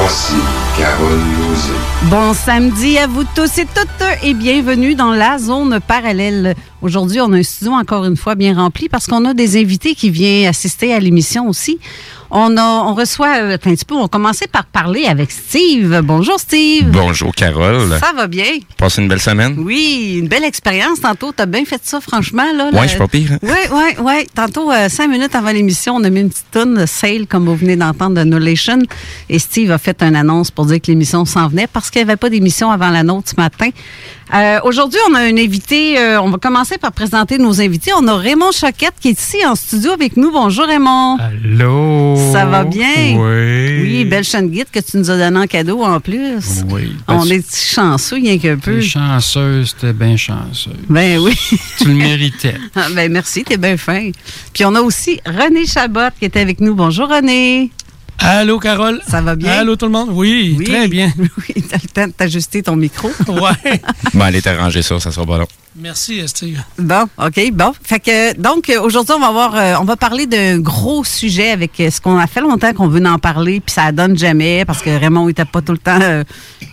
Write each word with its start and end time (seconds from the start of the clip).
Voici 0.00 0.34
Carole. 0.78 1.18
Bon 2.04 2.32
samedi 2.32 2.98
à 2.98 3.08
vous 3.08 3.24
tous 3.34 3.58
et 3.58 3.66
toutes 3.66 4.22
et 4.22 4.32
bienvenue 4.32 4.94
dans 4.94 5.10
la 5.10 5.38
zone 5.38 5.80
parallèle. 5.80 6.54
Aujourd'hui, 6.80 7.20
on 7.20 7.32
a 7.32 7.36
un 7.38 7.42
studio 7.42 7.72
encore 7.72 8.04
une 8.04 8.16
fois 8.16 8.36
bien 8.36 8.54
rempli 8.54 8.88
parce 8.88 9.06
qu'on 9.08 9.24
a 9.24 9.34
des 9.34 9.60
invités 9.60 9.96
qui 9.96 10.10
viennent 10.10 10.46
assister 10.48 10.94
à 10.94 11.00
l'émission 11.00 11.48
aussi. 11.48 11.78
On, 12.30 12.56
a, 12.58 12.62
on 12.62 12.94
reçoit, 12.94 13.38
euh, 13.40 13.54
un 13.54 13.58
petit 13.58 13.86
peu, 13.86 13.94
on 13.94 14.06
commencer 14.06 14.46
par 14.46 14.66
parler 14.66 15.06
avec 15.06 15.30
Steve. 15.32 16.02
Bonjour 16.04 16.38
Steve. 16.38 16.84
Bonjour 16.90 17.34
Carole. 17.34 17.96
Ça 17.98 18.12
va 18.14 18.26
bien? 18.26 18.44
Passe 18.76 18.98
une 18.98 19.08
belle 19.08 19.18
semaine? 19.20 19.56
Oui, 19.58 20.16
une 20.18 20.28
belle 20.28 20.44
expérience 20.44 21.00
tantôt. 21.00 21.32
T'as 21.34 21.46
bien 21.46 21.64
fait 21.64 21.80
ça, 21.82 22.00
franchement. 22.02 22.44
Là, 22.54 22.68
Ouais, 22.72 22.82
je 22.82 22.88
suis 22.88 22.98
pas 22.98 23.08
pire. 23.08 23.38
Oui, 23.42 23.50
oui, 23.72 23.94
oui. 24.00 24.26
Tantôt, 24.34 24.70
euh, 24.70 24.88
cinq 24.90 25.08
minutes 25.08 25.34
avant 25.34 25.50
l'émission, 25.52 25.96
on 25.96 26.04
a 26.04 26.10
mis 26.10 26.20
une 26.20 26.28
petite 26.28 26.50
tonne 26.52 26.86
Sale, 26.86 27.26
comme 27.26 27.46
vous 27.46 27.56
venez 27.56 27.76
d'entendre, 27.76 28.16
de 28.16 28.24
Nolation. 28.24 28.78
Et 29.30 29.38
Steve 29.38 29.70
a 29.72 29.78
fait 29.78 30.00
une 30.02 30.14
annonce 30.14 30.50
pour 30.50 30.66
dire 30.66 30.82
que 30.82 30.88
l'émission 30.88 31.24
s'en 31.24 31.48
venait 31.48 31.66
parce 31.66 31.88
qu'il 31.90 32.04
n'y 32.04 32.10
avait 32.10 32.18
pas 32.18 32.28
d'émission 32.28 32.70
avant 32.70 32.90
la 32.90 33.02
nôtre 33.02 33.30
ce 33.30 33.40
matin. 33.40 33.70
Euh, 34.34 34.60
Aujourd'hui, 34.64 35.00
on 35.10 35.14
a 35.14 35.20
un 35.20 35.36
invité. 35.38 35.98
euh, 35.98 36.20
on 36.20 36.28
va 36.28 36.36
commencer 36.36 36.67
par 36.76 36.92
présenter 36.92 37.38
nos 37.38 37.60
invités. 37.60 37.92
On 37.96 38.06
a 38.08 38.16
Raymond 38.16 38.52
Choquette 38.52 38.94
qui 39.00 39.08
est 39.08 39.18
ici 39.18 39.38
en 39.46 39.54
studio 39.54 39.92
avec 39.92 40.16
nous. 40.16 40.30
Bonjour 40.30 40.66
Raymond. 40.66 41.16
Allô? 41.18 42.16
Ça 42.32 42.44
va 42.44 42.64
bien? 42.64 43.16
Oui. 43.16 43.80
Oui, 43.82 44.04
belle 44.04 44.24
chaîne 44.24 44.50
guide 44.50 44.66
que 44.70 44.80
tu 44.80 44.98
nous 44.98 45.10
as 45.10 45.16
donné 45.16 45.38
en 45.38 45.46
cadeau 45.46 45.82
en 45.82 46.00
plus. 46.00 46.62
Oui. 46.68 46.92
On 47.06 47.24
Ben, 47.24 47.32
est 47.32 47.56
chanceux, 47.74 48.16
rien 48.16 48.36
qu'un 48.38 48.58
peu. 48.58 48.80
Chanceuse, 48.82 49.74
t'es 49.80 49.92
bien 49.92 50.16
chanceuse. 50.16 50.74
Ben 50.90 51.18
oui. 51.18 51.34
tu 51.78 51.84
le 51.88 51.94
méritais. 51.94 52.54
Ah, 52.74 52.86
ben 52.94 53.10
merci, 53.10 53.44
t'es 53.44 53.56
bien 53.56 53.76
fin. 53.76 54.10
Puis 54.52 54.64
on 54.64 54.74
a 54.74 54.80
aussi 54.80 55.20
René 55.26 55.66
Chabot 55.66 56.10
qui 56.18 56.26
était 56.26 56.40
avec 56.40 56.60
nous. 56.60 56.74
Bonjour 56.74 57.08
René. 57.08 57.70
Allô, 58.18 58.58
Carole? 58.58 59.00
Ça 59.06 59.20
va 59.20 59.36
bien? 59.36 59.52
Allô, 59.52 59.76
tout 59.76 59.86
le 59.86 59.92
monde? 59.92 60.08
Oui, 60.12 60.56
Oui. 60.58 60.64
très 60.64 60.88
bien. 60.88 61.12
Oui, 61.18 61.62
t'as 61.68 61.76
le 61.82 61.88
temps 61.88 62.06
de 62.08 62.12
t'ajuster 62.12 62.62
ton 62.62 62.76
micro. 62.76 63.10
Ouais. 63.28 63.80
Bon, 64.12 64.22
allez 64.24 64.42
t'arranger 64.42 64.82
ça, 64.82 64.98
ça 64.98 65.12
sera 65.12 65.24
pas 65.24 65.38
long. 65.38 65.46
Merci, 65.76 66.26
Steve. 66.26 66.60
Bon, 66.78 67.04
OK, 67.18 67.40
bon. 67.52 67.72
Fait 67.84 68.00
que 68.00 68.34
donc 68.36 68.68
euh, 68.68 68.80
aujourd'hui, 68.82 69.14
on 69.16 69.20
va 69.20 69.30
voir 69.30 69.54
euh, 69.54 69.74
on 69.80 69.84
va 69.84 69.96
parler 69.96 70.26
d'un 70.26 70.58
gros 70.58 71.04
sujet 71.04 71.50
avec 71.52 71.78
euh, 71.78 71.90
ce 71.90 72.00
qu'on 72.00 72.18
a 72.18 72.26
fait 72.26 72.40
longtemps 72.40 72.72
qu'on 72.72 72.88
veut 72.88 73.04
en 73.06 73.18
parler, 73.20 73.60
puis 73.60 73.72
ça 73.72 73.92
donne 73.92 74.18
jamais 74.18 74.64
parce 74.64 74.82
que 74.82 74.90
Raymond 74.90 75.28
était 75.28 75.44
pas 75.44 75.62
tout 75.62 75.72
le 75.72 75.78
temps 75.78 76.00
euh, 76.02 76.24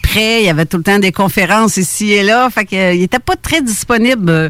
prêt, 0.01 0.41
il 0.41 0.45
y 0.45 0.49
avait 0.49 0.65
tout 0.65 0.77
le 0.77 0.83
temps 0.83 0.97
des 0.97 1.11
conférences 1.11 1.77
ici 1.77 2.11
et 2.13 2.23
là, 2.23 2.49
fait 2.49 2.65
que 2.65 2.75
euh, 2.75 2.93
il 2.95 3.03
était 3.03 3.19
pas 3.19 3.35
très 3.35 3.61
disponible 3.61 4.49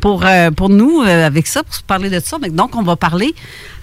pour 0.00 0.24
euh, 0.24 0.50
pour 0.50 0.70
nous 0.70 1.02
euh, 1.02 1.26
avec 1.26 1.46
ça 1.46 1.62
pour 1.62 1.74
se 1.74 1.82
parler 1.82 2.08
de 2.08 2.20
ça. 2.20 2.38
Mais 2.40 2.48
donc 2.48 2.74
on 2.76 2.82
va 2.82 2.96
parler 2.96 3.34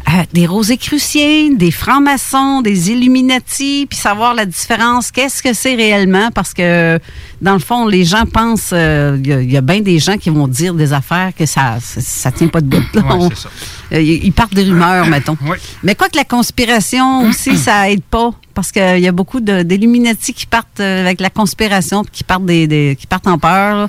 euh, 0.08 0.24
des 0.34 0.46
Rosicruciens, 0.48 1.52
des 1.52 1.72
francs-maçons, 1.72 2.62
des 2.62 2.90
Illuminati, 2.92 3.86
puis 3.88 3.98
savoir 4.00 4.34
la 4.34 4.46
différence, 4.46 5.12
qu'est-ce 5.12 5.44
que 5.44 5.54
c'est 5.54 5.76
réellement, 5.76 6.30
parce 6.34 6.54
que 6.54 7.00
dans 7.42 7.54
le 7.54 7.60
fond, 7.60 7.86
les 7.86 8.06
gens 8.06 8.26
pensent, 8.26 8.72
euh, 8.74 9.18
il 9.24 9.28
y 9.30 9.34
a- 9.34 9.42
il 9.42 9.52
y, 9.52 9.58
a, 9.58 9.62
bien 9.62 9.82
des 9.82 10.00
gens 10.00 10.18
qui 10.18 10.30
vont 10.30 10.48
dire 10.48 10.74
des 10.74 10.94
affaires 10.94 11.32
que 11.38 11.46
ça 11.46 11.78
ça, 11.82 12.02
ça 12.02 12.32
tient 12.32 12.48
pas 12.48 12.62
de 12.62 12.68
bout. 12.68 12.84
là. 12.96 13.16
Ouais, 13.16 13.30
ça. 13.36 13.50
euh, 13.94 14.02
ils 14.02 14.26
ils 14.26 14.32
partent 14.34 14.54
des 14.54 14.64
rumeurs, 14.64 15.06
mettons. 15.16 15.38
Oui. 15.44 15.58
Mais 15.84 15.94
quoi 15.96 16.10
que 16.10 16.18
la 16.18 16.24
conspiration 16.26 17.28
aussi, 17.30 17.56
ça 17.58 17.90
aide 17.90 18.04
pas. 18.04 18.32
Parce 18.56 18.72
qu'il 18.72 19.00
y 19.00 19.08
a 19.08 19.12
beaucoup 19.14 19.40
d'Illuminati 19.40 20.34
qui 20.34 20.46
partent 20.46 20.80
euh, 20.80 21.02
avec 21.06 21.22
la 21.22 21.30
conspiration, 21.30 22.04
qui 22.12 22.24
partent, 22.24 22.46
des, 22.46 22.68
des- 22.68 22.98
qui 23.00 23.06
partent 23.08 23.28
en 23.28 23.38
peur. 23.38 23.76
là. 23.78 23.88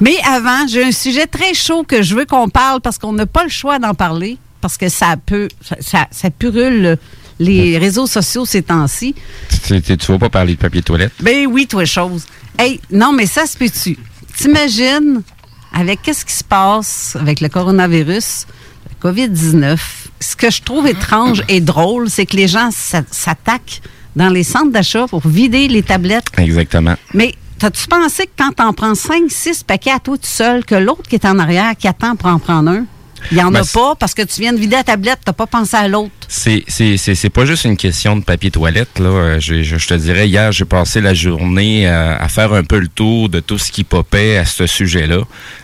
Mais 0.00 0.16
avant, 0.28 0.66
j'ai 0.66 0.82
un 0.84 0.90
sujet 0.92 1.26
très 1.26 1.54
chaud 1.54 1.84
que 1.86 2.02
je 2.02 2.14
veux 2.16 2.24
qu'on 2.24 2.48
parle 2.48 2.80
parce 2.80 2.98
qu'on 2.98 3.12
n'a 3.12 3.26
pas 3.26 3.44
le 3.44 3.50
choix 3.50 3.78
d'en 3.78 3.94
parler. 3.94 4.38
Parce 4.62 4.78
que 4.78 4.88
ça 4.88 5.16
peut, 5.26 5.48
ça, 5.60 5.76
ça, 5.80 6.06
ça 6.10 6.30
purule 6.30 6.96
les 7.38 7.76
réseaux 7.76 8.06
sociaux 8.06 8.46
ces 8.46 8.62
temps-ci. 8.62 9.14
Tu, 9.66 9.82
tu, 9.82 9.96
tu 9.98 10.12
vas 10.12 10.18
pas 10.18 10.30
parler 10.30 10.54
de 10.54 10.58
papier 10.58 10.80
toilette? 10.82 11.12
Ben 11.20 11.46
oui, 11.46 11.66
toi, 11.66 11.84
chose. 11.84 12.24
Hey, 12.58 12.80
non, 12.90 13.12
mais 13.12 13.26
ça 13.26 13.44
se 13.44 13.56
peut-tu? 13.58 13.98
T'imagines, 14.36 15.22
avec 15.72 16.02
qu'est-ce 16.02 16.24
qui 16.24 16.34
se 16.34 16.44
passe 16.44 17.16
avec 17.20 17.40
le 17.40 17.48
coronavirus, 17.48 18.46
le 19.02 19.10
COVID-19, 19.10 19.78
ce 20.20 20.36
que 20.36 20.50
je 20.50 20.62
trouve 20.62 20.86
étrange 20.86 21.42
et 21.48 21.60
drôle, 21.60 22.08
c'est 22.08 22.26
que 22.26 22.36
les 22.36 22.48
gens 22.48 22.70
s'a- 22.70 23.02
s'attaquent 23.10 23.80
dans 24.14 24.28
les 24.28 24.42
centres 24.44 24.70
d'achat 24.70 25.06
pour 25.08 25.26
vider 25.26 25.68
les 25.68 25.82
tablettes. 25.82 26.26
Exactement. 26.38 26.94
Mais 27.14 27.34
t'as-tu 27.58 27.86
pensé 27.88 28.24
que 28.26 28.32
quand 28.38 28.52
t'en 28.52 28.72
prends 28.72 28.94
5, 28.94 29.22
6 29.28 29.62
paquets 29.64 29.90
à 29.92 29.98
toi 30.00 30.16
tout 30.18 30.26
seul, 30.26 30.64
que 30.64 30.74
l'autre 30.74 31.02
qui 31.08 31.14
est 31.16 31.24
en 31.24 31.38
arrière, 31.38 31.72
qui 31.78 31.88
attend 31.88 32.14
pour 32.16 32.28
en 32.28 32.38
prendre 32.38 32.70
un, 32.70 32.84
il 33.30 33.36
n'y 33.36 33.42
en 33.42 33.50
Ben, 33.50 33.60
a 33.62 33.64
pas 33.64 33.94
parce 33.94 34.14
que 34.14 34.22
tu 34.22 34.40
viens 34.40 34.52
de 34.52 34.58
vider 34.58 34.76
la 34.76 34.84
tablette, 34.84 35.20
t'as 35.24 35.32
pas 35.32 35.46
pensé 35.46 35.76
à 35.76 35.88
l'autre. 35.88 36.10
C'est, 36.28 36.64
c'est, 36.68 36.96
c'est, 36.96 37.14
c'est 37.14 37.30
pas 37.30 37.44
juste 37.44 37.64
une 37.64 37.76
question 37.76 38.16
de 38.16 38.22
papier 38.24 38.50
toilette. 38.50 38.98
Là. 38.98 39.06
Euh, 39.08 39.40
Je, 39.40 39.62
je 39.62 39.86
te 39.86 39.94
dirais, 39.94 40.28
hier, 40.28 40.50
j'ai 40.52 40.64
passé 40.64 41.00
la 41.00 41.14
journée 41.14 41.86
euh, 41.88 42.16
à 42.18 42.28
faire 42.28 42.52
un 42.54 42.64
peu 42.64 42.78
le 42.78 42.88
tour 42.88 43.28
de 43.28 43.40
tout 43.40 43.58
ce 43.58 43.70
qui 43.70 43.84
popait 43.84 44.36
à 44.38 44.44
ce 44.44 44.66
sujet-là. 44.66 45.20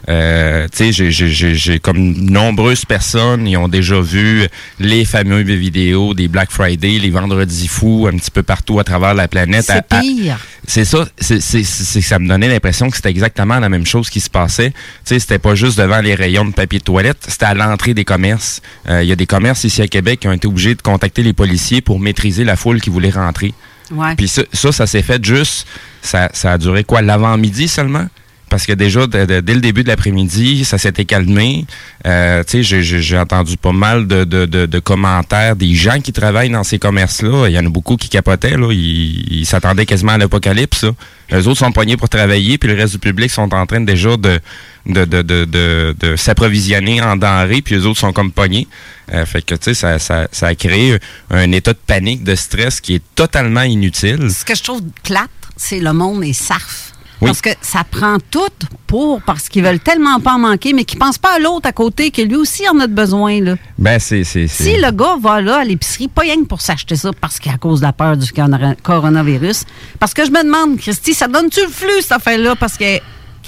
Euh, 0.08 0.66
tu 0.70 0.76
sais, 0.76 0.92
j'ai, 0.92 1.10
j'ai, 1.10 1.54
j'ai, 1.54 1.78
comme 1.78 1.98
nombreuses 2.12 2.84
personnes, 2.84 3.46
ils 3.46 3.56
ont 3.56 3.68
déjà 3.68 4.00
vu 4.00 4.46
les 4.78 5.04
fameuses 5.04 5.44
vidéos 5.46 6.14
des 6.14 6.28
Black 6.28 6.50
Friday, 6.50 6.98
les 6.98 7.10
vendredis 7.10 7.68
fous, 7.68 8.08
un 8.12 8.16
petit 8.16 8.30
peu 8.30 8.42
partout 8.42 8.78
à 8.78 8.84
travers 8.84 9.14
la 9.14 9.28
planète. 9.28 9.64
C'est 9.66 9.72
à- 9.92 10.00
pire. 10.00 10.38
C'est 10.70 10.84
ça, 10.84 11.08
c'est, 11.18 11.40
c'est, 11.40 11.64
c'est- 11.64 12.02
ça 12.02 12.18
me 12.18 12.28
donnait 12.28 12.46
l'impression 12.46 12.90
que 12.90 12.96
c'était 12.96 13.08
exactement 13.08 13.58
la 13.58 13.70
même 13.70 13.86
chose 13.86 14.10
qui 14.10 14.20
se 14.20 14.28
passait. 14.28 14.70
Tu 14.70 14.76
sais, 15.06 15.18
c'était 15.18 15.38
pas 15.38 15.54
juste 15.54 15.78
devant 15.78 16.02
les 16.02 16.14
rayons 16.14 16.44
de 16.44 16.52
papier 16.52 16.78
de 16.78 16.84
toilette, 16.84 17.16
c'était 17.26 17.46
à 17.46 17.54
l'entrée 17.54 17.94
des 17.94 18.04
commerces. 18.04 18.60
Euh, 18.86 19.02
Il 19.02 19.08
y 19.08 19.12
a 19.12 19.16
des 19.16 19.24
commerces 19.24 19.64
ici 19.64 19.80
à 19.80 19.88
Québec 19.88 20.20
qui 20.20 20.28
ont 20.28 20.32
été 20.32 20.46
obligés 20.46 20.74
de 20.74 20.82
contacter 20.82 21.22
les 21.22 21.32
policiers 21.32 21.80
pour 21.80 21.98
maîtriser 21.98 22.44
la 22.44 22.54
foule 22.54 22.82
qui 22.82 22.90
voulait 22.90 23.08
rentrer. 23.08 23.54
Ouais. 23.90 24.14
Puis 24.16 24.28
ça, 24.28 24.42
ça, 24.52 24.70
ça 24.70 24.86
s'est 24.86 25.00
fait 25.02 25.24
juste, 25.24 25.66
ça, 26.02 26.28
ça 26.34 26.52
a 26.52 26.58
duré 26.58 26.84
quoi, 26.84 27.00
l'avant-midi 27.00 27.66
seulement? 27.66 28.06
Parce 28.48 28.66
que 28.66 28.72
déjà, 28.72 29.06
dès 29.06 29.26
le 29.40 29.60
début 29.60 29.82
de 29.82 29.88
l'après-midi, 29.88 30.64
ça 30.64 30.78
s'était 30.78 31.04
calmé. 31.04 31.66
Euh, 32.06 32.42
j'ai- 32.52 33.18
entendu 33.18 33.56
pas 33.56 33.72
mal 33.72 34.06
de, 34.06 34.24
de, 34.24 34.78
commentaires 34.78 35.56
des 35.56 35.74
gens 35.74 36.00
qui 36.00 36.12
travaillent 36.12 36.50
dans 36.50 36.64
ces 36.64 36.78
commerces-là. 36.78 37.48
Il 37.48 37.52
y 37.54 37.58
en 37.58 37.66
a 37.66 37.68
beaucoup 37.68 37.96
qui 37.96 38.08
capotaient. 38.08 38.56
Là. 38.56 38.68
Ils 38.72 39.44
s'attendaient 39.46 39.86
quasiment 39.86 40.12
à 40.12 40.18
l'apocalypse. 40.18 40.84
Les 41.30 41.46
autres 41.46 41.58
sont 41.58 41.72
poignés 41.72 41.96
pour 41.96 42.08
travailler, 42.08 42.56
puis 42.56 42.68
le 42.70 42.74
reste 42.76 42.94
du 42.94 42.98
public 42.98 43.30
sont 43.30 43.52
en 43.52 43.66
train 43.66 43.80
déjà 43.82 44.16
de, 44.16 44.40
de, 44.86 45.04
de, 45.04 45.20
de, 45.22 45.44
de, 45.44 45.94
de 46.00 46.16
s'approvisionner 46.16 47.02
en 47.02 47.16
denrées, 47.16 47.60
puis 47.60 47.74
les 47.74 47.84
autres 47.84 48.00
sont 48.00 48.12
comme 48.14 48.32
pognés. 48.32 48.66
Euh, 49.12 49.26
fait 49.26 49.42
que, 49.42 49.54
tu 49.54 49.64
sais, 49.64 49.74
ça, 49.74 49.98
ça, 49.98 50.28
ça 50.32 50.46
a 50.46 50.54
créé 50.54 50.96
un 51.30 51.52
état 51.52 51.72
de 51.74 51.78
panique, 51.86 52.24
de 52.24 52.34
stress 52.34 52.80
qui 52.80 52.94
est 52.94 53.02
totalement 53.14 53.62
inutile. 53.62 54.30
Ce 54.30 54.44
que 54.44 54.54
je 54.54 54.62
trouve 54.62 54.80
plate, 55.02 55.28
c'est 55.56 55.80
le 55.80 55.92
monde 55.92 56.24
est 56.24 56.32
sarf. 56.32 56.92
Oui. 57.20 57.26
Parce 57.26 57.40
que 57.40 57.50
ça 57.60 57.82
prend 57.90 58.18
tout 58.30 58.40
pour, 58.86 59.20
parce 59.22 59.48
qu'ils 59.48 59.64
veulent 59.64 59.80
tellement 59.80 60.20
pas 60.20 60.34
en 60.34 60.38
manquer, 60.38 60.72
mais 60.72 60.84
qu'ils 60.84 60.98
pensent 61.00 61.18
pas 61.18 61.34
à 61.34 61.38
l'autre 61.40 61.66
à 61.68 61.72
côté, 61.72 62.10
que 62.12 62.22
lui 62.22 62.36
aussi 62.36 62.68
en 62.68 62.78
a 62.78 62.86
de 62.86 62.92
besoin. 62.94 63.40
Là. 63.40 63.56
Ben, 63.76 63.98
c'est... 63.98 64.22
c'est- 64.24 64.46
c'est- 64.46 64.62
Si 64.64 64.76
le 64.80 64.90
gars 64.92 65.16
va 65.20 65.40
là 65.40 65.58
à 65.58 65.64
l'épicerie, 65.64 66.06
pas 66.08 66.22
rien 66.22 66.36
que 66.36 66.44
pour 66.46 66.60
s'acheter 66.60 66.94
ça 66.96 67.10
parce 67.20 67.38
qu'à 67.40 67.56
cause 67.56 67.80
de 67.80 67.86
la 67.86 67.92
peur 67.92 68.16
du 68.16 68.30
corona- 68.32 68.76
coronavirus. 68.82 69.64
Parce 69.98 70.14
que 70.14 70.24
je 70.24 70.30
me 70.30 70.42
demande, 70.44 70.78
Christy, 70.78 71.12
ça 71.12 71.26
donne-tu 71.26 71.60
le 71.62 71.68
flux, 71.68 72.00
cette 72.02 72.12
affaire-là? 72.12 72.54
Parce 72.56 72.76
que 72.76 72.84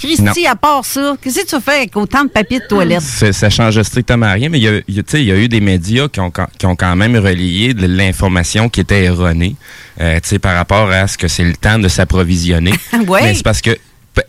Christy, 0.01 0.45
à 0.47 0.55
part 0.55 0.83
ça, 0.85 1.15
qu'est-ce 1.21 1.41
que 1.41 1.55
tu 1.55 1.61
fais 1.61 1.77
avec 1.77 1.95
autant 1.95 2.23
de 2.23 2.29
papier 2.29 2.59
de 2.59 2.65
toilette? 2.65 3.01
Ça, 3.01 3.49
change 3.49 3.81
strictement 3.83 4.31
rien, 4.33 4.49
mais 4.49 4.59
il 4.59 4.63
y 4.63 4.67
a, 4.67 4.71
y 4.87 4.99
a- 4.99 5.17
y 5.19 5.43
eu 5.43 5.47
des 5.47 5.61
médias 5.61 6.07
qui 6.07 6.19
ont, 6.19 6.31
quand- 6.31 6.47
qui 6.57 6.65
ont 6.65 6.75
quand 6.75 6.95
même 6.95 7.15
relayé 7.15 7.73
de 7.73 7.85
l'information 7.87 8.69
qui 8.69 8.81
était 8.81 9.03
erronée 9.03 9.55
euh, 9.99 10.19
par 10.41 10.55
rapport 10.55 10.89
à 10.89 11.07
ce 11.07 11.17
que 11.17 11.27
c'est 11.27 11.43
le 11.43 11.55
temps 11.55 11.79
de 11.79 11.87
s'approvisionner. 11.87 12.73
Ouais. 13.07 13.21
Mais 13.23 13.35
c'est 13.35 13.43
parce 13.43 13.61
que 13.61 13.77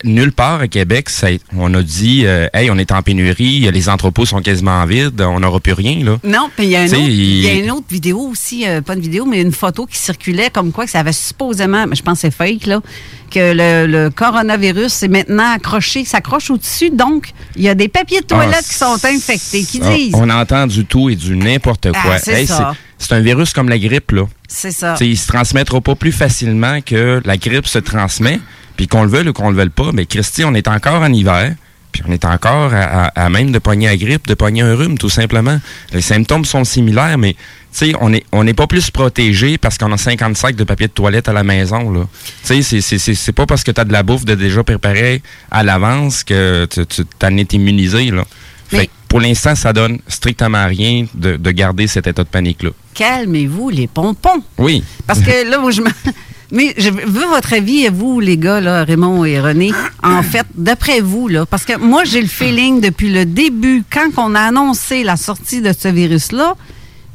nulle 0.04 0.32
part 0.32 0.60
à 0.60 0.68
Québec, 0.68 1.10
ça, 1.10 1.28
on 1.56 1.72
a 1.74 1.82
dit 1.82 2.22
euh, 2.24 2.46
Hey, 2.54 2.70
on 2.70 2.78
est 2.78 2.92
en 2.92 3.02
pénurie, 3.02 3.68
les 3.70 3.88
entrepôts 3.88 4.24
sont 4.26 4.40
quasiment 4.40 4.84
vides, 4.86 5.20
on 5.20 5.40
n'aura 5.40 5.58
plus 5.60 5.72
rien. 5.72 6.04
Là. 6.04 6.18
Non, 6.24 6.50
puis 6.56 6.66
il 6.66 6.70
y 6.70 6.76
a, 6.76 6.84
y 6.86 7.58
une 7.60 7.70
autre 7.72 7.86
vidéo 7.90 8.18
aussi, 8.30 8.66
euh, 8.66 8.80
pas 8.80 8.94
une 8.94 9.00
vidéo, 9.00 9.24
mais 9.26 9.40
une 9.40 9.52
photo 9.52 9.86
qui 9.86 9.98
circulait 9.98 10.50
comme 10.50 10.70
quoi 10.72 10.84
que 10.84 10.90
ça 10.90 11.00
avait 11.00 11.12
supposément, 11.12 11.86
mais 11.88 11.96
je 11.96 12.02
pense 12.02 12.14
que 12.22 12.28
c'est 12.28 12.30
fake, 12.34 12.66
là, 12.66 12.80
que 13.30 13.52
le, 13.54 13.86
le 13.90 14.10
coronavirus 14.10 15.02
est 15.02 15.08
maintenant 15.08 15.52
accroché, 15.52 16.04
s'accroche 16.04 16.50
au-dessus. 16.50 16.90
Donc, 16.90 17.30
il 17.56 17.62
y 17.62 17.68
a 17.68 17.74
des 17.74 17.88
papiers 17.88 18.20
de 18.20 18.26
toilette 18.26 18.54
Ah, 18.60 18.62
qui 18.68 18.74
sont 18.74 19.04
infectés, 19.04 19.64
qui 19.64 19.80
disent. 19.80 20.14
On 20.14 20.28
entend 20.30 20.66
du 20.66 20.84
tout 20.84 21.08
et 21.10 21.16
du 21.16 21.36
n'importe 21.36 21.86
Ah, 21.92 21.98
quoi. 22.02 22.18
c'est 22.18 22.46
ça. 22.46 22.72
c'est- 22.74 23.06
c'est 23.08 23.14
un 23.14 23.20
virus 23.20 23.52
comme 23.52 23.68
la 23.68 23.80
grippe, 23.80 24.12
là. 24.12 24.26
C'est 24.46 24.70
ça. 24.70 24.94
T'sais, 24.94 25.08
il 25.08 25.16
se 25.18 25.26
transmettra 25.26 25.80
pas 25.80 25.96
plus 25.96 26.12
facilement 26.12 26.80
que 26.82 27.20
la 27.24 27.36
grippe 27.36 27.66
se 27.66 27.80
transmet. 27.80 28.38
Puis 28.82 28.88
qu'on 28.88 29.04
le 29.04 29.08
veuille 29.10 29.28
ou 29.28 29.32
qu'on 29.32 29.48
le 29.50 29.54
veuille 29.56 29.68
pas, 29.68 29.92
mais 29.94 30.06
Christy, 30.06 30.42
on 30.44 30.54
est 30.54 30.66
encore 30.66 31.02
en 31.02 31.12
hiver. 31.12 31.54
Puis 31.92 32.02
on 32.08 32.10
est 32.10 32.24
encore 32.24 32.74
à, 32.74 33.04
à- 33.04 33.26
à 33.26 33.28
même 33.28 33.52
de 33.52 33.60
pogner 33.60 33.86
la 33.86 33.96
grippe, 33.96 34.26
de 34.26 34.34
pogner 34.34 34.62
un 34.62 34.74
rhume, 34.74 34.98
tout 34.98 35.08
simplement. 35.08 35.60
Les 35.92 36.00
symptômes 36.00 36.44
sont 36.44 36.64
similaires, 36.64 37.16
mais 37.16 37.34
tu 37.34 37.38
sais, 37.70 37.92
on 38.00 38.10
n'est 38.10 38.24
on 38.32 38.44
pas 38.54 38.66
plus 38.66 38.90
protégé 38.90 39.56
parce 39.56 39.78
qu'on 39.78 39.92
a 39.92 39.96
50 39.96 40.36
sacs 40.36 40.56
de 40.56 40.64
papier 40.64 40.88
de 40.88 40.92
toilette 40.92 41.28
à 41.28 41.32
la 41.32 41.44
maison. 41.44 41.92
là. 41.92 42.08
Tu 42.44 42.60
sais, 42.64 42.80
c'est- 42.80 43.32
pas 43.32 43.46
parce 43.46 43.62
que 43.62 43.70
tu 43.70 43.80
as 43.80 43.84
de 43.84 43.92
la 43.92 44.02
bouffe 44.02 44.24
de 44.24 44.34
déjà 44.34 44.64
préparée 44.64 45.22
à 45.52 45.62
l'avance 45.62 46.24
que 46.24 46.66
tu, 46.68 47.04
t'en 47.20 47.36
es 47.36 47.42
immunisé. 47.52 48.10
Là. 48.10 48.24
Fait 48.68 48.76
Mais- 48.78 48.86
que 48.88 48.92
pour 49.06 49.20
l'instant, 49.20 49.54
ça 49.54 49.72
donne 49.72 50.00
strictement 50.08 50.66
rien 50.66 51.06
de, 51.14 51.36
de 51.36 51.50
garder 51.52 51.86
cet 51.86 52.08
état 52.08 52.24
de 52.24 52.28
panique-là. 52.28 52.70
Calmez-vous, 52.94 53.70
les 53.70 53.86
pompons. 53.86 54.42
Oui. 54.58 54.82
Parce 55.06 55.20
que 55.20 55.48
là, 55.48 55.58
moi, 55.60 55.70
je 55.70 55.82
me... 55.82 55.90
Mais 56.52 56.74
je 56.76 56.90
veux 56.90 57.26
votre 57.26 57.54
avis, 57.54 57.88
vous, 57.88 58.20
les 58.20 58.36
gars, 58.36 58.60
là, 58.60 58.84
Raymond 58.84 59.24
et 59.24 59.40
René. 59.40 59.72
En 60.02 60.22
fait, 60.32 60.46
d'après 60.54 61.00
vous, 61.00 61.26
là, 61.26 61.46
parce 61.46 61.64
que 61.64 61.78
moi, 61.78 62.04
j'ai 62.04 62.20
le 62.20 62.28
feeling 62.28 62.80
depuis 62.80 63.10
le 63.10 63.24
début, 63.24 63.82
quand 63.90 64.10
on 64.18 64.34
a 64.34 64.40
annoncé 64.40 65.02
la 65.02 65.16
sortie 65.16 65.62
de 65.62 65.72
ce 65.72 65.88
virus-là, 65.88 66.54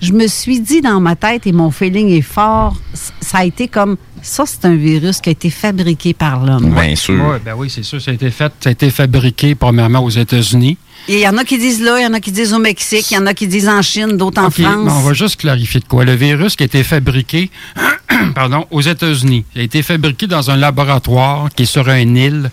je 0.01 0.11
me 0.13 0.27
suis 0.27 0.59
dit 0.59 0.81
dans 0.81 0.99
ma 0.99 1.15
tête, 1.15 1.45
et 1.45 1.51
mon 1.51 1.69
feeling 1.69 2.09
est 2.09 2.21
fort, 2.21 2.75
ça 2.93 3.39
a 3.39 3.45
été 3.45 3.67
comme, 3.67 3.97
ça, 4.23 4.45
c'est 4.47 4.65
un 4.65 4.75
virus 4.75 5.21
qui 5.21 5.29
a 5.29 5.31
été 5.31 5.51
fabriqué 5.51 6.13
par 6.15 6.43
l'homme. 6.43 6.73
Bien 6.73 6.95
sûr. 6.95 7.23
Oui, 7.23 7.37
ben 7.45 7.53
oui, 7.55 7.69
c'est 7.69 7.83
sûr. 7.83 8.01
Ça 8.01 8.11
a 8.11 8.13
été 8.15 8.31
fait, 8.31 8.51
ça 8.59 8.69
a 8.69 8.71
été 8.71 8.89
fabriqué 8.89 9.53
premièrement 9.53 9.99
aux 9.99 10.09
États-Unis. 10.09 10.77
Il 11.09 11.19
y 11.19 11.27
en 11.27 11.37
a 11.37 11.43
qui 11.45 11.57
disent 11.57 11.81
là, 11.81 11.99
il 11.99 12.03
y 12.03 12.05
en 12.05 12.13
a 12.13 12.19
qui 12.19 12.31
disent 12.31 12.53
au 12.53 12.59
Mexique, 12.59 13.11
il 13.11 13.13
y 13.13 13.17
en 13.17 13.25
a 13.25 13.33
qui 13.33 13.47
disent 13.47 13.69
en 13.69 13.81
Chine, 13.81 14.17
d'autres 14.17 14.41
en 14.41 14.49
France. 14.49 14.83
mais 14.83 14.91
on 14.91 15.01
va 15.01 15.13
juste 15.13 15.39
clarifier 15.39 15.79
de 15.79 15.85
quoi. 15.85 16.03
Le 16.03 16.15
virus 16.15 16.55
qui 16.55 16.63
a 16.63 16.65
été 16.65 16.83
fabriqué 16.83 17.49
pardon, 18.35 18.65
aux 18.71 18.81
États-Unis, 18.81 19.45
il 19.55 19.61
a 19.61 19.63
été 19.63 19.83
fabriqué 19.83 20.27
dans 20.27 20.51
un 20.51 20.57
laboratoire 20.57 21.49
qui 21.55 21.63
est 21.63 21.67
sur 21.67 21.89
une 21.89 22.17
île. 22.17 22.51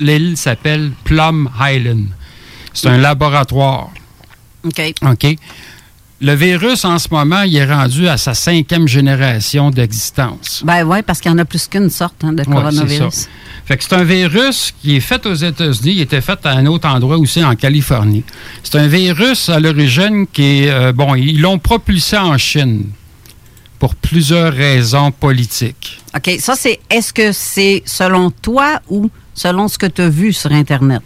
L'île 0.00 0.36
s'appelle 0.36 0.92
Plum 1.04 1.50
Island. 1.60 2.06
C'est 2.72 2.88
un 2.88 2.98
laboratoire. 2.98 3.90
OK. 4.64 4.80
OK? 5.02 5.36
Le 6.20 6.34
virus, 6.34 6.84
en 6.84 6.98
ce 6.98 7.06
moment, 7.12 7.42
il 7.42 7.54
est 7.56 7.72
rendu 7.72 8.08
à 8.08 8.16
sa 8.16 8.34
cinquième 8.34 8.88
génération 8.88 9.70
d'existence. 9.70 10.62
Ben 10.64 10.84
oui, 10.84 11.02
parce 11.02 11.20
qu'il 11.20 11.30
y 11.30 11.34
en 11.34 11.38
a 11.38 11.44
plus 11.44 11.68
qu'une 11.68 11.90
sorte 11.90 12.24
hein, 12.24 12.32
de 12.32 12.42
coronavirus. 12.42 13.14
ça. 13.14 13.28
Fait 13.64 13.76
que 13.76 13.84
c'est 13.84 13.94
un 13.94 14.02
virus 14.02 14.72
qui 14.80 14.96
est 14.96 15.00
fait 15.00 15.24
aux 15.26 15.34
États-Unis, 15.34 15.92
il 15.92 16.00
était 16.00 16.20
fait 16.20 16.38
à 16.44 16.52
un 16.52 16.66
autre 16.66 16.88
endroit 16.88 17.18
aussi 17.18 17.44
en 17.44 17.54
Californie. 17.54 18.24
C'est 18.64 18.78
un 18.78 18.88
virus 18.88 19.48
à 19.48 19.60
l'origine 19.60 20.26
qui 20.26 20.64
est 20.64 20.70
euh, 20.70 20.92
bon, 20.92 21.14
ils 21.14 21.40
l'ont 21.40 21.58
propulsé 21.58 22.16
en 22.16 22.36
Chine 22.36 22.86
pour 23.78 23.94
plusieurs 23.94 24.52
raisons 24.52 25.12
politiques. 25.12 26.00
OK, 26.16 26.36
ça 26.40 26.54
c'est 26.56 26.80
est-ce 26.90 27.12
que 27.12 27.30
c'est 27.30 27.82
selon 27.84 28.30
toi 28.30 28.80
ou 28.88 29.10
selon 29.34 29.68
ce 29.68 29.78
que 29.78 29.86
tu 29.86 30.02
as 30.02 30.08
vu 30.08 30.32
sur 30.32 30.50
internet? 30.50 31.02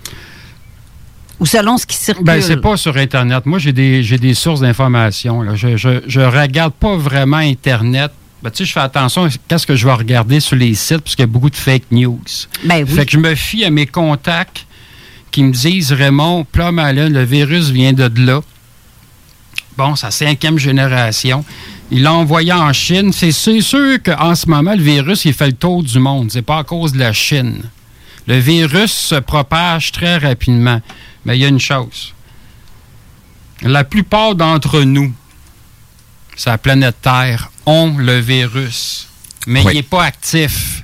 Ou 1.42 1.46
selon 1.46 1.76
ce 1.76 1.86
qui 1.86 1.96
circule? 1.96 2.24
Ben 2.24 2.40
c'est 2.40 2.58
pas 2.58 2.76
sur 2.76 2.96
internet. 2.96 3.46
Moi 3.46 3.58
j'ai 3.58 3.72
des 3.72 4.04
j'ai 4.04 4.16
des 4.16 4.32
sources 4.32 4.60
d'informations 4.60 5.42
là. 5.42 5.56
Je, 5.56 5.76
je 5.76 6.00
je 6.06 6.20
regarde 6.20 6.72
pas 6.72 6.96
vraiment 6.96 7.38
internet. 7.38 8.12
Ben, 8.42 8.50
tu 8.50 8.58
sais, 8.58 8.64
je 8.64 8.72
fais 8.72 8.80
attention 8.80 9.28
à 9.50 9.58
ce 9.58 9.66
que 9.66 9.74
je 9.74 9.84
vais 9.84 9.92
regarder 9.92 10.38
sur 10.38 10.54
les 10.54 10.74
sites 10.74 11.00
parce 11.00 11.16
qu'il 11.16 11.24
y 11.24 11.30
a 11.30 11.32
beaucoup 11.34 11.50
de 11.50 11.56
fake 11.56 11.90
news. 11.90 12.20
Ben 12.64 12.84
oui. 12.84 12.94
Fait 12.94 13.06
que 13.06 13.12
je 13.12 13.18
me 13.18 13.34
fie 13.34 13.64
à 13.64 13.70
mes 13.70 13.86
contacts 13.86 14.66
qui 15.32 15.42
me 15.42 15.52
disent 15.52 15.92
Raymond, 15.92 16.46
Island, 16.54 17.12
le 17.12 17.24
virus 17.24 17.70
vient 17.70 17.92
de 17.92 18.08
là. 18.20 18.40
Bon, 19.76 19.96
sa 19.96 20.12
cinquième 20.12 20.58
génération. 20.58 21.44
Il 21.90 22.04
l'a 22.04 22.12
envoyé 22.12 22.52
en 22.52 22.72
Chine. 22.72 23.12
C'est 23.12 23.32
c'est 23.32 23.60
sûr 23.60 24.00
qu'en 24.00 24.36
ce 24.36 24.48
moment, 24.48 24.74
le 24.74 24.82
virus, 24.82 25.24
il 25.24 25.34
fait 25.34 25.48
le 25.48 25.54
tour 25.54 25.82
du 25.82 25.98
monde. 25.98 26.30
C'est 26.30 26.42
pas 26.42 26.58
à 26.58 26.64
cause 26.64 26.92
de 26.92 27.00
la 27.00 27.12
Chine. 27.12 27.62
Le 28.28 28.38
virus 28.38 28.92
se 28.92 29.16
propage 29.16 29.90
très 29.90 30.18
rapidement. 30.18 30.80
Mais 31.24 31.36
il 31.38 31.40
y 31.40 31.44
a 31.44 31.48
une 31.48 31.60
chose. 31.60 32.14
La 33.62 33.84
plupart 33.84 34.34
d'entre 34.34 34.80
nous, 34.82 35.12
sur 36.36 36.50
la 36.50 36.58
planète 36.58 36.96
Terre, 37.02 37.50
ont 37.66 37.96
le 37.96 38.18
virus. 38.18 39.08
Mais 39.46 39.62
Oui. 39.64 39.72
il 39.72 39.76
n'est 39.76 39.82
pas 39.82 40.04
actif. 40.04 40.82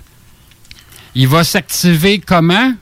Il 1.14 1.26
va 1.28 1.42
s'activer 1.42 2.20
comment? 2.20 2.72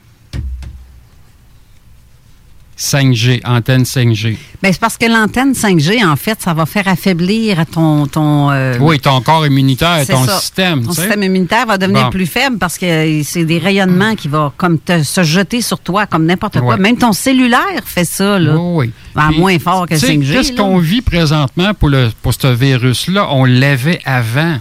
5G, 2.77 3.41
antenne 3.43 3.83
5G. 3.83 4.37
Ben, 4.61 4.71
c'est 4.71 4.79
parce 4.79 4.97
que 4.97 5.07
l'antenne 5.07 5.53
5G 5.53 6.05
en 6.05 6.15
fait, 6.15 6.39
ça 6.41 6.53
va 6.53 6.67
faire 6.67 6.87
affaiblir 6.87 7.65
ton 7.65 8.05
ton 8.05 8.51
euh, 8.51 8.77
Oui, 8.79 8.99
ton 8.99 9.19
corps 9.21 9.47
immunitaire, 9.47 10.05
ton 10.05 10.23
ça. 10.25 10.39
système. 10.39 10.83
Ton 10.85 10.91
système 10.93 11.23
immunitaire 11.23 11.65
va 11.65 11.79
devenir 11.79 12.03
Bon. 12.05 12.09
plus 12.11 12.27
faible 12.27 12.59
parce 12.59 12.77
que 12.77 13.21
c'est 13.23 13.45
des 13.45 13.57
rayonnements 13.57 14.13
qui 14.15 14.27
vont 14.27 14.51
comme 14.55 14.77
te- 14.77 15.01
se 15.01 15.23
jeter 15.23 15.61
sur 15.61 15.79
toi 15.79 16.05
comme 16.05 16.25
n'importe 16.27 16.59
quoi. 16.59 16.77
Même 16.77 16.97
ton 16.97 17.13
cellulaire 17.13 17.81
fait 17.83 18.05
ça 18.05 18.37
là. 18.37 18.55
Oui, 18.55 18.87
oui. 18.87 18.91
Ben, 19.15 19.29
Puis, 19.29 19.39
moins 19.39 19.57
fort 19.59 19.87
que 19.87 19.95
tu 19.95 19.99
sais, 20.01 20.07
5G, 20.15 20.31
Qu'est-ce 20.33 20.53
qu'on 20.53 20.77
vit 20.77 21.01
présentement 21.01 21.73
pour, 21.73 21.89
le, 21.89 22.09
pour 22.21 22.33
ce 22.35 22.45
virus-là? 22.47 23.27
On 23.31 23.45
l'avait 23.45 24.01
avant, 24.05 24.57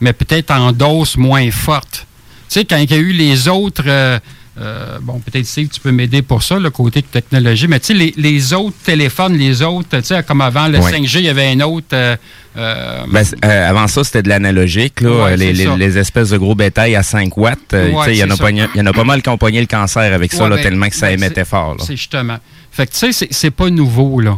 mais 0.00 0.12
peut-être 0.12 0.50
en 0.50 0.72
dose 0.72 1.16
moins 1.16 1.48
forte. 1.52 2.06
Tu 2.48 2.54
sais, 2.58 2.64
quand 2.64 2.78
il 2.78 2.90
y 2.90 2.94
a 2.94 2.96
eu 2.98 3.12
les 3.12 3.46
autres. 3.46 3.84
euh, 3.86 4.18
euh, 4.58 4.98
bon, 5.00 5.20
peut-être, 5.20 5.46
Steve, 5.46 5.68
tu 5.68 5.80
peux 5.80 5.92
m'aider 5.92 6.22
pour 6.22 6.42
ça, 6.42 6.58
le 6.58 6.70
côté 6.70 7.02
technologie, 7.02 7.66
mais 7.68 7.78
tu 7.80 7.86
sais, 7.86 7.94
les, 7.94 8.12
les 8.16 8.52
autres 8.52 8.76
téléphones, 8.84 9.36
les 9.36 9.62
autres, 9.62 9.88
tu 9.98 10.04
sais, 10.04 10.22
comme 10.24 10.40
avant 10.40 10.66
le 10.68 10.78
Ouais. 10.78 10.90
5G, 10.90 11.18
il 11.20 11.24
y 11.26 11.28
avait 11.28 11.48
un 11.52 11.60
autre. 11.60 11.86
euh, 11.92 12.16
euh, 12.56 13.04
Ben, 13.08 13.24
euh, 13.44 13.68
avant 13.70 13.86
ça, 13.86 14.02
c'était 14.04 14.22
de 14.22 14.28
l'analogique, 14.28 15.00
là, 15.02 15.24
Ouais, 15.26 15.36
les, 15.36 15.98
espèces 15.98 16.30
de 16.30 16.36
gros 16.36 16.54
bétail 16.54 16.96
à 16.96 17.02
5 17.02 17.36
watts. 17.36 17.58
Ouais, 17.72 17.90
tu 17.90 18.04
sais, 18.04 18.12
il 18.12 18.18
y 18.18 18.24
en 18.24 18.30
a 18.30 18.50
y 18.50 18.80
en 18.80 18.86
a 18.86 18.92
pas 18.92 19.04
mal 19.04 19.22
qui 19.22 19.28
ont 19.28 19.38
pogné 19.38 19.60
le 19.60 19.66
cancer 19.66 20.12
avec 20.12 20.32
ça, 20.32 20.48
là, 20.48 20.56
ben, 20.56 20.62
tellement 20.62 20.88
que 20.88 20.96
ça 20.96 21.06
ben, 21.06 21.14
émettait 21.14 21.44
fort. 21.44 21.76
C'est 21.86 21.96
justement. 21.96 22.38
Fait 22.72 22.86
que, 22.86 22.92
tu 22.92 22.98
sais, 22.98 23.12
c'est- 23.12 23.28
c'est 23.32 23.50
pas 23.50 23.70
nouveau, 23.70 24.20
là. 24.20 24.36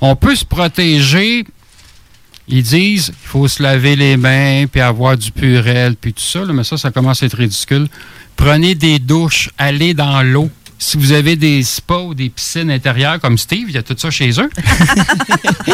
On 0.00 0.14
peut 0.16 0.34
se 0.36 0.44
protéger. 0.44 1.44
Ils 2.48 2.62
disent 2.64 3.06
qu'il 3.06 3.14
faut 3.22 3.46
se 3.48 3.62
laver 3.62 3.94
les 3.96 4.16
mains, 4.16 4.66
puis 4.70 4.80
avoir 4.80 5.16
du 5.16 5.30
purel, 5.30 5.94
puis 5.94 6.12
tout 6.12 6.22
ça, 6.22 6.40
là, 6.40 6.52
mais 6.52 6.64
ça, 6.64 6.76
ça 6.76 6.90
commence 6.90 7.22
à 7.22 7.26
être 7.26 7.36
ridicule. 7.36 7.86
Prenez 8.36 8.74
des 8.74 8.98
douches, 8.98 9.50
allez 9.58 9.94
dans 9.94 10.22
l'eau. 10.22 10.50
Si 10.78 10.96
vous 10.96 11.12
avez 11.12 11.36
des 11.36 11.62
spas 11.62 12.02
ou 12.02 12.14
des 12.14 12.28
piscines 12.28 12.70
intérieures 12.70 13.20
comme 13.20 13.38
Steve, 13.38 13.66
il 13.68 13.74
y 13.74 13.78
a 13.78 13.82
tout 13.84 13.94
ça 13.96 14.10
chez 14.10 14.30
eux. 14.40 14.50
tu 15.66 15.72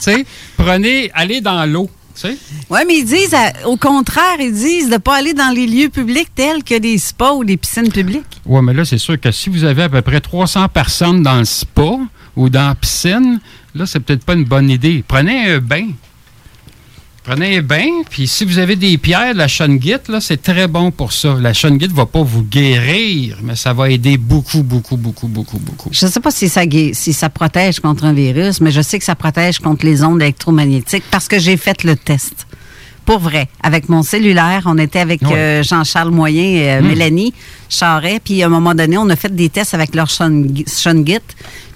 sais, 0.00 0.24
prenez, 0.56 1.10
allez 1.14 1.40
dans 1.40 1.66
l'eau. 1.66 1.90
Tu 2.14 2.22
sais, 2.22 2.36
Oui, 2.70 2.80
mais 2.86 2.98
ils 2.98 3.04
disent, 3.04 3.34
à- 3.34 3.66
au 3.68 3.76
contraire, 3.76 4.36
ils 4.40 4.52
disent 4.52 4.86
de 4.88 4.94
ne 4.94 4.98
pas 4.98 5.16
aller 5.16 5.34
dans 5.34 5.54
les 5.54 5.66
lieux 5.66 5.90
publics 5.90 6.30
tels 6.34 6.64
que 6.64 6.78
des 6.78 6.96
spas 6.98 7.34
ou 7.34 7.44
des 7.44 7.56
piscines 7.58 7.90
publiques. 7.92 8.40
Oui, 8.46 8.60
mais 8.62 8.72
là, 8.72 8.84
c'est 8.84 8.98
sûr 8.98 9.20
que 9.20 9.30
si 9.30 9.48
vous 9.50 9.64
avez 9.64 9.82
à 9.84 9.88
peu 9.88 10.00
près 10.02 10.20
300 10.20 10.68
personnes 10.68 11.22
dans 11.22 11.38
le 11.38 11.44
spa 11.44 11.98
ou 12.36 12.48
dans 12.48 12.68
la 12.68 12.74
piscine, 12.74 13.38
là, 13.74 13.84
c'est 13.86 14.00
peut-être 14.00 14.24
pas 14.24 14.34
une 14.34 14.44
bonne 14.44 14.70
idée. 14.70 15.04
Prenez 15.06 15.52
un 15.52 15.58
bain. 15.58 15.88
Prenez 17.22 17.58
un 17.58 17.62
bain, 17.62 17.86
puis 18.08 18.26
si 18.26 18.46
vous 18.46 18.58
avez 18.58 18.76
des 18.76 18.96
pierres, 18.96 19.34
la 19.34 19.46
shungite, 19.46 20.08
là, 20.08 20.20
c'est 20.22 20.40
très 20.42 20.66
bon 20.66 20.90
pour 20.90 21.12
ça. 21.12 21.36
La 21.38 21.52
shungite 21.52 21.92
va 21.92 22.06
pas 22.06 22.22
vous 22.22 22.42
guérir, 22.42 23.36
mais 23.42 23.56
ça 23.56 23.74
va 23.74 23.90
aider 23.90 24.16
beaucoup, 24.16 24.62
beaucoup, 24.62 24.96
beaucoup, 24.96 25.28
beaucoup, 25.28 25.58
beaucoup. 25.58 25.90
Je 25.92 26.06
ne 26.06 26.10
sais 26.10 26.20
pas 26.20 26.30
si 26.30 26.48
ça, 26.48 26.62
si 26.92 27.12
ça 27.12 27.28
protège 27.28 27.78
contre 27.80 28.04
un 28.04 28.14
virus, 28.14 28.62
mais 28.62 28.70
je 28.70 28.80
sais 28.80 28.98
que 28.98 29.04
ça 29.04 29.14
protège 29.14 29.58
contre 29.58 29.84
les 29.84 30.02
ondes 30.02 30.22
électromagnétiques 30.22 31.04
parce 31.10 31.28
que 31.28 31.38
j'ai 31.38 31.58
fait 31.58 31.84
le 31.84 31.94
test. 31.94 32.46
Pour 33.04 33.18
vrai. 33.18 33.48
Avec 33.62 33.88
mon 33.90 34.02
cellulaire, 34.02 34.62
on 34.64 34.78
était 34.78 35.00
avec 35.00 35.20
Ouais. 35.22 35.34
euh, 35.34 35.62
Jean-Charles 35.62 36.10
Moyen 36.10 36.42
et 36.42 36.70
euh, 36.70 36.80
Hmm. 36.80 36.86
Mélanie 36.86 37.34
Charret, 37.68 38.20
puis 38.24 38.42
à 38.42 38.46
un 38.46 38.50
moment 38.50 38.74
donné, 38.74 38.96
on 38.96 39.08
a 39.10 39.16
fait 39.16 39.34
des 39.34 39.50
tests 39.50 39.74
avec 39.74 39.94
leur 39.94 40.06
Shung- 40.08 40.64
Shungit, 40.66 41.18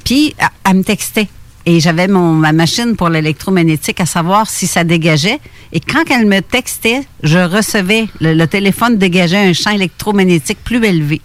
puis 0.04 0.34
elle, 0.38 0.46
elle 0.70 0.76
me 0.78 0.84
textait. 0.84 1.28
Et 1.66 1.80
j'avais 1.80 2.08
mon 2.08 2.32
ma 2.32 2.52
machine 2.52 2.94
pour 2.96 3.08
l'électromagnétique 3.08 4.00
à 4.00 4.06
savoir 4.06 4.48
si 4.48 4.66
ça 4.66 4.84
dégageait. 4.84 5.38
Et 5.72 5.80
quand 5.80 6.04
elle 6.10 6.26
me 6.26 6.40
textait, 6.40 7.02
je 7.22 7.38
recevais 7.38 8.06
le, 8.20 8.34
le 8.34 8.46
téléphone 8.46 8.96
dégageait 8.98 9.38
un 9.48 9.52
champ 9.52 9.70
électromagnétique 9.70 10.58
plus 10.62 10.84
élevé. 10.84 11.20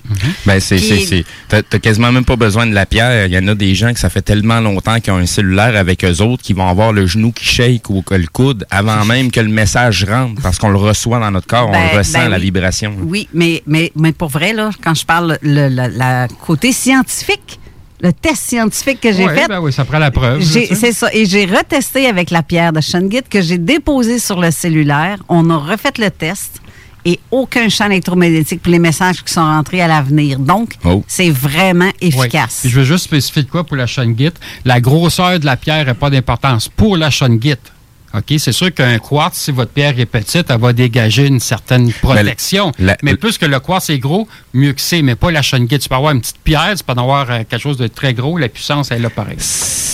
Ben, 0.45 0.59
c'est, 0.59 0.79
c'est, 0.79 1.23
t'as, 1.47 1.61
quasiment 1.79 2.11
même 2.11 2.25
pas 2.25 2.35
besoin 2.35 2.65
de 2.65 2.73
la 2.73 2.85
pierre. 2.85 3.27
Il 3.27 3.33
y 3.33 3.37
en 3.37 3.47
a 3.47 3.53
des 3.55 3.75
gens 3.75 3.93
que 3.93 3.99
ça 3.99 4.09
fait 4.09 4.21
tellement 4.23 4.59
longtemps 4.59 4.99
qu'ils 4.99 5.13
ont 5.13 5.17
un 5.17 5.25
cellulaire 5.25 5.75
avec 5.75 6.03
eux 6.03 6.21
autres 6.21 6.41
qui 6.41 6.53
vont 6.53 6.67
avoir 6.67 6.93
le 6.93 7.05
genou 7.05 7.31
qui 7.31 7.45
shake 7.45 7.89
ou 7.89 8.01
que 8.01 8.15
le 8.15 8.27
coude 8.27 8.65
avant 8.71 9.05
même 9.05 9.29
que 9.31 9.39
le 9.39 9.49
message 9.49 10.03
rentre 10.05 10.41
parce 10.41 10.57
qu'on 10.57 10.69
le 10.69 10.77
reçoit 10.77 11.19
dans 11.19 11.31
notre 11.31 11.47
corps, 11.47 11.67
on 11.69 11.71
Ben- 11.73 11.89
le 11.91 11.97
ressent, 11.99 12.19
ben 12.19 12.29
la 12.29 12.37
oui. 12.37 12.43
vibration. 12.43 12.95
Oui, 13.03 13.27
mais, 13.33 13.61
mais, 13.67 13.91
mais 13.95 14.13
pour 14.13 14.29
vrai, 14.29 14.53
là, 14.53 14.71
quand 14.83 14.95
je 14.95 15.05
parle 15.05 15.37
le, 15.41 15.69
le- 15.69 15.95
la 15.95 16.27
côté 16.45 16.71
scientifique, 16.71 17.58
le 18.01 18.13
test 18.13 18.43
scientifique 18.43 19.01
que 19.01 19.11
j'ai 19.11 19.25
Ouais, 19.25 19.35
fait, 19.35 19.47
ben 19.47 19.59
oui, 19.59 19.73
ça 19.73 19.83
prend 19.85 19.99
la 19.99 20.11
preuve. 20.11 20.41
C'est 20.41 20.91
ça. 20.93 21.09
Et 21.13 21.25
j'ai 21.25 21.45
retesté 21.45 22.05
avec 22.07 22.31
la 22.31 22.43
pierre 22.43 22.71
de 22.73 22.81
Shungit 22.81 23.23
que 23.29 23.41
j'ai 23.41 23.57
déposée 23.57 24.19
sur 24.19 24.39
le 24.39 24.51
cellulaire. 24.51 25.17
On 25.27 25.49
a 25.49 25.57
refait 25.57 25.91
le 25.97 26.09
test 26.09 26.61
et 27.05 27.19
aucun 27.31 27.69
champ 27.69 27.85
électromagnétique 27.85 28.61
pour 28.61 28.71
les 28.71 28.79
messages 28.79 29.23
qui 29.23 29.33
sont 29.33 29.41
rentrés 29.43 29.81
à 29.81 29.87
l'avenir. 29.87 30.39
Donc, 30.39 30.73
Oh. 30.83 31.03
c'est 31.07 31.29
vraiment 31.29 31.91
Oui. 32.01 32.07
efficace. 32.09 32.59
Puis 32.61 32.69
je 32.69 32.79
veux 32.79 32.85
juste 32.85 33.05
spécifier 33.05 33.43
de 33.43 33.49
quoi 33.49 33.63
pour 33.63 33.77
la 33.77 33.87
shungite. 33.87 34.35
La 34.65 34.79
grosseur 34.81 35.39
de 35.39 35.45
la 35.45 35.55
pierre 35.57 35.85
n'a 35.85 35.93
pas 35.93 36.09
d'importance 36.09 36.67
pour 36.69 36.97
la 36.97 37.09
shungite. 37.09 37.71
OK? 38.13 38.33
C'est 38.37 38.51
sûr 38.51 38.73
qu'un 38.73 38.97
quartz, 38.99 39.37
si 39.37 39.51
votre 39.51 39.71
pierre 39.71 39.99
est 39.99 40.05
petite, 40.05 40.47
elle 40.49 40.59
va 40.59 40.73
dégager 40.73 41.27
une 41.27 41.39
certaine 41.39 41.91
protection. 41.93 42.71
la- 42.79 42.97
mais 43.03 43.15
plus 43.15 43.37
que 43.37 43.45
le 43.45 43.59
quartz 43.59 43.89
est 43.89 43.99
gros, 43.99 44.27
mieux 44.53 44.73
que 44.73 44.81
c'est. 44.81 45.01
Mais 45.01 45.15
pas 45.15 45.31
la 45.31 45.41
shungite. 45.41 45.81
Tu 45.81 45.89
peux 45.89 45.95
avoir 45.95 46.11
une 46.13 46.21
petite 46.21 46.39
pierre, 46.43 46.73
tu 46.75 46.83
peux 46.83 46.93
en 46.93 46.97
avoir 47.01 47.29
euh, 47.29 47.37
quelque 47.49 47.59
chose 47.61 47.77
de 47.77 47.87
très 47.87 48.13
gros. 48.13 48.37
La 48.37 48.49
puissance, 48.49 48.91
elle 48.91 48.99
est 48.99 49.03
là 49.03 49.09
pareil. 49.09 49.37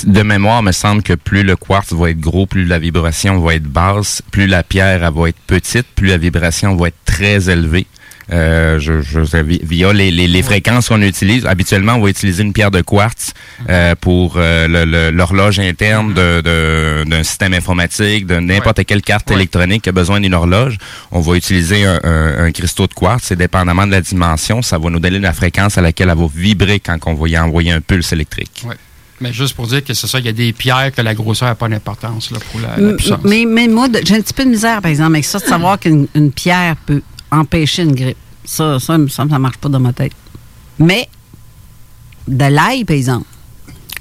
De 0.06 0.22
mémoire, 0.22 0.62
me 0.62 0.72
semble 0.72 1.02
que 1.04 1.14
plus 1.14 1.44
le 1.44 1.56
quartz 1.56 1.92
va 1.94 2.10
être 2.12 2.20
gros, 2.20 2.46
plus 2.46 2.66
la 2.66 2.80
vibration 2.80 3.40
va 3.40 3.56
être 3.56 3.64
basse, 3.64 4.22
plus 4.32 4.46
la 4.48 4.62
pierre 4.64 5.04
elle 5.04 5.14
va 5.14 5.30
être 5.30 5.40
petite, 5.48 5.88
plus 5.96 6.08
la 6.08 6.18
vibration 6.18 6.76
va 6.76 6.90
être 6.90 6.98
très 7.06 7.50
élevée. 7.50 7.88
Euh, 8.32 8.80
je, 8.80 9.02
je, 9.02 9.20
vi- 9.20 9.60
via 9.64 9.94
les, 9.94 10.10
les, 10.10 10.28
les 10.28 10.42
fréquences 10.44 10.88
qu'on 10.90 11.02
utilise, 11.04 11.46
habituellement, 11.46 11.94
on 11.96 12.02
va 12.02 12.10
utiliser 12.10 12.42
une 12.44 12.54
pierre 12.54 12.72
de 12.72 12.82
quartz 12.82 13.34
euh, 13.70 13.94
pour 14.02 14.36
euh, 14.38 14.68
le- 14.68 14.86
le- 14.86 15.12
l'horloge 15.12 15.60
interne 15.60 16.14
de- 16.14 16.42
de- 16.42 17.04
d'un 17.08 17.24
système 17.24 17.54
informatique, 17.54 18.26
de 18.26 18.38
n'importe 18.40 18.84
quelle 18.86 19.02
carte 19.04 19.30
Ouais. 19.30 19.36
électronique 19.36 19.84
qui 19.84 19.90
a 19.90 19.92
besoin 19.92 20.20
d'une 20.20 20.34
horloge. 20.34 20.78
On 21.12 21.20
va 21.20 21.36
utiliser 21.36 21.86
un, 21.86 22.00
un- 22.04 22.46
un 22.46 22.52
cristaux 22.52 22.88
de 22.88 22.94
quartz 22.94 23.32
et 23.32 23.36
dépendamment 23.36 23.86
de 23.86 23.92
la 23.92 24.02
dimension, 24.02 24.62
ça 24.62 24.78
va 24.80 24.90
nous 24.90 25.00
donner 25.00 25.20
la 25.20 25.34
fréquence 25.34 25.78
à 25.78 25.82
laquelle 25.82 26.10
elle 26.10 26.18
va 26.18 26.28
vibrer 26.34 26.80
quand 26.80 26.98
on 27.06 27.14
va 27.14 27.28
y 27.30 27.38
envoyer 27.38 27.72
un 27.72 27.82
pulse 27.82 28.12
électrique. 28.12 28.64
Ouais. 28.68 28.76
Mais 29.22 29.32
juste 29.32 29.56
pour 29.56 29.68
dire 29.68 29.82
que 29.84 29.94
c'est 29.94 30.08
ça, 30.08 30.20
il 30.20 30.26
y 30.26 30.30
a 30.30 30.34
des 30.34 30.52
pierres 30.52 30.92
que 30.94 31.02
la 31.02 31.14
grosseur 31.14 31.48
n'a 31.48 31.56
pas 31.56 31.70
d'importance 31.70 32.32
là, 32.32 32.40
pour 32.52 32.60
la, 32.60 32.76
la 32.76 32.90
M- 32.90 32.98
puissance. 32.98 33.20
Mais, 33.24 33.46
mais 33.48 33.68
moi, 33.70 33.88
de- 33.88 34.02
j'ai 34.04 34.16
un 34.16 34.20
petit 34.22 34.34
peu 34.34 34.44
de 34.44 34.50
misère, 34.50 34.82
par 34.82 34.92
exemple, 34.92 35.14
avec 35.14 35.24
ça, 35.26 35.40
de 35.40 35.46
savoir 35.46 35.80
qu'une 35.80 36.08
une 36.16 36.32
pierre 36.34 36.76
peut 36.86 37.02
empêcher 37.32 37.84
une 37.84 37.96
grippe. 37.96 38.18
Ça, 38.44 38.80
ça, 38.80 38.86
semble, 38.86 39.10
ça 39.10 39.26
marche 39.26 39.58
pas 39.58 39.70
dans 39.70 39.80
ma 39.80 39.94
tête. 39.94 40.14
Mais, 40.80 41.08
de 42.28 42.46
l'ail, 42.46 42.86
par 42.86 42.96
exemple. 42.96 43.26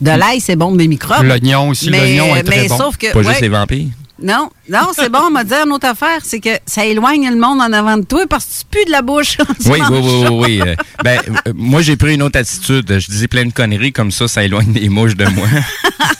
De 0.01 0.11
l'ail, 0.11 0.41
c'est 0.41 0.57
bon 0.57 0.69
pour 0.69 0.77
mes 0.77 0.89
microbes. 0.89 1.25
L'oignon 1.25 1.71
aussi, 1.71 1.89
l'oignon 1.89 2.35
est 2.37 2.43
très 2.43 2.63
mais 2.63 2.69
bon. 2.69 2.77
sauf 2.77 2.97
que. 2.97 3.13
Pas 3.13 3.21
ouais, 3.21 3.25
juste 3.25 3.41
les 3.41 3.49
vampires. 3.49 3.89
Non, 4.23 4.49
non, 4.69 4.91
c'est 4.95 5.11
bon, 5.11 5.23
on 5.27 5.31
m'a 5.31 5.43
dit 5.43 5.55
une 5.55 5.73
autre 5.73 5.89
affaire, 5.89 6.21
c'est 6.23 6.39
que 6.39 6.51
ça 6.67 6.85
éloigne 6.85 7.29
le 7.29 7.37
monde 7.37 7.61
en 7.61 7.73
avant 7.73 7.97
de 7.97 8.05
toi 8.05 8.27
parce 8.29 8.45
que 8.45 8.51
tu 8.61 8.65
pues 8.71 8.85
de 8.87 8.93
la 8.93 9.03
bouche. 9.03 9.37
Oui, 9.67 9.81
oui, 9.91 9.99
oui, 10.01 10.27
oui, 10.31 10.61
oui. 10.65 10.75
Ben, 11.03 11.21
euh, 11.49 11.53
moi, 11.55 11.83
j'ai 11.83 11.97
pris 11.97 12.15
une 12.15 12.23
autre 12.23 12.39
attitude. 12.39 12.87
Je 12.99 13.07
disais 13.09 13.27
plein 13.27 13.45
de 13.45 13.53
conneries, 13.53 13.93
comme 13.93 14.13
ça, 14.13 14.29
ça 14.29 14.45
éloigne 14.45 14.73
les 14.73 14.89
mouches 14.89 15.17
de 15.17 15.27
moi. 15.27 15.49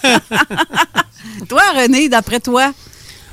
Toi, 1.49 1.63
René, 1.77 2.09
d'après 2.09 2.41
toi, 2.41 2.73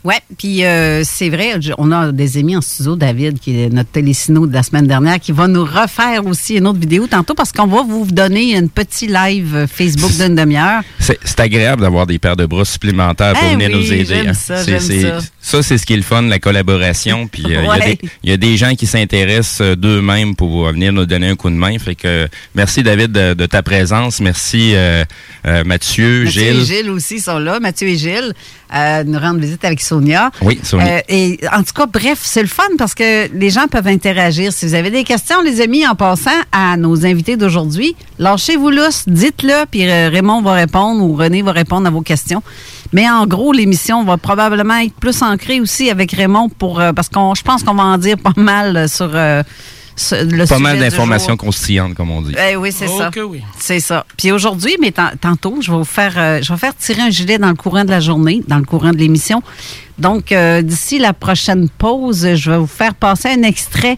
Ouais, 0.05 0.19
puis 0.38 0.63
euh, 0.63 1.01
c'est 1.03 1.27
vrai, 1.27 1.55
on 1.77 1.91
a 1.91 2.13
des 2.13 2.38
amis 2.38 2.55
en 2.55 2.62
studio, 2.62 2.95
David, 2.95 3.38
qui 3.38 3.59
est 3.63 3.69
notre 3.69 3.89
télésino 3.89 4.48
de 4.48 4.53
la 4.53 4.63
semaine 4.63 4.88
dernière, 4.88 5.19
qui 5.19 5.33
va 5.33 5.50
nous 5.50 5.65
refaire 5.65 6.25
aussi 6.25 6.55
une 6.55 6.67
autre 6.67 6.79
vidéo 6.79 7.05
tantôt 7.07 7.33
parce 7.33 7.51
qu'on 7.51 7.67
va 7.67 7.83
vous 7.83 8.05
donner 8.09 8.55
un 8.55 8.67
petit 8.67 9.07
live 9.07 9.67
Facebook 9.69 10.12
d'une 10.15 10.36
demi-heure. 10.36 10.83
C'est 11.00 11.39
agréable 11.41 11.81
d'avoir 11.81 12.07
des 12.07 12.17
paires 12.17 12.38
de 12.38 12.45
bras 12.45 12.63
supplémentaires 12.63 13.33
pour 13.33 13.43
Eh 13.51 13.55
venir 13.55 13.71
oui, 13.74 13.75
nous 13.88 13.91
aider. 13.93 14.27
hein. 14.29 14.33
ça, 14.33 14.63
C'est- 14.63 14.71
j'aime 14.71 14.79
c'est- 14.79 15.01
ça. 15.01 15.19
Ça, 15.41 15.63
c'est 15.63 15.77
ce 15.77 15.86
qui 15.86 15.93
est 15.93 15.98
le 15.98 16.03
fun, 16.03 16.21
la 16.21 16.39
collaboration. 16.39 17.27
Puis 17.31 17.43
euh, 17.48 17.50
il 17.50 17.53
y 17.65 17.67
a 17.67 17.69
Ouais. 17.69 17.95
des- 18.01 18.09
il 18.24 18.29
y, 18.29 18.33
a 18.33 18.38
des 18.38 18.55
gens 18.55 18.75
qui 18.75 18.88
s'intéressent 18.88 19.59
euh, 19.62 19.75
d'eux-mêmes 19.75 20.33
pour 20.36 20.67
venir 20.71 20.93
nous 20.93 21.05
donner 21.05 21.27
un 21.27 21.36
coup 21.36 21.50
de 21.50 21.55
main. 21.55 21.77
Fait 21.77 21.95
que 21.95 22.29
merci 22.55 22.83
David 22.83 23.12
de, 23.12 23.33
de 23.33 23.45
ta 23.48 23.63
présence. 23.63 24.21
Merci 24.21 24.71
euh, 24.75 25.03
Mathieu, 25.65 25.65
Mathieu 25.65 26.25
Gilles. 26.25 26.62
et 26.62 26.65
Gilles 26.65 26.89
aussi 26.89 27.19
sont 27.19 27.39
là. 27.39 27.59
Mathieu 27.59 27.89
et 27.89 27.98
Gilles 27.98 28.33
euh, 28.73 29.03
nous 29.03 29.19
rendent 29.19 29.39
visite 29.39 29.63
avec 29.65 29.81
Sonia. 29.81 30.31
Oui, 30.41 30.59
Sonia. 30.63 30.97
Euh, 30.97 31.01
et 31.09 31.39
en 31.51 31.63
tout 31.63 31.73
cas, 31.73 31.85
bref, 31.85 32.19
c'est 32.21 32.41
le 32.41 32.47
fun 32.47 32.63
parce 32.77 32.93
que 32.93 33.31
les 33.33 33.49
gens 33.49 33.67
peuvent 33.67 33.88
interagir. 33.88 34.53
Si 34.53 34.65
vous 34.67 34.73
avez 34.73 34.91
des 34.91 35.03
questions, 35.03 35.41
les 35.41 35.61
amis, 35.61 35.88
en 35.88 35.95
passant 35.95 36.29
à 36.51 36.77
nos 36.77 37.05
invités 37.05 37.38
d'aujourd'hui, 37.38 37.95
lâchez-vous 38.19 38.69
lousse, 38.69 39.03
dites-le, 39.07 39.65
puis 39.69 39.89
euh, 39.89 40.09
Raymond 40.09 40.41
va 40.41 40.53
répondre 40.53 41.03
ou 41.03 41.15
René 41.15 41.41
va 41.41 41.51
répondre 41.51 41.88
à 41.88 41.89
vos 41.89 42.01
questions. 42.01 42.43
Mais 42.91 43.09
en 43.09 43.25
gros, 43.27 43.51
l'émission 43.53 44.03
va 44.03 44.17
probablement 44.17 44.77
être 44.77 44.93
plus 44.93 45.21
ancrée 45.21 45.61
aussi 45.61 45.89
avec 45.89 46.11
Raymond 46.11 46.49
pour 46.49 46.79
euh, 46.79 46.93
parce 46.93 47.09
qu'on, 47.09 47.35
je 47.35 47.43
pense 47.43 47.63
qu'on 47.63 47.75
va 47.75 47.83
en 47.83 47.97
dire 47.97 48.17
pas 48.17 48.33
mal 48.35 48.75
euh, 48.75 48.88
sur, 48.88 49.11
le 50.12 50.38
Pas 50.39 50.46
sujet 50.48 50.60
mal 50.62 50.79
d'informations 50.79 51.36
croustillantes, 51.38 51.94
comme 51.96 52.12
on 52.12 52.22
dit. 52.22 52.34
Eh 52.51 52.56
oui, 52.56 52.72
c'est 52.72 52.88
Oh 52.89 52.98
ça. 52.98 53.12
oui. 53.27 53.41
C'est 53.60 53.79
ça. 53.79 54.06
Puis 54.18 54.32
aujourd'hui, 54.32 54.75
mais 54.82 54.91
tan- 54.91 55.12
tantôt, 55.20 55.58
je 55.62 55.72
vais 55.72 55.77
vous 55.77 55.84
faire, 55.84 56.13
euh, 56.18 56.39
je 56.41 56.51
vais 56.51 56.60
faire 56.60 56.75
tirer 56.75 57.01
un 57.01 57.10
gilet 57.10 57.38
dans 57.38 57.50
le 57.50 57.56
courant 57.56 57.84
de 57.86 57.89
la 57.91 58.00
journée, 58.00 58.41
dans 58.48 58.58
le 58.58 58.65
courant 58.65 58.91
de 58.91 58.98
l'émission. 58.98 59.41
Donc, 59.98 60.32
euh, 60.32 60.62
d'ici 60.62 60.98
la 61.00 61.13
prochaine 61.13 61.70
pause, 61.70 62.27
je 62.36 62.51
vais 62.51 62.58
vous 62.58 62.68
faire 62.68 62.94
passer 62.96 63.29
un 63.29 63.44
extrait. 63.44 63.98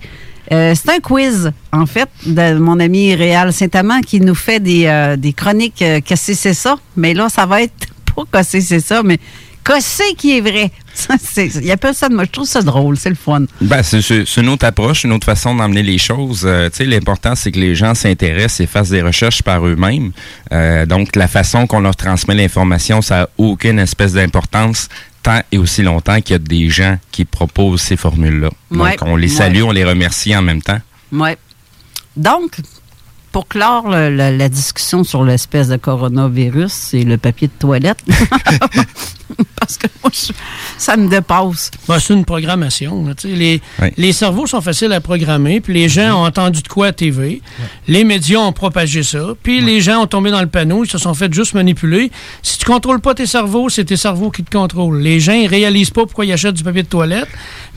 Euh, 0.52 0.74
c'est 0.76 0.90
un 0.92 1.00
quiz, 1.00 1.52
en 1.72 1.86
fait, 1.86 2.10
de 2.26 2.58
mon 2.58 2.80
ami 2.80 3.16
Réal 3.16 3.54
Saint-Amand 3.54 4.02
qui 4.02 4.20
nous 4.20 4.36
fait 4.36 4.60
des, 4.60 4.86
euh, 4.88 5.16
des 5.16 5.32
chroniques 5.34 5.82
euh, 5.82 6.00
Qu'est-ce 6.04 6.32
que 6.32 6.38
c'est 6.38 6.54
ça? 6.54 6.78
Mais 6.98 7.14
là, 7.14 7.30
ça 7.30 7.46
va 7.46 7.62
être 7.62 7.74
pas 8.16 8.24
Qu'est-ce 8.34 8.58
que 8.58 8.62
c'est 8.64 8.80
ça, 8.82 9.02
mais 9.04 9.20
Qu'est-ce 9.64 10.16
qui 10.16 10.38
est 10.38 10.42
vrai? 10.42 10.72
Il 11.62 11.72
appelle 11.72 11.94
ça 11.94 12.10
de 12.10 12.16
moi. 12.16 12.24
Je 12.26 12.32
trouve 12.32 12.48
ça 12.48 12.62
drôle, 12.62 12.98
c'est 12.98 13.10
le 13.10 13.16
fun. 13.16 13.44
Ben, 13.62 13.84
c'est 13.84 14.02
une 14.38 14.50
autre 14.50 14.66
approche, 14.66 15.04
une 15.04 15.12
autre 15.14 15.26
façon 15.26 15.56
d'emmener 15.56 15.84
les 15.84 15.98
choses. 16.00 16.42
Euh, 16.46 16.70
tu 16.70 16.78
sais, 16.78 16.86
l'important, 16.86 17.36
c'est 17.36 17.52
que 17.52 17.60
les 17.60 17.76
gens 17.76 17.94
s'intéressent 17.94 18.60
et 18.62 18.66
fassent 18.66 18.90
des 18.90 19.02
recherches 19.04 19.44
par 19.44 19.66
eux-mêmes. 19.66 20.12
Euh, 20.52 20.86
donc, 20.86 21.16
la 21.16 21.28
façon 21.28 21.68
qu'on 21.68 21.80
leur 21.82 21.96
transmet 21.96 22.34
l'information, 22.36 23.02
ça 23.02 23.18
n'a 23.22 23.30
aucune 23.38 23.78
espèce 23.80 24.14
d'importance 24.14 24.90
tant 25.24 25.42
et 25.52 25.60
aussi 25.60 25.84
longtemps 25.84 26.20
qu'il 26.22 26.32
y 26.34 26.36
a 26.36 26.40
des 26.40 26.70
gens 26.70 26.98
qui 27.12 27.26
proposent 27.26 27.82
ces 27.82 27.96
formules-là. 27.98 28.50
Ouais. 28.72 28.92
Donc, 28.98 29.08
on 29.08 29.16
les 29.16 29.30
Ouais. 29.30 29.38
salue, 29.38 29.62
on 29.62 29.72
les 29.72 29.86
remercie 29.86 30.36
en 30.36 30.42
même 30.42 30.64
temps. 30.64 30.80
Ouais. 31.12 31.38
Donc, 32.18 32.58
pour 33.32 33.48
clore 33.48 33.88
le- 33.90 34.10
le- 34.10 34.36
la 34.36 34.50
discussion 34.50 35.04
sur 35.04 35.24
l'espèce 35.24 35.68
de 35.70 35.78
coronavirus, 35.78 36.72
c'est 36.74 37.04
le 37.04 37.18
papier 37.18 37.48
de 37.48 37.54
toilette. 37.60 38.00
Parce 39.60 39.78
que 39.78 39.88
moi, 40.04 40.12
je- 40.14 40.34
ça 40.78 40.98
me 40.98 41.08
dépasse. 41.08 41.72
Ben, 41.88 42.00
c'est 42.00 42.14
une 42.14 42.26
programmation. 42.26 43.06
là, 43.06 43.14
les, 43.24 43.62
Oui. 43.82 43.88
les 43.98 44.12
cerveaux 44.14 44.48
sont 44.48 44.62
faciles 44.62 44.92
à 44.94 45.02
programmer, 45.02 45.62
puis 45.62 45.74
les 45.74 45.88
gens 45.90 46.20
ont 46.22 46.26
entendu 46.26 46.62
de 46.62 46.68
quoi 46.68 46.88
à 46.88 46.92
TV. 46.92 47.42
Les 47.88 48.04
médias 48.04 48.40
ont 48.40 48.54
propagé 48.54 49.04
ça, 49.04 49.34
puis 49.44 49.62
les 49.62 49.80
gens 49.82 50.02
ont 50.04 50.08
tombé 50.08 50.32
dans 50.32 50.42
le 50.42 50.48
panneau, 50.48 50.84
ils 50.84 50.90
se 50.90 50.98
sont 50.98 51.14
fait 51.14 51.32
juste 51.34 51.54
manipuler. 51.54 52.12
Si 52.42 52.58
tu 52.58 52.66
contrôles 52.66 53.00
pas 53.02 53.14
tes 53.14 53.26
cerveaux, 53.28 53.70
c'est 53.70 53.86
tes 53.86 53.98
cerveaux 53.98 54.32
qui 54.32 54.44
te 54.44 54.50
contrôlent. 54.52 55.00
Les 55.00 55.20
gens, 55.20 55.34
ils 55.34 55.48
réalisent 55.48 55.92
pas 55.92 56.02
pourquoi 56.06 56.26
ils 56.26 56.32
achètent 56.34 56.56
du 56.56 56.64
papier 56.64 56.84
de 56.84 56.88
toilette, 56.88 57.28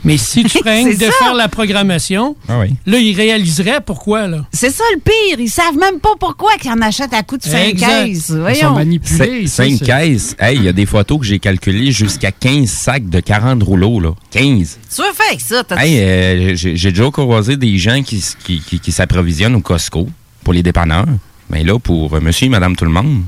mais 0.03 0.17
si 0.17 0.43
tu 0.43 0.57
freines 0.59 0.95
de 0.97 1.05
ça. 1.05 1.11
faire 1.19 1.33
la 1.35 1.47
programmation, 1.47 2.35
Ah 2.47 2.59
oui. 2.59 2.75
là, 2.85 2.97
ils 2.97 3.15
réaliseraient 3.15 3.81
pourquoi. 3.81 4.27
Là. 4.27 4.45
C'est 4.51 4.69
ça 4.71 4.83
le 4.95 4.99
pire. 4.99 5.39
Ils 5.39 5.49
savent 5.49 5.77
même 5.77 5.99
pas 5.99 6.13
pourquoi 6.19 6.55
qu'ils 6.59 6.71
en 6.71 6.81
achètent 6.81 7.13
à 7.13 7.23
coût 7.23 7.37
de 7.37 7.43
5 7.43 7.57
Exact. 7.69 8.05
caisses. 8.05 8.33
Ils 8.49 8.55
sont 8.55 8.71
manipulés. 8.71 9.47
ça, 9.47 9.63
5 9.63 9.77
c'est- 9.79 9.85
caisses. 9.85 10.35
Hey, 10.39 10.57
il 10.57 10.63
y 10.63 10.67
a 10.67 10.73
des 10.73 10.85
photos 10.85 11.19
que 11.19 11.25
j'ai 11.25 11.39
calculées 11.49 11.91
jusqu'à 11.91 12.31
15 12.31 12.67
sacs 12.67 13.07
de 13.07 13.19
40 13.19 13.61
rouleaux, 13.61 13.99
là. 13.99 14.09
15. 14.31 14.79
Tu 14.95 15.01
veux 15.03 15.13
faire 15.13 15.39
ça? 15.39 15.63
T'as- 15.63 15.75
Hey, 15.85 15.99
euh, 15.99 16.55
j'ai 16.55 16.89
déjà 16.91 17.11
croisé 17.11 17.55
des 17.55 17.77
gens 17.77 18.01
qui, 18.01 18.17
s- 18.17 18.35
qui, 18.43 18.59
qui- 18.61 18.79
qui 18.79 18.91
s'approvisionnent 18.91 19.53
au 19.53 19.61
Costco 19.61 20.09
pour 20.43 20.53
les 20.53 20.63
dépanneurs. 20.63 21.05
Mais 21.51 21.63
là, 21.63 21.77
pour 21.77 22.15
euh, 22.15 22.19
monsieur 22.19 22.47
et 22.47 22.49
madame 22.49 22.75
tout 22.75 22.85
le 22.85 22.91
monde. 22.91 23.25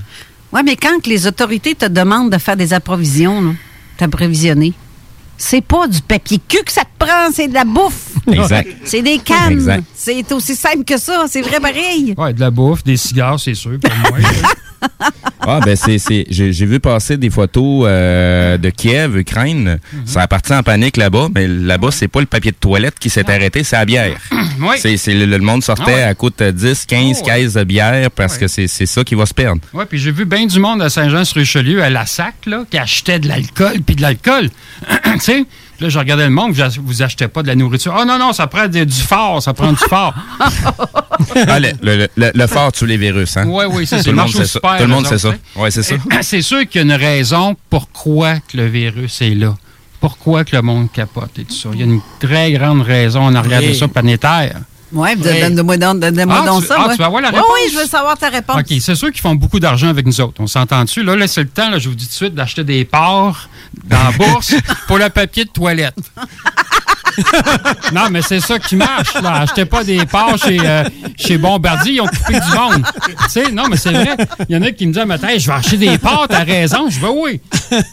Ouais, 0.51 0.63
mais 0.63 0.75
quand 0.75 1.05
les 1.05 1.27
autorités 1.27 1.75
te 1.75 1.85
demandent 1.85 2.31
de 2.31 2.39
faire 2.39 2.57
des 2.57 2.73
approvisions, 2.73 3.39
là, 3.39 3.51
t'approvisionner, 3.97 4.73
c'est 5.37 5.61
pas 5.61 5.87
du 5.87 6.01
papier 6.01 6.39
cul 6.47 6.63
que 6.65 6.71
ça 6.71 6.81
te 6.81 7.05
prend, 7.05 7.29
c'est 7.31 7.47
de 7.49 7.53
la 7.53 7.65
bouffe. 7.65 8.13
Exact. 8.31 8.67
C'est 8.83 9.03
des 9.03 9.19
cannes. 9.19 9.51
Exact. 9.51 9.83
C'est 10.07 10.31
aussi 10.31 10.55
simple 10.55 10.83
que 10.85 10.97
ça. 10.97 11.25
C'est 11.29 11.41
vrai 11.41 11.59
pareil. 11.59 12.13
Ouais, 12.17 12.33
de 12.33 12.39
la 12.39 12.49
bouffe, 12.49 12.83
des 12.83 12.95
cigares, 12.97 13.39
c'est 13.39 13.53
sûr, 13.53 13.77
pour 13.79 13.93
moi. 14.09 14.19
Ah, 15.41 15.59
ben, 15.63 15.75
c'est. 15.75 15.97
c'est- 15.97 16.25
J'ai 16.29 16.65
vu 16.65 16.79
passer 16.79 17.17
des 17.17 17.29
photos 17.29 17.85
euh, 17.87 18.57
de 18.57 18.69
Kiev, 18.69 19.17
Ukraine. 19.17 19.79
Ça 20.05 20.21
a 20.21 20.27
parti 20.27 20.53
en 20.53 20.61
panique 20.63 20.97
là-bas, 20.97 21.27
mais 21.33 21.47
là-bas, 21.47 21.89
c'est 21.91 22.07
pas 22.07 22.19
le 22.19 22.25
papier 22.25 22.51
de 22.51 22.57
toilette 22.57 22.99
qui 22.99 23.09
s'est 23.09 23.29
arrêté, 23.29 23.63
c'est 23.63 23.75
la 23.75 23.85
bière. 23.85 24.17
oui. 24.61 24.75
C'est 24.77 24.97
c'est 24.97 25.13
le, 25.13 25.25
le 25.25 25.37
monde 25.39 25.63
sortait 25.63 25.83
Ah 25.87 25.89
ouais. 25.95 26.03
à 26.03 26.13
coûte 26.15 26.39
de 26.39 26.51
10, 26.51 26.85
15 26.85 27.17
Oh 27.23 27.25
ouais. 27.27 27.33
caisses 27.33 27.53
de 27.53 27.63
bière 27.63 28.11
parce 28.11 28.33
Ouais. 28.33 28.39
que 28.41 28.47
c'est 28.47 28.67
c'est 28.67 28.85
ça 28.85 29.03
qui 29.03 29.15
va 29.15 29.25
se 29.25 29.33
perdre. 29.33 29.61
Oui, 29.73 29.83
puis 29.89 29.99
j'ai 29.99 30.11
vu 30.11 30.25
bien 30.25 30.45
du 30.45 30.59
monde 30.59 30.81
à 30.81 30.89
Saint-Jean-sur-Richelieu, 30.89 31.81
à 31.83 31.89
la 31.89 32.05
SAC, 32.05 32.45
là, 32.45 32.63
qui 32.69 32.77
achetait 32.77 33.19
de 33.19 33.27
l'alcool, 33.27 33.81
puis 33.85 33.95
de 33.95 34.01
l'alcool. 34.01 34.49
tu 35.13 35.19
sais, 35.19 35.45
là, 35.79 35.89
je 35.89 35.99
regardais 35.99 36.23
le 36.25 36.29
monde, 36.31 36.51
vous 36.53 36.61
ach- 36.61 36.79
vous 36.83 37.01
achetez 37.01 37.27
pas 37.27 37.41
de 37.43 37.47
la 37.47 37.55
nourriture. 37.55 37.93
Ah 37.97 38.05
non, 38.05 38.17
non, 38.17 38.33
ça 38.33 38.47
prend 38.47 38.67
du 38.67 38.85
fort, 38.91 39.41
ça 39.41 39.53
prend 39.53 39.71
du 39.71 39.77
fort. 39.89 40.13
Ah, 41.47 41.59
le, 41.59 41.71
le, 41.81 42.07
le, 42.15 42.31
le 42.33 42.47
fort 42.47 42.71
tue 42.71 42.85
les 42.85 42.97
virus, 42.97 43.37
hein? 43.37 43.45
Oui, 43.47 43.65
oui, 43.69 43.87
c'est 43.87 43.97
Tout 43.97 44.03
ça. 44.03 44.09
le 44.11 44.15
monde 44.17 44.29
sait 44.29 44.37
ça. 44.39 44.45
super, 44.45 44.77
Tout 44.77 44.83
le 44.83 44.87
monde 44.89 45.07
sait 45.07 45.17
ça. 45.17 45.33
Ouais, 45.55 45.71
c'est 45.71 45.83
ça. 45.83 45.95
C'est 46.21 46.41
sûr 46.41 46.67
qu'il 46.67 46.79
y 46.79 46.83
a 46.83 46.95
une 46.95 46.99
raison 47.01 47.55
pourquoi 47.69 48.35
que 48.39 48.55
le 48.57 48.67
virus 48.67 49.21
est 49.21 49.33
là. 49.35 49.55
Pourquoi 49.99 50.43
que 50.45 50.55
le 50.55 50.61
monde 50.61 50.91
capote 50.91 51.31
et 51.39 51.43
tout 51.43 51.53
ça. 51.55 51.69
Il 51.73 51.79
y 51.79 51.83
a 51.83 51.85
une 51.85 52.01
très 52.19 52.51
grande 52.51 52.81
raison. 52.81 53.21
On 53.25 53.33
a 53.35 53.41
regardé 53.41 53.69
Oui. 53.69 53.75
ça 53.75 53.87
planétaire. 53.87 54.59
Ouais, 54.93 55.15
Oui. 55.17 55.41
donne-moi 55.41 55.77
donc, 55.77 55.99
donne-moi 55.99 56.39
Ah, 56.43 56.45
donc 56.45 56.61
tu- 56.61 56.67
ça. 56.67 56.75
ah, 56.77 56.87
ouais. 56.87 56.93
tu 56.93 56.99
veux 56.99 57.05
avoir 57.05 57.21
la 57.21 57.29
réponse? 57.29 57.45
Oui, 57.53 57.71
je 57.73 57.77
veux 57.79 57.87
savoir 57.87 58.17
ta 58.17 58.29
réponse. 58.29 58.57
OK, 58.59 58.77
c'est 58.79 58.95
sûr 58.95 59.11
qu'ils 59.11 59.21
font 59.21 59.35
beaucoup 59.35 59.59
d'argent 59.59 59.87
avec 59.89 60.05
nous 60.05 60.21
autres. 60.21 60.35
On 60.39 60.47
s'entend 60.47 60.83
dessus. 60.83 61.03
Là, 61.03 61.15
là 61.15 61.27
c'est 61.27 61.41
le 61.41 61.49
temps, 61.49 61.69
là, 61.69 61.79
je 61.79 61.89
vous 61.89 61.95
dis 61.95 62.05
tout 62.05 62.11
de 62.11 62.15
suite, 62.15 62.35
d'acheter 62.35 62.63
des 62.63 62.85
parts 62.85 63.49
dans 63.85 64.03
la 64.03 64.11
bourse 64.11 64.55
pour 64.87 64.97
le 64.97 65.09
papier 65.09 65.45
de 65.45 65.49
toilette. 65.49 65.95
non, 67.93 68.09
mais 68.11 68.21
c'est 68.21 68.39
ça 68.39 68.59
qui 68.59 68.75
marche. 68.75 69.13
Là. 69.21 69.41
Achetez 69.41 69.65
pas 69.65 69.83
des 69.83 70.05
parts 70.05 70.37
chez, 70.37 70.59
euh, 70.63 70.83
chez 71.17 71.37
Bombardier, 71.37 71.93
ils 71.93 72.01
ont 72.01 72.07
coupé 72.07 72.33
du 72.33 72.55
monde. 72.55 72.85
Tu 73.05 73.29
sais, 73.29 73.51
non, 73.51 73.63
mais 73.69 73.77
c'est 73.77 73.91
vrai. 73.91 74.15
Il 74.47 74.55
y 74.55 74.57
en 74.57 74.61
a 74.61 74.71
qui 74.71 74.85
me 74.85 74.93
disent, 74.93 75.05
matin, 75.05 75.29
je 75.37 75.47
vais 75.47 75.53
acheter 75.53 75.77
des 75.77 75.97
pâtes, 75.97 76.29
t'as 76.29 76.43
raison. 76.43 76.89
Je 76.89 76.99
vais, 76.99 77.07
oui. 77.07 77.41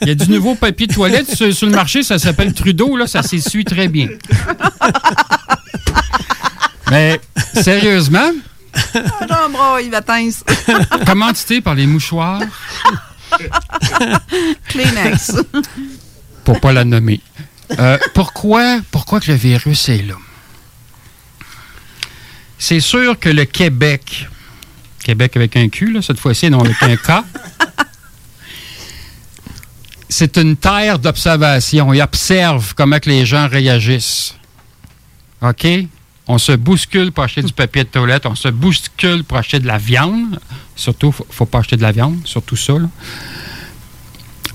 Il 0.02 0.08
y 0.08 0.10
a 0.10 0.14
du 0.14 0.30
nouveau 0.30 0.54
papier 0.54 0.86
de 0.86 0.94
toilette 0.94 1.34
sur, 1.34 1.52
sur 1.54 1.66
le 1.66 1.74
marché, 1.74 2.02
ça 2.02 2.18
s'appelle 2.18 2.52
Trudeau, 2.52 2.96
là, 2.96 3.06
ça 3.06 3.22
s'essuie 3.22 3.64
très 3.64 3.88
bien. 3.88 4.08
Mais, 6.90 7.20
sérieusement, 7.54 8.30
Jean 9.28 9.50
Bras, 9.50 9.80
il 9.80 9.90
va 9.90 10.02
tince. 10.02 10.44
commandité 11.06 11.60
par 11.60 11.74
les 11.74 11.86
mouchoirs, 11.86 12.40
Kleenex. 14.68 15.32
pour 16.44 16.60
pas 16.60 16.72
la 16.72 16.84
nommer. 16.84 17.20
Euh, 17.78 17.98
pourquoi, 18.14 18.80
pourquoi 18.90 19.20
que 19.20 19.30
le 19.30 19.36
virus 19.36 19.88
est 19.88 20.02
là? 20.02 20.14
C'est 22.58 22.80
sûr 22.80 23.18
que 23.18 23.28
le 23.28 23.44
Québec, 23.44 24.28
Québec 25.02 25.36
avec 25.36 25.56
un 25.56 25.68
là, 25.92 26.02
cette 26.02 26.18
fois-ci, 26.18 26.50
non 26.50 26.60
avec 26.60 26.82
un 26.82 26.96
K, 26.96 27.24
c'est 30.08 30.36
une 30.36 30.56
terre 30.56 30.98
d'observation. 30.98 31.92
Il 31.92 32.00
observe 32.00 32.74
comment 32.74 32.98
les 33.04 33.26
gens 33.26 33.48
réagissent. 33.48 34.34
OK? 35.42 35.66
On 36.26 36.38
se 36.38 36.52
bouscule 36.52 37.12
pour 37.12 37.24
acheter 37.24 37.42
du 37.42 37.52
papier 37.52 37.84
de 37.84 37.88
toilette, 37.88 38.24
on 38.24 38.34
se 38.34 38.48
bouscule 38.48 39.24
pour 39.24 39.36
acheter 39.36 39.58
de 39.58 39.66
la 39.66 39.76
viande. 39.76 40.40
Surtout, 40.76 41.12
faut, 41.12 41.26
faut 41.30 41.46
pas 41.46 41.60
acheter 41.60 41.76
de 41.76 41.82
la 41.82 41.92
viande, 41.92 42.18
surtout 42.24 42.56
ça. 42.56 42.74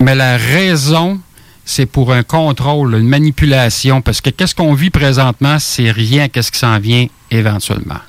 Mais 0.00 0.14
la 0.14 0.36
raison, 0.36 1.20
c'est 1.64 1.86
pour 1.86 2.12
un 2.12 2.22
contrôle, 2.22 2.94
une 2.94 3.08
manipulation, 3.08 4.02
parce 4.02 4.20
que 4.20 4.30
qu'est-ce 4.30 4.54
qu'on 4.54 4.74
vit 4.74 4.90
présentement, 4.90 5.58
c'est 5.58 5.90
rien 5.90 6.28
qu'est-ce 6.28 6.50
qui 6.50 6.58
s'en 6.58 6.78
vient 6.78 7.06
éventuellement. 7.30 8.00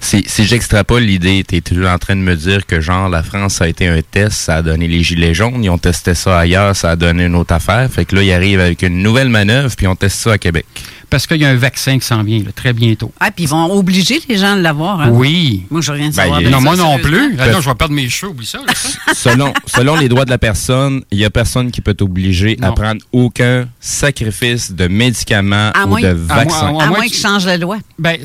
Si, 0.00 0.22
j'extrapole 0.44 1.02
l'idée, 1.02 1.42
t'es 1.44 1.62
toujours 1.62 1.88
en 1.88 1.98
train 1.98 2.14
de 2.14 2.20
me 2.20 2.36
dire 2.36 2.66
que 2.66 2.80
genre 2.82 3.08
la 3.08 3.22
France 3.22 3.62
a 3.62 3.68
été 3.68 3.88
un 3.88 4.02
test, 4.02 4.36
ça 4.36 4.56
a 4.56 4.62
donné 4.62 4.86
les 4.86 5.02
gilets 5.02 5.32
jaunes, 5.32 5.64
ils 5.64 5.70
ont 5.70 5.78
testé 5.78 6.14
ça 6.14 6.40
ailleurs, 6.40 6.76
ça 6.76 6.90
a 6.90 6.96
donné 6.96 7.24
une 7.24 7.34
autre 7.34 7.54
affaire. 7.54 7.90
Fait 7.90 8.04
que 8.04 8.14
là, 8.14 8.22
ils 8.22 8.32
arrivent 8.32 8.60
avec 8.60 8.82
une 8.82 9.02
nouvelle 9.02 9.30
manœuvre, 9.30 9.74
puis 9.74 9.86
on 9.86 9.96
teste 9.96 10.18
ça 10.18 10.32
à 10.32 10.38
Québec. 10.38 10.66
Parce 11.10 11.26
qu'il 11.26 11.38
y 11.38 11.44
a 11.44 11.48
un 11.50 11.54
vaccin 11.56 11.98
qui 11.98 12.06
s'en 12.06 12.22
vient 12.22 12.38
là, 12.38 12.50
très 12.54 12.72
bientôt. 12.72 13.12
Ah, 13.20 13.30
puis 13.30 13.44
ils 13.44 13.48
vont 13.48 13.72
obliger 13.72 14.20
les 14.28 14.36
gens 14.36 14.56
de 14.56 14.60
l'avoir. 14.62 15.00
Hein? 15.00 15.10
Oui. 15.12 15.64
Moi, 15.70 15.80
je 15.80 15.92
rien 15.92 16.06
Ben, 16.06 16.12
savoir. 16.12 16.40
de 16.40 16.46
non, 16.48 16.58
ça, 16.58 16.64
moi 16.64 16.76
non 16.76 16.98
plus. 16.98 17.36
Ah 17.38 17.48
non, 17.50 17.60
je 17.60 17.68
vais 17.68 17.74
perdre 17.74 17.94
mes 17.94 18.08
cheveux, 18.08 18.32
oublie 18.32 18.46
ça. 18.46 18.58
là, 18.66 18.72
ça. 18.74 18.88
selon, 19.14 19.52
selon 19.66 19.96
les 19.96 20.08
droits 20.08 20.24
de 20.24 20.30
la 20.30 20.38
personne, 20.38 21.02
il 21.10 21.18
n'y 21.18 21.24
a 21.24 21.30
personne 21.30 21.70
qui 21.70 21.80
peut 21.80 21.94
t'obliger 21.94 22.56
à 22.62 22.72
prendre 22.72 23.00
aucun 23.12 23.68
sacrifice 23.80 24.72
de 24.72 24.88
médicaments 24.88 25.70
À 25.74 25.84
ou 25.84 25.88
moins- 25.88 26.00
de 26.00 26.06
à 26.08 26.14
moins- 26.14 26.26
vaccins. 26.36 26.78
à 26.78 26.84
À 26.84 26.88
moins 26.88 27.06
qu'ils 27.06 27.14
changent 27.16 27.46
la 27.46 27.56
loi. 27.58 27.78
Ben, 27.98 28.16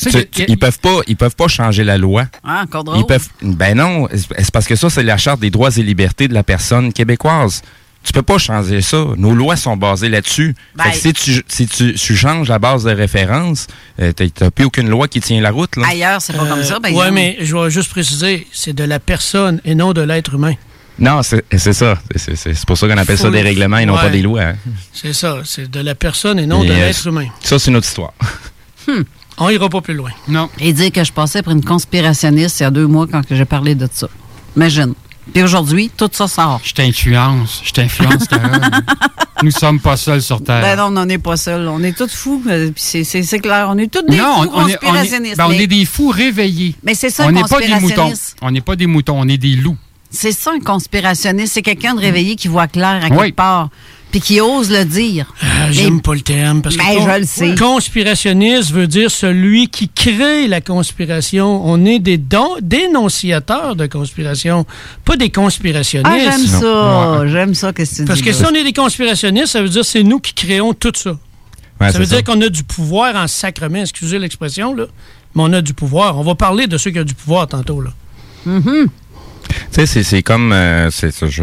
tu 0.00 0.10
Tu- 0.10 0.44
ils 0.48 0.58
peuvent 0.58 0.78
pas, 0.80 1.00
ils 1.06 1.16
peuvent 1.16 1.36
pas 1.36 1.48
changer 1.48 1.84
la 1.84 1.96
loi. 1.98 2.24
Ah, 2.44 2.62
encore 2.64 2.84
drôle. 2.84 2.98
Ils 2.98 3.06
peuvent. 3.06 3.28
Ben 3.42 3.76
non, 3.76 4.08
c'est 4.12 4.50
parce 4.50 4.66
que 4.66 4.74
ça, 4.76 4.90
c'est 4.90 5.02
la 5.02 5.16
charte 5.16 5.40
des 5.40 5.50
droits 5.50 5.70
et 5.76 5.82
libertés 5.82 6.28
de 6.28 6.34
la 6.34 6.42
personne 6.42 6.92
québécoise. 6.92 7.62
Tu 8.04 8.12
peux 8.12 8.22
pas 8.22 8.38
changer 8.38 8.80
ça. 8.80 9.04
Nos 9.16 9.32
lois 9.34 9.56
sont 9.56 9.76
basées 9.76 10.08
là-dessus. 10.08 10.54
Ben- 10.74 10.84
Fait 10.84 10.90
que 10.90 10.96
si 10.96 11.12
tu, 11.12 11.44
si 11.46 11.66
tu, 11.68 11.94
tu 11.94 12.16
changes 12.16 12.48
la 12.48 12.58
base 12.58 12.84
de 12.84 12.90
référence, 12.90 13.68
euh, 14.00 14.12
t'as- 14.12 14.28
t'as 14.28 14.50
plus 14.50 14.64
aucune 14.64 14.88
loi 14.88 15.06
qui 15.08 15.20
tient 15.20 15.40
la 15.40 15.50
route. 15.52 15.76
Là. 15.76 15.86
Ailleurs, 15.88 16.20
c'est 16.20 16.32
pas 16.36 16.44
comme 16.46 16.64
ça. 16.64 16.80
Ben, 16.80 16.88
oui, 16.88 16.94
exemple. 16.96 17.12
mais 17.12 17.36
je 17.40 17.56
vais 17.56 17.70
juste 17.70 17.90
préciser, 17.90 18.46
c'est 18.52 18.72
de 18.72 18.84
la 18.84 18.98
personne 18.98 19.60
et 19.64 19.74
non 19.76 19.92
de 19.92 20.00
l'être 20.02 20.34
humain. 20.34 20.54
Non, 20.98 21.22
c'est 21.22 21.44
c'est 21.56 21.72
ça. 21.72 21.96
C'est- 22.16 22.66
pour 22.66 22.76
ça 22.76 22.86
qu'on 22.88 22.98
appelle 22.98 23.16
ça 23.18 23.30
des 23.30 23.40
règlements 23.40 23.78
et 23.78 23.86
non 23.86 23.94
Ouais. 23.94 24.00
pas 24.02 24.10
des 24.10 24.20
lois. 24.22 24.42
hein. 24.42 24.56
C'est 24.92 25.12
ça, 25.14 25.38
c'est 25.44 25.70
de 25.70 25.80
la 25.80 25.94
personne 25.94 26.38
et 26.38 26.46
non 26.46 26.62
Et, 26.64 26.66
de 26.68 26.72
euh, 26.72 26.76
l'être 26.76 27.06
humain. 27.06 27.26
Ça, 27.40 27.58
c'est 27.58 27.70
une 27.70 27.76
autre 27.76 27.86
histoire. 27.86 28.12
On 29.38 29.48
ira 29.48 29.68
pas 29.70 29.80
plus 29.80 29.94
loin. 29.94 30.10
Non. 30.28 30.50
Et 30.60 30.72
dire 30.72 30.92
que 30.92 31.02
je 31.02 31.12
passais 31.12 31.42
pour 31.42 31.52
une 31.52 31.64
conspirationniste 31.64 32.60
il 32.60 32.64
y 32.64 32.66
a 32.66 32.70
deux 32.70 32.86
mois 32.86 33.06
quand 33.10 33.26
que 33.26 33.34
j'ai 33.34 33.44
parlé 33.46 33.74
de 33.74 33.88
ça. 33.90 34.08
Imagine. 34.56 34.92
Puis 35.32 35.42
aujourd'hui, 35.42 35.90
tout 35.96 36.08
ça 36.12 36.26
sort. 36.28 36.60
Je 36.64 36.72
t'influence. 36.72 37.60
Je 37.64 37.72
t'influence. 37.72 38.24
Nous 39.42 39.50
sommes 39.50 39.80
pas 39.80 39.96
seuls 39.96 40.22
sur 40.22 40.42
Terre. 40.42 40.60
Ben 40.62 40.76
non, 40.76 40.84
on 40.84 40.90
n'en 40.90 41.08
est 41.08 41.18
pas 41.18 41.36
seul. 41.36 41.66
On 41.68 41.82
est 41.82 41.96
tous 41.96 42.12
fous. 42.14 42.42
euh, 42.48 42.70
c'est- 42.76 43.38
clair. 43.40 43.68
On 43.70 43.78
est 43.78 43.90
tous 43.92 44.02
des 44.02 44.16
Non, 44.16 44.42
fous 44.42 44.50
on, 44.52 44.56
on 44.56 44.60
est, 44.60 44.62
on, 44.64 44.68
est, 44.68 44.72
conspirationnistes. 44.78 45.36
ben, 45.36 45.46
on 45.46 45.48
mais 45.50 45.62
est 45.62 45.66
des 45.66 45.84
fous 45.84 46.08
réveillés. 46.10 46.76
mais 46.82 46.94
c'est 46.94 47.10
ça, 47.10 47.26
on 47.26 47.32
n'est 47.32 47.42
pas 47.42 47.60
des 47.60 47.74
moutons. 47.80 48.12
On 48.40 48.50
n'est 48.50 48.60
pas 48.60 48.76
des 48.76 48.86
moutons, 48.86 49.16
on 49.20 49.28
est 49.28 49.38
des 49.38 49.56
loups. 49.56 49.76
C'est 50.10 50.32
ça, 50.32 50.50
un 50.54 50.60
conspirationniste. 50.60 51.54
C'est 51.54 51.62
quelqu'un 51.62 51.94
de 51.94 52.00
réveillé 52.00 52.36
qui 52.36 52.48
voit 52.48 52.66
clair 52.68 53.00
à 53.02 53.08
Oui. 53.08 53.18
quelque 53.26 53.36
part. 53.36 53.70
Puis 54.12 54.20
qui 54.20 54.40
ose 54.40 54.70
le 54.70 54.84
dire. 54.84 55.32
Ah, 55.42 55.72
J'aime 55.72 56.00
pas 56.02 56.14
le 56.14 56.20
terme. 56.20 56.62
Parce 56.62 56.76
que 56.76 56.82
Ben, 56.82 56.98
con- 56.98 57.08
je 57.14 57.18
le 57.20 57.26
sais. 57.26 57.54
Conspirationniste 57.56 58.70
veut 58.70 58.86
dire 58.86 59.10
celui 59.10 59.68
qui 59.68 59.88
crée 59.88 60.46
la 60.46 60.60
conspiration. 60.60 61.62
On 61.64 61.84
est 61.84 61.98
des 61.98 62.18
don- 62.18 62.56
dénonciateurs 62.60 63.74
de 63.74 63.86
conspiration, 63.86 64.66
pas 65.04 65.16
des 65.16 65.26
Ah, 65.34 65.40
conspirationnistes. 65.40 66.14
j'aime 66.30 66.46
ça. 66.60 67.22
J'aime 67.26 67.54
ça 67.54 67.72
que 67.72 67.82
tu 67.82 68.04
parce 68.04 68.18
dis 68.18 68.24
que 68.24 68.30
là? 68.30 68.36
si 68.36 68.44
on 68.44 68.54
est 68.54 68.64
des 68.64 68.72
conspirationnistes, 68.74 69.46
ça 69.48 69.62
veut 69.62 69.68
dire 69.70 69.84
c'est 69.84 70.02
nous 70.02 70.20
qui 70.20 70.34
créons 70.34 70.74
tout 70.74 70.92
ça. 70.94 71.16
Ouais, 71.80 71.90
ça 71.90 71.98
veut 71.98 72.06
dire 72.06 72.22
qu'on 72.22 72.40
a 72.42 72.48
du 72.48 72.62
pouvoir 72.64 73.16
en 73.16 73.26
sacrement, 73.26 73.80
excusez 73.80 74.18
l'expression, 74.18 74.74
là. 74.74 74.84
Mais 75.34 75.42
on 75.42 75.52
a 75.54 75.62
du 75.62 75.72
pouvoir. 75.72 76.18
On 76.18 76.22
va 76.22 76.34
parler 76.34 76.66
de 76.66 76.76
ceux 76.76 76.90
qui 76.90 77.00
ont 77.00 77.04
du 77.04 77.14
pouvoir 77.14 77.46
tantôt, 77.48 77.80
là. 77.80 77.90
Tu 79.72 79.86
sais, 79.86 80.02
c'est- 80.02 80.22
comme, 80.22 80.52
euh, 80.52 80.90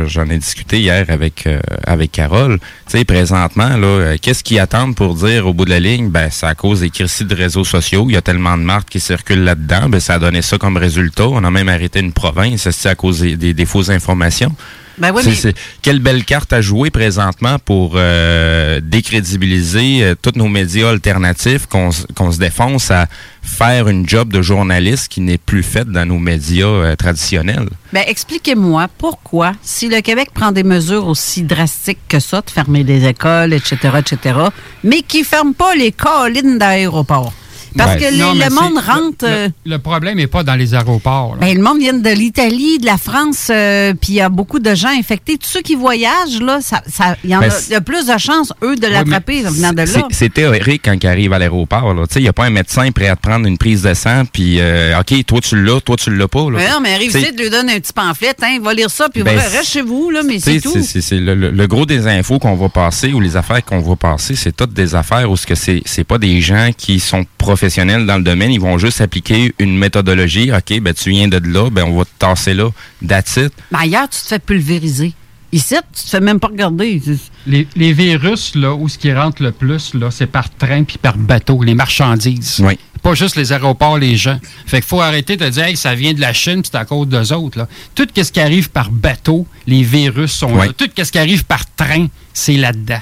j'en 0.05 0.25
ai 0.29 0.38
discuté 0.38 0.79
hier 0.79 1.05
avec 1.09 1.47
euh, 1.47 1.59
avec 1.85 2.12
Carole. 2.12 2.59
Tu 2.89 2.97
sais, 2.99 3.03
présentement, 3.05 3.69
là, 3.77 3.88
euh, 3.88 4.17
qu'est-ce 4.21 4.43
qu'ils 4.43 4.59
attendent 4.59 4.95
pour 4.95 5.15
dire 5.15 5.47
au 5.47 5.53
bout 5.53 5.65
de 5.65 5.71
la 5.71 5.79
ligne? 5.79 6.09
Ben, 6.09 6.29
c'est 6.31 6.45
à 6.45 6.53
cause 6.55 6.81
des 6.81 6.89
crises 6.91 7.21
de 7.21 7.35
réseaux 7.35 7.63
sociaux. 7.63 8.05
Il 8.07 8.13
y 8.13 8.17
a 8.17 8.21
tellement 8.21 8.57
de 8.57 8.63
marques 8.63 8.89
qui 8.89 8.99
circulent 8.99 9.43
là-dedans. 9.43 9.89
Ben, 9.89 9.99
ça 9.99 10.15
a 10.15 10.19
donné 10.19 10.41
ça 10.41 10.57
comme 10.57 10.77
résultat. 10.77 11.27
On 11.27 11.43
a 11.43 11.51
même 11.51 11.69
arrêté 11.69 11.99
une 11.99 12.13
province, 12.13 12.69
c'est 12.69 12.89
à 12.89 12.95
cause 12.95 13.19
des- 13.21 13.53
des 13.53 13.65
fausses 13.65 13.89
informations. 13.89 14.55
Ben 14.99 15.12
oui, 15.15 15.23
mais- 15.25 15.53
quelle 15.81 15.99
belle 15.99 16.23
carte 16.25 16.51
à 16.53 16.62
jouer 16.62 16.89
présentement 16.89 17.57
pour 17.63 17.93
euh, 17.95 18.79
décrédibiliser 18.83 20.03
euh, 20.03 20.15
tous 20.21 20.33
nos 20.35 20.47
médias 20.47 20.89
alternatifs, 20.89 21.65
qu'on 21.67 21.91
se 21.91 22.38
défonce 22.39 22.91
à 22.91 23.07
faire 23.41 23.88
une 23.88 24.07
job 24.07 24.31
de 24.31 24.41
journaliste 24.41 25.07
qui 25.07 25.21
n'est 25.21 25.38
plus 25.38 25.63
faite 25.63 25.88
dans 25.88 26.05
nos 26.05 26.19
médias 26.19 26.65
euh, 26.67 26.95
traditionnels. 26.95 27.69
Ben, 27.93 28.03
expliquez-moi 28.07 28.88
pourquoi, 28.97 29.53
si 29.62 29.88
le 29.88 30.01
Québec 30.01 30.29
prend 30.33 30.51
des 30.51 30.63
mesures 30.63 31.07
aussi 31.07 31.43
drastiques 31.43 31.99
que 32.07 32.19
ça, 32.19 32.41
de 32.41 32.49
fermer 32.49 32.83
les 32.83 33.05
écoles, 33.07 33.53
etc., 33.53 33.77
etc., 33.99 34.39
mais 34.83 35.01
qui 35.01 35.19
ne 35.21 35.25
ferme 35.25 35.53
pas 35.53 35.75
les 35.75 35.91
collines 35.91 36.57
d'aéroport. 36.57 37.33
Parce 37.77 37.93
Ouais. 37.95 37.99
que 37.99 38.12
les- 38.12 38.17
Non, 38.19 38.34
mais 38.36 38.45
le 38.49 38.55
monde 38.55 38.77
rentre. 38.77 39.25
Le, 39.25 39.27
euh, 39.27 39.47
le- 39.65 39.71
le 39.71 39.79
problème 39.79 40.17
n'est 40.17 40.27
pas 40.27 40.43
dans 40.43 40.55
les 40.55 40.73
aéroports. 40.73 41.36
ben, 41.39 41.55
le 41.55 41.62
monde 41.63 41.79
vient 41.79 41.93
de 41.93 42.10
l'Italie, 42.10 42.79
de 42.79 42.86
la 42.86 42.97
France, 42.97 43.47
euh, 43.49 43.93
puis 43.93 44.13
il 44.13 44.15
y 44.15 44.21
a 44.21 44.29
beaucoup 44.29 44.60
de 44.60 44.73
gens 44.75 44.89
infectés. 44.89 45.38
Tous 45.38 45.47
ceux 45.49 45.62
qui 45.62 45.75
voyagent, 45.75 46.41
là, 46.41 46.60
ça, 46.62 46.82
ça- 46.88 47.15
il 47.23 47.29
y 47.29 47.36
en 47.36 47.39
Ben, 47.41 47.51
a, 47.51 47.71
y 47.71 47.75
a 47.75 47.82
plus 47.82 48.05
de 48.08 48.17
chances, 48.17 48.51
eux, 48.63 48.75
de 48.75 48.88
l'attraper 48.88 49.45
en 49.47 49.51
venant 49.51 49.73
de 49.73 49.86
C'est- 49.86 49.99
là. 49.99 50.08
C'est 50.12 50.34
théorique 50.34 50.82
quand 50.86 50.95
ils 51.01 51.08
arrivent 51.08 51.34
à 51.34 51.39
l'aéroport. 51.39 51.93
là. 51.93 52.05
Tu 52.08 52.13
sais, 52.15 52.19
Il 52.19 52.23
n'y 52.23 52.29
a 52.29 52.34
pas 52.34 52.45
un 52.45 52.49
médecin 52.49 52.91
prêt 52.91 53.08
à 53.08 53.15
te 53.15 53.21
prendre 53.21 53.47
une 53.47 53.58
prise 53.58 53.84
de 53.84 53.93
sang, 53.93 54.23
puis 54.32 54.58
euh, 54.60 54.99
OK, 54.99 55.25
toi 55.25 55.39
tu 55.41 55.62
l'as, 55.63 55.79
toi 55.82 55.95
tu 55.95 56.13
l'as 56.15 56.27
pas. 56.27 56.49
là. 56.51 56.58
Mais 56.58 56.69
non, 56.69 56.79
mais 56.82 57.05
ici, 57.05 57.25
tu 57.36 57.43
lui 57.43 57.49
donnes 57.49 57.69
un 57.69 57.79
petit 57.79 57.93
pamphlet, 57.93 58.34
hein, 58.41 58.58
va 58.62 58.73
lire 58.73 58.89
ça, 58.89 59.08
puis 59.10 59.23
Ben, 59.23 59.36
va- 59.36 59.41
reste 59.43 59.69
chez 59.71 59.82
vous, 59.82 60.10
là, 60.10 60.21
mais 60.23 60.39
c'est 60.39 60.60
tout. 60.60 60.73
c'est- 60.84 61.12
le, 61.19 61.34
le- 61.36 61.51
le 61.51 61.67
gros 61.67 61.86
des 61.86 62.08
infos 62.08 62.39
qu'on 62.39 62.55
va 62.55 62.69
passer 62.69 63.13
ou 63.13 63.19
les 63.19 63.38
affaires 63.38 63.63
qu'on 63.63 63.79
va 63.79 63.95
passer, 63.95 64.36
c'est 64.36 64.55
toutes 64.55 64.73
des 64.73 64.95
affaires 64.95 65.29
où 65.32 65.38
ce 65.38 65.45
que 65.47 65.55
c'est 65.55 65.82
c'est 65.86 66.03
pas 66.03 66.17
des 66.17 66.41
gens 66.41 66.69
qui 66.77 66.99
sont 66.99 67.25
professionnels 67.38 67.59
dans 68.06 68.17
le 68.17 68.24
domaine, 68.24 68.52
ils 68.52 68.60
vont 68.60 68.78
juste 68.78 69.02
appliquer 69.02 69.54
une 69.60 69.78
méthodologie. 69.78 70.52
OK, 70.52 70.80
ben 70.82 70.93
tu 70.93 71.10
viens 71.10 71.28
de 71.28 71.38
là, 71.48 71.69
ben 71.69 71.84
on 71.84 71.98
va 71.98 72.06
te 72.06 72.10
tasser 72.17 72.54
là. 72.54 72.69
That's 73.06 73.38
it. 73.38 73.54
Mais 73.72 73.80
ailleurs, 73.80 74.10
tu 74.10 74.22
te 74.22 74.28
fais 74.28 74.39
pulvériser. 74.39 75.13
Ici, 75.52 75.76
tu 75.95 76.04
te 76.04 76.10
fais 76.10 76.19
même 76.19 76.39
pas 76.39 76.50
regarder. 76.50 77.02
Les, 77.48 77.67
les 77.76 77.91
virus, 77.91 78.54
là, 78.54 78.76
où 78.76 78.88
ce 78.88 79.00
qui 79.00 79.12
rentre 79.12 79.41
le 79.41 79.52
plus, 79.52 79.95
là, 79.95 80.12
c'est 80.12 80.28
par 80.28 80.54
train 80.56 80.84
puis 80.84 81.00
par 81.00 81.17
bateau, 81.17 81.63
les 81.63 81.74
marchandises. 81.74 82.58
Oui. 82.63 82.78
Pas 83.02 83.15
juste 83.15 83.36
les 83.36 83.52
aéroports, 83.52 83.98
les 83.98 84.15
gens. 84.15 84.39
Fait 84.67 84.78
qu'il 84.78 84.88
faut 84.88 85.02
arrêter 85.02 85.38
de 85.38 85.50
dire, 85.50 85.63
hey, 85.63 85.76
ça 85.76 85.95
vient 85.95 86.13
de 86.13 86.22
la 86.22 86.34
Chine, 86.34 86.62
puis 86.62 86.69
c'est 86.72 86.78
à 86.78 86.86
cause 86.86 87.08
d'eux 87.08 87.34
autres. 87.34 87.58
Là. 87.58 87.67
Tout 87.95 88.06
ce 88.15 88.32
qui 88.32 88.39
arrive 88.39 88.69
par 88.69 88.91
bateau, 88.91 89.48
les 89.65 89.82
virus 89.82 90.34
sont 90.34 90.52
Oui. 90.54 90.67
là. 90.67 90.74
Tout 90.74 90.89
ce 90.95 91.12
qui 91.12 91.17
arrive 91.17 91.45
par 91.45 91.63
train, 91.76 92.08
c'est 92.34 92.58
là-dedans. 92.58 93.02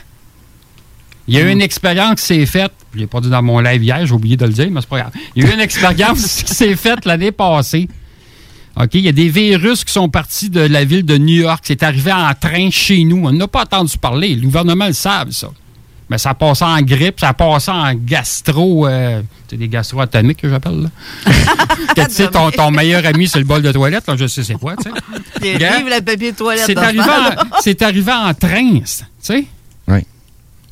Il 1.27 1.35
y 1.35 1.39
a 1.39 1.41
eu 1.41 1.51
une 1.51 1.61
expérience 1.61 2.21
qui 2.21 2.27
s'est 2.27 2.45
faite, 2.45 2.71
je 2.97 3.01
l'ai 3.01 3.07
pas 3.07 3.21
dit 3.21 3.29
dans 3.29 3.41
mon 3.43 3.59
live 3.59 3.83
hier, 3.83 4.05
j'ai 4.05 4.13
oublié 4.13 4.35
de 4.37 4.45
le 4.45 4.51
dire, 4.51 4.67
mais 4.71 4.81
c'est 4.81 4.89
pas 4.89 4.99
grave. 4.99 5.11
Il 5.35 5.43
y 5.43 5.47
a 5.47 5.49
eu 5.49 5.53
une 5.53 5.59
expérience 5.61 6.43
qui 6.45 6.53
s'est 6.53 6.75
faite 6.75 7.05
l'année 7.05 7.31
passée. 7.31 7.87
OK, 8.79 8.89
il 8.93 9.01
y 9.01 9.07
a 9.07 9.11
des 9.11 9.29
virus 9.29 9.83
qui 9.83 9.91
sont 9.93 10.07
partis 10.09 10.49
de 10.49 10.59
la 10.61 10.83
ville 10.83 11.03
de 11.05 11.17
New 11.17 11.41
York. 11.41 11.63
C'est 11.63 11.81
arrivé 11.83 12.11
en 12.11 12.31
train 12.39 12.69
chez 12.69 13.03
nous. 13.03 13.25
On 13.25 13.31
n'a 13.31 13.47
pas 13.47 13.61
entendu 13.63 13.97
parler. 13.97 14.35
Le 14.35 14.41
gouvernement 14.43 14.85
le 14.85 14.93
savent, 14.93 15.31
ça. 15.31 15.49
Mais 16.09 16.17
ça 16.17 16.33
passait 16.33 16.63
en 16.63 16.79
grippe, 16.81 17.19
ça 17.19 17.33
passait 17.33 17.71
en 17.71 17.93
gastro. 17.95 18.87
euh, 18.87 19.21
c'est 19.49 19.57
des 19.57 19.67
gastro 19.67 19.99
atomiques 19.99 20.41
que 20.41 20.49
j'appelle, 20.49 20.83
là. 20.83 20.89
que 21.95 22.01
tu 22.07 22.11
sais, 22.11 22.27
ton, 22.29 22.49
ton 22.51 22.71
meilleur 22.71 23.05
ami, 23.05 23.27
c'est 23.27 23.39
le 23.39 23.45
bol 23.45 23.61
de 23.61 23.71
toilette, 23.71 24.07
là, 24.07 24.15
je 24.15 24.27
sais 24.27 24.43
c'est 24.43 24.53
quoi, 24.53 24.75
tu 24.77 24.83
sais. 24.83 25.57
Le 25.83 26.01
papier 26.01 26.31
de 26.31 26.37
toilette. 26.37 26.63
C'est 26.65 26.77
arrivé, 26.77 27.01
en- 27.01 27.85
arrivé 27.85 28.11
en 28.11 28.33
train, 28.33 28.79
tu 28.79 28.81
sais. 29.19 29.45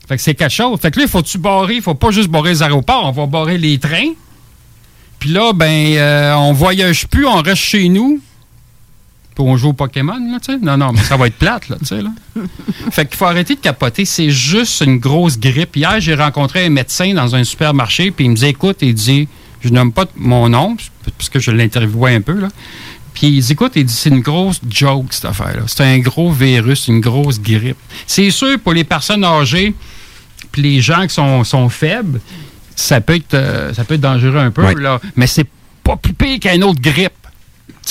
Fait 0.08 0.18
que 0.18 0.22
c'est 0.22 0.36
quelque 0.36 0.54
chose. 0.54 0.80
Fait 0.80 0.91
que 0.91 1.00
là, 1.00 1.06
il 1.06 1.10
faut-tu 1.10 1.38
barrer? 1.38 1.76
Il 1.76 1.82
faut 1.82 1.96
pas 1.96 2.12
juste 2.12 2.30
barrer 2.30 2.50
les 2.50 2.63
aéroports, 2.63 3.06
on 3.06 3.12
va 3.12 3.26
barrer 3.26 3.58
les 3.58 3.78
trains. 3.80 4.13
Puis 5.20 5.30
là, 5.30 5.54
ben, 5.54 5.96
euh, 5.98 6.34
on 6.36 6.54
voyage 6.54 7.08
plus, 7.08 7.26
on 7.26 7.41
reste 7.41 7.62
chez 7.62 7.89
nous. 7.89 8.22
Puis 9.34 9.44
on 9.44 9.58
joue 9.58 9.70
au 9.70 9.74
Pokémon, 9.74 10.13
là, 10.13 10.39
tu 10.39 10.54
sais. 10.54 10.60
Non, 10.60 10.78
non, 10.78 10.94
mais 10.94 11.02
ça 11.02 11.18
va 11.18 11.28
être 11.28 11.36
plate, 11.36 11.68
là, 11.68 11.76
tu 11.80 11.88
sais, 11.88 12.02
là. 12.02 12.12
fait 12.91 13.06
qu'il 13.06 13.18
faut 13.18 13.26
arrêter 13.26 13.56
de 13.56 13.60
capoter. 13.60 14.06
C'est 14.06 14.30
juste 14.30 14.82
une 14.82 14.98
grosse 14.98 15.38
grippe. 15.38 15.76
Hier, 15.76 16.00
j'ai 16.00 16.15
rencontré 16.15 16.65
un 16.65 16.70
médecin 16.70 17.13
dans 17.13 17.36
un 17.36 17.44
supermarché, 17.44 18.12
puis 18.12 18.26
il 18.26 18.32
me 18.32 18.36
dit, 18.36 18.46
écoute, 18.46 18.78
il 18.82 18.94
dit, 18.94 19.28
je 19.62 19.70
nomme 19.70 19.91
pas 19.91 20.06
mon 20.15 20.48
nom, 20.48 20.78
parce 21.18 21.30
que 21.30 21.39
je 21.39 21.52
l'interviewais 21.52 22.15
un 22.15 22.22
peu, 22.22 22.39
là. 22.39 22.48
Puis 23.13 23.28
il 23.28 23.41
dit, 23.41 23.54
écoute, 23.54 23.74
il 23.76 23.86
dit, 23.86 23.94
c'est 23.94 24.10
une 24.10 24.22
grosse 24.22 24.62
joke, 24.70 25.08
cette 25.12 25.26
affaire-là. 25.26 25.63
C'est 25.68 25.84
un 25.84 26.00
gros 26.00 26.32
virus, 26.32 26.88
une 26.88 27.02
grosse 27.02 27.41
grippe. 27.41 27.78
C'est 28.08 28.30
sûr, 28.30 28.60
pour 28.60 28.74
les 28.74 28.84
personnes 28.84 29.24
âgées, 29.24 29.74
puis 30.56 30.62
les 30.62 30.80
gens 30.80 31.06
qui 31.06 31.13
sont, 31.13 31.44
sont 31.44 31.68
faibles, 31.68 32.22
ça 32.78 33.02
peut 33.02 33.15
être, 33.15 33.34
euh, 33.34 33.74
ça 33.74 33.84
peut 33.84 33.96
être 33.96 34.02
dangereux 34.02 34.38
un 34.38 34.52
peu, 34.52 34.65
Oui. 34.65 34.82
là. 34.82 35.02
Mais 35.18 35.28
c'est 35.28 35.48
pas 35.84 35.98
plus 35.98 36.13
pire 36.13 36.39
qu'une 36.39 36.63
autre 36.63 36.80
grippe. 36.80 37.12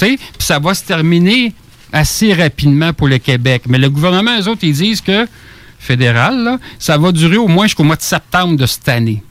Puis 0.01 0.19
ça 0.39 0.59
va 0.59 0.73
se 0.73 0.83
terminer 0.83 1.53
assez 1.93 2.33
rapidement 2.33 2.95
pour 2.95 3.09
le 3.09 3.19
Québec. 3.19 3.65
Mais 3.69 3.77
le 3.77 3.91
gouvernement, 3.91 4.31
eux 4.41 4.49
autres, 4.49 4.65
ils 4.65 4.73
disent 4.73 5.03
que, 5.03 5.27
fédéral, 5.79 6.43
là, 6.43 6.59
ça 6.79 6.97
va 6.97 7.13
durer 7.13 7.37
au 7.37 7.49
moins 7.49 7.67
jusqu'au 7.67 7.85
mois 7.85 7.97
de 7.97 8.03
septembre 8.03 8.57
de 8.57 8.65
cette 8.65 8.89
année. 8.89 9.23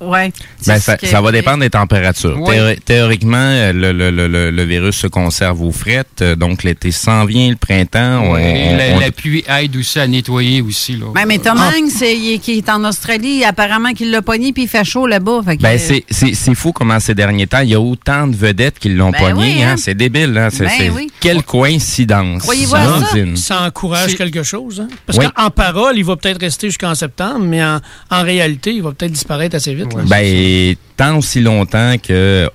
Ouais. 0.00 0.32
Ben, 0.66 0.78
ça, 0.78 0.96
ce 0.96 1.00
que- 1.00 1.06
ça 1.06 1.20
va 1.20 1.32
dépendre 1.32 1.60
des 1.60 1.70
températures. 1.70 2.38
Théori- 2.44 2.78
théoriquement, 2.84 3.36
euh, 3.38 3.72
le, 3.72 3.92
le- 3.92 4.10
le- 4.10 4.28
le- 4.28 4.50
le 4.50 4.62
virus 4.64 4.96
se 4.96 5.06
conserve 5.08 5.60
aux 5.62 5.72
frettes, 5.72 6.22
euh, 6.22 6.36
donc 6.36 6.62
l'été 6.62 6.90
s'en 6.92 7.24
vient, 7.24 7.48
le 7.50 7.56
printemps. 7.56 8.22
on- 8.22 8.34
la, 8.34 8.94
on- 8.94 9.00
la 9.00 9.10
pluie 9.10 9.44
aide 9.48 9.74
aussi 9.76 9.98
à 9.98 10.06
nettoyer 10.06 10.60
aussi. 10.62 10.96
Là. 10.96 11.06
Ouais, 11.14 11.26
mais 11.26 11.38
Tom 11.38 11.58
Hanks, 11.58 11.90
c'est- 11.90 12.16
il 12.16 12.34
est- 12.34 12.38
qui 12.38 12.58
est 12.58 12.68
en 12.68 12.84
Australie, 12.84 13.44
apparemment 13.44 13.92
qu'il 13.92 14.10
l'a 14.10 14.22
pogné 14.22 14.52
puis 14.52 14.64
il 14.64 14.68
fait 14.68 14.84
chaud 14.84 15.06
là-bas. 15.06 15.40
Ben, 15.60 15.78
c'est- 15.78 16.04
c'est 16.10 16.34
c'est 16.34 16.54
fou 16.54 16.72
comment 16.72 17.00
ces 17.00 17.14
derniers 17.14 17.46
temps, 17.46 17.60
il 17.60 17.70
y 17.70 17.74
a 17.74 17.80
autant 17.80 18.26
de 18.26 18.36
vedettes 18.36 18.78
qui 18.78 18.90
l'ont 18.90 19.10
Ben 19.10 19.18
pogné. 19.32 19.54
oui, 19.54 19.62
hein. 19.62 19.72
hein. 19.72 19.76
C'est 19.76 19.94
débile. 19.94 20.36
Hein. 20.38 20.48
C'est- 20.50 20.64
Ben 20.64 20.92
oui. 20.94 21.10
Quelle 21.20 21.42
coïncidence. 21.42 22.42
Croyez-vous 22.42 23.36
ça? 23.36 23.62
Encourage 23.66 24.14
quelque 24.16 24.42
chose. 24.42 24.80
hein? 24.80 24.88
Parce 25.06 25.18
Oui. 25.18 25.26
qu'en 25.34 25.50
parole, 25.50 25.96
il 25.96 26.04
va 26.04 26.16
peut-être 26.16 26.40
rester 26.40 26.68
jusqu'en 26.68 26.94
septembre, 26.94 27.40
mais 27.40 27.62
en, 27.64 27.80
en 28.10 28.22
réalité, 28.22 28.72
il 28.72 28.82
va 28.82 28.92
peut-être 28.92 29.12
disparaître 29.12 29.56
assez 29.56 29.74
vite. 29.74 29.87
Ben, 30.08 30.74
tant 30.96 31.18
aussi 31.18 31.40
longtemps 31.40 31.96
que 32.02 32.48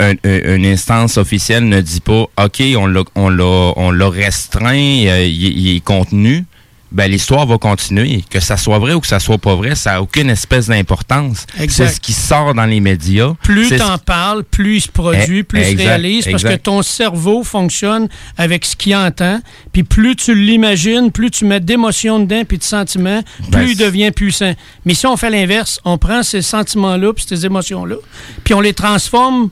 un- 0.00 0.12
un- 0.24 0.54
une 0.56 0.66
instance 0.66 1.16
officielle 1.16 1.68
ne 1.68 1.80
dit 1.80 2.00
pas 2.00 2.26
OK, 2.42 2.62
on 2.76 2.86
l'a 2.86 3.02
on 3.14 3.28
l'a 3.30 3.72
on 3.76 3.90
l'a 3.90 4.08
restreint, 4.08 5.06
euh, 5.06 5.24
il, 5.26 5.58
il 5.58 5.76
est 5.76 5.80
contenu, 5.80 6.44
ben 6.90 7.10
l'histoire 7.10 7.46
va 7.46 7.58
continuer. 7.58 8.24
Que 8.30 8.40
ça 8.40 8.56
soit 8.56 8.78
vrai 8.78 8.94
ou 8.94 9.00
que 9.00 9.06
ça 9.06 9.20
soit 9.20 9.36
pas 9.38 9.54
vrai, 9.54 9.74
ça 9.74 9.92
n'a 9.92 10.02
aucune 10.02 10.30
espèce 10.30 10.68
d'importance. 10.68 11.46
C'est 11.68 11.88
ce 11.88 12.00
qui 12.00 12.12
sort 12.12 12.54
dans 12.54 12.64
les 12.64 12.80
médias. 12.80 13.34
Plus 13.42 13.76
t'en 13.76 13.98
parles, 13.98 14.42
plus 14.44 14.76
il 14.76 14.80
se 14.80 14.88
produit, 14.88 15.38
Eh, 15.40 15.42
plus 15.42 15.60
il 15.60 15.64
se 15.64 15.70
exact, 15.72 15.84
réalise, 15.86 16.24
parce 16.30 16.42
que 16.42 16.56
ton 16.56 16.82
cerveau 16.82 17.44
fonctionne 17.44 18.08
avec 18.36 18.64
ce 18.64 18.74
qu'il 18.74 18.96
entend. 18.96 19.40
Puis 19.72 19.82
plus 19.82 20.16
tu 20.16 20.34
l'imagines, 20.34 21.12
plus 21.12 21.30
tu 21.30 21.44
mets 21.44 21.60
d'émotions 21.60 22.20
dedans, 22.20 22.42
puis 22.46 22.58
de 22.58 22.62
sentiments, 22.64 23.22
plus 23.42 23.50
Ben, 23.50 23.62
il 23.62 23.76
c'est- 23.76 23.84
devient 23.84 24.10
puissant. 24.10 24.54
Mais 24.86 24.94
si 24.94 25.06
on 25.06 25.16
fait 25.16 25.30
l'inverse, 25.30 25.80
on 25.84 25.98
prend 25.98 26.22
ces 26.22 26.40
sentiments-là, 26.42 27.12
puis 27.12 27.24
ces 27.28 27.44
émotions-là, 27.44 27.96
puis 28.44 28.54
on 28.54 28.60
les 28.60 28.72
transforme 28.72 29.50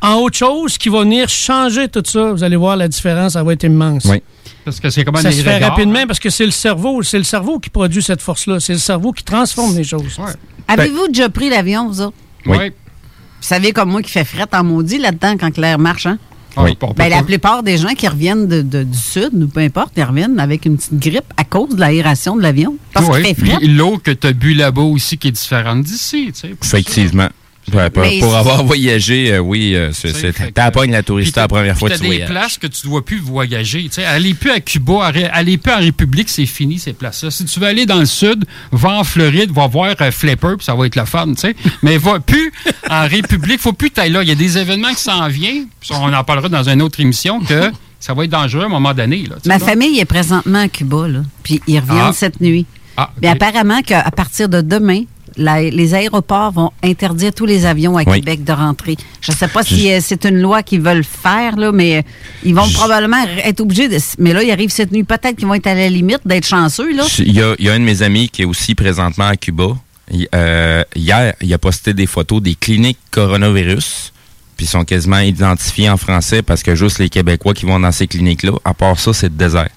en 0.00 0.14
autre 0.14 0.36
chose 0.36 0.78
qui 0.78 0.88
va 0.88 1.00
venir 1.02 1.28
changer 1.28 1.86
tout 1.88 2.02
ça. 2.04 2.32
Vous 2.32 2.42
allez 2.42 2.56
voir, 2.56 2.76
la 2.76 2.88
différence, 2.88 3.34
ça 3.34 3.42
va 3.44 3.52
être 3.52 3.62
immense. 3.64 4.04
Oui. 4.06 4.22
Parce 4.64 4.78
que 4.80 4.90
c'est 4.90 5.04
comme 5.04 5.16
un 5.16 5.20
Ça 5.22 5.32
se 5.32 5.42
fait 5.42 5.58
rapidement 5.70 6.06
parce 6.06 6.20
que 6.20 6.30
c'est 6.30 6.44
le 6.44 6.50
cerveau, 6.52 7.02
c'est 7.02 7.18
le 7.18 7.24
cerveau 7.24 7.58
qui 7.58 7.68
produit 7.70 8.02
cette 8.02 8.20
force-là. 8.22 8.60
C'est 8.60 8.74
le 8.74 8.78
cerveau 8.78 9.12
qui 9.12 9.24
transforme 9.24 9.76
les 9.76 9.84
choses. 9.84 10.18
Ouais. 10.18 10.32
Avez-vous 10.68 11.08
déjà 11.08 11.28
pris 11.28 11.50
l'avion, 11.50 11.88
vous 11.88 12.00
autres? 12.00 12.16
Oui. 12.46 12.68
Vous 12.70 13.48
savez 13.48 13.72
comme 13.72 13.90
moi 13.90 14.02
qui 14.02 14.10
fait 14.10 14.24
fret 14.24 14.46
en 14.52 14.62
maudit 14.62 14.98
là-dedans 14.98 15.36
quand 15.38 15.56
l'air 15.58 15.78
marche, 15.78 16.06
hein? 16.06 16.18
Ah, 16.56 16.64
Oui. 16.64 16.76
Ben, 16.96 17.08
la 17.08 17.22
plupart 17.22 17.62
des 17.62 17.78
gens 17.78 17.94
qui 17.94 18.06
reviennent 18.06 18.46
de- 18.46 18.60
de- 18.62 18.82
du 18.82 18.98
sud, 18.98 19.30
ou 19.34 19.48
peu 19.48 19.60
importe, 19.60 19.94
ils 19.96 20.04
reviennent 20.04 20.38
avec 20.38 20.66
une 20.66 20.76
petite 20.76 20.98
grippe 20.98 21.32
à 21.36 21.44
cause 21.44 21.74
de 21.74 21.80
l'aération 21.80 22.36
de 22.36 22.42
l'avion. 22.42 22.76
Parce 22.92 23.06
qu'il 23.08 23.24
fait 23.34 23.34
fret. 23.46 23.56
Puis 23.58 23.68
L'eau 23.68 23.98
que 23.98 24.10
tu 24.10 24.26
as 24.26 24.32
bu 24.34 24.52
là-bas 24.54 24.82
aussi 24.82 25.16
qui 25.18 25.28
est 25.28 25.32
différente 25.32 25.82
d'ici. 25.82 26.30
tu 26.34 26.40
sais, 26.40 26.54
ça. 26.60 27.28
Ouais, 27.72 27.90
pour, 27.90 28.34
avoir 28.36 28.64
voyagé, 28.64 29.34
euh, 29.34 29.38
oui, 29.38 29.74
euh, 29.76 29.92
c'est- 29.92 30.12
la 30.56 30.70
Puis 30.72 31.04
tourista 31.04 31.42
la 31.42 31.48
première 31.48 31.78
fois 31.78 31.88
que 31.90 31.94
tu 31.94 32.00
des 32.00 32.06
voyages. 32.06 32.28
places 32.28 32.58
que 32.58 32.66
tu 32.66 32.86
ne 32.86 32.90
dois 32.90 33.04
plus 33.04 33.18
voyager. 33.20 33.84
Tu 33.84 33.90
sais, 33.92 34.04
allez 34.04 34.34
plus 34.34 34.50
à 34.50 34.58
Cuba, 34.60 35.12
allez 35.32 35.58
plus 35.58 35.72
en 35.72 35.78
République, 35.78 36.28
c'est 36.28 36.44
fini 36.46 36.78
ces 36.80 36.92
places-là. 36.92 37.30
Si 37.30 37.44
tu 37.44 37.60
veux 37.60 37.66
aller 37.68 37.86
dans 37.86 38.00
le 38.00 38.04
sud, 38.06 38.44
va 38.72 38.98
en 38.98 39.04
Floride, 39.04 39.52
va 39.52 39.68
voir 39.68 39.94
euh, 40.00 40.10
Flipper, 40.10 40.54
puis 40.58 40.64
ça 40.64 40.74
va 40.74 40.86
être 40.86 40.96
le 40.96 41.04
fun, 41.04 41.28
tu 41.34 41.40
sais. 41.42 41.56
Mais 41.82 41.98
va 41.98 42.18
plus 42.18 42.52
en 42.90 43.06
République, 43.06 43.60
faut 43.60 43.72
plus 43.72 43.90
t'aller 43.92 44.10
là. 44.10 44.22
Il 44.22 44.28
y 44.28 44.32
a 44.32 44.36
des 44.36 44.58
événements 44.58 44.92
qui 44.92 45.02
s'en 45.02 45.28
viennent, 45.28 45.66
puis 45.80 45.90
on 45.92 46.12
en 46.12 46.24
parlera 46.24 46.48
dans 46.48 46.68
une 46.68 46.82
autre 46.82 46.98
émission, 47.00 47.38
que 47.40 47.70
ça 48.00 48.12
va 48.12 48.24
être 48.24 48.30
dangereux 48.30 48.64
à 48.64 48.66
un 48.66 48.70
moment 48.70 48.92
donné. 48.92 49.24
Là, 49.28 49.36
Ma 49.46 49.58
là. 49.58 49.64
famille 49.64 50.00
est 50.00 50.04
présentement 50.04 50.62
à 50.62 50.68
Cuba, 50.68 51.06
là. 51.06 51.20
Puis 51.44 51.62
ils 51.68 51.78
reviennent 51.78 51.98
Ah. 52.08 52.12
cette 52.12 52.40
nuit. 52.40 52.66
Ah, 52.96 53.10
Mais 53.22 53.28
ok. 53.30 53.36
apparemment 53.36 53.80
qu'à 53.82 54.02
partir 54.10 54.48
de 54.48 54.60
demain, 54.60 55.04
la- 55.36 55.62
les 55.62 55.94
aéroports 55.94 56.52
vont 56.52 56.70
interdire 56.82 57.32
tous 57.34 57.46
les 57.46 57.66
avions 57.66 57.96
à 57.96 58.02
Oui. 58.06 58.16
Québec 58.20 58.44
de 58.44 58.52
rentrer. 58.52 58.96
Je 59.20 59.32
ne 59.32 59.36
sais 59.36 59.48
pas 59.48 59.62
si 59.62 59.92
euh, 59.92 59.98
c'est 60.02 60.24
une 60.24 60.40
loi 60.40 60.62
qu'ils 60.62 60.80
veulent 60.80 61.04
faire, 61.04 61.56
là, 61.56 61.72
mais 61.72 61.98
euh, 61.98 62.02
ils 62.44 62.54
vont 62.54 62.64
Je- 62.64 62.74
probablement 62.74 63.24
être 63.44 63.60
obligés 63.60 63.88
de. 63.88 63.98
Mais 64.18 64.32
là, 64.32 64.42
ils 64.42 64.50
arrivent 64.50 64.70
cette 64.70 64.92
nuit. 64.92 65.04
Peut-être 65.04 65.36
qu'ils 65.36 65.46
vont 65.46 65.54
être 65.54 65.66
à 65.66 65.74
la 65.74 65.88
limite 65.88 66.20
d'être 66.24 66.46
chanceux, 66.46 66.92
là. 66.94 67.04
Il 67.18 67.32
y, 67.32 67.42
a, 67.42 67.54
il 67.58 67.64
y 67.66 67.68
a 67.68 67.72
un 67.74 67.78
de 67.80 67.84
mes 67.84 68.02
amis 68.02 68.28
qui 68.28 68.42
est 68.42 68.46
aussi 68.46 68.74
présentement 68.74 69.26
à 69.28 69.36
Cuba. 69.36 69.76
Il- 70.10 70.28
euh, 70.34 70.82
hier, 70.96 71.34
il 71.40 71.52
a 71.54 71.58
posté 71.58 71.94
des 71.94 72.06
photos 72.06 72.42
des 72.42 72.54
cliniques 72.54 72.98
coronavirus 73.10 74.12
puis 74.56 74.66
sont 74.66 74.84
quasiment 74.84 75.18
identifiés 75.18 75.88
en 75.88 75.96
français 75.96 76.42
parce 76.42 76.62
que 76.62 76.74
juste 76.74 76.98
les 76.98 77.08
Québécois 77.08 77.54
qui 77.54 77.64
vont 77.66 77.80
dans 77.80 77.92
ces 77.92 78.06
cliniques-là, 78.06 78.52
à 78.64 78.74
part 78.74 78.98
ça, 79.00 79.12
c'est 79.12 79.28
le 79.28 79.34
désert. 79.36 79.68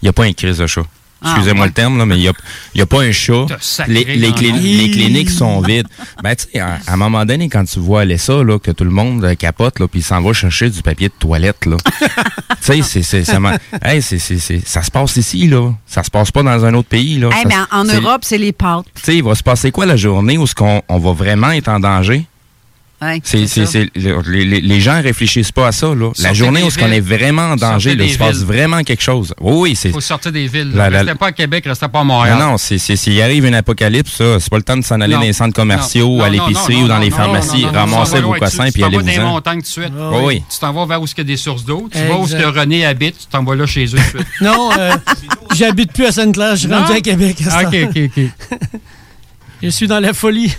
Il 0.00 0.06
n'y 0.06 0.08
a 0.08 0.12
pas 0.12 0.24
un 0.24 0.32
crise 0.32 0.58
de 0.58 0.66
chat. 0.66 0.82
Ah, 1.24 1.34
Excusez-moi 1.36 1.62
ouais. 1.62 1.68
le 1.68 1.72
terme, 1.72 1.98
là, 1.98 2.06
mais 2.06 2.16
il 2.16 2.20
n'y 2.22 2.28
a, 2.28 2.32
y 2.74 2.80
a 2.80 2.86
pas 2.86 3.02
un 3.02 3.12
chat. 3.12 3.46
Les, 3.86 4.04
les 4.04 4.16
la- 4.16 4.28
les 4.28 4.90
cliniques 4.90 5.30
sont 5.30 5.60
vides. 5.60 5.86
Ben, 6.22 6.36
tu 6.36 6.44
sais, 6.52 6.60
à, 6.60 6.78
à 6.86 6.92
un 6.92 6.96
moment 6.96 7.24
donné, 7.24 7.48
quand 7.48 7.64
tu 7.64 7.80
vois 7.80 8.02
aller 8.02 8.16
ça, 8.18 8.44
là, 8.44 8.58
que 8.58 8.70
tout 8.70 8.84
le 8.84 8.90
monde 8.90 9.24
euh, 9.24 9.34
capote, 9.34 9.80
là, 9.80 9.88
puis 9.88 10.00
il 10.00 10.02
s'en 10.04 10.20
va 10.22 10.32
chercher 10.32 10.70
du 10.70 10.82
papier 10.82 11.08
de 11.08 11.14
toilette, 11.18 11.66
là. 11.66 11.76
tu 12.00 12.04
sais, 12.60 12.82
c'est, 12.82 13.02
c'est, 13.02 13.24
ça, 13.24 13.38
hey, 13.84 14.00
ça 14.02 14.82
se 14.82 14.90
passe 14.90 15.16
ici, 15.16 15.48
là. 15.48 15.72
Ça 15.86 16.02
se 16.04 16.10
passe 16.10 16.30
pas 16.30 16.42
dans 16.42 16.64
un 16.64 16.74
autre 16.74 16.88
pays, 16.88 17.18
là. 17.18 17.30
Ça- 17.30 17.48
ben, 17.48 17.66
en 17.72 17.84
Europe, 17.84 18.22
c'est 18.24 18.38
les 18.38 18.52
pâtes. 18.52 18.86
Tu 18.94 19.02
sais, 19.02 19.16
il 19.16 19.22
va 19.24 19.34
se 19.34 19.42
passer 19.42 19.70
quoi 19.72 19.86
la 19.86 19.96
journée 19.96 20.38
où 20.38 20.46
ce 20.46 20.54
qu'on 20.54 20.82
on 20.88 20.98
va 20.98 21.12
vraiment 21.12 21.50
être 21.50 21.68
en 21.68 21.80
danger? 21.80 22.26
Ouais, 23.02 23.20
C'est, 23.24 23.46
c'est, 23.48 23.66
c'est- 23.66 23.90
les, 23.96 24.44
les- 24.44 24.60
les 24.60 24.80
gens 24.80 25.02
réfléchissent 25.02 25.50
pas 25.50 25.66
à 25.66 25.72
ça, 25.72 25.94
là. 25.94 26.12
La 26.20 26.32
journée 26.32 26.62
où 26.62 26.70
ce 26.70 26.78
qu'on 26.78 26.92
est 26.92 27.00
vraiment 27.00 27.42
en 27.42 27.56
danger, 27.56 27.96
là, 27.96 28.04
il 28.04 28.12
se 28.12 28.18
passe 28.18 28.36
villes. 28.38 28.46
vraiment 28.46 28.82
quelque 28.84 29.02
chose. 29.02 29.34
Oui, 29.40 29.52
oui, 29.56 29.74
c'est. 29.76 29.88
Il 29.88 29.92
faut 29.94 30.00
sortir 30.00 30.30
des 30.30 30.46
villes. 30.46 30.70
La- 30.74 30.88
la- 30.88 31.00
Restez 31.00 31.14
pas 31.16 31.26
à 31.26 31.32
Québec, 31.32 31.64
restez 31.66 31.88
pas 31.88 32.00
à 32.00 32.04
Montréal. 32.04 32.38
Non, 32.38 32.50
non, 32.52 32.58
c'est, 32.58 32.78
c'est, 32.78 32.94
s'il 32.96 33.20
arrive 33.20 33.44
une 33.44 33.54
apocalypse, 33.56 34.12
ça, 34.12 34.38
c'est 34.38 34.48
pas 34.50 34.56
le 34.58 34.62
temps 34.62 34.76
de 34.76 34.84
s'en 34.84 35.00
aller 35.00 35.14
Non. 35.14 35.20
dans 35.20 35.26
les 35.26 35.32
centres 35.32 35.54
commerciaux, 35.54 36.16
Non, 36.18 36.22
à 36.24 36.28
l'épicerie 36.28 36.76
ou 36.82 36.86
dans 36.88 36.94
non, 36.94 37.00
les 37.00 37.10
pharmacies, 37.10 37.66
t'en 37.72 37.86
vos 37.86 37.96
cossins 37.96 38.20
loin, 38.20 38.38
puis 38.38 38.72
tu 38.72 38.80
t'en 38.80 38.86
vas 38.86 38.90
dans 38.92 38.98
les 39.00 39.08
allez-vous-en. 39.08 39.30
montagnes 39.30 39.58
tout 39.62 39.66
de 39.66 39.66
suite. 39.66 39.92
Oui, 39.96 40.20
oui. 40.24 40.42
Tu 40.48 40.58
t'en 40.60 40.72
vas 40.72 40.86
vers 40.86 41.02
où 41.02 41.06
il 41.06 41.18
y 41.18 41.20
a 41.20 41.24
des 41.24 41.36
sources 41.36 41.64
d'eau. 41.64 41.88
Tu 41.90 41.98
vas 41.98 42.16
où 42.18 42.28
ce 42.28 42.36
que 42.36 42.44
René 42.44 42.86
habite, 42.86 43.18
tu 43.18 43.26
t'en 43.26 43.42
vas 43.42 43.56
là 43.56 43.66
chez 43.66 43.84
eux 43.86 43.88
tout 43.88 43.96
de 43.96 44.22
suite. 44.22 44.26
Non, 44.40 44.70
euh, 44.78 44.92
j'habite 45.56 45.92
plus 45.92 46.04
à 46.06 46.12
Sainte-Claire, 46.12 46.54
je 46.56 46.66
suis 46.66 46.72
rendu 46.72 46.92
à 46.92 47.00
Québec. 47.00 47.36
Ah. 47.50 47.62
OK, 47.66 47.76
OK, 47.90 47.98
OK. 48.16 48.24
Je 49.64 49.68
suis 49.68 49.86
dans 49.86 50.00
la 50.00 50.12
folie. 50.12 50.52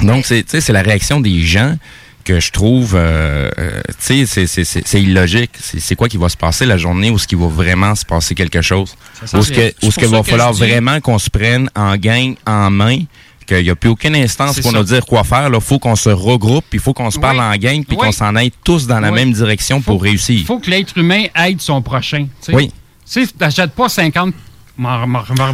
Donc, 0.00 0.26
c'est, 0.26 0.42
tu 0.42 0.50
sais, 0.50 0.60
c'est 0.60 0.72
la 0.72 0.82
réaction 0.82 1.20
des 1.20 1.40
gens 1.40 1.76
que 2.24 2.40
je 2.40 2.50
trouve, 2.52 2.94
euh, 2.94 3.50
euh, 3.58 3.80
tu 4.06 4.26
sais, 4.26 4.46
c'est, 4.46 5.02
illogique. 5.02 5.50
C'est, 5.60 5.94
quoi 5.94 6.08
qui 6.08 6.16
va 6.16 6.28
se 6.28 6.36
passer 6.36 6.64
la 6.64 6.78
journée 6.78 7.10
où 7.10 7.18
ce 7.18 7.26
qui 7.26 7.34
va 7.34 7.46
vraiment 7.48 7.94
se 7.94 8.04
passer 8.04 8.34
quelque 8.34 8.62
chose? 8.62 8.96
Sent 9.24 9.42
ce 9.42 9.52
que, 9.52 9.74
où 9.86 9.90
ce 9.90 10.00
que 10.00 10.06
va 10.06 10.22
que 10.22 10.30
falloir 10.30 10.52
vraiment 10.52 11.00
qu'on 11.00 11.18
se 11.18 11.28
prenne 11.28 11.68
en 11.76 11.96
gang, 11.96 12.34
en 12.46 12.70
main, 12.70 13.00
qu'il 13.46 13.62
n'y 13.62 13.68
a 13.68 13.76
plus 13.76 13.90
aucune 13.90 14.16
instance 14.16 14.58
pour 14.60 14.72
ça. 14.72 14.78
nous 14.78 14.84
dire 14.84 15.04
quoi 15.04 15.22
faire. 15.22 15.50
Il 15.52 15.60
faut 15.60 15.78
qu'on 15.78 15.96
se 15.96 16.08
regroupe, 16.08 16.64
puis 16.70 16.78
il 16.78 16.82
faut 16.82 16.94
qu'on 16.94 17.10
se 17.10 17.18
parle 17.18 17.36
Oui. 17.36 17.44
en 17.44 17.56
gang, 17.56 17.84
puis 17.84 17.96
Oui. 17.98 18.06
qu'on 18.06 18.12
s'en 18.12 18.34
aille 18.36 18.52
tous 18.64 18.86
dans 18.86 19.00
la 19.00 19.10
Oui. 19.10 19.16
même 19.16 19.32
direction 19.32 19.82
pour 19.82 20.02
réussir. 20.02 20.40
Il 20.40 20.46
faut 20.46 20.58
que 20.58 20.70
l'être 20.70 20.96
humain 20.96 21.24
aide 21.36 21.60
son 21.60 21.82
prochain. 21.82 22.26
tu 22.42 22.52
sais. 22.52 22.54
Oui. 22.54 22.68
Tu 23.06 23.26
sais, 23.26 23.32
t'achètes 23.38 23.72
pas 23.72 23.90
50. 23.90 24.34
M'en 24.76 25.04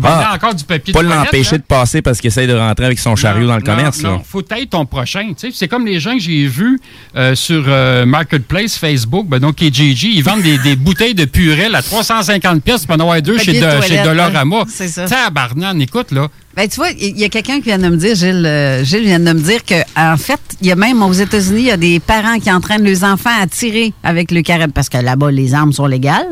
Ah, 0.05 0.33
encore 0.35 0.55
du 0.55 0.65
papier 0.65 0.95
Pas 0.95 1.03
l'empêcher 1.03 1.59
de 1.59 1.63
passer 1.63 2.01
parce 2.01 2.21
qu'il 2.21 2.29
essaie 2.29 2.47
de 2.47 2.55
rentrer 2.55 2.87
avec 2.87 2.99
son 2.99 3.17
chariot 3.17 3.43
Non, 3.43 3.49
dans 3.49 3.57
le 3.57 3.63
non, 3.63 3.77
commerce. 3.77 4.03
Non, 4.03 4.11
là. 4.17 4.23
faut 4.27 4.41
être 4.41 4.71
ton 4.71 4.87
prochain. 4.87 5.29
tu 5.29 5.35
sais. 5.37 5.51
C'est 5.53 5.69
comme 5.69 5.85
les 5.85 6.01
gens 6.01 6.15
que 6.15 6.21
j'ai 6.21 6.47
vus 6.47 6.81
euh, 7.17 7.35
sur 7.35 7.65
euh, 7.69 8.07
Marketplace, 8.07 8.79
Facebook, 8.79 9.27
ben 9.29 9.39
donc 9.39 9.57
Kijiji, 9.57 10.13
ils 10.17 10.23
vendent 10.23 10.41
des, 10.43 10.57
des 10.59 10.75
bouteilles 10.77 11.15
de 11.15 11.27
purée 11.27 11.69
à 11.75 11.83
350 11.83 12.63
pièces 12.63 12.87
pour 12.87 12.97
en 12.97 13.01
avoir 13.01 13.21
deux 13.21 13.37
chez, 13.37 13.53
de 13.53 13.57
de, 13.59 13.61
toilette, 13.63 13.85
chez 13.85 14.03
Dollarama. 14.03 14.61
hein. 14.61 14.65
C'est 14.69 14.89
ça. 14.89 15.05
Tabarnan, 15.05 15.79
écoute, 15.81 16.13
là. 16.13 16.29
Ben, 16.57 16.67
tu 16.67 16.77
vois, 16.77 16.91
il 16.91 17.19
y 17.19 17.25
a 17.25 17.29
quelqu'un 17.29 17.57
qui 17.59 17.65
vient 17.67 17.79
de 17.79 17.89
me 17.89 17.97
dire, 17.97 18.15
Gilles, 18.17 18.45
euh, 18.47 18.83
Gilles 18.85 19.05
vient 19.05 19.21
de 19.21 19.33
me 19.33 19.41
dire 19.41 19.65
que 19.65 19.75
en 19.97 20.17
fait, 20.17 20.41
il 20.63 20.67
y 20.67 20.73
a 20.73 20.77
même 20.77 21.03
aux 21.03 21.13
États-Unis, 21.13 21.61
il 21.61 21.67
y 21.67 21.71
a 21.71 21.77
des 21.77 22.01
parents 22.01 22.39
qui 22.39 22.51
entraînent 22.51 22.85
leurs 22.85 23.05
enfants 23.05 23.31
à 23.39 23.47
tirer 23.47 23.93
avec 24.03 24.31
le 24.31 24.41
carabine 24.43 24.73
parce 24.73 24.89
que 24.89 24.97
là-bas, 24.99 25.31
les 25.31 25.53
armes 25.55 25.73
sont 25.73 25.87
légales. 25.87 26.27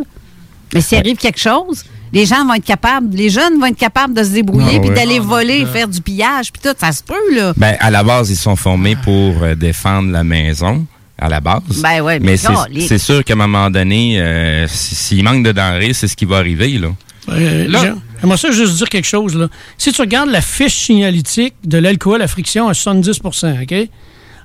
Mais 0.74 0.80
s'il 0.80 0.98
arrive 0.98 1.16
quelque 1.16 1.38
chose, 1.38 1.84
les 2.12 2.26
gens 2.26 2.44
vont 2.46 2.54
être 2.54 2.64
capables, 2.64 3.14
les 3.14 3.30
jeunes 3.30 3.58
vont 3.58 3.66
être 3.66 3.76
capables 3.78 4.14
de 4.14 4.22
se 4.22 4.30
débrouiller 4.30 4.76
Ah 4.76 4.80
puis 4.80 4.90
d'aller 4.90 5.18
voler, 5.18 5.66
faire 5.66 5.88
du 5.88 6.00
pillage 6.00 6.52
puis 6.52 6.60
tout, 6.62 6.74
ça 6.78 6.92
se 6.92 7.02
peut 7.02 7.34
là. 7.34 7.52
Ben, 7.56 7.76
à 7.80 7.90
la 7.90 8.02
base, 8.02 8.30
ils 8.30 8.36
sont 8.36 8.56
formés 8.56 8.96
pour 8.96 9.42
euh, 9.42 9.54
défendre 9.54 10.10
la 10.12 10.24
maison, 10.24 10.86
à 11.18 11.28
la 11.28 11.40
base. 11.40 11.62
Ben 11.82 12.00
ouais, 12.00 12.18
mais 12.20 12.36
mais 12.72 12.80
c'est 12.86 12.98
sûr 12.98 13.24
qu'à 13.24 13.32
un 13.34 13.36
moment 13.36 13.70
donné, 13.70 14.20
euh, 14.20 14.66
si- 14.68 14.94
s'il 14.94 15.24
manque 15.24 15.42
de 15.44 15.52
denrées, 15.52 15.92
c'est 15.92 16.08
ce 16.08 16.16
qui 16.16 16.24
va 16.24 16.36
arriver. 16.38 16.78
Là. 16.78 16.88
Euh, 17.30 17.68
Là- 17.68 17.78
j'ai- 17.82 17.92
J'aimerais 18.20 18.36
ça 18.38 18.50
juste 18.50 18.76
dire 18.76 18.88
quelque 18.88 19.06
chose. 19.06 19.36
Là. 19.36 19.46
Si 19.76 19.92
tu 19.92 20.00
regardes 20.00 20.30
la 20.30 20.40
fiche 20.40 20.74
signalétique 20.86 21.54
de 21.64 21.78
l'alcool 21.78 22.20
à 22.20 22.26
friction 22.26 22.68
à 22.68 22.72
70% 22.74 23.62
OK? 23.62 23.88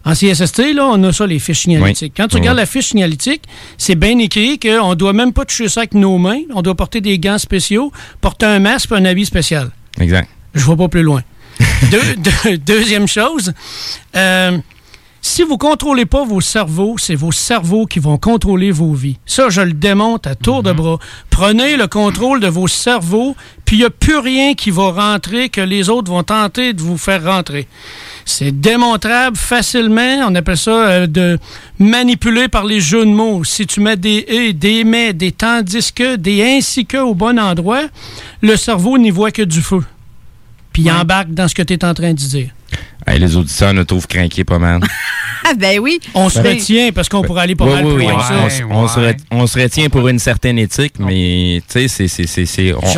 En 0.06 0.14
CSST, 0.14 0.74
là, 0.74 0.86
on 0.88 1.02
a 1.04 1.14
ça, 1.14 1.26
les 1.26 1.40
fiches 1.40 1.62
signalétiques. 1.62 2.14
Oui. 2.18 2.22
Quand 2.24 2.28
tu 2.28 2.36
Oui. 2.36 2.42
regardes 2.42 2.58
la 2.58 2.66
fiche 2.66 2.88
signalétique, 2.88 3.44
c'est 3.78 3.96
bien 3.96 4.18
écrit 4.20 4.60
qu'on 4.60 4.90
ne 4.90 4.96
doit 4.96 5.14
même 5.14 5.32
pas 5.32 5.46
toucher 5.46 5.70
ça 5.70 5.82
avec 5.82 5.94
nos 5.94 6.18
mains. 6.18 6.42
On 6.54 6.62
doit 6.62 6.76
porter 6.76 7.00
des 7.00 7.20
gants 7.20 7.38
spéciaux, 7.38 7.92
porter 8.20 8.46
un 8.46 8.60
masque 8.60 8.92
et 8.92 8.96
un 8.96 9.06
habit 9.06 9.26
spécial. 9.26 9.72
Exact. 10.00 10.28
Je 10.54 10.66
ne 10.66 10.72
vais 10.72 10.78
pas 10.78 10.88
plus 10.90 11.04
loin. 11.04 11.22
Deux- 11.92 12.16
deux- 12.18 12.58
deuxième 12.58 13.08
chose, 13.08 13.54
euh, 14.16 14.58
si 15.22 15.44
vous 15.44 15.58
contrôlez 15.58 16.06
pas 16.06 16.26
vos 16.26 16.42
cerveaux, 16.42 16.96
c'est 16.98 17.16
vos 17.16 17.32
cerveaux 17.32 17.86
qui 17.86 18.00
vont 18.00 18.18
contrôler 18.18 18.72
vos 18.72 18.94
vies. 18.94 19.18
Ça, 19.26 19.50
je 19.50 19.62
le 19.62 19.72
démonte 19.74 20.28
à 20.28 20.36
tour 20.36 20.64
de 20.64 20.74
bras. 20.74 20.98
Prenez 21.30 21.78
le 21.78 21.88
contrôle 21.88 22.40
de 22.42 22.48
vos 22.48 22.68
cerveaux, 22.68 23.36
puis 23.64 23.78
il 23.78 23.80
n'y 23.80 23.86
a 23.86 23.90
plus 23.90 24.18
rien 24.18 24.54
qui 24.54 24.70
va 24.72 24.92
rentrer 24.92 25.48
que 25.50 25.62
les 25.62 25.90
autres 25.90 26.12
vont 26.12 26.24
tenter 26.24 26.74
de 26.74 26.82
vous 26.82 26.98
faire 26.98 27.24
rentrer. 27.24 27.68
C'est 28.26 28.52
démontrable 28.52 29.36
facilement. 29.38 30.28
On 30.28 30.36
appelle 30.36 30.58
ça 30.58 30.72
euh, 30.72 31.08
de 31.08 31.38
manipuler 31.80 32.48
par 32.48 32.66
les 32.66 32.80
jeux 32.80 33.06
de 33.06 33.12
mots. 33.12 33.44
Si 33.44 33.68
tu 33.68 33.80
mets 33.82 33.98
des 33.98 34.26
et, 34.28 34.54
des 34.54 34.84
mais, 34.84 35.14
des 35.14 35.32
tandis 35.32 35.92
que, 35.92 36.16
des 36.16 36.44
ainsi 36.44 36.86
que 36.86 36.98
au 36.98 37.16
bon 37.16 37.40
endroit, 37.40 37.84
le 38.42 38.56
cerveau 38.56 38.98
n'y 38.98 39.12
voit 39.12 39.32
que 39.32 39.42
du 39.42 39.62
feu. 39.62 39.84
Puis 40.72 40.84
il 40.84 40.92
embarque 40.92 41.32
dans 41.32 41.48
ce 41.48 41.54
que 41.54 41.62
tu 41.62 41.74
es 41.74 41.86
en 41.86 41.94
train 41.94 42.12
de 42.12 42.18
dire. 42.18 42.50
Hey, 43.06 43.20
les 43.20 43.36
auditeurs 43.36 43.74
nous 43.74 43.84
trouvent 43.84 44.08
craqués 44.08 44.44
pas 44.44 44.60
mal. 44.60 44.82
Ah 45.46 45.56
ben 45.58 45.78
oui. 45.78 46.00
On 46.16 46.30
se 46.30 46.40
Ben- 46.40 46.54
retient 46.56 46.92
parce 46.94 47.10
qu'on 47.10 47.22
pourrait 47.22 47.42
aller 47.42 47.56
pas 47.56 47.66
Oui, 47.66 47.72
mal 47.74 47.86
oui, 47.86 47.94
plus 47.96 48.06
oui, 48.06 48.12
loin 48.12 48.14
on, 48.16 48.18
que 48.18 48.24
ça. 48.24 48.34
on 48.46 48.50
se- 48.50 48.64
on 48.64 48.88
se 48.88 49.00
ouais. 49.02 49.08
ret- 49.08 49.18
on 49.32 49.46
se 49.46 49.60
retient 49.60 49.90
pour 49.90 50.08
une 50.08 50.18
certaine 50.18 50.58
éthique, 50.58 50.94
mais 51.00 51.62
tu 51.68 51.74
sais, 51.82 51.88
c'est- 51.90 52.08
c'est- 52.08 52.28
c'est- 52.28 52.46
c'est- 52.46 52.72
on, 52.74 52.78
on 52.78 52.86
les 52.86 52.90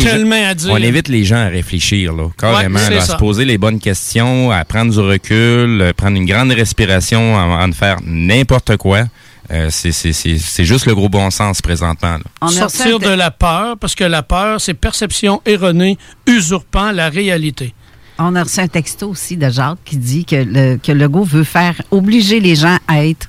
gens, 0.00 0.32
à 0.32 0.54
dire. 0.54 0.70
on 0.72 0.76
invite 0.76 1.08
les 1.08 1.24
gens 1.24 1.36
à 1.44 1.48
réfléchir, 1.48 2.14
là, 2.14 2.28
carrément, 2.38 2.76
Ouais, 2.78 2.84
c'est 2.86 2.94
là, 2.94 3.02
à 3.02 3.04
ça. 3.04 3.12
se 3.12 3.18
poser 3.18 3.44
les 3.44 3.58
bonnes 3.58 3.80
questions, 3.80 4.50
à 4.50 4.64
prendre 4.64 4.92
du 4.94 4.98
recul, 4.98 5.82
euh, 5.82 5.92
prendre 5.94 6.16
une 6.16 6.24
grande 6.24 6.52
respiration 6.52 7.38
avant 7.38 7.68
de 7.68 7.74
faire 7.74 7.98
n'importe 8.06 8.78
quoi. 8.78 9.02
Euh, 9.50 9.68
c'est- 9.70 9.92
c'est 9.92 10.14
c'est- 10.14 10.38
c'est 10.38 10.64
juste 10.64 10.86
le 10.86 10.94
gros 10.94 11.10
bon 11.10 11.30
sens 11.30 11.60
présentement. 11.60 12.16
là. 12.40 12.48
Sortir 12.48 12.98
de 12.98 13.10
la 13.10 13.30
peur, 13.30 13.76
parce 13.78 13.94
que 13.94 14.04
la 14.04 14.22
peur, 14.22 14.58
c'est 14.58 14.72
perception 14.72 15.42
erronée 15.44 15.98
usurpant 16.26 16.92
la 16.92 17.10
réalité. 17.10 17.74
On 18.18 18.34
a 18.36 18.42
reçu 18.44 18.60
un 18.60 18.68
texto 18.68 19.08
aussi 19.10 19.36
de 19.36 19.48
Jacques 19.50 19.78
qui 19.84 19.96
dit 19.96 20.24
que 20.24 20.36
le, 20.36 20.76
que 20.76 20.92
Legault 20.92 21.24
veut 21.24 21.44
faire 21.44 21.80
obliger 21.90 22.38
les 22.40 22.54
gens 22.54 22.78
à 22.86 23.04
être 23.04 23.28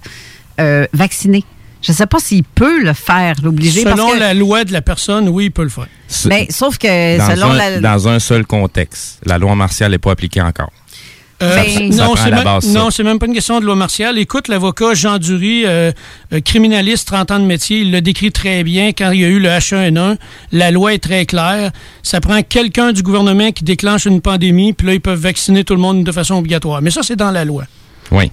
euh, 0.59 0.85
vaccinés. 0.93 1.43
Je 1.81 1.91
ne 1.91 1.97
sais 1.97 2.07
pas 2.07 2.19
s'il 2.19 2.43
peut 2.43 2.81
le 2.83 2.93
faire, 2.93 3.35
l'obliger. 3.43 3.83
parce 3.83 3.95
Selon 3.95 4.11
que- 4.13 4.19
la 4.19 4.33
loi 4.33 4.63
de 4.63 4.73
la 4.73 4.81
personne, 4.81 5.29
oui, 5.29 5.45
il 5.45 5.51
peut 5.51 5.63
le 5.63 5.69
faire. 5.69 5.87
Mais 6.25 6.47
sauf 6.49 6.77
que 6.79 7.17
dans, 7.17 7.29
selon 7.29 7.51
un, 7.51 7.57
la. 7.57 7.79
dans 7.79 8.07
un 8.07 8.19
seul 8.19 8.45
contexte. 8.45 9.19
La 9.25 9.37
loi 9.37 9.53
martiale 9.55 9.91
n'est 9.91 9.97
pas 9.99 10.11
appliquée 10.11 10.41
encore. 10.41 10.71
Euh, 11.43 11.63
c'est 11.67 11.79
même, 11.79 12.45
non, 12.73 12.91
c'est 12.91 13.03
même 13.03 13.19
pas 13.19 13.25
une 13.25 13.33
question 13.33 13.59
de 13.59 13.65
loi 13.65 13.75
martiale. 13.75 14.17
Écoute, 14.17 14.47
l'avocat 14.47 14.93
Jean 14.93 15.17
Dury, 15.17 15.63
euh, 15.65 15.91
euh, 16.31 16.39
criminaliste, 16.39 17.07
30 17.09 17.31
ans 17.31 17.39
de 17.39 17.45
métier, 17.45 17.79
il 17.79 17.91
le 17.91 18.01
décrit 18.01 18.31
très 18.31 18.63
bien 18.63 18.93
quand 18.93 19.11
il 19.11 19.19
y 19.19 19.25
a 19.25 19.27
eu 19.27 19.39
le 19.39 19.49
H1N1. 19.49 20.17
La 20.53 20.71
loi 20.71 20.93
est 20.93 21.03
très 21.03 21.25
claire. 21.25 21.71
Ça 22.03 22.21
prend 22.21 22.41
quelqu'un 22.41 22.93
du 22.93 23.03
gouvernement 23.03 23.51
qui 23.51 23.65
déclenche 23.65 24.05
une 24.05 24.21
pandémie, 24.21 24.71
puis 24.71 24.87
là, 24.87 24.93
ils 24.93 25.01
peuvent 25.01 25.19
vacciner 25.19 25.65
tout 25.65 25.75
le 25.75 25.81
monde 25.81 26.05
de 26.05 26.11
façon 26.11 26.35
obligatoire. 26.35 26.81
Mais 26.81 26.91
ça, 26.91 27.03
c'est 27.03 27.17
dans 27.17 27.31
la 27.31 27.43
loi. 27.43 27.65
Oui. 28.11 28.31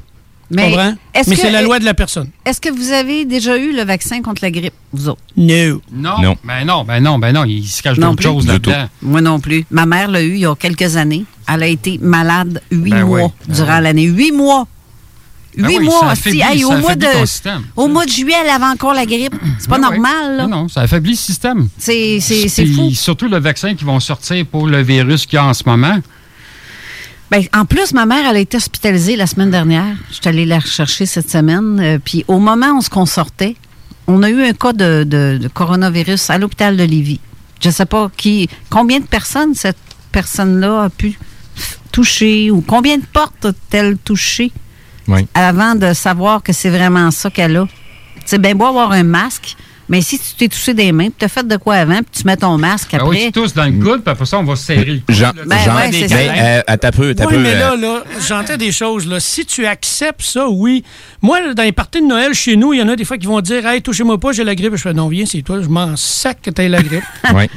Mais 0.52 0.76
c'est 1.24 1.50
la 1.50 1.62
loi 1.62 1.78
de 1.78 1.84
la 1.84 1.94
personne. 1.94 2.28
Est-ce 2.44 2.60
que 2.60 2.68
vous 2.70 2.92
avez 2.92 3.24
déjà 3.24 3.56
eu 3.56 3.72
le 3.74 3.82
vaccin 3.84 4.20
contre 4.22 4.42
la 4.42 4.50
grippe, 4.50 4.74
vous 4.92 5.08
autres? 5.08 5.22
No. 5.36 5.80
Non. 5.92 6.20
Non. 6.20 6.36
Ben 6.44 6.64
non, 6.64 6.84
ben 6.84 7.00
non, 7.00 7.18
ben 7.18 7.32
non. 7.32 7.44
Il 7.44 7.66
se 7.66 7.82
cache 7.82 7.98
d'autres 7.98 8.16
plus. 8.16 8.24
choses 8.24 8.46
là-dedans. 8.46 8.88
Moi 9.02 9.20
non 9.20 9.40
plus. 9.40 9.64
Ma 9.70 9.86
mère 9.86 10.08
l'a 10.08 10.22
eu 10.22 10.32
il 10.34 10.40
y 10.40 10.46
a 10.46 10.54
quelques 10.54 10.96
années. 10.96 11.24
Elle 11.52 11.62
a 11.62 11.66
été 11.66 11.98
malade 12.02 12.62
huit 12.70 12.90
Ben 12.90 13.04
mois 13.04 13.22
oui, 13.24 13.30
ben 13.48 13.54
durant 13.54 13.80
l'année. 13.80 14.04
Huit 14.04 14.32
mois. 14.32 14.66
Ben 15.56 15.68
Huit 15.68 15.78
oui, 15.80 15.84
mois. 15.84 16.14
Hey, 16.24 16.64
au, 16.64 16.78
mois 16.78 16.94
de, 16.94 17.06
au 17.76 17.86
mois 17.88 18.06
de 18.06 18.10
juillet, 18.10 18.36
elle 18.42 18.48
avait 18.50 18.64
encore 18.64 18.94
la 18.94 19.04
grippe. 19.04 19.34
C'est 19.58 19.68
pas 19.68 19.76
Ben 19.78 19.90
normal, 19.90 20.36
là. 20.38 20.46
Non, 20.46 20.62
non, 20.62 20.68
ça 20.68 20.80
affaiblit 20.82 21.10
le 21.12 21.16
système. 21.16 21.68
C'est 21.76 22.20
c'est- 22.20 22.48
c'est 22.48 22.64
Puis 22.64 22.74
fou. 22.74 22.90
Surtout 22.92 23.28
le 23.28 23.38
vaccin 23.38 23.74
qui 23.74 23.84
vont 23.84 24.00
sortir 24.00 24.46
pour 24.46 24.66
le 24.66 24.82
virus 24.82 25.26
qu'il 25.26 25.36
y 25.36 25.38
a 25.38 25.44
en 25.44 25.52
ce 25.52 25.64
moment. 25.66 25.98
Ben, 27.32 27.44
en 27.54 27.64
plus, 27.64 27.94
ma 27.94 28.04
mère, 28.04 28.26
elle 28.28 28.36
a 28.36 28.40
été 28.40 28.58
hospitalisée 28.58 29.16
la 29.16 29.26
semaine 29.26 29.50
dernière. 29.50 29.96
Je 30.10 30.16
suis 30.16 30.28
allée 30.28 30.44
la 30.44 30.58
rechercher 30.58 31.06
cette 31.06 31.30
semaine. 31.30 31.80
euh, 31.80 31.98
puis 31.98 32.26
au 32.28 32.38
moment 32.38 32.72
où 32.72 32.80
on 32.94 33.06
se 33.06 33.12
sortait, 33.14 33.56
on 34.06 34.22
a 34.22 34.28
eu 34.28 34.42
un 34.44 34.52
cas 34.52 34.74
de, 34.74 35.02
de- 35.04 35.38
de 35.40 35.48
coronavirus 35.48 36.28
à 36.28 36.36
l'hôpital 36.36 36.76
de 36.76 36.84
Lévis. 36.84 37.20
Je 37.62 37.68
ne 37.68 37.72
sais 37.72 37.86
pas 37.86 38.10
qui, 38.18 38.50
combien 38.68 39.00
de 39.00 39.06
personnes 39.06 39.54
cette 39.54 39.78
personne-là 40.10 40.82
a 40.82 40.90
pu 40.90 41.18
toucher 41.90 42.50
ou 42.50 42.60
combien 42.60 42.98
de 42.98 43.04
portes 43.10 43.46
a-t-elle 43.46 43.96
touché 43.96 44.52
Oui. 45.08 45.26
avant 45.32 45.74
de 45.74 45.94
savoir 45.94 46.42
que 46.42 46.52
c'est 46.52 46.68
vraiment 46.68 47.10
ça 47.10 47.30
qu'elle 47.30 47.56
a? 47.56 47.66
C'est 48.26 48.40
bien 48.42 48.54
beau 48.54 48.66
avoir 48.66 48.92
un 48.92 49.04
masque, 49.04 49.56
Mais 49.92 50.00
si 50.00 50.18
tu 50.18 50.24
t'es 50.38 50.48
touché 50.48 50.72
des 50.72 50.90
mains, 50.90 51.08
puis 51.10 51.16
tu 51.18 51.24
as 51.26 51.28
fait 51.28 51.46
de 51.46 51.56
quoi 51.58 51.74
avant, 51.74 51.98
puis 51.98 52.22
tu 52.22 52.26
mets 52.26 52.38
ton 52.38 52.56
masque 52.56 52.88
Ah 52.94 53.04
oui, 53.04 53.18
après. 53.18 53.26
tu 53.26 53.32
tousses 53.32 53.52
dans 53.52 53.66
le 53.66 53.72
coude, 53.72 54.00
puis 54.02 54.10
après 54.10 54.24
ça, 54.24 54.38
on 54.38 54.42
va 54.42 54.56
se 54.56 54.64
serrer 54.64 54.84
le 54.86 55.00
coude. 55.00 55.14
Jean, 55.14 55.26
là. 55.36 55.42
Ben 55.44 55.58
Jean- 55.58 55.76
ouais, 55.76 55.92
c'est 55.92 56.00
mais, 56.00 56.08
ça. 56.08 56.14
euh, 56.16 56.90
peu, 56.92 57.08
Oui, 57.08 57.14
peu, 57.28 57.38
mais 57.38 57.54
là, 57.58 57.76
là, 57.76 58.02
j'entends 58.26 58.56
des 58.56 58.72
choses. 58.72 59.06
Là. 59.06 59.20
Si 59.20 59.44
tu 59.44 59.66
acceptes 59.66 60.22
ça, 60.22 60.48
oui. 60.48 60.82
Moi, 61.20 61.52
dans 61.52 61.62
les 61.62 61.72
parties 61.72 62.00
de 62.00 62.06
Noël 62.06 62.32
chez 62.32 62.56
nous, 62.56 62.72
il 62.72 62.80
y 62.80 62.82
en 62.82 62.88
a 62.88 62.96
des 62.96 63.04
fois 63.04 63.18
qui 63.18 63.26
vont 63.26 63.42
dire 63.42 63.66
Hey, 63.66 63.82
touchez-moi 63.82 64.18
pas, 64.18 64.32
j'ai 64.32 64.44
la 64.44 64.54
grippe. 64.54 64.76
Je 64.76 64.80
fais 64.80 64.94
Non, 64.94 65.08
viens, 65.08 65.26
c'est 65.26 65.42
toi. 65.42 65.60
Je 65.60 65.68
m'en 65.68 65.94
sac 65.94 66.40
que 66.40 66.48
t'aies 66.48 66.70
la 66.70 66.82
grippe. 66.82 67.04
ouais. 67.34 67.50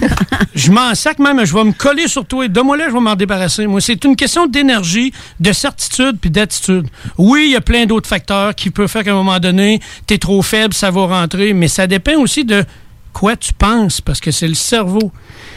je 0.54 0.70
m'en 0.70 0.94
sac 0.94 1.18
même. 1.18 1.44
Je 1.44 1.52
vais 1.52 1.64
me 1.64 1.72
coller 1.72 2.06
sur 2.06 2.24
toi. 2.24 2.46
Donne-moi 2.46 2.76
là, 2.76 2.84
je 2.88 2.94
vais 2.94 3.00
m'en 3.00 3.16
débarrasser. 3.16 3.66
Moi, 3.66 3.80
c'est 3.80 4.04
une 4.04 4.14
question 4.14 4.46
d'énergie, 4.46 5.12
de 5.40 5.52
certitude 5.52 6.18
puis 6.20 6.30
d'attitude. 6.30 6.86
Oui, 7.18 7.46
il 7.46 7.52
y 7.52 7.56
a 7.56 7.60
plein 7.60 7.84
d'autres 7.86 8.08
facteurs 8.08 8.54
qui 8.54 8.70
peuvent 8.70 8.88
faire 8.88 9.02
qu'à 9.02 9.10
un 9.10 9.14
moment 9.14 9.40
donné, 9.40 9.80
t'es 10.06 10.18
trop 10.18 10.40
faible, 10.42 10.72
ça 10.72 10.92
va 10.92 11.06
rentrer. 11.06 11.52
Mais 11.52 11.66
ça 11.66 11.79
dépend 11.86 12.16
aussi 12.20 12.44
de 12.44 12.64
quoi 13.12 13.36
tu 13.36 13.52
penses, 13.52 14.00
parce 14.00 14.20
que 14.20 14.30
c'est 14.30 14.48
le 14.48 14.54
cerveau. 14.54 15.10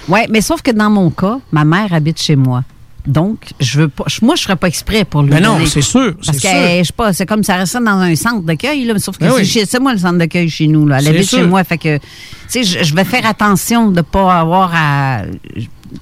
Oui, 0.09 0.21
mais 0.29 0.41
sauf 0.41 0.61
que 0.61 0.71
dans 0.71 0.89
mon 0.89 1.09
cas, 1.09 1.39
ma 1.51 1.63
mère 1.65 1.93
habite 1.93 2.21
chez 2.21 2.35
moi. 2.35 2.63
Donc, 3.05 3.51
je 3.59 3.81
veux 3.81 3.87
pas. 3.89 4.05
Moi, 4.21 4.35
je 4.35 4.43
ferais 4.43 4.55
pas 4.55 4.67
exprès 4.67 5.03
pour 5.03 5.23
lui. 5.23 5.31
Ben 5.31 5.43
non, 5.43 5.57
c'est 5.65 5.81
sûr. 5.81 6.13
Parce 6.25 6.37
que, 6.39 6.47
je 6.47 6.83
sais 6.85 6.93
pas, 6.95 7.11
c'est 7.11 7.25
comme 7.25 7.43
ça 7.43 7.55
reste 7.57 7.75
dans 7.75 7.99
un 7.99 8.15
centre 8.15 8.43
d'accueil, 8.43 8.85
là, 8.85 8.93
mais 8.93 8.99
sauf 8.99 9.17
que 9.17 9.25
Ben 9.25 9.31
c'est 9.31 9.37
oui. 9.41 9.45
chez- 9.45 9.65
c'est 9.65 9.79
moi 9.79 9.91
le 9.91 9.99
centre 9.99 10.17
d'accueil 10.17 10.49
chez 10.49 10.67
nous, 10.67 10.87
là. 10.87 10.99
Elle 10.99 11.09
habite 11.09 11.29
chez 11.29 11.37
sûr. 11.39 11.47
moi, 11.49 11.65
fait 11.65 11.77
que, 11.77 11.97
tu 11.97 12.03
sais, 12.47 12.63
je, 12.63 12.81
je 12.81 12.95
vais 12.95 13.03
faire 13.03 13.25
attention 13.25 13.91
de 13.91 13.99
pas 14.01 14.39
avoir 14.39 14.71
à. 14.73 15.23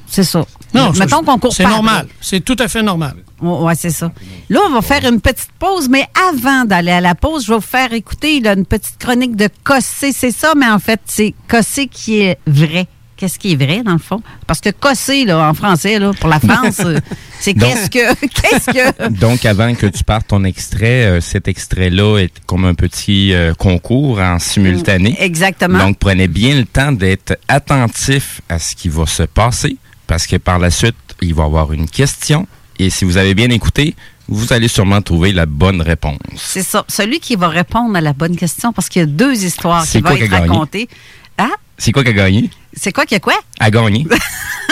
C'est 0.05 0.23
ça. 0.23 0.45
Non, 0.73 0.91
Mettons 0.91 1.17
ça, 1.17 1.23
qu'on 1.25 1.37
court 1.39 1.53
C'est 1.53 1.63
normal. 1.63 2.07
C'est 2.21 2.43
tout 2.43 2.55
à 2.59 2.67
fait 2.67 2.81
normal. 2.81 3.15
Oh, 3.41 3.65
ouais, 3.65 3.75
c'est 3.75 3.89
ça. 3.89 4.11
Là, 4.49 4.59
on 4.67 4.73
va 4.73 4.81
faire 4.81 5.03
une 5.05 5.19
petite 5.19 5.51
pause, 5.57 5.89
mais 5.89 6.05
avant 6.29 6.65
d'aller 6.65 6.91
à 6.91 7.01
la 7.01 7.15
pause, 7.15 7.45
je 7.45 7.49
vais 7.51 7.55
vous 7.55 7.61
faire 7.61 7.91
écouter 7.93 8.39
là, 8.39 8.53
une 8.53 8.65
petite 8.65 8.97
chronique 8.99 9.35
de 9.35 9.49
Cossé. 9.63 10.11
C'est 10.11 10.31
ça, 10.31 10.53
mais 10.55 10.69
en 10.69 10.79
fait, 10.79 11.01
c'est 11.05 11.33
Cossé 11.47 11.87
qui 11.87 12.21
est 12.21 12.37
vrai. 12.45 12.87
Qu'est-ce 13.17 13.37
qui 13.37 13.51
est 13.51 13.55
vrai, 13.55 13.83
dans 13.83 13.91
le 13.93 13.99
fond? 13.99 14.19
Parce 14.47 14.61
que 14.61 14.69
Cossé, 14.71 15.25
là, 15.25 15.47
en 15.47 15.53
français, 15.53 15.99
là, 15.99 16.11
pour 16.19 16.27
la 16.27 16.39
France, 16.39 16.81
euh, 16.83 16.99
c'est 17.39 17.53
qu'est-ce 17.53 17.87
que. 17.87 18.15
Qu'est-ce 18.25 18.65
que? 18.65 19.09
Donc, 19.09 19.45
avant 19.45 19.75
que 19.75 19.85
tu 19.85 20.03
partes 20.03 20.27
ton 20.29 20.43
extrait, 20.43 21.05
euh, 21.05 21.21
cet 21.21 21.47
extrait-là 21.47 22.17
est 22.17 22.33
comme 22.47 22.65
un 22.65 22.73
petit 22.73 23.31
euh, 23.33 23.53
concours 23.53 24.19
en 24.19 24.39
simultané. 24.39 25.15
Exactement. 25.19 25.77
Donc, 25.77 25.99
prenez 25.99 26.27
bien 26.27 26.55
le 26.55 26.65
temps 26.65 26.91
d'être 26.91 27.37
attentif 27.47 28.41
à 28.49 28.57
ce 28.57 28.75
qui 28.75 28.89
va 28.89 29.05
se 29.05 29.23
passer, 29.23 29.77
parce 30.11 30.27
que 30.27 30.35
par 30.35 30.59
la 30.59 30.69
suite, 30.71 30.97
il 31.21 31.33
va 31.33 31.43
y 31.43 31.45
avoir 31.45 31.71
une 31.71 31.87
question. 31.89 32.45
Et 32.77 32.89
si 32.89 33.05
vous 33.05 33.15
avez 33.15 33.33
bien 33.33 33.49
écouté, 33.49 33.95
vous 34.27 34.51
allez 34.51 34.67
sûrement 34.67 35.01
trouver 35.01 35.31
la 35.31 35.45
bonne 35.45 35.81
réponse. 35.81 36.17
C'est 36.35 36.63
ça. 36.63 36.83
Celui 36.89 37.21
qui 37.21 37.37
va 37.37 37.47
répondre 37.47 37.95
à 37.95 38.01
la 38.01 38.11
bonne 38.11 38.35
question, 38.35 38.73
parce 38.73 38.89
qu'il 38.89 38.99
y 38.99 39.03
a 39.03 39.05
deux 39.05 39.45
histoires 39.45 39.87
qui 39.87 40.01
vont 40.01 40.09
quoi 40.09 40.17
qui 40.17 40.23
a 40.23 40.25
être 40.25 40.31
gagné? 40.31 40.49
racontées. 40.49 40.89
Ah, 41.37 41.51
C'est 41.77 41.93
quoi 41.93 42.03
qui 42.03 42.09
a 42.09 42.13
gagné? 42.13 42.49
c'est 42.73 42.91
quoi 42.91 43.05
qu'il 43.05 43.15
y 43.15 43.17
a 43.17 43.19
quoi? 43.21 43.35
A 43.61 43.71
gagné. 43.71 44.05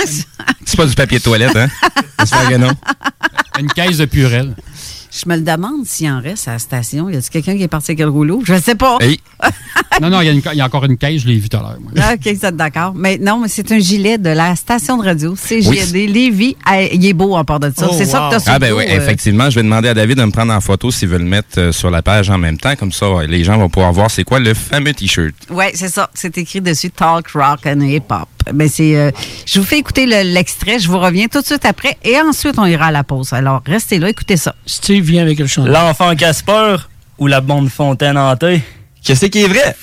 C'est 0.66 0.76
pas 0.76 0.86
du 0.86 0.94
papier 0.96 1.20
de 1.20 1.24
toilette, 1.24 1.56
hein? 1.56 1.70
J'espère 2.20 2.50
que 2.50 2.56
non. 2.58 2.72
Une 3.60 3.72
caisse 3.72 3.96
de 3.96 4.06
purée. 4.08 4.44
Je 5.12 5.28
me 5.28 5.36
le 5.36 5.42
demande 5.42 5.86
s'il 5.86 6.08
en 6.10 6.22
reste 6.22 6.48
à 6.48 6.52
la 6.54 6.60
station. 6.60 7.10
Y 7.10 7.16
a-t-il 7.18 7.30
quelqu'un 7.32 7.58
qui 7.58 7.64
est 7.64 7.68
parti 7.68 7.92
avec 7.92 8.00
le 8.00 8.10
rouleau? 8.10 8.42
Je 8.46 8.54
ne 8.54 8.60
sais 8.60 8.76
pas. 8.76 8.98
Hey, 9.02 9.20
Non, 10.02 10.10
non, 10.10 10.22
il 10.22 10.26
y, 10.26 10.30
a 10.30 10.32
une 10.32 10.42
ca- 10.42 10.54
il 10.54 10.58
y 10.58 10.62
a 10.62 10.66
encore 10.66 10.86
une 10.86 10.98
caisse, 10.98 11.24
je 11.24 11.28
l'ai 11.28 11.38
vu 11.40 11.50
tout 11.50 11.58
à 11.58 11.62
l'heure. 11.62 11.78
Ah, 12.00 12.14
OK, 12.14 12.22
vous 12.34 12.46
êtes 12.46 12.56
d'accord. 12.56 12.94
Mais 12.96 13.18
non, 13.18 13.40
mais 13.40 13.48
c'est 13.48 13.70
un 13.72 13.80
gilet 13.80 14.18
de 14.18 14.30
la 14.30 14.56
station 14.56 14.98
de 14.98 15.04
radio 15.04 15.36
CGD 15.36 16.08
Lévis. 16.08 16.56
Ah, 16.66 16.84
il 16.84 17.04
est 17.06 17.14
beau 17.14 17.36
en 17.36 17.44
part 17.44 17.60
de 17.60 17.72
ça. 17.76 17.88
Oh, 17.90 17.96
c'est 17.98 18.06
ça 18.06 18.20
que 18.20 18.30
tu 18.30 18.36
as 18.36 18.40
sur 18.40 18.52
Ah 18.54 18.60
ben 18.60 18.72
oui, 18.74 18.84
euh, 18.88 18.96
effectivement, 18.98 19.50
je 19.50 19.56
vais 19.56 19.64
demander 19.64 19.90
à 19.90 19.94
David 19.94 20.18
de 20.20 20.24
me 20.26 20.32
prendre 20.32 20.54
en 20.54 20.62
photo 20.62 20.92
s'il 20.92 21.10
veut 21.10 21.18
le 21.18 21.26
mettre 21.26 21.60
euh, 21.60 21.72
sur 21.72 21.90
la 21.90 22.02
page 22.02 22.30
en 22.30 22.38
même 22.38 22.58
temps. 22.58 22.76
Comme 22.76 22.92
ça, 22.92 23.08
les 23.28 23.44
gens 23.44 23.58
vont 23.58 23.70
pouvoir 23.70 23.92
voir 23.92 24.12
c'est 24.12 24.24
quoi 24.24 24.40
le 24.40 24.54
fameux 24.54 24.94
T-shirt. 24.94 25.34
Oui, 25.50 25.66
c'est 25.74 25.90
ça. 25.90 26.10
C'est 26.14 26.38
écrit 26.38 26.62
dessus 26.62 26.92
Talk, 26.92 27.28
Rock 27.34 27.66
and 27.66 27.82
Hip 27.82 28.04
Hop. 28.12 28.28
Ben, 28.54 28.68
c'est, 28.68 28.96
euh, 28.96 29.12
je 29.46 29.60
vous 29.60 29.66
fais 29.66 29.78
écouter 29.78 30.06
le- 30.06 30.34
l'extrait. 30.34 30.80
Je 30.80 30.88
vous 30.88 31.00
reviens 31.00 31.28
tout 31.28 31.42
de 31.42 31.46
suite 31.46 31.66
après. 31.66 31.98
Et 32.04 32.20
ensuite, 32.20 32.56
on 32.58 32.66
ira 32.66 32.88
à 32.88 32.92
la 32.92 33.04
pause. 33.04 33.34
Alors, 33.34 33.62
restez 33.66 34.00
là, 34.00 34.10
écoutez 34.10 34.38
ça. 34.38 34.56
Steve 34.66 35.04
vient 35.04 35.22
avec 35.24 35.40
le 35.40 35.48
chandail. 35.48 35.74
L'enfant 35.74 36.16
Casper 36.16 36.76
ou 37.18 37.28
la 37.28 37.42
bonne 37.42 37.70
fontaine 37.70 38.18
hantée? 38.18 38.62
Qu'est-ce 39.04 39.26
qui 39.28 39.44
est 39.44 39.48
vrai? 39.48 39.76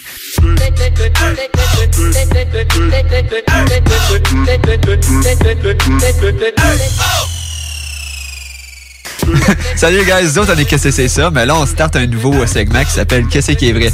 Salut 9.76 10.04
guys, 10.04 10.24
nous 10.24 10.38
autres 10.38 10.52
on 10.54 10.58
est 10.58 10.64
Qu'est-ce 10.64 10.84
que 10.84 10.90
c'est 10.90 11.08
ça? 11.08 11.30
Mais 11.30 11.46
là 11.46 11.56
on 11.56 11.66
start 11.66 11.96
un 11.96 12.06
nouveau 12.06 12.34
euh, 12.34 12.46
segment 12.46 12.84
qui 12.84 12.90
s'appelle 12.90 13.26
Qu'est-ce 13.26 13.52
qui 13.52 13.70
est 13.70 13.72
vrai? 13.72 13.92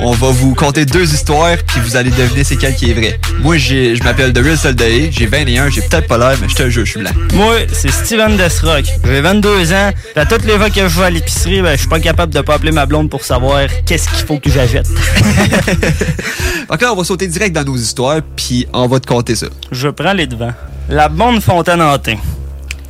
On 0.00 0.12
va 0.12 0.30
vous 0.30 0.54
conter 0.54 0.84
deux 0.84 1.12
histoires 1.12 1.56
puis 1.66 1.80
vous 1.80 1.96
allez 1.96 2.10
deviner 2.10 2.44
c'est 2.44 2.56
quel 2.56 2.74
qui 2.74 2.90
est 2.90 2.94
vrai. 2.94 3.18
Moi 3.40 3.56
j'ai, 3.56 3.96
je 3.96 4.02
m'appelle 4.02 4.32
The 4.32 4.38
Real 4.38 4.56
Soldae, 4.58 5.10
j'ai 5.10 5.26
21, 5.26 5.70
j'ai 5.70 5.82
peut-être 5.82 6.06
pas 6.06 6.18
l'air 6.18 6.36
mais 6.40 6.48
je 6.48 6.54
te 6.54 6.68
jure, 6.68 6.84
je 6.84 6.90
suis 6.92 7.00
blanc. 7.00 7.10
Moi, 7.34 7.56
c'est 7.72 7.90
Steven 7.90 8.36
Desrock. 8.36 8.84
J'ai 9.04 9.20
22 9.20 9.72
ans. 9.72 9.90
À 10.16 10.26
toutes 10.26 10.44
les 10.44 10.56
fois 10.56 10.70
que 10.70 10.88
je 10.88 10.98
vais 10.98 11.04
à 11.04 11.10
l'épicerie, 11.10 11.62
ben, 11.62 11.72
je 11.72 11.80
suis 11.80 11.88
pas 11.88 12.00
capable 12.00 12.32
de 12.32 12.40
pas 12.40 12.54
appeler 12.54 12.72
ma 12.72 12.86
blonde 12.86 13.10
pour 13.10 13.24
savoir 13.24 13.62
qu'est-ce 13.86 14.08
qu'il 14.08 14.26
faut 14.26 14.38
que 14.38 14.50
j'achète. 14.50 14.88
Donc 16.70 16.80
là 16.80 16.92
on 16.92 16.96
va 16.96 17.04
sauter 17.04 17.26
direct 17.26 17.54
dans 17.54 17.64
nos 17.64 17.76
histoires 17.76 18.20
puis 18.36 18.66
on 18.72 18.86
va 18.86 19.00
te 19.00 19.06
conter 19.06 19.34
ça. 19.34 19.46
Je 19.70 19.88
prends 19.88 20.12
les 20.12 20.26
devants. 20.26 20.54
La 20.88 21.08
bonne 21.08 21.40
fontaine 21.40 21.80
hantée. 21.80 22.18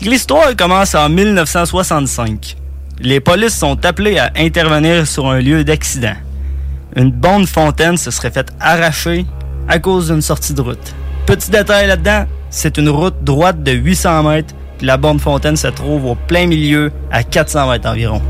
L'histoire 0.00 0.54
commence 0.56 0.94
en 0.94 1.08
1965. 1.08 2.56
Les 3.00 3.20
polices 3.20 3.56
sont 3.56 3.84
appelées 3.84 4.18
à 4.18 4.30
intervenir 4.36 5.06
sur 5.06 5.28
un 5.28 5.40
lieu 5.40 5.64
d'accident. 5.64 6.14
Une 6.96 7.10
bonne 7.10 7.46
fontaine 7.46 7.96
se 7.96 8.10
serait 8.10 8.30
faite 8.30 8.52
arracher 8.60 9.24
à 9.68 9.78
cause 9.78 10.08
d'une 10.08 10.22
sortie 10.22 10.52
de 10.54 10.60
route. 10.60 10.94
Petit 11.26 11.50
détail 11.50 11.86
là-dedans, 11.86 12.26
c'est 12.50 12.76
une 12.76 12.88
route 12.88 13.16
droite 13.22 13.62
de 13.62 13.72
800 13.72 14.22
mètres, 14.24 14.54
puis 14.78 14.86
la 14.86 14.96
bonne 14.96 15.18
fontaine 15.18 15.56
se 15.56 15.68
trouve 15.68 16.04
au 16.04 16.14
plein 16.14 16.46
milieu, 16.46 16.92
à 17.10 17.22
400 17.22 17.70
mètres 17.70 17.88
environ. 17.88 18.20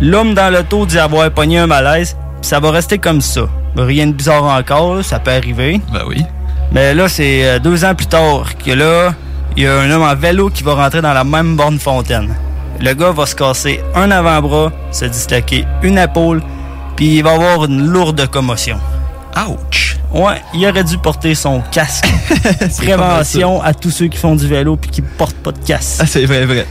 L'homme 0.00 0.34
dans 0.34 0.52
l'auto 0.52 0.86
dit 0.86 0.98
avoir 0.98 1.30
pogné 1.30 1.58
un 1.58 1.66
malaise, 1.66 2.16
puis 2.40 2.48
ça 2.48 2.60
va 2.60 2.70
rester 2.70 2.98
comme 2.98 3.20
ça. 3.20 3.48
Rien 3.76 4.06
de 4.06 4.12
bizarre 4.12 4.44
encore, 4.44 4.96
là, 4.96 5.02
ça 5.02 5.18
peut 5.18 5.30
arriver. 5.30 5.80
Ben 5.92 6.02
oui. 6.06 6.22
Mais 6.72 6.94
là, 6.94 7.08
c'est 7.08 7.44
euh, 7.44 7.58
deux 7.58 7.84
ans 7.84 7.94
plus 7.94 8.06
tard 8.06 8.56
que 8.58 8.70
là, 8.72 9.14
il 9.56 9.64
y 9.64 9.66
a 9.66 9.78
un 9.78 9.90
homme 9.90 10.02
en 10.02 10.14
vélo 10.14 10.50
qui 10.50 10.62
va 10.62 10.74
rentrer 10.74 11.02
dans 11.02 11.12
la 11.12 11.24
même 11.24 11.56
borne 11.56 11.78
fontaine. 11.78 12.34
Le 12.80 12.94
gars 12.94 13.10
va 13.12 13.26
se 13.26 13.34
casser 13.34 13.80
un 13.94 14.10
avant-bras, 14.10 14.72
se 14.90 15.04
disloquer 15.04 15.64
une 15.82 15.98
épaule, 15.98 16.42
puis 16.96 17.18
il 17.18 17.22
va 17.22 17.32
avoir 17.32 17.64
une 17.66 17.86
lourde 17.86 18.26
commotion. 18.28 18.78
Ouch! 19.36 19.98
Ouais, 20.12 20.42
il 20.54 20.66
aurait 20.66 20.84
dû 20.84 20.98
porter 20.98 21.34
son 21.34 21.62
casque. 21.70 22.06
Prévention 22.78 23.62
à 23.62 23.72
tous 23.72 23.90
ceux 23.90 24.08
qui 24.08 24.18
font 24.18 24.36
du 24.36 24.46
vélo 24.46 24.76
puis 24.76 24.90
qui 24.90 25.02
portent 25.02 25.36
pas 25.36 25.52
de 25.52 25.58
casque. 25.58 26.00
Ah 26.00 26.06
c'est 26.06 26.24
vrai, 26.26 26.44
vrai. 26.44 26.66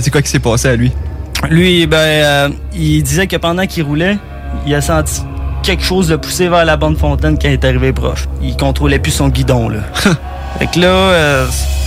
C'est 0.00 0.10
quoi 0.10 0.22
qui 0.22 0.30
s'est 0.30 0.38
passé 0.38 0.68
à 0.68 0.76
lui? 0.76 0.92
Lui, 1.50 1.86
ben, 1.86 1.96
euh, 1.96 2.48
il 2.74 3.02
disait 3.02 3.26
que 3.26 3.36
pendant 3.36 3.66
qu'il 3.66 3.84
roulait, 3.84 4.18
il 4.66 4.74
a 4.74 4.80
senti 4.80 5.22
quelque 5.62 5.82
chose 5.82 6.08
de 6.08 6.16
pousser 6.16 6.48
vers 6.48 6.64
la 6.64 6.76
borne 6.76 6.96
fontaine 6.96 7.38
quand 7.38 7.48
il 7.48 7.54
est 7.54 7.64
arrivé 7.64 7.92
proche. 7.92 8.26
Il 8.42 8.56
contrôlait 8.56 8.98
plus 8.98 9.12
son 9.12 9.28
guidon, 9.28 9.68
là. 9.68 9.80
fait 10.58 10.66
que 10.66 10.80
là, 10.80 10.88
euh, 10.88 11.46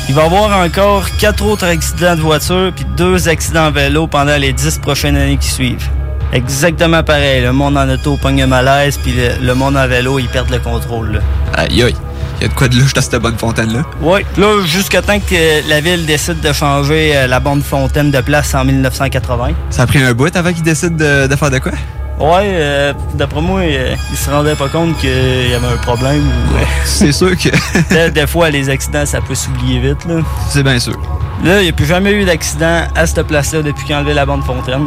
il 0.09 0.15
va 0.15 0.23
y 0.23 0.25
avoir 0.25 0.57
encore 0.65 1.05
quatre 1.17 1.45
autres 1.45 1.65
accidents 1.65 2.15
de 2.15 2.21
voiture 2.21 2.71
puis 2.75 2.85
deux 2.97 3.27
accidents 3.29 3.67
en 3.67 3.71
vélo 3.71 4.07
pendant 4.07 4.37
les 4.37 4.53
dix 4.53 4.77
prochaines 4.79 5.15
années 5.17 5.37
qui 5.37 5.49
suivent. 5.49 5.89
Exactement 6.33 7.03
pareil. 7.03 7.41
Le 7.41 7.51
monde 7.51 7.77
en 7.77 7.89
auto 7.89 8.15
pogne 8.15 8.45
malaise 8.45 8.97
puis 8.97 9.13
le, 9.13 9.45
le 9.45 9.53
monde 9.55 9.75
en 9.75 9.87
vélo, 9.87 10.17
ils 10.19 10.29
perdent 10.29 10.51
le 10.51 10.59
contrôle, 10.59 11.13
là. 11.13 11.19
Aïe 11.55 11.83
aïe. 11.83 11.95
Il 12.39 12.43
y 12.43 12.45
a 12.45 12.47
de 12.47 12.53
quoi 12.55 12.67
de 12.67 12.75
louche 12.75 12.93
dans 12.93 13.01
cette 13.01 13.21
bonne 13.21 13.37
fontaine-là? 13.37 13.83
Oui, 14.01 14.21
là, 14.37 14.63
jusqu'à 14.65 15.01
temps 15.03 15.19
que 15.19 15.69
la 15.69 15.79
ville 15.79 16.07
décide 16.07 16.39
de 16.39 16.51
changer 16.53 17.11
euh, 17.15 17.27
la 17.27 17.39
borne 17.39 17.61
fontaine 17.61 18.09
de 18.09 18.19
place 18.21 18.55
en 18.55 18.65
1980. 18.65 19.49
Ça 19.69 19.83
a 19.83 19.85
pris 19.85 20.01
un 20.01 20.13
bout 20.13 20.35
avant 20.35 20.51
qu'il 20.51 20.63
décide 20.63 20.95
de, 20.95 21.27
de 21.27 21.35
faire 21.35 21.51
de 21.51 21.59
quoi? 21.59 21.73
Ouais, 22.19 22.43
euh, 22.45 22.93
d'après 23.15 23.41
moi, 23.41 23.61
euh, 23.61 23.95
il 24.11 24.17
se 24.17 24.29
rendait 24.29 24.55
pas 24.55 24.69
compte 24.69 24.95
qu'il 24.99 25.09
y 25.49 25.53
avait 25.55 25.67
un 25.73 25.77
problème. 25.77 26.21
ou, 26.21 26.55
euh, 26.57 26.63
C'est 26.85 27.11
sûr 27.11 27.31
que. 27.35 27.49
des, 27.89 28.11
des 28.11 28.27
fois, 28.27 28.49
les 28.51 28.69
accidents, 28.69 29.05
ça 29.05 29.21
peut 29.21 29.33
s'oublier 29.35 29.79
vite. 29.79 30.05
Là, 30.07 30.21
C'est 30.49 30.61
bien 30.63 30.77
sûr. 30.77 30.99
là 31.43 31.59
il 31.61 31.63
n'y 31.63 31.69
a 31.69 31.73
plus 31.73 31.87
jamais 31.87 32.11
eu 32.11 32.23
d'accident 32.23 32.83
à 32.95 33.05
cette 33.07 33.25
place-là 33.25 33.63
depuis 33.63 33.85
qu'il 33.85 33.95
a 33.95 33.99
enlevé 33.99 34.13
la 34.13 34.25
bande 34.27 34.43
fontaine, 34.43 34.85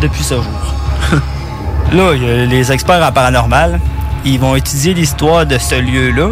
depuis 0.00 0.22
ce 0.22 0.34
jour. 0.34 0.44
là, 1.92 2.14
y 2.14 2.30
a 2.30 2.44
les 2.46 2.70
experts 2.70 3.04
en 3.04 3.10
paranormal. 3.12 3.80
Ils 4.24 4.38
vont 4.38 4.54
étudier 4.54 4.94
l'histoire 4.94 5.44
de 5.44 5.58
ce 5.58 5.74
lieu-là. 5.80 6.28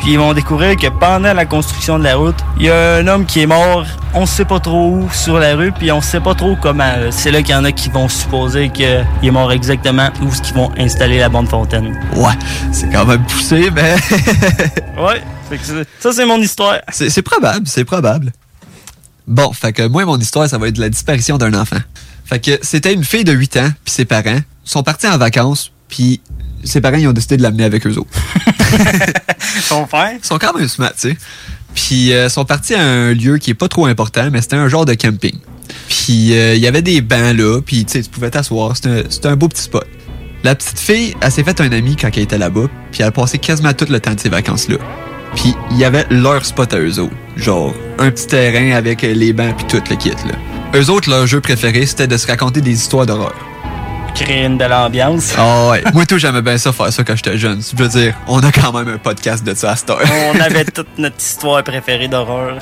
Puis 0.00 0.12
ils 0.12 0.18
vont 0.18 0.32
découvrir 0.32 0.76
que 0.76 0.88
pendant 0.88 1.32
la 1.32 1.46
construction 1.46 1.98
de 1.98 2.04
la 2.04 2.16
route, 2.16 2.34
il 2.58 2.66
y 2.66 2.70
a 2.70 2.96
un 2.96 3.06
homme 3.06 3.24
qui 3.24 3.40
est 3.40 3.46
mort, 3.46 3.86
on 4.14 4.26
sait 4.26 4.44
pas 4.44 4.58
trop 4.60 4.90
où 4.90 5.08
sur 5.12 5.38
la 5.38 5.54
rue, 5.54 5.72
puis 5.72 5.92
on 5.92 6.00
sait 6.00 6.20
pas 6.20 6.34
trop 6.34 6.56
comment. 6.60 6.82
là. 6.84 7.10
C'est 7.10 7.30
là 7.30 7.40
qu'il 7.42 7.54
y 7.54 7.54
en 7.54 7.64
a 7.64 7.72
qui 7.72 7.88
vont 7.88 8.08
supposer 8.08 8.70
qu'il 8.70 9.06
est 9.22 9.30
mort 9.30 9.52
exactement 9.52 10.08
où 10.22 10.28
est-ce 10.28 10.42
qu'ils 10.42 10.54
vont 10.54 10.70
installer 10.76 11.18
la 11.18 11.28
bande 11.28 11.48
fontaine. 11.48 11.98
Ouais, 12.16 12.32
c'est 12.72 12.90
quand 12.90 13.04
même 13.04 13.24
poussé, 13.24 13.70
mais. 13.72 13.96
Ouais, 14.98 15.22
ça 15.98 16.12
c'est 16.12 16.26
mon 16.26 16.38
histoire. 16.38 16.78
c'est 16.90 17.10
c'est 17.10 17.22
probable, 17.22 17.66
c'est 17.66 17.84
probable. 17.84 18.30
Bon, 19.26 19.52
fait 19.52 19.72
que 19.72 19.86
moi, 19.88 20.04
mon 20.04 20.18
histoire, 20.18 20.48
ça 20.48 20.58
va 20.58 20.68
être 20.68 20.78
la 20.78 20.88
disparition 20.90 21.38
d'un 21.38 21.54
enfant. 21.54 21.78
Fait 22.24 22.38
que 22.38 22.58
c'était 22.62 22.92
une 22.92 23.04
fille 23.04 23.24
de 23.24 23.32
8 23.32 23.56
ans, 23.56 23.70
puis 23.84 23.92
ses 23.94 24.04
parents 24.04 24.38
sont 24.64 24.82
partis 24.82 25.08
en 25.08 25.18
vacances, 25.18 25.71
Puis 25.92 26.22
ses 26.64 26.80
parents, 26.80 26.96
ils 26.96 27.06
ont 27.06 27.12
décidé 27.12 27.36
de 27.36 27.42
l'amener 27.42 27.64
avec 27.64 27.86
eux 27.86 27.96
autres. 27.98 28.08
Son 29.62 29.84
père? 29.86 30.12
Ils 30.18 30.26
sont 30.26 30.38
quand 30.38 30.56
même 30.56 30.66
smart, 30.66 30.92
tu 30.92 31.10
sais. 31.10 31.16
Puis 31.74 32.14
euh, 32.14 32.26
ils 32.26 32.30
sont 32.30 32.46
partis 32.46 32.74
à 32.74 32.82
un 32.82 33.12
lieu 33.12 33.36
qui 33.36 33.50
est 33.50 33.54
pas 33.54 33.68
trop 33.68 33.84
important, 33.84 34.30
mais 34.32 34.40
c'était 34.40 34.56
un 34.56 34.68
genre 34.68 34.86
de 34.86 34.94
camping. 34.94 35.36
Puis 35.88 36.34
euh, 36.34 36.54
il 36.54 36.60
y 36.60 36.66
avait 36.66 36.80
des 36.80 37.02
bancs 37.02 37.36
là, 37.36 37.60
puis 37.60 37.84
tu 37.84 37.92
sais, 37.92 38.02
tu 38.02 38.08
pouvais 38.08 38.30
t'asseoir. 38.30 38.74
C'était 38.74 39.28
un, 39.28 39.36
beau 39.36 39.48
petit 39.48 39.62
spot. 39.62 39.86
La 40.44 40.54
petite 40.54 40.78
fille, 40.78 41.14
elle 41.20 41.30
s'est 41.30 41.44
fait 41.44 41.60
un 41.60 41.70
ami 41.72 41.94
quand 41.94 42.08
elle 42.16 42.22
était 42.22 42.38
là-bas, 42.38 42.68
puis 42.90 43.02
elle 43.02 43.08
a 43.08 43.12
passé 43.12 43.36
quasiment 43.36 43.74
tout 43.74 43.86
le 43.90 44.00
temps 44.00 44.14
de 44.14 44.20
ses 44.20 44.30
vacances 44.30 44.68
là. 44.68 44.76
Puis 45.34 45.54
il 45.72 45.76
y 45.76 45.84
avait 45.84 46.06
leur 46.08 46.42
spot 46.46 46.72
à 46.72 46.78
eux 46.78 47.00
autres. 47.00 47.14
Genre, 47.36 47.74
un 47.98 48.10
petit 48.10 48.28
terrain 48.28 48.74
avec 48.74 49.02
les 49.02 49.34
bancs 49.34 49.56
puis 49.58 49.66
tout 49.66 49.82
le 49.90 49.96
kit 49.96 50.10
là. 50.10 50.34
Eux 50.74 50.88
autres, 50.88 51.10
leur 51.10 51.26
jeu 51.26 51.42
préféré, 51.42 51.84
c'était 51.84 52.06
de 52.06 52.16
se 52.16 52.26
raconter 52.26 52.62
des 52.62 52.72
histoires 52.72 53.04
d'horreur. 53.04 53.34
Créer 54.14 54.44
une 54.44 54.58
de 54.58 54.64
l'ambiance. 54.64 55.34
Ah 55.38 55.70
ouais. 55.70 55.82
Moi, 55.94 56.04
tout, 56.06 56.18
j'aimais 56.18 56.42
bien 56.42 56.58
ça, 56.58 56.72
faire 56.72 56.92
ça 56.92 57.02
quand 57.02 57.16
j'étais 57.16 57.38
jeune. 57.38 57.60
Je 57.60 57.82
veux 57.82 57.88
dire, 57.88 58.14
on 58.28 58.40
a 58.40 58.52
quand 58.52 58.72
même 58.72 58.88
un 58.88 58.98
podcast 58.98 59.42
de 59.44 59.54
ça 59.54 59.72
à 59.72 59.76
cette 59.76 59.90
heure. 59.90 60.00
On 60.34 60.40
avait 60.40 60.64
toute 60.64 60.98
notre 60.98 61.16
histoire 61.18 61.62
préférée 61.64 62.08
d'horreur. 62.08 62.58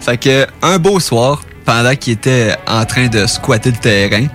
Fait 0.00 0.16
que, 0.16 0.46
un 0.62 0.78
beau 0.78 0.98
soir, 0.98 1.42
pendant 1.64 1.94
qu'ils 1.94 2.14
étaient 2.14 2.56
en 2.66 2.84
train 2.84 3.08
de 3.08 3.26
squatter 3.26 3.70
le 3.70 3.76
terrain, 3.76 4.26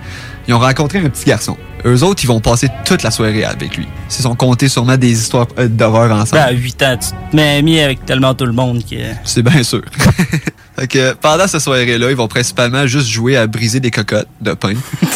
ils 0.46 0.54
ont 0.54 0.58
rencontré 0.58 0.98
un 0.98 1.08
petit 1.08 1.24
garçon. 1.24 1.56
Eux 1.84 2.04
autres, 2.04 2.22
ils 2.22 2.28
vont 2.28 2.40
passer 2.40 2.68
toute 2.84 3.02
la 3.02 3.10
soirée 3.10 3.44
avec 3.44 3.76
lui. 3.76 3.88
Ils 4.08 4.12
se 4.12 4.22
sont 4.22 4.36
comptés 4.36 4.68
sûrement 4.68 4.96
des 4.96 5.10
histoires 5.10 5.48
euh, 5.58 5.66
d'horreur 5.66 6.12
ensemble. 6.12 6.42
Ben, 6.42 6.48
à 6.48 6.52
8 6.52 6.82
ans, 6.82 6.96
tu 6.96 7.08
te 7.30 7.36
mets 7.36 7.58
ami 7.58 7.80
avec 7.80 8.04
tellement 8.06 8.34
tout 8.34 8.46
le 8.46 8.52
monde 8.52 8.82
que. 8.88 8.96
C'est 9.24 9.42
bien 9.42 9.62
sûr. 9.62 9.82
fait 10.82 10.88
que 10.88 11.12
pendant 11.12 11.46
cette 11.46 11.60
soirée-là, 11.60 12.10
ils 12.10 12.16
vont 12.16 12.26
principalement 12.26 12.88
juste 12.88 13.06
jouer 13.06 13.36
à 13.36 13.46
briser 13.46 13.78
des 13.78 13.92
cocottes 13.92 14.26
de 14.40 14.52
pain. 14.52 14.72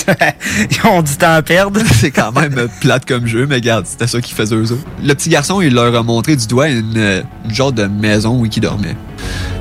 Ils 0.70 0.86
ont 0.86 1.02
du 1.02 1.16
temps 1.16 1.34
à 1.34 1.42
perdre. 1.42 1.80
C'est 1.92 2.12
quand 2.12 2.30
même 2.30 2.68
plate 2.80 3.04
comme 3.04 3.26
jeu, 3.26 3.48
mais 3.48 3.56
regarde, 3.56 3.84
c'était 3.84 4.06
ça 4.06 4.20
qu'ils 4.20 4.36
faisaient 4.36 4.54
eux 4.54 4.70
autres. 4.70 4.84
Le 5.02 5.12
petit 5.14 5.28
garçon, 5.28 5.60
il 5.60 5.74
leur 5.74 5.92
a 5.96 6.04
montré 6.04 6.36
du 6.36 6.46
doigt 6.46 6.68
une, 6.68 7.24
une 7.44 7.52
genre 7.52 7.72
de 7.72 7.86
maison 7.86 8.38
où 8.38 8.46
ils 8.46 8.60
dormaient. 8.60 8.94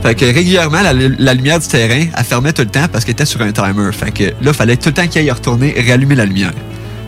Fait 0.04 0.14
que 0.14 0.26
régulièrement, 0.26 0.84
la, 0.84 0.94
la 0.94 1.34
lumière 1.34 1.58
du 1.58 1.68
terrain, 1.68 2.06
elle 2.16 2.24
fermait 2.24 2.54
tout 2.54 2.62
le 2.62 2.68
temps 2.68 2.88
parce 2.92 3.04
qu'elle 3.04 3.14
était 3.14 3.26
sur 3.26 3.42
un 3.42 3.52
timer. 3.52 3.92
Fait 3.92 4.12
que 4.12 4.26
là, 4.44 4.54
fallait 4.54 4.78
tout 4.78 4.90
le 4.90 4.94
temps 4.94 5.08
qu'il 5.08 5.22
aille 5.22 5.32
retourner 5.32 5.74
rallumer 5.90 6.14
la 6.14 6.26
lumière. 6.26 6.54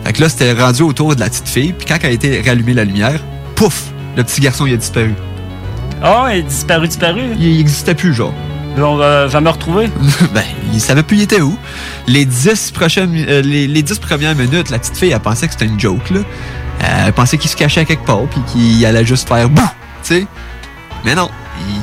Fait 0.04 0.12
que 0.12 0.22
là, 0.22 0.28
c'était 0.28 0.54
rendu 0.54 0.82
autour 0.82 1.14
de 1.14 1.20
la 1.20 1.28
petite 1.28 1.48
fille, 1.48 1.72
puis 1.72 1.86
quand 1.86 1.98
elle 2.02 2.10
a 2.10 2.14
été 2.14 2.40
rallumée 2.40 2.74
la 2.74 2.84
lumière, 2.84 3.20
pouf, 3.54 3.92
le 4.16 4.24
petit 4.24 4.40
garçon, 4.40 4.66
il 4.66 4.74
a 4.74 4.76
disparu. 4.76 5.14
Oh, 6.04 6.24
il 6.32 6.38
est 6.38 6.42
disparu, 6.42 6.88
disparu. 6.88 7.20
Il, 7.38 7.44
il 7.44 7.60
existait 7.60 7.94
plus, 7.94 8.12
genre. 8.12 8.34
On 8.76 8.96
va 8.96 9.28
jamais 9.28 9.50
retrouver? 9.50 9.88
ben, 10.34 10.42
il 10.72 10.80
savait 10.80 11.02
plus 11.02 11.16
il 11.16 11.22
était 11.22 11.40
où? 11.40 11.56
Les 12.06 12.24
dix 12.24 12.70
prochaines, 12.70 13.14
euh, 13.28 13.42
les, 13.42 13.66
les 13.66 13.82
dix 13.82 13.98
premières 13.98 14.34
minutes, 14.36 14.70
la 14.70 14.78
petite 14.78 14.96
fille, 14.96 15.10
elle 15.10 15.20
pensait 15.20 15.46
que 15.46 15.52
c'était 15.54 15.66
une 15.66 15.80
joke, 15.80 16.10
là. 16.10 16.20
Euh, 16.20 17.04
Elle 17.06 17.12
pensait 17.12 17.38
qu'il 17.38 17.50
se 17.50 17.56
cachait 17.56 17.80
à 17.80 17.84
quelque 17.84 18.04
part, 18.06 18.22
puis 18.30 18.40
qu'il 18.52 18.86
allait 18.86 19.04
juste 19.04 19.26
faire 19.28 19.48
bouh, 19.48 19.62
tu 20.04 20.14
sais. 20.14 20.26
Mais 21.04 21.14
non, 21.16 21.28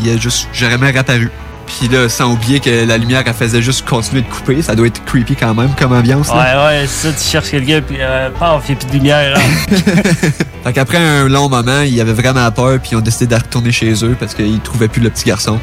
il 0.03 0.09
a 0.11 0.17
juste 0.17 0.47
jamais 0.53 0.91
réapparu. 0.91 1.29
Puis 1.67 1.89
là, 1.89 2.07
sans 2.07 2.31
oublier 2.31 2.59
que 2.59 2.85
la 2.85 2.97
lumière, 2.97 3.23
elle 3.25 3.33
faisait 3.33 3.61
juste 3.61 3.85
continuer 3.89 4.21
de 4.21 4.27
couper. 4.27 4.61
Ça 4.61 4.75
doit 4.75 4.85
être 4.87 5.03
creepy 5.03 5.35
quand 5.35 5.53
même 5.55 5.71
comme 5.77 5.91
ambiance. 5.93 6.29
Ouais, 6.29 6.35
là. 6.35 6.67
ouais, 6.67 6.85
c'est 6.87 7.07
ça, 7.11 7.13
tu 7.17 7.23
cherches 7.27 7.49
quelqu'un, 7.51 7.81
puis 7.81 7.97
euh, 7.99 8.29
paf, 8.39 8.63
il 8.69 8.75
plus 8.77 8.87
de 8.87 8.93
lumière. 8.93 9.37
hein. 9.37 9.75
Fait 10.63 10.73
qu'après 10.73 10.97
un 10.99 11.27
long 11.27 11.49
moment, 11.49 11.81
ils 11.81 11.99
avaient 11.99 12.13
vraiment 12.13 12.49
peur, 12.51 12.79
puis 12.79 12.91
ils 12.93 12.95
ont 12.95 13.01
décidé 13.01 13.27
de 13.27 13.35
retourner 13.35 13.71
chez 13.71 13.91
eux 14.05 14.15
parce 14.19 14.33
qu'ils 14.33 14.59
trouvaient 14.61 14.87
plus 14.87 15.01
le 15.01 15.09
petit 15.09 15.25
garçon. 15.25 15.59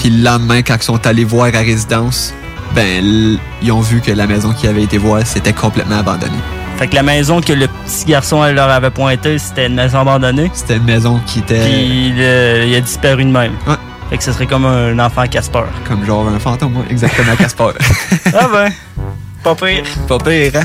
Puis 0.00 0.08
le 0.08 0.24
lendemain, 0.24 0.62
quand 0.62 0.76
ils 0.76 0.82
sont 0.82 1.06
allés 1.06 1.24
voir 1.24 1.48
à 1.54 1.58
résidence, 1.58 2.32
ben, 2.74 3.38
ils 3.60 3.70
ont 3.70 3.82
vu 3.82 4.00
que 4.00 4.10
la 4.10 4.26
maison 4.26 4.54
qu'ils 4.54 4.70
avaient 4.70 4.84
été 4.84 4.96
voir, 4.96 5.26
c'était 5.26 5.52
complètement 5.52 5.98
abandonné. 5.98 6.38
fait 6.78 6.88
que 6.88 6.94
la 6.94 7.02
maison 7.02 7.42
que 7.42 7.52
le 7.52 7.68
petit 7.68 8.06
garçon 8.06 8.42
elle, 8.42 8.54
leur 8.54 8.70
avait 8.70 8.88
pointée, 8.88 9.38
c'était 9.38 9.66
une 9.66 9.74
maison 9.74 10.00
abandonnée? 10.00 10.50
C'était 10.54 10.78
une 10.78 10.84
maison 10.84 11.20
qui 11.26 11.40
était 11.40 11.60
Puis 11.60 12.14
il 12.16 12.74
a 12.74 12.80
disparu 12.80 13.26
de 13.26 13.30
même. 13.30 13.52
Ouais. 13.66 13.74
Fait 14.08 14.16
que 14.16 14.24
ce 14.24 14.32
serait 14.32 14.46
comme 14.46 14.64
un 14.64 14.98
enfant 14.98 15.26
Casper. 15.26 15.64
comme 15.86 16.06
genre 16.06 16.26
un 16.26 16.38
fantôme, 16.38 16.78
ouais, 16.78 16.86
exactement 16.88 17.36
Casper. 17.36 17.72
ah 18.32 18.48
ben, 18.50 18.72
pas 19.44 19.54
pire. 19.54 19.84
Pas 20.08 20.18
pire, 20.18 20.52
hein? 20.56 20.64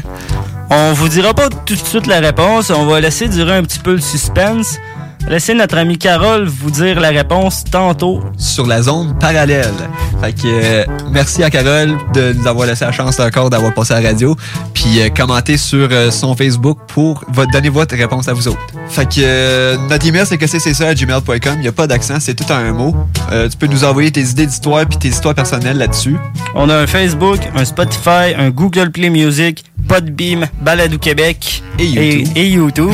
On 0.70 0.94
vous 0.94 1.10
dira 1.10 1.34
pas 1.34 1.50
tout 1.50 1.76
de 1.76 1.80
suite 1.80 2.08
la 2.08 2.22
réponse, 2.22 2.70
on 2.70 2.86
va 2.86 3.02
laisser 3.02 3.28
durer 3.28 3.58
un 3.58 3.64
petit 3.64 3.80
peu 3.80 3.96
le 3.96 4.02
suspense. 4.02 4.80
Laissez 5.28 5.56
notre 5.56 5.78
amie 5.80 5.98
Carole 5.98 6.46
vous 6.46 6.70
dire 6.70 7.00
la 7.00 7.10
réponse 7.10 7.64
tantôt. 7.64 8.22
Sur 8.38 8.68
la 8.68 8.84
zone 8.84 9.18
parallèle. 9.20 9.74
Fait 10.22 10.34
que 10.34 10.42
euh, 10.46 10.86
merci 11.12 11.44
à 11.44 11.50
Carole 11.50 11.98
de 12.14 12.34
nous 12.34 12.46
avoir 12.46 12.68
laissé 12.68 12.86
la 12.86 12.92
chance 12.92 13.20
encore 13.20 13.50
d'avoir 13.50 13.74
passé 13.74 13.96
à 13.96 14.02
la 14.02 14.10
radio. 14.10 14.36
Puis 14.76 15.02
euh, 15.02 15.10
commentez 15.10 15.58
sur 15.58 15.88
euh, 15.92 16.12
son 16.12 16.36
Facebook 16.36 16.78
pour 16.88 17.26
donner 17.52 17.70
votre 17.70 17.96
réponse 17.96 18.28
à 18.28 18.34
vous 18.34 18.48
autres. 18.48 18.60
Fait 18.88 19.06
que 19.06 19.16
euh, 19.18 19.78
notre 19.90 20.06
email 20.06 20.28
c'est 20.28 20.38
que 20.38 20.46
c'est 20.46 20.60
ça 20.60 20.90
à 20.90 20.94
gmail.com. 20.94 21.54
Il 21.56 21.62
n'y 21.62 21.68
a 21.68 21.72
pas 21.72 21.88
d'accent, 21.88 22.20
c'est 22.20 22.36
tout 22.36 22.54
un 22.54 22.72
mot. 22.72 22.96
Tu 23.32 23.58
peux 23.58 23.68
nous 23.68 23.84
envoyer 23.84 24.12
tes 24.12 24.22
idées 24.22 24.46
d'histoire 24.46 24.86
puis 24.86 25.00
tes 25.00 25.08
histoires 25.08 25.34
personnelles 25.34 25.78
là-dessus. 25.78 26.18
On 26.54 26.70
a 26.70 26.78
un 26.78 26.88
Facebook, 26.88 27.40
un 27.56 27.66
Spotify, 27.66 28.36
un 28.38 28.52
Google 28.52 28.92
Play 28.92 29.10
Music, 29.10 29.66
Podbeam, 29.88 30.46
Balado 30.62 30.98
Québec 30.98 31.64
Et 31.80 31.86
YouTube. 31.86 32.28
Et, 32.36 32.42
et 32.42 32.50
YouTube. 32.50 32.92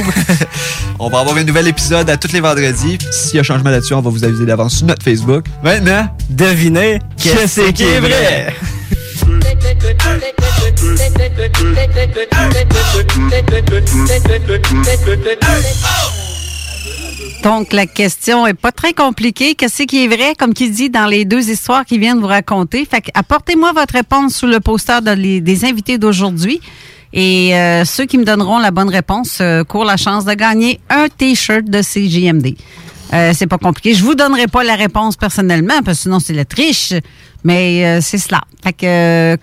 On 1.00 1.10
va 1.10 1.20
avoir 1.20 1.38
un 1.38 1.44
nouvel 1.44 1.68
épisode 1.68 2.10
à 2.10 2.18
tous 2.18 2.32
les 2.32 2.42
vendredis. 2.42 2.98
S'il 3.12 3.38
y 3.38 3.40
a 3.40 3.44
changement 3.44 3.72
là-dessus, 3.72 3.96
on 3.96 4.02
va 4.02 4.12
vous 4.12 4.24
aviser 4.24 4.46
d'avance 4.46 4.78
sur 4.78 4.86
notre 4.86 5.04
Facebook. 5.04 5.46
Maintenant, 5.64 6.08
Devinez 6.30 7.00
qu'est-ce 7.18 7.72
qui 7.72 7.84
est 7.84 8.00
vrai? 8.00 8.54
Donc, 17.44 17.74
la 17.74 17.88
question 17.88 18.46
est 18.46 18.54
pas 18.54 18.72
très 18.72 18.94
compliquée. 18.94 19.56
Qu'est-ce 19.56 19.84
qui 19.84 20.04
est 20.04 20.08
vrai, 20.08 20.36
comme 20.38 20.54
qui 20.54 20.70
dit 20.70 20.92
dans 20.92 21.08
les 21.08 21.26
deux 21.26 21.50
histoires 21.50 21.86
qu'il 21.86 22.00
vient 22.00 22.16
de 22.16 22.22
vous 22.22 22.28
raconter? 22.28 22.86
Fait 22.86 23.04
apportez-moi 23.16 23.72
votre 23.74 23.96
réponse 23.96 24.36
sous 24.36 24.46
le 24.46 24.60
poster 24.60 25.02
des 25.02 25.66
invités 25.66 25.98
d'aujourd'hui. 25.98 26.62
Et 27.14 27.56
euh, 27.56 27.84
ceux 27.84 28.06
qui 28.06 28.18
me 28.18 28.24
donneront 28.24 28.60
la 28.60 28.72
bonne 28.72 28.90
réponse 28.90 29.40
euh, 29.42 29.64
courent 29.64 29.86
la 29.86 29.98
chance 29.98 30.24
de 30.24 30.34
gagner 30.34 30.80
un 30.90 31.08
T-shirt 31.10 31.66
de 31.66 31.82
CJMD. 31.82 32.56
Euh, 33.14 33.34
c'est 33.36 33.48
pas 33.48 33.58
compliqué. 33.58 33.94
Je 33.94 34.04
vous 34.04 34.16
donnerai 34.16 34.48
pas 34.48 34.64
la 34.64 34.76
réponse 34.76 35.18
personnellement, 35.18 35.82
parce 35.84 35.98
que 35.98 36.04
sinon 36.04 36.20
c'est 36.20 36.34
la 36.34 36.46
triche. 36.46 36.94
Mais 37.44 37.86
euh, 37.86 38.02
c'est 38.02 38.18
cela. 38.18 38.42
Fait 38.64 38.74
que 38.74 39.38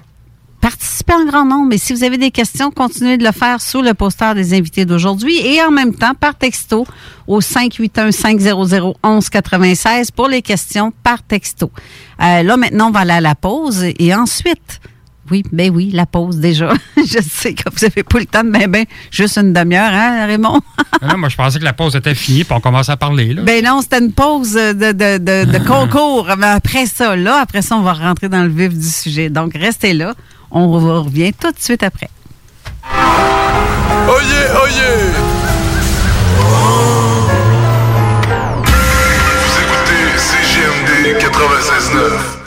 participez 0.61 1.15
en 1.15 1.25
grand 1.25 1.45
nombre. 1.45 1.73
Et 1.73 1.79
si 1.79 1.93
vous 1.93 2.05
avez 2.05 2.19
des 2.19 2.31
questions, 2.31 2.71
continuez 2.71 3.17
de 3.17 3.25
le 3.25 3.33
faire 3.33 3.61
sous 3.61 3.83
le 3.83 3.95
poster 3.95 4.35
des 4.35 4.55
invités 4.55 4.85
d'aujourd'hui 4.85 5.37
et 5.39 5.63
en 5.63 5.71
même 5.71 5.95
temps 5.95 6.15
par 6.15 6.35
texto 6.35 6.87
au 7.27 7.41
581-500-1196 7.41 10.11
pour 10.15 10.29
les 10.29 10.43
questions 10.43 10.93
par 11.03 11.23
texto. 11.23 11.71
Euh, 12.23 12.43
là, 12.43 12.57
maintenant, 12.57 12.89
on 12.89 12.91
va 12.91 13.01
aller 13.01 13.13
à 13.13 13.21
la 13.21 13.35
pause 13.35 13.85
et 13.99 14.15
ensuite... 14.15 14.81
Oui, 15.31 15.43
ben 15.53 15.71
oui, 15.71 15.91
la 15.93 16.07
pause 16.07 16.39
déjà. 16.39 16.73
Je 16.97 17.21
sais 17.21 17.53
que 17.53 17.65
vous 17.71 17.85
avez 17.85 18.03
pas 18.03 18.19
le 18.19 18.25
temps 18.25 18.43
de 18.43 18.49
ben 18.49 18.67
ben 18.67 18.87
juste 19.11 19.37
une 19.37 19.53
demi-heure, 19.53 19.93
hein, 19.93 20.25
Raymond? 20.25 20.63
Mais 21.03 21.17
moi, 21.19 21.29
je 21.29 21.37
pensais 21.37 21.59
que 21.59 21.65
la 21.65 21.75
pause 21.75 21.95
était 21.97 22.15
finie, 22.15 22.45
puis 22.45 22.55
on 22.57 22.61
commence 22.61 22.89
à 22.89 22.97
parler. 22.97 23.35
Là. 23.35 23.43
Ben 23.43 23.63
non, 23.63 23.83
c'était 23.83 23.99
une 23.99 24.13
pause 24.13 24.55
de, 24.55 24.73
de, 24.73 25.19
de, 25.19 25.45
de 25.53 25.59
concours. 25.67 26.31
Mais 26.39 26.47
après 26.47 26.87
ça, 26.87 27.15
là, 27.15 27.41
après 27.43 27.61
ça, 27.61 27.77
on 27.77 27.83
va 27.83 27.93
rentrer 27.93 28.31
dans 28.31 28.43
le 28.43 28.49
vif 28.49 28.73
du 28.73 28.89
sujet. 28.89 29.29
Donc, 29.29 29.53
restez 29.55 29.93
là. 29.93 30.15
On 30.51 30.70
revient 30.70 31.32
tout 31.32 31.51
de 31.53 31.59
suite 31.59 31.82
après. 31.82 32.09
Oyez, 34.09 34.46
oyez 34.62 35.12
Vous 39.44 39.55
écoutez 39.62 40.18
CGMD 40.18 41.18
96.9. 41.20 42.38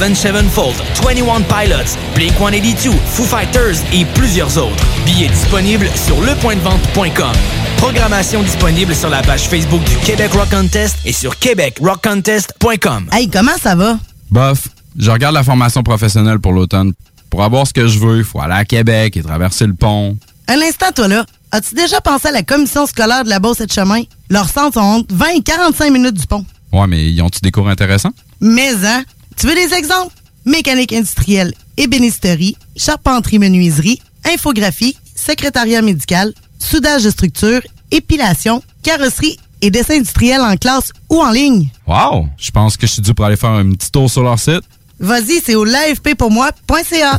Avenged 0.00 0.16
Sevenfold, 0.16 0.74
21 1.02 1.42
Pilots, 1.42 1.98
Blink-182, 2.14 2.90
Foo 3.04 3.22
Fighters 3.22 3.76
et 3.92 4.06
plusieurs 4.14 4.56
autres. 4.56 4.82
Billets 5.04 5.28
disponibles 5.28 5.90
sur 5.94 6.18
lepointdevente.com. 6.22 7.32
Programmation 7.76 8.42
disponible 8.42 8.94
sur 8.94 9.10
la 9.10 9.20
page 9.20 9.46
Facebook 9.48 9.84
du 9.84 9.94
Québec 9.96 10.32
Rock 10.32 10.48
Contest 10.50 10.96
et 11.04 11.12
sur 11.12 11.38
québecrockcontest.com. 11.38 13.10
Hey, 13.12 13.28
comment 13.28 13.58
ça 13.60 13.74
va? 13.74 13.98
Bof, 14.30 14.68
je 14.98 15.10
regarde 15.10 15.34
la 15.34 15.42
formation 15.42 15.82
professionnelle 15.82 16.38
pour 16.38 16.54
l'automne. 16.54 16.94
Pour 17.28 17.44
avoir 17.44 17.66
ce 17.66 17.74
que 17.74 17.86
je 17.86 17.98
veux, 17.98 18.16
il 18.18 18.24
faut 18.24 18.40
aller 18.40 18.54
à 18.54 18.64
Québec 18.64 19.18
et 19.18 19.22
traverser 19.22 19.66
le 19.66 19.74
pont. 19.74 20.16
Un 20.48 20.62
instant, 20.62 20.92
toi 20.94 21.08
là. 21.08 21.26
As-tu 21.52 21.74
déjà 21.74 22.00
pensé 22.00 22.28
à 22.28 22.32
la 22.32 22.42
commission 22.42 22.86
scolaire 22.86 23.24
de 23.24 23.28
la 23.28 23.38
Beauce 23.38 23.60
et 23.60 23.66
de 23.66 23.72
Chemin? 23.72 24.00
Leurs 24.30 24.48
centres 24.48 24.74
sont 24.74 24.80
entre 24.80 25.14
20 25.14 25.26
et 25.36 25.42
45 25.42 25.92
minutes 25.92 26.14
du 26.14 26.26
pont. 26.26 26.46
Ouais, 26.72 26.86
mais 26.86 27.04
ils 27.10 27.20
ont-tu 27.20 27.40
des 27.42 27.50
cours 27.50 27.68
intéressants? 27.68 28.12
Mais, 28.40 28.72
hein? 28.86 29.02
Tu 29.36 29.46
veux 29.46 29.54
des 29.54 29.74
exemples? 29.74 30.14
Mécanique 30.44 30.92
industrielle, 30.92 31.52
ébénisterie, 31.76 32.56
charpenterie-menuiserie, 32.76 34.00
infographie, 34.24 34.96
secrétariat 35.14 35.82
médical, 35.82 36.32
soudage 36.58 37.04
de 37.04 37.10
structure, 37.10 37.60
épilation, 37.90 38.62
carrosserie 38.82 39.38
et 39.60 39.70
dessin 39.70 39.94
industriel 39.94 40.40
en 40.40 40.56
classe 40.56 40.92
ou 41.08 41.20
en 41.20 41.30
ligne. 41.30 41.68
Wow! 41.86 42.28
Je 42.38 42.50
pense 42.50 42.76
que 42.76 42.86
je 42.86 42.92
suis 42.92 43.02
dû 43.02 43.14
pour 43.14 43.24
aller 43.26 43.36
faire 43.36 43.50
un 43.50 43.72
petit 43.72 43.90
tour 43.90 44.10
sur 44.10 44.22
leur 44.22 44.38
site. 44.38 44.62
Vas-y, 44.98 45.40
c'est 45.44 45.54
au 45.54 45.64
l'afppourmoi.ca. 45.64 47.18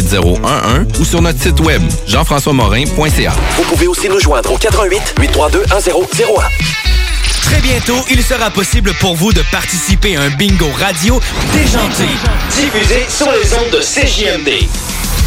418-801-8011 0.00 1.00
ou 1.00 1.04
sur 1.04 1.22
notre 1.22 1.40
site 1.40 1.60
web, 1.60 1.82
jean-françois-morin.ca. 2.06 3.32
Vous 3.56 3.62
pouvez 3.64 3.86
aussi 3.86 4.08
nous 4.08 4.20
joindre 4.20 4.52
au 4.52 4.56
88 4.56 5.14
832 5.20 5.60
1001. 5.60 6.86
Très 7.42 7.60
bientôt, 7.60 8.04
il 8.10 8.22
sera 8.22 8.50
possible 8.50 8.92
pour 9.00 9.14
vous 9.14 9.32
de 9.32 9.42
participer 9.52 10.16
à 10.16 10.22
un 10.22 10.30
bingo 10.30 10.66
radio 10.78 11.20
déjanté, 11.52 12.06
diffusé 12.50 13.06
sur 13.08 13.30
les 13.30 13.54
ondes 13.54 13.70
de 13.72 13.80
CJMD. 13.80 14.85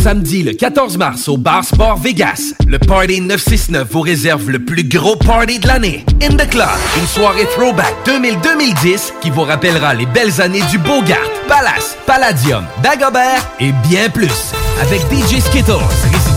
Samedi 0.00 0.44
le 0.44 0.52
14 0.52 0.96
mars 0.96 1.28
au 1.28 1.36
Bar 1.36 1.64
Sport 1.64 1.96
Vegas, 1.96 2.52
le 2.66 2.78
Party 2.78 3.20
969 3.20 3.88
vous 3.90 4.00
réserve 4.00 4.48
le 4.48 4.64
plus 4.64 4.84
gros 4.84 5.16
party 5.16 5.58
de 5.58 5.66
l'année. 5.66 6.04
In 6.22 6.36
the 6.36 6.48
Club, 6.48 6.68
une 6.98 7.06
soirée 7.06 7.46
throwback 7.54 7.94
2000-2010 8.06 9.12
qui 9.20 9.30
vous 9.30 9.42
rappellera 9.42 9.94
les 9.94 10.06
belles 10.06 10.40
années 10.40 10.62
du 10.70 10.78
Bogart, 10.78 11.18
Palace, 11.48 11.96
Palladium, 12.06 12.64
Dagobert 12.82 13.44
et 13.58 13.72
bien 13.88 14.08
plus. 14.08 14.52
Avec 14.80 15.00
DJ 15.10 15.40
Skittles, 15.40 15.72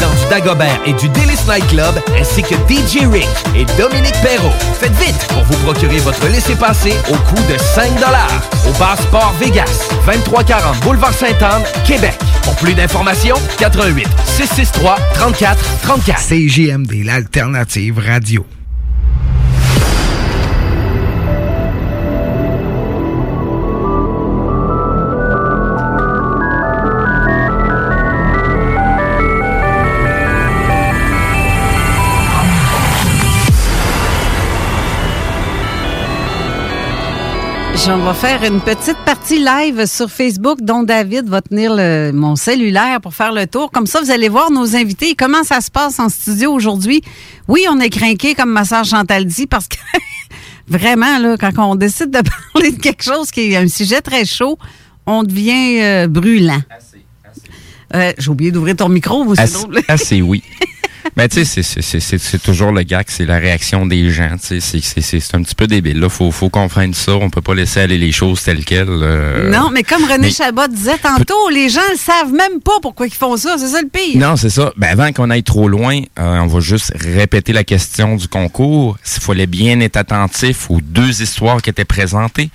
du 0.09 0.29
Dagobert 0.29 0.79
et 0.85 0.93
du 0.93 1.09
Délice 1.09 1.45
Night 1.47 1.67
Club, 1.67 1.93
ainsi 2.19 2.41
que 2.41 2.55
DJ 2.67 3.05
Rick 3.11 3.27
et 3.55 3.65
Dominique 3.77 4.15
Perrault. 4.21 4.53
Faites 4.79 4.95
vite 4.95 5.27
pour 5.29 5.43
vous 5.43 5.57
procurer 5.65 5.99
votre 5.99 6.27
laissez-passer 6.27 6.93
au 7.09 7.15
coût 7.15 7.41
de 7.51 7.57
5 7.57 7.91
au 8.67 8.71
Bar 8.79 8.97
Sport 8.97 9.33
Vegas, 9.39 9.89
2340 10.05 10.79
Boulevard 10.81 11.13
Sainte-Anne, 11.13 11.63
Québec. 11.85 12.17
Pour 12.43 12.55
plus 12.55 12.73
d'informations, 12.73 13.35
88 13.57 14.07
663 14.25 14.97
34 15.13 15.59
34. 15.83 16.19
CJMD, 16.19 17.03
l'alternative 17.05 17.99
radio. 17.99 18.45
On 37.87 37.97
va 37.97 38.13
faire 38.13 38.43
une 38.43 38.61
petite 38.61 38.97
partie 39.05 39.39
live 39.43 39.85
sur 39.85 40.09
Facebook 40.09 40.59
dont 40.61 40.83
David 40.83 41.27
va 41.27 41.41
tenir 41.41 41.73
le- 41.75 42.11
mon 42.13 42.35
cellulaire 42.35 43.01
pour 43.01 43.13
faire 43.13 43.31
le 43.33 43.47
tour. 43.47 43.71
Comme 43.71 43.87
ça, 43.87 44.01
vous 44.01 44.11
allez 44.11 44.29
voir 44.29 44.51
nos 44.51 44.75
invités. 44.75 45.15
Comment 45.15 45.43
ça 45.43 45.61
se 45.61 45.71
passe 45.71 45.99
en 45.99 46.07
studio 46.09 46.51
aujourd'hui? 46.53 47.01
Oui, 47.47 47.65
on 47.69 47.79
est 47.79 47.89
craqué, 47.89 48.35
comme 48.35 48.51
ma 48.51 48.65
soeur 48.65 48.83
Chantal 48.85 49.25
dit, 49.25 49.47
parce 49.47 49.67
que 49.67 49.77
vraiment, 50.67 51.17
là, 51.19 51.35
quand 51.37 51.51
on 51.57 51.75
décide 51.75 52.11
de 52.11 52.21
parler 52.53 52.71
de 52.71 52.79
quelque 52.79 53.03
chose 53.03 53.31
qui 53.31 53.51
est 53.51 53.57
un 53.57 53.67
sujet 53.67 54.01
très 54.01 54.25
chaud, 54.25 54.57
on 55.05 55.23
devient 55.23 55.81
euh, 55.81 56.07
brûlant. 56.07 56.61
Euh, 57.95 58.13
J'ai 58.17 58.29
oublié 58.29 58.51
d'ouvrir 58.51 58.75
ton 58.77 58.89
micro, 58.89 59.23
vous, 59.25 59.35
c'est 59.35 59.41
Assez, 59.41 59.65
assez 59.87 60.21
oui. 60.21 60.43
Mais 61.17 61.27
tu 61.29 61.43
sais, 61.45 61.63
c'est- 61.63 62.37
toujours 62.43 62.71
le 62.71 62.83
gag, 62.83 63.05
c'est 63.07 63.25
la 63.25 63.37
réaction 63.37 63.85
des 63.85 64.09
gens. 64.11 64.35
C'est 64.39 65.35
un 65.35 65.43
petit 65.43 65.55
peu 65.55 65.67
débile. 65.67 65.99
Il 66.03 66.09
faut, 66.09 66.31
faut 66.31 66.49
comprendre 66.49 66.95
ça. 66.95 67.13
On 67.15 67.29
peut 67.29 67.41
pas 67.41 67.53
laisser 67.55 67.79
aller 67.81 67.97
les 67.97 68.11
choses 68.11 68.41
telles 68.43 68.63
quelles. 68.65 68.87
euh. 68.89 69.49
non, 69.51 69.69
mais 69.71 69.83
comme 69.83 70.03
René 70.03 70.17
mais- 70.19 70.31
Chabot 70.31 70.67
disait 70.67 70.97
tantôt, 70.97 71.49
les 71.49 71.69
gens 71.69 71.81
ne 71.91 71.97
savent 71.97 72.31
même 72.31 72.59
pas 72.63 72.79
pourquoi 72.81 73.07
ils 73.07 73.13
font 73.13 73.37
ça. 73.37 73.55
C'est 73.57 73.67
ça 73.67 73.81
le 73.81 73.87
pire. 73.89 74.17
Non, 74.19 74.35
c'est 74.35 74.49
ça. 74.49 74.71
Ben, 74.77 74.87
avant 74.89 75.11
qu'on 75.11 75.29
aille 75.29 75.43
trop 75.43 75.67
loin, 75.67 75.99
euh, 76.19 76.39
on 76.39 76.47
va 76.47 76.59
juste 76.59 76.91
répéter 76.99 77.53
la 77.53 77.63
question 77.63 78.15
du 78.15 78.27
concours. 78.27 78.97
S'il 79.03 79.21
fallait 79.23 79.47
bien 79.47 79.79
être 79.79 79.97
attentif 79.97 80.69
aux 80.69 80.81
deux 80.81 81.21
histoires 81.21 81.61
qui 81.61 81.69
étaient 81.69 81.85
présentées. 81.85 82.49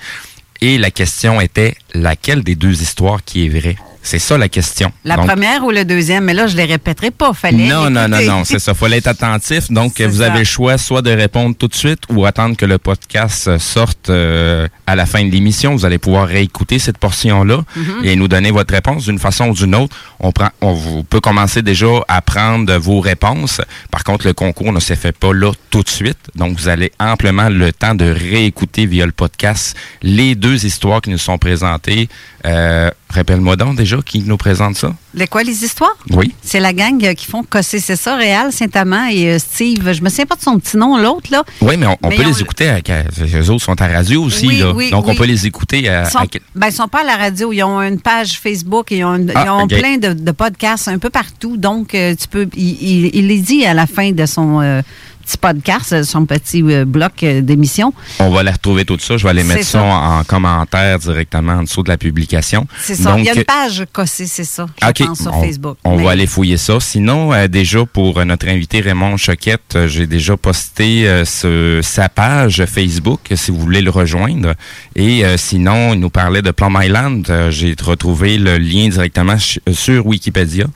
Et 0.63 0.79
la 0.79 0.91
question 0.91 1.41
était 1.41 1.75
laquelle 1.93 2.43
des 2.43 2.55
deux 2.55 2.81
histoires 2.83 3.23
qui 3.25 3.45
est 3.47 3.49
vraie? 3.49 3.77
C'est 4.07 4.21
ça 4.21 4.39
la 4.39 4.49
question. 4.49 4.93
La 5.05 5.17
Donc, 5.17 5.27
première 5.27 5.65
ou 5.65 5.73
le 5.73 5.85
deuxième, 5.85 6.25
mais 6.27 6.33
là, 6.35 6.47
je 6.47 6.57
les 6.57 6.65
répéterai 6.65 7.11
pas. 7.11 7.33
Fallait 7.33 7.67
Non, 7.67 7.91
non, 7.91 8.07
non, 8.09 8.23
non, 8.25 8.45
c'est 8.45 8.61
ça. 8.61 8.73
Fallait 8.73 8.99
être 8.99 9.09
attentif. 9.09 9.69
Donc, 9.71 10.01
vous 10.01 10.19
ça. 10.19 10.27
avez 10.27 10.39
le 10.41 10.45
choix 10.45 10.79
soit 10.79 11.03
de 11.03 11.11
répondre 11.11 11.57
tout 11.59 11.67
de 11.67 11.75
suite 11.75 12.03
ou 12.09 12.25
attendre 12.25 12.57
que 12.57 12.65
le 12.67 12.79
podcast 12.79 13.59
sorte 13.59 14.09
euh, 14.11 14.69
à 14.87 14.95
la 14.95 15.07
fin 15.07 15.25
de 15.25 15.31
l'émission. 15.31 15.75
Vous 15.75 15.85
allez 15.85 15.99
pouvoir 15.99 16.29
réécouter 16.29 16.79
cette 16.79 16.99
portion-là 16.99 17.63
Mhm. 17.75 18.05
et 18.05 18.15
nous 18.15 18.29
donner 18.29 18.53
votre 18.53 18.73
réponse 18.73 19.05
d'une 19.07 19.19
façon 19.19 19.49
ou 19.49 19.55
d'une 19.55 19.75
autre. 19.75 19.97
On 20.21 20.31
prend, 20.31 20.51
on 20.61 20.73
vous 20.73 21.03
peut 21.03 21.21
commencer 21.21 21.63
déjà 21.63 21.87
à 22.07 22.23
prendre 22.23 22.73
vos 22.77 23.01
réponses. 23.01 23.61
Par 23.91 24.05
contre, 24.05 24.25
le 24.27 24.35
concours 24.35 24.73
ne 24.73 24.79
se 24.81 24.95
fait 24.95 25.17
pas 25.17 25.33
là 25.33 25.51
tout 25.71 25.83
de 25.83 25.89
suite. 25.89 26.19
Donc, 26.37 26.57
vous 26.59 26.69
allez 26.69 26.93
amplement 27.01 27.49
le 27.49 27.73
temps 27.73 27.97
de 27.97 28.05
réécouter 28.05 28.87
via 28.87 29.05
le 29.05 29.13
podcast 29.13 29.77
les 30.03 30.37
deux 30.37 30.65
histoires 30.65 31.01
qui 31.01 31.11
nous 31.11 31.19
sont 31.19 31.39
présentées. 31.39 32.09
Euh, 32.47 32.89
Rappelle-moi 33.09 33.55
donc 33.57 33.77
déjà. 33.77 33.96
Déjà 33.97 34.03
qui 34.03 34.21
nous 34.21 34.37
présente 34.37 34.77
ça. 34.77 34.95
Les 35.15 35.27
quoi, 35.27 35.43
les 35.43 35.65
histoires? 35.65 35.97
Oui. 36.11 36.35
C'est 36.43 36.61
la 36.61 36.73
gang 36.73 37.03
euh, 37.05 37.15
qui 37.15 37.27
font 37.27 37.43
Cossé, 37.43 37.79
c'est 37.81 37.97
ça, 37.97 38.17
Réal, 38.17 38.53
Saint-Amand 38.53 39.07
et 39.11 39.31
euh, 39.35 39.39
Steve. 39.39 39.93
Je 39.93 40.03
me 40.03 40.09
souviens 40.09 40.27
pas 40.27 40.37
de 40.37 40.43
son 40.43 40.59
petit 40.59 40.77
nom, 40.77 40.97
l'autre, 40.99 41.31
là. 41.31 41.43
Oui, 41.63 41.77
mais 41.79 41.87
on, 41.87 41.97
on 42.03 42.09
Mais 42.11 42.17
peut 42.17 42.23
on- 42.25 42.29
les 42.29 42.41
écouter. 42.41 42.69
À, 42.69 42.75
à- 42.77 43.39
eux 43.41 43.51
autres 43.51 43.63
sont 43.65 43.81
à 43.81 43.87
radio 43.87 44.23
aussi. 44.25 44.47
Oui, 44.47 44.59
là. 44.59 44.73
oui, 44.73 44.91
Donc, 44.91 45.07
on 45.09 45.15
peut 45.15 45.25
les 45.25 45.47
écouter 45.47 45.89
à. 45.89 46.03
Ils 46.05 46.11
sont, 46.11 46.19
à- 46.19 46.27
ben, 46.55 46.67
ils 46.69 46.73
sont 46.73 46.89
pas 46.89 47.01
à 47.01 47.05
la 47.05 47.17
radio. 47.17 47.53
Ils 47.53 47.63
ont 47.63 47.81
une 47.81 48.01
page 48.01 48.39
Facebook. 48.39 48.91
Ils 48.91 49.05
ont, 49.05 49.15
une- 49.17 49.33
Ah, 49.35 49.45
ils 49.47 49.51
ont 49.51 49.67
plein 49.67 49.97
de, 49.97 50.13
de 50.13 50.31
podcasts 50.33 50.89
un 50.89 50.99
peu 50.99 51.11
partout. 51.11 51.57
Donc, 51.57 51.95
euh, 51.95 52.15
tu 52.15 52.29
peux. 52.29 52.47
Il, 52.57 52.83
il, 52.83 53.11
il 53.15 53.27
les 53.29 53.39
dit 53.41 53.65
à 53.65 53.75
la 53.75 53.87
fin 53.87 54.13
de 54.13 54.27
son 54.27 54.61
euh, 54.61 54.83
petit 55.27 55.37
podcast, 55.39 55.93
euh, 55.93 56.03
son 56.05 56.25
petit 56.25 56.63
euh, 56.63 56.85
bloc 56.85 57.23
euh, 57.23 57.41
d'émission. 57.41 57.93
On 58.21 58.31
va 58.31 58.43
les 58.45 58.51
retrouver 58.53 58.85
tout 58.85 58.99
ça. 58.99 59.17
Je 59.17 59.25
vais 59.25 59.31
aller 59.31 59.43
mettre 59.43 59.65
ça, 59.65 59.79
ça. 59.81 59.83
en, 59.83 60.19
en 60.21 60.25
commentaire 60.25 60.99
directement 61.01 61.55
en 61.55 61.63
dessous 61.65 61.83
de 61.83 61.89
la 61.89 61.97
publication. 61.99 62.67
C'est 62.81 62.95
ça. 62.95 63.11
Donc, 63.11 63.19
il 63.21 63.25
y 63.27 63.31
a 63.31 63.35
une 63.35 63.45
page 63.45 63.85
Cossé, 63.93 64.27
c'est 64.27 64.45
ça. 64.45 64.67
Je 64.81 65.05
pense 65.05 65.23
sur 65.23 65.35
on, 65.35 65.43
Facebook. 65.43 65.79
on 65.85 65.97
Mais- 65.97 66.05
va 66.05 66.11
aller 66.13 66.27
fouiller 66.27 66.57
ça. 66.57 66.79
Sinon, 66.81 67.33
euh, 67.33 67.49
déjà, 67.49 67.85
pour 67.85 68.25
notre 68.25 68.49
invité 68.49 68.81
Raymond 68.81 69.17
Choquette, 69.17 69.77
j'ai 69.87 70.07
déjà 70.07 70.37
posté 70.37 71.07
ce- 71.25 71.81
sa 71.83 72.09
page 72.09 72.65
Facebook, 72.67 73.21
si 73.35 73.51
vous 73.51 73.59
voulez 73.61 73.83
le 73.83 73.91
rejoindre. 73.91 74.55
Et 74.95 75.25
sinon, 75.37 75.95
il 75.95 76.01
nous 76.01 76.11
parlait 76.11 76.43
de 76.43 76.51
Plum 76.53 76.79
Island. 76.81 77.27
J'ai 77.51 77.75
retrouvé 77.83 78.39
le 78.39 78.59
lien 78.59 78.89
directement 78.89 79.37
sur 79.73 80.07
Wikipédia 80.07 80.67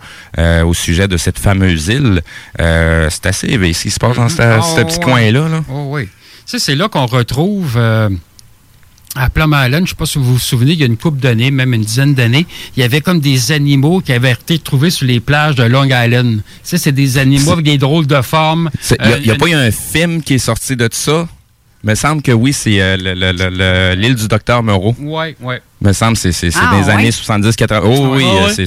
au 0.64 0.74
sujet 0.74 1.06
de 1.08 1.16
cette 1.16 1.38
fameuse 1.38 1.88
île. 1.88 2.22
C'est 2.58 3.26
assez... 3.26 3.56
ben, 3.58 3.72
ce 3.72 3.82
qui 3.82 3.90
se 3.90 3.98
passe 3.98 4.16
dans 4.16 4.28
ce, 4.28 4.39
Ah, 4.40 4.60
ce 4.62 4.80
petit 4.82 4.98
ouais. 4.98 5.04
coin-là. 5.04 5.48
Là. 5.48 5.64
Oh, 5.70 5.86
oui. 5.90 6.04
Tu 6.04 6.10
sais, 6.46 6.58
c'est 6.58 6.74
là 6.74 6.88
qu'on 6.88 7.06
retrouve 7.06 7.74
euh, 7.76 8.08
à 9.16 9.28
Plum 9.28 9.50
Island, 9.56 9.72
je 9.74 9.80
ne 9.82 9.86
sais 9.88 9.94
pas 9.94 10.06
si 10.06 10.18
vous 10.18 10.24
vous 10.34 10.38
souvenez, 10.38 10.72
il 10.72 10.78
y 10.80 10.82
a 10.82 10.86
une 10.86 10.96
couple 10.96 11.18
d'années, 11.20 11.50
même 11.50 11.74
une 11.74 11.82
dizaine 11.82 12.14
d'années, 12.14 12.46
il 12.76 12.80
y 12.80 12.82
avait 12.84 13.00
comme 13.00 13.20
des 13.20 13.52
animaux 13.52 14.00
qui 14.00 14.12
avaient 14.12 14.32
été 14.32 14.58
trouvés 14.58 14.90
sur 14.90 15.06
les 15.06 15.18
plages 15.20 15.56
de 15.56 15.64
Long 15.64 15.84
Island. 15.84 16.36
Tu 16.38 16.42
sais, 16.62 16.78
c'est 16.78 16.92
des 16.92 17.18
animaux 17.18 17.52
avec 17.52 17.64
des 17.64 17.78
drôles 17.78 18.06
de 18.06 18.20
formes. 18.22 18.70
Il 18.90 19.06
n'y 19.06 19.12
a, 19.12 19.16
Euh, 19.16 19.20
y 19.20 19.30
a 19.30 19.34
pas 19.36 19.46
eu 19.48 19.54
un 19.54 19.70
film 19.70 20.22
qui 20.22 20.34
est 20.34 20.38
sorti 20.38 20.76
de 20.76 20.88
ça? 20.92 21.28
Me 21.82 21.94
semble 21.94 22.20
que 22.20 22.32
oui, 22.32 22.52
c'est 22.52 22.80
euh, 22.80 22.96
le- 22.98 23.14
le- 23.14 23.32
le- 23.32 23.48
le- 23.48 23.94
l'île 24.00 24.14
du 24.14 24.28
docteur 24.28 24.62
Moreau. 24.62 24.94
Oui, 24.98 25.34
oui. 25.40 25.54
Me 25.80 25.92
semble 25.94 26.16
que 26.18 26.30
c'est 26.30 26.50
Ah, 26.54 26.76
des 26.78 26.86
ouais? 26.86 26.92
années 26.92 27.10
70-80. 27.10 27.80
Oh 27.86 28.14
oui, 28.16 28.24
Ah, 28.28 28.50
c'est... 28.54 28.66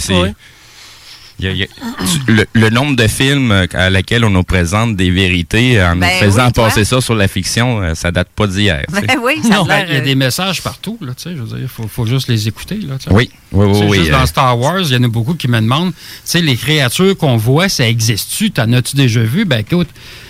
y 1.43 1.47
a- 1.47 1.51
il 1.51 1.57
y 1.57 1.63
a- 1.63 1.67
tu- 1.67 2.31
le, 2.31 2.45
le 2.53 2.69
nombre 2.69 2.95
de 2.95 3.07
films 3.07 3.51
euh, 3.51 3.65
à 3.73 3.89
laquelle 3.89 4.23
on 4.25 4.29
nous 4.29 4.43
présente 4.43 4.95
des 4.95 5.11
vérités 5.11 5.81
en 5.81 5.95
Ben 5.95 6.09
nous 6.11 6.25
faisant 6.25 6.47
oui, 6.47 6.51
toi. 6.53 6.65
passer 6.65 6.85
ça 6.85 7.01
sur 7.01 7.15
la 7.15 7.27
fiction, 7.27 7.81
euh, 7.81 7.95
ça 7.95 8.11
date 8.11 8.29
pas 8.35 8.47
d'hier. 8.47 8.83
Ben 8.91 9.17
oui, 9.23 9.33
ça 9.43 9.49
Non, 9.49 9.65
ben, 9.65 9.85
il 9.87 9.93
y 9.93 9.97
a 9.97 9.99
euh, 9.99 10.03
des 10.03 10.15
messages 10.15 10.61
partout, 10.61 10.97
là, 11.01 11.13
tu 11.15 11.23
sais, 11.23 11.35
je 11.35 11.41
veux 11.41 11.47
dire, 11.47 11.57
il 11.61 11.67
faut, 11.67 11.87
faut 11.87 12.05
juste 12.05 12.27
les 12.27 12.47
écouter, 12.47 12.75
là, 12.87 12.95
tu 12.97 13.05
sais. 13.09 13.11
Oui, 13.13 13.29
oui, 13.51 13.65
oui, 13.67 13.75
C'est 13.79 13.85
oui, 13.87 13.97
juste 13.99 14.09
euh. 14.11 14.19
dans 14.19 14.25
Star 14.25 14.59
Wars, 14.59 14.81
il 14.81 14.93
y 14.93 14.95
en 14.97 15.03
a 15.03 15.07
beaucoup 15.07 15.33
qui 15.35 15.47
me 15.47 15.59
demandent, 15.59 15.93
tu 15.93 15.99
sais, 16.23 16.41
les 16.41 16.55
créatures 16.55 17.17
qu'on 17.17 17.37
voit, 17.37 17.69
ça 17.69 17.87
existe-tu? 17.87 18.51
T'en 18.51 18.71
as-tu 18.73 18.95
déjà 18.95 19.21
vu? 19.21 19.45
Ben 19.45 19.59
écoute, 19.59 19.89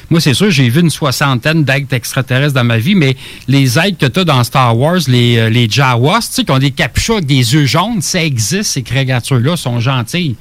moi, 0.10 0.20
c'est 0.22 0.34
sûr, 0.36 0.52
j'ai 0.52 0.70
vu 0.70 0.82
une 0.82 0.90
soixantaine 0.92 1.64
d'êtres 1.64 1.94
extraterrestres 1.94 2.54
dans 2.54 2.64
ma 2.64 2.78
vie, 2.78 2.94
mais 2.94 3.16
les 3.48 3.80
êtres 3.80 3.98
que 3.98 4.06
tu 4.06 4.20
as 4.20 4.24
dans 4.26 4.44
Star 4.44 4.78
Wars, 4.78 5.00
les, 5.08 5.38
euh, 5.38 5.50
les 5.50 5.68
Jawas, 5.70 6.20
tu 6.20 6.28
sais, 6.34 6.44
qui 6.44 6.52
ont 6.52 6.60
des 6.60 6.72
capuchons 6.72 7.14
avec 7.14 7.26
des 7.26 7.54
yeux 7.54 7.66
jaunes, 7.66 8.02
ça 8.02 8.24
existe, 8.24 8.64
ces 8.74 8.84
créatures-là, 8.84 9.56
sont 9.58 9.80
gentilles. 9.80 10.36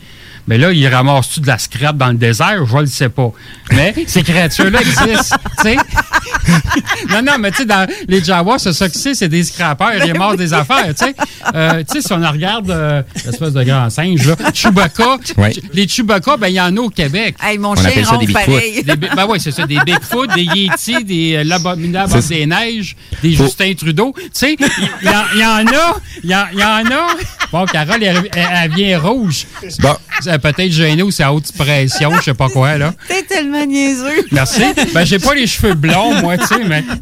Mais 0.49 0.59
là, 0.59 0.73
ils 0.73 0.89
ramassent-tu 0.89 1.41
de 1.41 1.47
la 1.47 1.57
scrap 1.59 1.97
dans 1.97 2.09
le 2.09 2.15
désert? 2.15 2.67
Je 2.67 2.75
ne 2.77 2.81
le 2.81 2.87
sais 2.87 3.09
pas. 3.09 3.31
Mais 3.73 3.95
ces 4.07 4.23
créatures-là 4.23 4.81
existent, 4.81 5.37
sais. 5.63 5.77
non, 7.11 7.23
non, 7.23 7.39
mais 7.39 7.51
tu 7.51 7.59
sais, 7.59 7.65
dans 7.65 7.87
les 8.09 8.23
Jawas, 8.25 8.59
c'est 8.59 8.73
ça 8.73 8.89
que 8.89 8.97
c'est, 8.99 9.15
c'est 9.15 9.29
des 9.29 9.45
scrappeurs, 9.45 9.93
ils 9.95 10.13
ramassent 10.13 10.37
des 10.37 10.53
affaires, 10.53 10.89
tu 10.95 11.05
sais. 11.07 11.15
Euh, 11.55 11.83
tu 11.89 12.01
sais, 12.01 12.07
si 12.09 12.13
on 12.13 12.21
regarde 12.31 12.71
euh, 12.71 13.03
l'espèce 13.25 13.53
de 13.53 13.63
grand 13.63 13.89
singe, 13.91 14.27
là, 14.27 14.35
Chewbacca, 14.53 15.19
Ouais. 15.37 15.53
les 15.73 15.87
Chewbacca, 15.87 16.37
ben 16.37 16.49
il 16.49 16.55
y 16.55 16.61
en 16.61 16.77
a 16.77 16.81
au 16.81 16.89
Québec. 16.91 17.37
Hey, 17.43 17.59
mon 17.59 17.71
On 17.71 17.77
chien 17.77 17.87
appelle 17.87 18.07
ça 18.07 18.17
des 18.17 18.33
pareil. 18.33 18.83
Des 18.85 18.97
ben 18.97 19.27
oui, 19.29 19.39
c'est 19.41 19.53
ça, 19.53 19.67
des 19.67 19.79
Bigfoot, 19.85 20.35
des 20.35 20.43
Yeti, 20.43 21.05
des 21.05 21.37
euh, 21.37 21.45
l'abominable 21.45 22.13
des 22.29 22.47
neiges, 22.47 22.97
des 23.23 23.35
Faut- 23.35 23.45
Justin 23.45 23.73
Trudeau. 23.75 24.13
Tu 24.17 24.25
sais, 24.33 24.57
il 24.59 25.07
y, 25.07 25.11
en- 25.11 25.25
il 25.35 25.41
y 25.41 25.45
en 25.45 25.67
a, 25.67 25.97
il 26.25 26.31
y, 26.31 26.35
en- 26.35 26.47
il 26.53 26.59
y 26.59 26.65
en 26.65 26.87
a. 26.87 27.07
Bon, 27.53 27.65
Carole, 27.67 28.03
elle, 28.03 28.29
elle- 28.35 28.49
elle 28.65 28.71
vient 28.75 28.99
rouge. 28.99 29.47
Bon. 29.81 29.95
C'est 30.33 30.39
Peut-être 30.41 30.73
gêné 30.73 31.03
ou 31.03 31.11
c'est 31.11 31.23
à 31.23 31.33
haute 31.33 31.53
pression, 31.57 32.11
je 32.19 32.23
sais 32.23 32.35
pas 32.35 32.49
quoi, 32.49 32.77
là. 32.79 32.95
T'es 33.09 33.23
tellement 33.23 33.65
niaiseux. 33.67 34.25
Merci. 34.33 34.63
Ben, 34.95 35.05
j'ai 35.05 35.19
pas 35.19 35.35
les 35.35 35.47
cheveux 35.47 35.75
blonds, 35.75 36.21
moi, 36.21 36.39
tu 36.39 36.47
sais, 36.47 36.65
mais. 36.65 36.85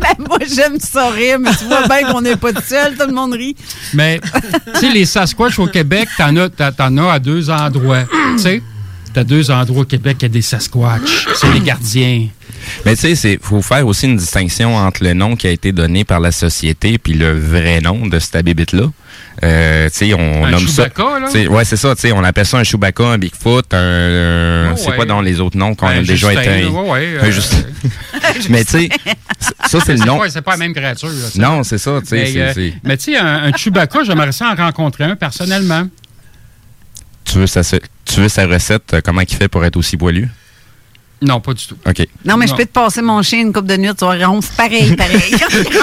Ben, 0.00 0.24
moi, 0.26 0.38
j'aime 0.54 0.78
ça 0.80 1.10
rire, 1.10 1.38
mais 1.38 1.50
tu 1.58 1.66
vois 1.66 1.86
bien 1.86 2.10
qu'on 2.10 2.22
n'est 2.22 2.36
pas 2.36 2.54
tout 2.54 2.62
seul, 2.66 2.96
tout 2.96 3.06
le 3.06 3.12
monde 3.12 3.34
rit. 3.34 3.54
Mais, 3.92 4.18
tu 4.72 4.80
sais, 4.80 4.90
les 4.90 5.04
Sasquatch 5.04 5.58
au 5.58 5.66
Québec, 5.66 6.08
t'en 6.16 6.34
as, 6.38 6.48
t'en- 6.48 6.72
t'en 6.72 6.96
as 6.96 7.12
à 7.12 7.18
deux 7.18 7.50
endroits. 7.50 8.04
Tu 8.36 8.38
sais, 8.42 8.62
t'as 9.12 9.24
deux 9.24 9.50
endroits 9.50 9.82
au 9.82 9.84
Québec 9.84 10.16
qui 10.16 10.24
a 10.24 10.28
des 10.28 10.40
Sasquatch. 10.40 11.28
C'est 11.34 11.52
les 11.52 11.60
gardiens. 11.60 12.28
Mais 12.86 12.96
tu 12.96 13.14
sais, 13.14 13.32
il 13.34 13.38
faut 13.46 13.60
faire 13.60 13.86
aussi 13.86 14.06
une 14.06 14.16
distinction 14.16 14.74
entre 14.74 15.04
le 15.04 15.12
nom 15.12 15.36
qui 15.36 15.46
a 15.46 15.50
été 15.50 15.70
donné 15.70 16.04
par 16.04 16.18
la 16.20 16.32
société 16.32 16.96
puis 16.96 17.12
le 17.12 17.38
vrai 17.38 17.82
nom 17.82 18.06
de 18.06 18.18
cette 18.18 18.42
bébite-là. 18.42 18.84
Euh, 19.42 19.88
tu 19.88 19.96
sais, 19.96 20.14
on 20.14 20.44
Un 20.44 20.50
nomme 20.50 20.68
ça. 20.68 20.84
Chewbacca, 20.84 21.20
là? 21.20 21.26
tu 21.26 21.32
sais, 21.32 21.48
Ouais, 21.48 21.64
c'est 21.64 21.76
ça. 21.76 21.94
On 22.14 22.24
appelle 22.24 22.44
ça 22.46 22.58
un 22.58 22.64
Chewbacca, 22.64 23.04
un 23.04 23.18
Bigfoot, 23.18 23.72
un. 23.72 24.72
Oh, 24.72 24.76
c'est 24.76 24.90
ouais. 24.90 24.96
quoi 24.96 25.06
dans 25.06 25.20
les 25.22 25.40
autres 25.40 25.56
noms 25.56 25.74
qu'on 25.74 25.86
a 25.86 26.02
déjà 26.02 26.32
été. 26.32 26.66
ouais, 26.66 26.90
ouais, 26.90 27.18
un 27.22 27.24
euh, 27.26 27.30
Justin. 27.30 27.62
Mais 28.50 28.64
tu 28.64 28.72
sais, 28.72 28.88
ça 29.66 29.78
c'est 29.84 29.94
le 29.96 30.04
nom. 30.04 30.20
C'est 30.28 30.42
pas 30.42 30.52
la 30.52 30.56
même 30.58 30.74
créature. 30.74 31.08
là, 31.08 31.14
ça. 31.32 31.38
Non, 31.40 31.62
c'est 31.62 31.78
ça. 31.78 32.00
Tu 32.00 32.08
sais, 32.08 32.32
Mais, 32.34 32.40
euh, 32.56 32.70
mais 32.84 32.96
tu 32.98 33.04
sais, 33.12 33.16
un, 33.18 33.44
un 33.44 33.52
Chewbacca, 33.52 34.04
j'aimerais 34.04 34.32
ça 34.32 34.50
en 34.50 34.54
rencontrer 34.54 35.04
un 35.04 35.16
personnellement. 35.16 35.86
tu 37.24 37.38
veux 37.38 37.46
sa, 37.46 37.62
tu 37.62 38.20
veux 38.20 38.28
sa 38.28 38.46
recette, 38.46 38.94
euh, 38.94 39.00
comment 39.02 39.22
il 39.22 39.34
fait 39.34 39.48
pour 39.48 39.64
être 39.64 39.76
aussi 39.76 39.96
poilu? 39.96 40.28
Non, 41.22 41.40
pas 41.40 41.54
du 41.54 41.66
tout. 41.66 41.76
OK. 41.86 42.06
Non, 42.24 42.36
mais 42.36 42.46
je 42.46 42.54
peux 42.54 42.64
te 42.64 42.72
passer 42.72 43.02
mon 43.02 43.22
chien 43.22 43.40
une 43.40 43.52
coupe 43.52 43.66
de 43.66 43.76
nuit, 43.76 43.90
tu 43.96 44.04
vas 44.04 44.26
ronfle 44.26 44.52
pareil, 44.56 44.96
pareil. 44.96 45.20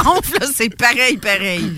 Ronfle, 0.03 0.45
c'est 0.53 0.75
pareil, 0.75 1.17
pareil. 1.17 1.73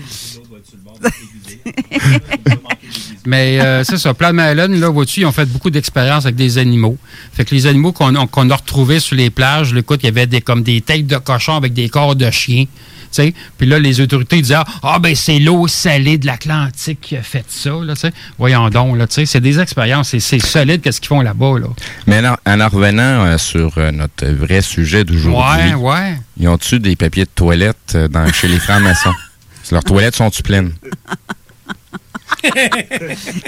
Mais 3.26 3.60
euh, 3.60 3.84
c'est 3.84 3.98
ça, 3.98 4.14
Plan 4.14 4.32
Island, 4.32 4.74
là, 4.74 4.88
vois-tu, 4.88 5.20
ils 5.20 5.26
ont 5.26 5.32
fait 5.32 5.46
beaucoup 5.46 5.70
d'expériences 5.70 6.24
avec 6.24 6.36
des 6.36 6.58
animaux. 6.58 6.96
Fait 7.32 7.44
que 7.44 7.54
les 7.54 7.66
animaux 7.66 7.92
qu'on 7.92 8.14
a, 8.14 8.26
qu'on 8.26 8.48
a 8.50 8.56
retrouvés 8.56 9.00
sur 9.00 9.16
les 9.16 9.30
plages, 9.30 9.74
là, 9.74 9.80
écoute, 9.80 10.00
il 10.02 10.06
y 10.06 10.08
avait 10.08 10.26
des, 10.26 10.40
comme 10.40 10.62
des 10.62 10.80
têtes 10.80 11.06
de 11.06 11.18
cochons 11.18 11.56
avec 11.56 11.74
des 11.74 11.88
corps 11.88 12.16
de 12.16 12.30
chiens. 12.30 12.64
Sais. 13.10 13.34
Puis 13.58 13.66
là, 13.66 13.78
les 13.78 14.00
autorités 14.00 14.40
disaient 14.40 14.56
Ah, 14.82 14.98
ben 14.98 15.14
c'est 15.14 15.38
l'eau 15.38 15.66
salée 15.68 16.18
de 16.18 16.26
l'Atlantique 16.26 17.00
qui 17.00 17.16
a 17.16 17.22
fait 17.22 17.44
ça. 17.48 17.70
Là. 17.82 17.94
Voyons 18.38 18.68
donc, 18.70 18.96
là, 18.96 19.06
c'est 19.08 19.40
des 19.40 19.58
expériences. 19.60 20.08
C'est- 20.10 20.20
C'est 20.20 20.38
solide 20.38 20.80
qu'est-ce 20.80 21.00
qu'ils 21.00 21.08
font 21.08 21.20
là-bas. 21.22 21.58
Là. 21.58 21.66
Mais 22.06 22.22
en, 22.26 22.36
en 22.46 22.60
en 22.60 22.68
revenant 22.68 23.24
euh, 23.24 23.38
sur 23.38 23.72
euh, 23.78 23.90
notre 23.90 24.26
vrai 24.26 24.60
sujet 24.62 25.04
d'aujourd'hui, 25.04 25.72
Ouais, 25.72 25.74
ouais. 25.74 26.16
ils 26.38 26.48
ont-tu 26.48 26.78
des 26.78 26.94
papiers 26.96 27.24
de 27.24 27.30
toilette 27.34 27.76
euh, 27.94 28.08
dans, 28.08 28.30
chez 28.32 28.48
les 28.48 28.58
francs-maçons? 28.58 29.12
Leurs 29.72 29.84
toilettes 29.84 30.16
sont-tu 30.16 30.42
pleines? 30.42 30.72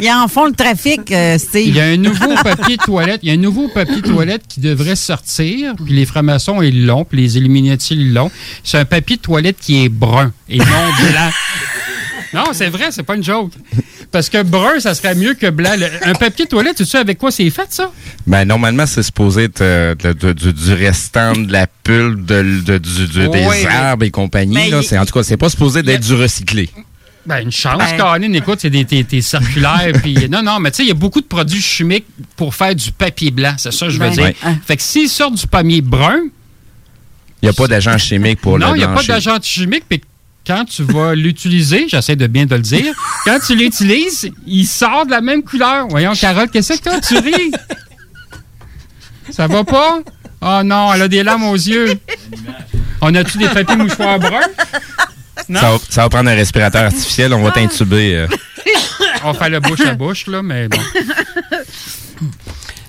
Ils 0.00 0.10
en 0.10 0.28
font 0.28 0.46
le 0.46 0.52
trafic, 0.52 1.10
euh, 1.12 1.38
Steve. 1.38 1.68
Il 1.68 1.76
y 1.76 1.80
a 1.80 1.84
un 1.84 1.96
nouveau 1.96 2.34
papier 2.42 2.76
toilette. 2.76 3.20
Il 3.22 3.28
y 3.28 3.30
a 3.30 3.34
un 3.34 3.38
nouveau 3.40 3.68
papier 3.68 4.02
toilette 4.02 4.42
qui 4.48 4.60
devrait 4.60 4.96
sortir. 4.96 5.74
Puis 5.84 5.94
les 5.94 6.06
francs-maçons, 6.06 6.62
ils 6.62 6.86
l'ont. 6.86 7.04
Puis 7.04 7.18
les 7.20 7.36
Illuminati, 7.38 7.94
ils 7.94 8.12
l'ont. 8.12 8.30
C'est 8.64 8.78
un 8.78 8.84
papier 8.84 9.16
de 9.16 9.22
toilette 9.22 9.56
qui 9.60 9.84
est 9.84 9.88
brun 9.88 10.32
et 10.48 10.58
non 10.58 10.64
blanc. 11.10 11.30
Non, 12.34 12.44
c'est 12.52 12.68
vrai, 12.70 12.86
c'est 12.90 13.02
pas 13.02 13.14
une 13.16 13.22
joke. 13.24 13.52
Parce 14.10 14.28
que 14.30 14.42
brun, 14.42 14.78
ça 14.80 14.94
serait 14.94 15.14
mieux 15.14 15.34
que 15.34 15.48
blanc. 15.50 15.72
Le- 15.76 15.88
un 16.08 16.14
papier 16.14 16.46
toilette, 16.46 16.76
tu 16.76 16.84
sais 16.84 16.98
avec 16.98 17.18
quoi 17.18 17.30
c'est 17.30 17.48
fait, 17.50 17.66
ça? 17.70 17.90
Ben, 18.26 18.44
normalement, 18.46 18.86
c'est 18.86 19.02
supposé 19.02 19.44
être 19.44 19.60
euh, 19.62 19.94
de- 19.94 20.12
de- 20.12 20.32
du- 20.32 20.52
du 20.52 20.72
restant 20.72 21.32
de 21.34 21.50
la 21.52 21.66
pulpe, 21.66 22.24
de, 22.24 22.60
de- 22.64 22.78
du- 22.78 23.06
du- 23.06 23.28
des 23.28 23.46
Oui, 23.46 23.56
mais- 23.64 23.66
arbres 23.66 24.04
et 24.04 24.10
compagnie. 24.10 24.70
là. 24.70 24.78
il- 24.80 24.86
C'est- 24.86 24.98
en 24.98 25.04
tout 25.06 25.12
cas, 25.12 25.22
c'est 25.22 25.36
pas 25.36 25.48
supposé 25.50 25.82
d'être 25.82 26.02
du 26.06 26.14
recyclé. 26.14 26.68
Ben, 27.24 27.38
une 27.42 27.52
chance, 27.52 27.78
Ben- 27.78 27.96
Caroline. 27.96 28.34
Écoute, 28.34 28.58
c'est 28.60 28.70
des, 28.70 28.84
des- 28.84 29.04
des 29.04 29.22
circulaires. 29.22 29.92
puis 30.02 30.28
non, 30.30 30.42
non, 30.42 30.58
mais 30.58 30.70
tu 30.72 30.78
sais, 30.78 30.82
il 30.82 30.88
y 30.88 30.92
a 30.92 30.94
beaucoup 30.94 31.20
de 31.20 31.26
produits 31.26 31.60
chimiques 31.62 32.06
pour 32.36 32.54
faire 32.54 32.74
du 32.74 32.90
papier 32.92 33.30
blanc. 33.30 33.54
C'est 33.58 33.72
ça 33.72 33.86
que 33.86 33.92
je 33.92 33.98
veux 33.98 34.06
Ben, 34.08 34.12
dire. 34.12 34.24
ouais. 34.24 34.36
Fait 34.66 34.76
que 34.76 34.82
s'ils 34.82 35.08
sortent 35.08 35.34
du 35.36 35.46
papier 35.46 35.80
brun, 35.82 36.18
Il 37.40 37.46
n'y 37.46 37.48
a 37.48 37.52
pas 37.52 37.68
d'agent 37.68 37.96
chimique 37.98 38.40
pour 38.40 38.58
non, 38.58 38.70
le 38.70 38.76
il 38.76 38.78
n'y 38.78 38.84
a 38.84 38.88
pas 38.88 39.02
d'agent 39.04 39.38
chimique. 39.40 39.84
Puis 39.88 40.00
quand 40.44 40.64
tu 40.64 40.82
vas 40.82 41.14
l'utiliser, 41.14 41.86
j'essaie 41.88 42.16
de 42.16 42.26
bien 42.26 42.46
de 42.46 42.56
le 42.56 42.62
dire, 42.62 42.92
quand 43.24 43.38
tu 43.46 43.54
l'utilises, 43.56 44.28
il 44.46 44.66
sort 44.66 45.06
de 45.06 45.12
la 45.12 45.20
même 45.20 45.42
couleur. 45.44 45.86
Voyons, 45.88 46.14
Carole, 46.14 46.50
qu'est-ce 46.50 46.72
que 46.72 46.78
t'as? 46.82 47.00
Tu 47.00 47.16
ris? 47.18 47.52
Ça 49.30 49.46
va 49.46 49.62
pas? 49.62 50.00
Oh 50.40 50.60
non, 50.64 50.92
elle 50.92 51.02
a 51.02 51.08
des 51.08 51.22
larmes 51.22 51.44
aux 51.44 51.54
yeux. 51.54 51.94
On 53.00 53.14
a-tu 53.14 53.38
des 53.38 53.48
papiers 53.48 53.76
mouchoirs 53.76 54.18
bruns? 54.18 54.40
Non? 55.48 55.60
Ça 55.60 55.70
va, 55.70 55.78
ça 55.88 56.02
va 56.02 56.08
prendre 56.08 56.30
un 56.30 56.34
respirateur 56.34 56.84
artificiel, 56.84 57.32
on 57.34 57.42
va 57.42 57.50
t'intuber. 57.50 58.14
euh. 58.16 58.26
On 59.24 59.34
fait 59.34 59.50
le 59.50 59.60
bouche 59.60 59.80
à 59.82 59.94
bouche, 59.94 60.26
là, 60.26 60.42
mais 60.42 60.68
bon. 60.68 60.78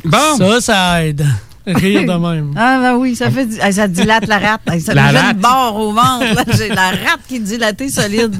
Bon. 0.06 0.38
Ça, 0.38 0.62
ça 0.62 1.06
aide. 1.06 1.26
Rire 1.66 2.02
de 2.02 2.14
même. 2.18 2.54
Ah, 2.58 2.80
ben 2.82 2.96
oui, 2.98 3.16
ça 3.16 3.32
fait. 3.32 3.46
du- 3.46 3.58
ah, 3.62 3.72
Ça 3.72 3.88
dilate 3.88 4.28
la 4.28 4.38
rate. 4.40 4.62
Ah, 4.68 4.80
Ça 4.80 4.94
La 4.94 5.12
me 5.14 5.18
rate? 5.18 5.38
bord 5.38 5.76
au 5.78 5.94
ventre. 5.94 6.44
J'ai 6.58 6.68
la 6.70 6.90
rate 6.90 7.22
qui 7.28 7.38
est 7.38 7.40
dilatée 7.40 7.88
solide. 7.90 8.36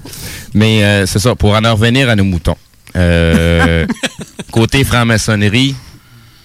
Mais 0.54 0.84
euh, 0.84 1.06
c'est 1.06 1.20
ça, 1.20 1.36
pour 1.36 1.54
en 1.56 1.62
revenir 1.74 2.10
à 2.10 2.16
nos 2.16 2.24
moutons. 2.26 2.58
Euh, 2.96 3.86
côté 4.52 4.84
franc-maçonnerie, 4.84 5.76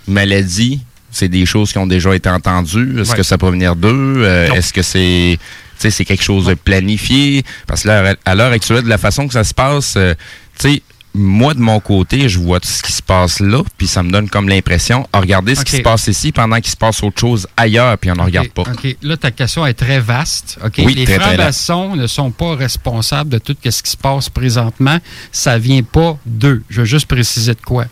maladie, 0.06 0.80
c'est 1.10 1.28
des 1.28 1.46
choses 1.46 1.72
qui 1.72 1.78
ont 1.78 1.86
déjà 1.86 2.14
été 2.14 2.28
entendues. 2.28 3.00
Est-ce 3.00 3.10
Ouais. 3.10 3.16
que 3.16 3.22
ça 3.24 3.38
peut 3.38 3.50
venir 3.50 3.74
d'eux? 3.74 4.22
Euh. 4.24 4.52
Est-ce 4.52 4.72
que 4.72 4.82
c'est 4.82 5.38
sais, 5.82 5.90
c'est 5.90 6.04
quelque 6.04 6.24
chose 6.24 6.46
de 6.46 6.54
planifié? 6.54 7.42
Parce 7.66 7.82
que 7.82 7.88
là, 7.88 8.14
à 8.24 8.34
l'heure 8.34 8.52
actuelle, 8.52 8.82
de 8.82 8.88
la 8.88 8.98
façon 8.98 9.26
que 9.26 9.34
ça 9.34 9.44
se 9.44 9.54
passe, 9.54 9.94
euh, 9.96 10.14
tu 10.58 10.70
sais, 10.74 10.82
moi, 11.14 11.54
de 11.54 11.58
mon 11.58 11.80
côté, 11.80 12.28
je 12.28 12.38
vois 12.38 12.60
tout 12.60 12.68
ce 12.68 12.82
qui 12.82 12.92
se 12.92 13.02
passe 13.02 13.40
là, 13.40 13.62
puis 13.76 13.88
ça 13.88 14.02
me 14.04 14.10
donne 14.10 14.28
comme 14.28 14.48
l'impression, 14.48 15.08
ah, 15.12 15.18
regardez 15.20 15.54
ce 15.56 15.64
qui 15.64 15.76
se 15.78 15.82
passe 15.82 16.06
ici 16.06 16.30
pendant 16.30 16.56
qu'il 16.60 16.70
se 16.70 16.76
passe 16.76 17.02
autre 17.02 17.18
chose 17.18 17.48
ailleurs, 17.56 17.96
puis 17.98 18.10
on 18.10 18.14
ne 18.14 18.20
regarde 18.22 18.50
pas. 18.50 18.62
OK. 18.62 18.96
Là, 19.02 19.16
ta 19.16 19.30
question 19.32 19.66
est 19.66 19.74
très 19.74 19.98
vaste. 20.00 20.58
OK? 20.64 20.74
Oui, 20.84 20.94
Les 20.94 21.06
francs-maçons 21.06 21.96
ne 21.96 22.06
sont 22.06 22.30
pas 22.30 22.54
responsables 22.54 23.30
de 23.30 23.38
tout 23.38 23.56
ce 23.68 23.82
qui 23.82 23.90
se 23.90 23.96
passe 23.96 24.28
présentement. 24.28 24.98
Ça 25.32 25.58
vient 25.58 25.82
pas 25.82 26.16
d'eux. 26.24 26.62
Je 26.68 26.80
veux 26.82 26.86
juste 26.86 27.06
préciser 27.06 27.54
de 27.54 27.60
quoi. 27.62 27.86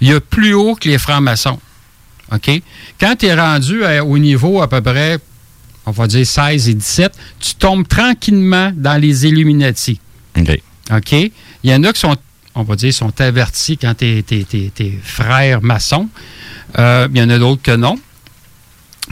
Il 0.00 0.08
y 0.08 0.14
a 0.14 0.20
plus 0.20 0.54
haut 0.54 0.74
que 0.74 0.88
les 0.88 0.98
francs-maçons. 0.98 1.58
OK? 2.32 2.62
Quand 2.98 3.16
tu 3.18 3.26
es 3.26 3.34
rendu 3.34 3.84
à- 3.84 4.04
au 4.04 4.16
niveau 4.16 4.62
à 4.62 4.68
peu 4.68 4.80
près, 4.80 5.18
on 5.90 5.92
va 5.92 6.06
dire 6.06 6.24
16 6.24 6.68
et 6.68 6.74
17, 6.74 7.12
tu 7.40 7.54
tombes 7.54 7.86
tranquillement 7.86 8.72
dans 8.74 9.00
les 9.00 9.26
Illuminati. 9.26 10.00
OK. 10.38 10.60
OK? 10.92 11.12
Il 11.12 11.32
y 11.64 11.74
en 11.74 11.82
a 11.82 11.92
qui 11.92 12.00
sont, 12.00 12.16
on 12.54 12.62
va 12.62 12.76
dire, 12.76 12.94
sont 12.94 13.20
avertis 13.20 13.76
quand 13.76 13.94
tu 13.96 14.06
es, 14.06 14.98
frère 15.02 15.62
maçon. 15.62 16.08
Euh, 16.78 17.08
il 17.12 17.18
y 17.18 17.22
en 17.22 17.30
a 17.30 17.38
d'autres 17.38 17.62
que 17.62 17.74
non. 17.74 17.98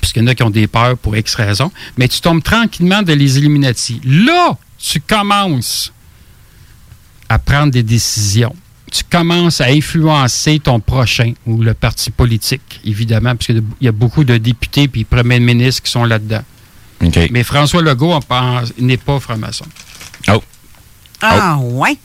Puisqu'il 0.00 0.22
y 0.22 0.24
en 0.24 0.28
a 0.28 0.34
qui 0.36 0.44
ont 0.44 0.50
des 0.50 0.68
peurs 0.68 0.96
pour 0.96 1.16
X 1.16 1.34
raisons. 1.34 1.72
Mais 1.96 2.06
tu 2.06 2.20
tombes 2.20 2.42
tranquillement 2.42 3.02
dans 3.02 3.18
les 3.18 3.38
Illuminati. 3.38 4.00
Là, 4.04 4.56
tu 4.78 5.00
commences 5.00 5.92
à 7.28 7.40
prendre 7.40 7.72
des 7.72 7.82
décisions. 7.82 8.54
Tu 8.92 9.02
commences 9.04 9.60
à 9.60 9.66
influencer 9.66 10.60
ton 10.60 10.78
prochain 10.78 11.34
ou 11.44 11.60
le 11.60 11.74
parti 11.74 12.10
politique, 12.10 12.80
évidemment, 12.84 13.34
parce 13.34 13.46
qu'il 13.46 13.62
y 13.80 13.88
a 13.88 13.92
beaucoup 13.92 14.24
de 14.24 14.38
députés 14.38 14.88
et 14.94 15.04
premiers 15.04 15.40
ministres 15.40 15.82
qui 15.82 15.90
sont 15.90 16.04
là-dedans. 16.04 16.42
Mais 17.30 17.44
François 17.44 17.82
Legault 17.82 18.12
on 18.12 18.20
pense, 18.20 18.72
n'est 18.78 18.96
pas 18.96 19.20
franc-maçon. 19.20 19.64
Oh. 20.30 20.42
Ah, 21.20 21.58
ouais. 21.60 21.96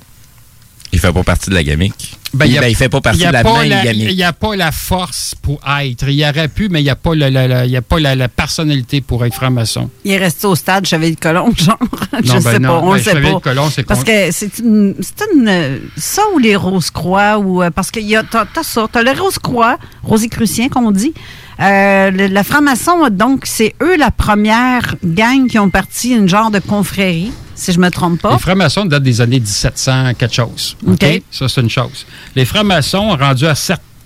Il 0.92 1.00
fait 1.00 1.12
pas 1.12 1.24
partie 1.24 1.50
de 1.50 1.56
la 1.56 1.64
gamique. 1.64 2.18
Ben, 2.36 2.46
il, 2.46 2.56
a- 2.58 2.62
ben, 2.62 2.68
il 2.68 2.76
fait 2.76 2.90
pas 2.90 3.02
partie 3.02 3.20
de 3.26 3.32
la 3.32 3.44
pas 3.44 3.62
même 3.62 3.70
la- 3.70 3.84
gamique. 3.84 4.08
Il 4.10 4.16
n'y 4.16 4.24
a 4.24 4.32
pas 4.34 4.56
la 4.56 4.72
force 4.72 5.34
pour 5.42 5.60
être. 5.82 6.08
Il 6.08 6.24
aurait 6.24 6.48
pu, 6.48 6.70
mais 6.70 6.82
il 6.82 6.84
n'y 6.84 6.90
a 6.92 6.96
pas, 6.96 7.16
la, 7.16 7.32
la- 7.32 7.48
la- 7.48 7.66
il 7.66 7.72
y 7.72 7.78
a 7.78 7.82
pas 7.82 8.00
la, 8.00 8.16
la 8.16 8.28
personnalité 8.28 9.02
pour 9.02 9.26
être 9.26 9.34
franc-maçon. 9.34 9.90
Il 10.04 10.12
est 10.12 10.18
resté 10.18 10.46
au 10.46 10.56
stade 10.56 10.86
Chevalier 10.86 11.16
de 11.16 11.20
Colomb, 11.20 11.52
genre. 11.56 11.78
Je 12.24 12.28
Non, 12.28 12.34
ben 12.36 12.42
sais 12.42 12.60
non. 12.60 12.70
pas, 12.70 12.86
on 12.86 12.92
Ben, 12.92 12.98
le 12.98 13.04
sait 13.04 13.10
Chevalier 13.12 13.32
pas. 13.32 13.38
de 13.38 13.44
Colomb, 13.44 13.70
c'est 13.72 13.84
Parce 13.84 14.04
que 14.04 14.32
c'est 14.32 14.60
une, 14.60 14.96
c'est 15.02 15.24
une. 15.36 15.80
Ça 15.98 16.22
ou 16.36 16.38
les 16.40 16.56
Rose-Croix, 16.56 17.40
ou. 17.40 17.64
euh, 17.64 17.72
parce 17.72 17.90
que 17.90 18.00
y 18.00 18.16
a- 18.16 18.24
t'as 18.24 18.46
t'as 18.46 18.64
ça. 18.64 18.88
T'as 18.92 19.02
le 19.02 19.12
Rose-Croix, 19.20 19.78
Rosicrucien, 20.04 20.70
comme 20.70 20.86
on 20.86 20.92
dit. 20.92 21.14
Euh, 21.60 22.10
le- 22.12 22.28
la 22.28 22.44
franc-maçon, 22.44 23.10
donc, 23.12 23.44
c'est 23.46 23.76
eux 23.82 23.96
la 23.98 24.12
première 24.12 24.96
gang 25.04 25.48
qui 25.48 25.60
ont 25.60 25.70
parti 25.70 26.12
une 26.12 26.28
genre 26.28 26.50
de 26.52 26.60
confrérie, 26.60 27.32
si 27.56 27.72
je 27.72 27.80
me 27.80 27.90
trompe 27.90 28.22
pas. 28.22 28.34
Les 28.34 28.40
francs-maçons 28.40 28.86
datent 28.86 29.04
des 29.04 29.22
années 29.22 29.40
1700, 29.40 30.14
quelque 30.16 30.34
chose. 30.34 30.76
OK? 30.88 31.22
Ça, 31.32 31.48
c'est 31.48 31.62
une 31.62 31.70
chose. 31.70 32.06
Les 32.36 32.46
francs-maçons, 32.46 33.16
rendus 33.16 33.46
à 33.46 33.56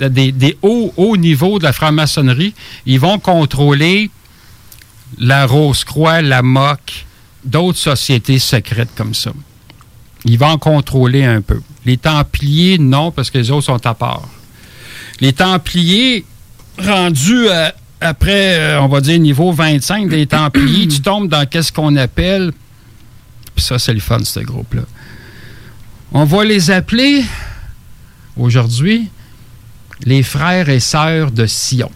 des, 0.10 0.32
des 0.32 0.58
hauts, 0.62 0.94
hauts 0.98 1.18
niveaux 1.18 1.58
de 1.58 1.64
la 1.64 1.74
franc-maçonnerie, 1.74 2.54
ils 2.86 3.00
vont 3.00 3.18
contrôler 3.18 4.12
la 5.18 5.46
Rose-Croix, 5.46 6.22
la 6.22 6.42
MOC, 6.42 7.06
d'autres 7.46 7.80
sociétés 7.80 8.40
secrètes 8.40 8.90
comme 8.96 9.14
ça. 9.14 9.32
Ils 10.26 10.38
vont 10.38 10.48
en 10.48 10.58
contrôler 10.58 11.24
un 11.24 11.40
peu. 11.42 11.62
Les 11.86 11.96
Templiers, 11.98 12.78
non, 12.78 13.12
parce 13.12 13.30
que 13.32 13.38
les 13.38 13.50
autres 13.52 13.68
sont 13.68 13.86
à 13.88 13.94
part. 13.94 14.28
Les 15.22 15.32
Templiers, 15.32 16.26
rendus 16.80 17.50
à- 17.50 17.74
après, 18.00 18.60
euh, 18.60 18.82
on 18.82 18.88
va 18.88 19.02
dire, 19.02 19.20
niveau 19.20 19.52
25 19.52 20.10
des 20.10 20.28
Templiers, 20.28 20.88
tu 20.88 21.02
tombes 21.02 21.28
dans 21.30 21.46
qu'est-ce 21.48 21.72
qu'on 21.72 21.96
appelle 21.96 22.52
puis 23.56 23.66
ça, 23.66 23.80
c'est 23.80 23.94
le 23.94 24.00
fun, 24.00 24.20
ce 24.24 24.40
groupe-là. 24.42 24.84
On 26.12 26.26
va 26.26 26.44
les 26.46 26.70
appeler 26.70 27.24
aujourd'hui 28.38 29.10
les 30.06 30.22
frères 30.22 30.70
et 30.70 30.80
sœurs 30.80 31.32
de 31.32 31.48
Sion. 31.48 31.90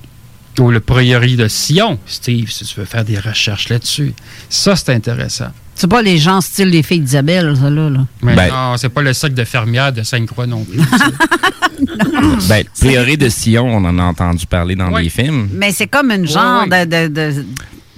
Ou 0.62 0.70
le 0.70 0.80
prieuré 0.80 1.36
de 1.36 1.48
Sion, 1.48 1.98
Steve, 2.06 2.52
si 2.52 2.66
tu 2.66 2.80
veux 2.80 2.86
faire 2.86 3.04
des 3.04 3.18
recherches 3.18 3.70
là-dessus. 3.70 4.14
Ça, 4.48 4.76
c'est 4.76 4.92
intéressant. 4.94 5.48
C'est 5.74 5.88
pas 5.90 6.04
les 6.04 6.20
gens 6.20 6.42
style 6.42 6.70
les 6.70 6.84
filles 6.84 7.00
d'Isabelle, 7.00 7.56
ça, 7.60 7.70
là. 7.72 7.90
là. 7.90 8.06
Mais 8.22 8.36
Ben- 8.36 8.50
non, 8.50 8.78
c'est 8.78 8.90
pas 8.90 9.02
le 9.02 9.14
sac 9.14 9.34
de 9.34 9.44
fermière 9.44 9.92
de 9.92 10.04
Sainte-Croix 10.04 10.46
non 10.46 10.64
plus. 10.64 10.80
Ben, 12.48 12.64
Prieuré 12.80 13.18
de 13.18 13.28
Sion, 13.28 13.66
on 13.66 13.84
en 13.86 13.98
a 13.98 14.04
entendu 14.04 14.46
parler 14.46 14.76
dans 14.76 14.96
les 14.96 15.10
films. 15.10 15.50
Mais 15.54 15.72
c'est 15.72 15.88
comme 15.88 16.12
une 16.12 16.28
genre 16.28 16.68
ouais. 16.70 16.86
De, 16.86 17.08
de, 17.08 17.32
de, 17.32 17.46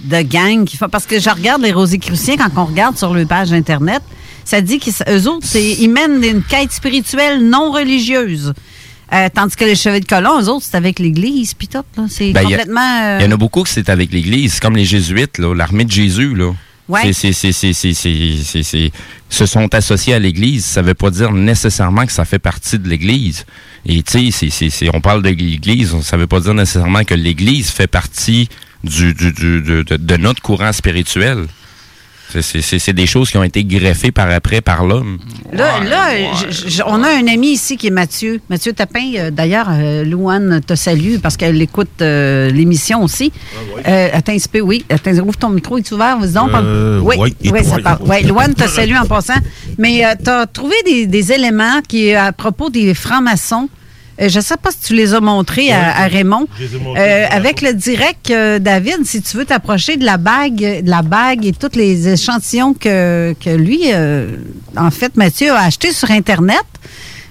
de 0.04 0.22
gang 0.22 0.64
qui 0.64 0.78
fait. 0.78 0.88
Parce 0.88 1.04
que 1.04 1.20
je 1.20 1.28
regarde 1.28 1.60
les 1.60 1.72
Rosicruciens, 1.72 2.36
quand 2.38 2.62
on 2.62 2.64
regarde 2.64 2.96
sur 2.96 3.12
leur 3.12 3.26
page 3.26 3.52
Internet, 3.52 4.02
ça 4.44 4.62
dit 4.62 4.78
qu'eux 4.78 5.26
autres, 5.26 5.54
ils 5.56 5.88
mènent 5.88 6.24
une 6.24 6.42
quête 6.42 6.72
spirituelle 6.72 7.46
non 7.46 7.72
religieuse. 7.72 8.54
Euh, 9.14 9.28
tandis 9.32 9.54
que 9.54 9.64
les 9.64 9.76
chevaliers 9.76 10.00
de 10.00 10.06
colon, 10.06 10.40
eux 10.40 10.48
autres, 10.48 10.66
c'est 10.68 10.76
avec 10.76 10.98
l'Église, 10.98 11.54
puis 11.54 11.68
là. 11.72 11.84
C'est 12.08 12.32
Ben, 12.32 12.42
il 12.44 12.50
y 12.50 12.54
a- 12.54 12.58
complètement. 12.58 13.02
euh, 13.04 13.18
Il 13.20 13.24
y 13.24 13.28
en 13.28 13.32
a 13.32 13.36
beaucoup 13.36 13.62
que 13.62 13.68
c'est 13.68 13.88
avec 13.88 14.12
l'Église. 14.12 14.54
C'est 14.54 14.62
comme 14.62 14.76
les 14.76 14.84
Jésuites, 14.84 15.38
là, 15.38 15.54
l'armée 15.54 15.84
de 15.84 15.92
Jésus. 15.92 16.34
Là. 16.34 16.52
Ouais. 16.88 17.12
C'est- 17.12 17.32
se 19.30 19.46
sont 19.46 19.74
associés 19.74 20.14
à 20.14 20.18
l'Église. 20.18 20.64
Ça 20.64 20.82
ne 20.82 20.88
veut 20.88 20.94
pas 20.94 21.10
dire 21.10 21.32
nécessairement 21.32 22.04
que 22.06 22.12
ça 22.12 22.24
fait 22.24 22.38
partie 22.38 22.78
de 22.78 22.88
l'Église. 22.88 23.46
Et 23.86 24.02
tu 24.02 24.30
sais, 24.32 24.90
on 24.92 25.00
parle 25.00 25.22
de 25.22 25.28
l'Église, 25.30 25.94
ça 26.02 26.16
ne 26.16 26.22
veut 26.22 26.26
pas 26.26 26.40
dire 26.40 26.54
nécessairement 26.54 27.04
que 27.04 27.14
l'Église 27.14 27.70
fait 27.70 27.86
partie 27.86 28.48
du, 28.82 29.14
du- 29.14 29.32
du- 29.32 29.62
de 29.84 30.16
notre 30.16 30.42
courant 30.42 30.72
spirituel. 30.72 31.46
C'est- 32.40 32.92
des 32.92 33.06
choses 33.06 33.30
qui 33.30 33.38
ont 33.38 33.44
été 33.44 33.64
greffées 33.64 34.10
par 34.10 34.28
après 34.30 34.60
par 34.60 34.84
l'homme. 34.84 35.18
Là, 35.52 35.80
là 35.84 36.16
j- 36.50 36.64
j- 36.68 36.82
on 36.86 37.02
a 37.04 37.08
un 37.08 37.26
ami 37.28 37.52
ici 37.52 37.76
qui 37.76 37.86
est 37.88 37.90
Mathieu. 37.90 38.40
Mathieu 38.50 38.72
Tapin, 38.72 39.12
euh, 39.16 39.30
d'ailleurs, 39.30 39.68
euh, 39.70 40.04
Louane 40.04 40.60
te 40.66 40.74
salue 40.74 41.18
parce 41.22 41.36
qu'elle 41.36 41.60
écoute 41.62 41.88
euh, 42.00 42.50
l'émission 42.50 43.02
aussi. 43.04 43.32
Euh, 43.86 44.08
attends 44.12 44.32
un 44.32 44.36
petit 44.36 44.48
peu, 44.48 44.60
oui. 44.60 44.84
Attends, 44.90 45.12
ouvre 45.18 45.36
ton 45.36 45.50
micro, 45.50 45.78
est 45.78 45.92
ouvert? 45.92 46.18
Vas-y 46.18 46.32
donc. 46.32 46.50
Euh, 46.54 47.00
oui, 47.00 47.16
oui, 47.52 47.64
ça 47.64 47.78
parle. 47.78 47.98
Oui, 48.06 48.22
Louane 48.24 48.54
te 48.54 48.66
salue 48.68 48.96
en 48.96 49.06
passant. 49.06 49.34
Mais 49.78 50.02
tu 50.22 50.28
as 50.30 50.46
trouvé 50.46 50.74
des, 50.84 51.06
des 51.06 51.32
éléments 51.32 51.80
qui, 51.86 52.12
à 52.14 52.32
propos 52.32 52.68
des 52.70 52.94
francs-maçons, 52.94 53.68
euh, 53.68 53.83
je 54.18 54.38
ne 54.38 54.44
sais 54.44 54.56
pas 54.56 54.70
si 54.70 54.78
tu 54.80 54.94
les 54.94 55.14
as 55.14 55.20
montrés 55.20 55.72
à, 55.72 56.06
Raymond. 56.06 56.46
montrés 56.60 56.96
Euh, 56.96 57.26
la 57.28 57.28
avec 57.30 57.62
le 57.62 57.74
direct, 57.74 58.30
euh, 58.30 58.58
David, 58.58 59.04
si 59.04 59.22
tu 59.22 59.36
veux 59.36 59.44
t'approcher 59.44 59.96
de 59.96 60.04
la 60.04 60.16
bague, 60.16 60.82
de 60.82 60.90
la 60.90 61.02
bague 61.02 61.44
et 61.46 61.52
tous 61.52 61.76
les 61.76 62.08
échantillons 62.08 62.74
que, 62.74 63.34
que 63.40 63.50
lui, 63.50 63.92
euh, 63.92 64.36
en 64.76 64.90
fait, 64.90 65.16
Mathieu 65.16 65.52
a 65.52 65.64
acheté 65.64 65.92
sur 65.92 66.10
Internet. 66.10 66.64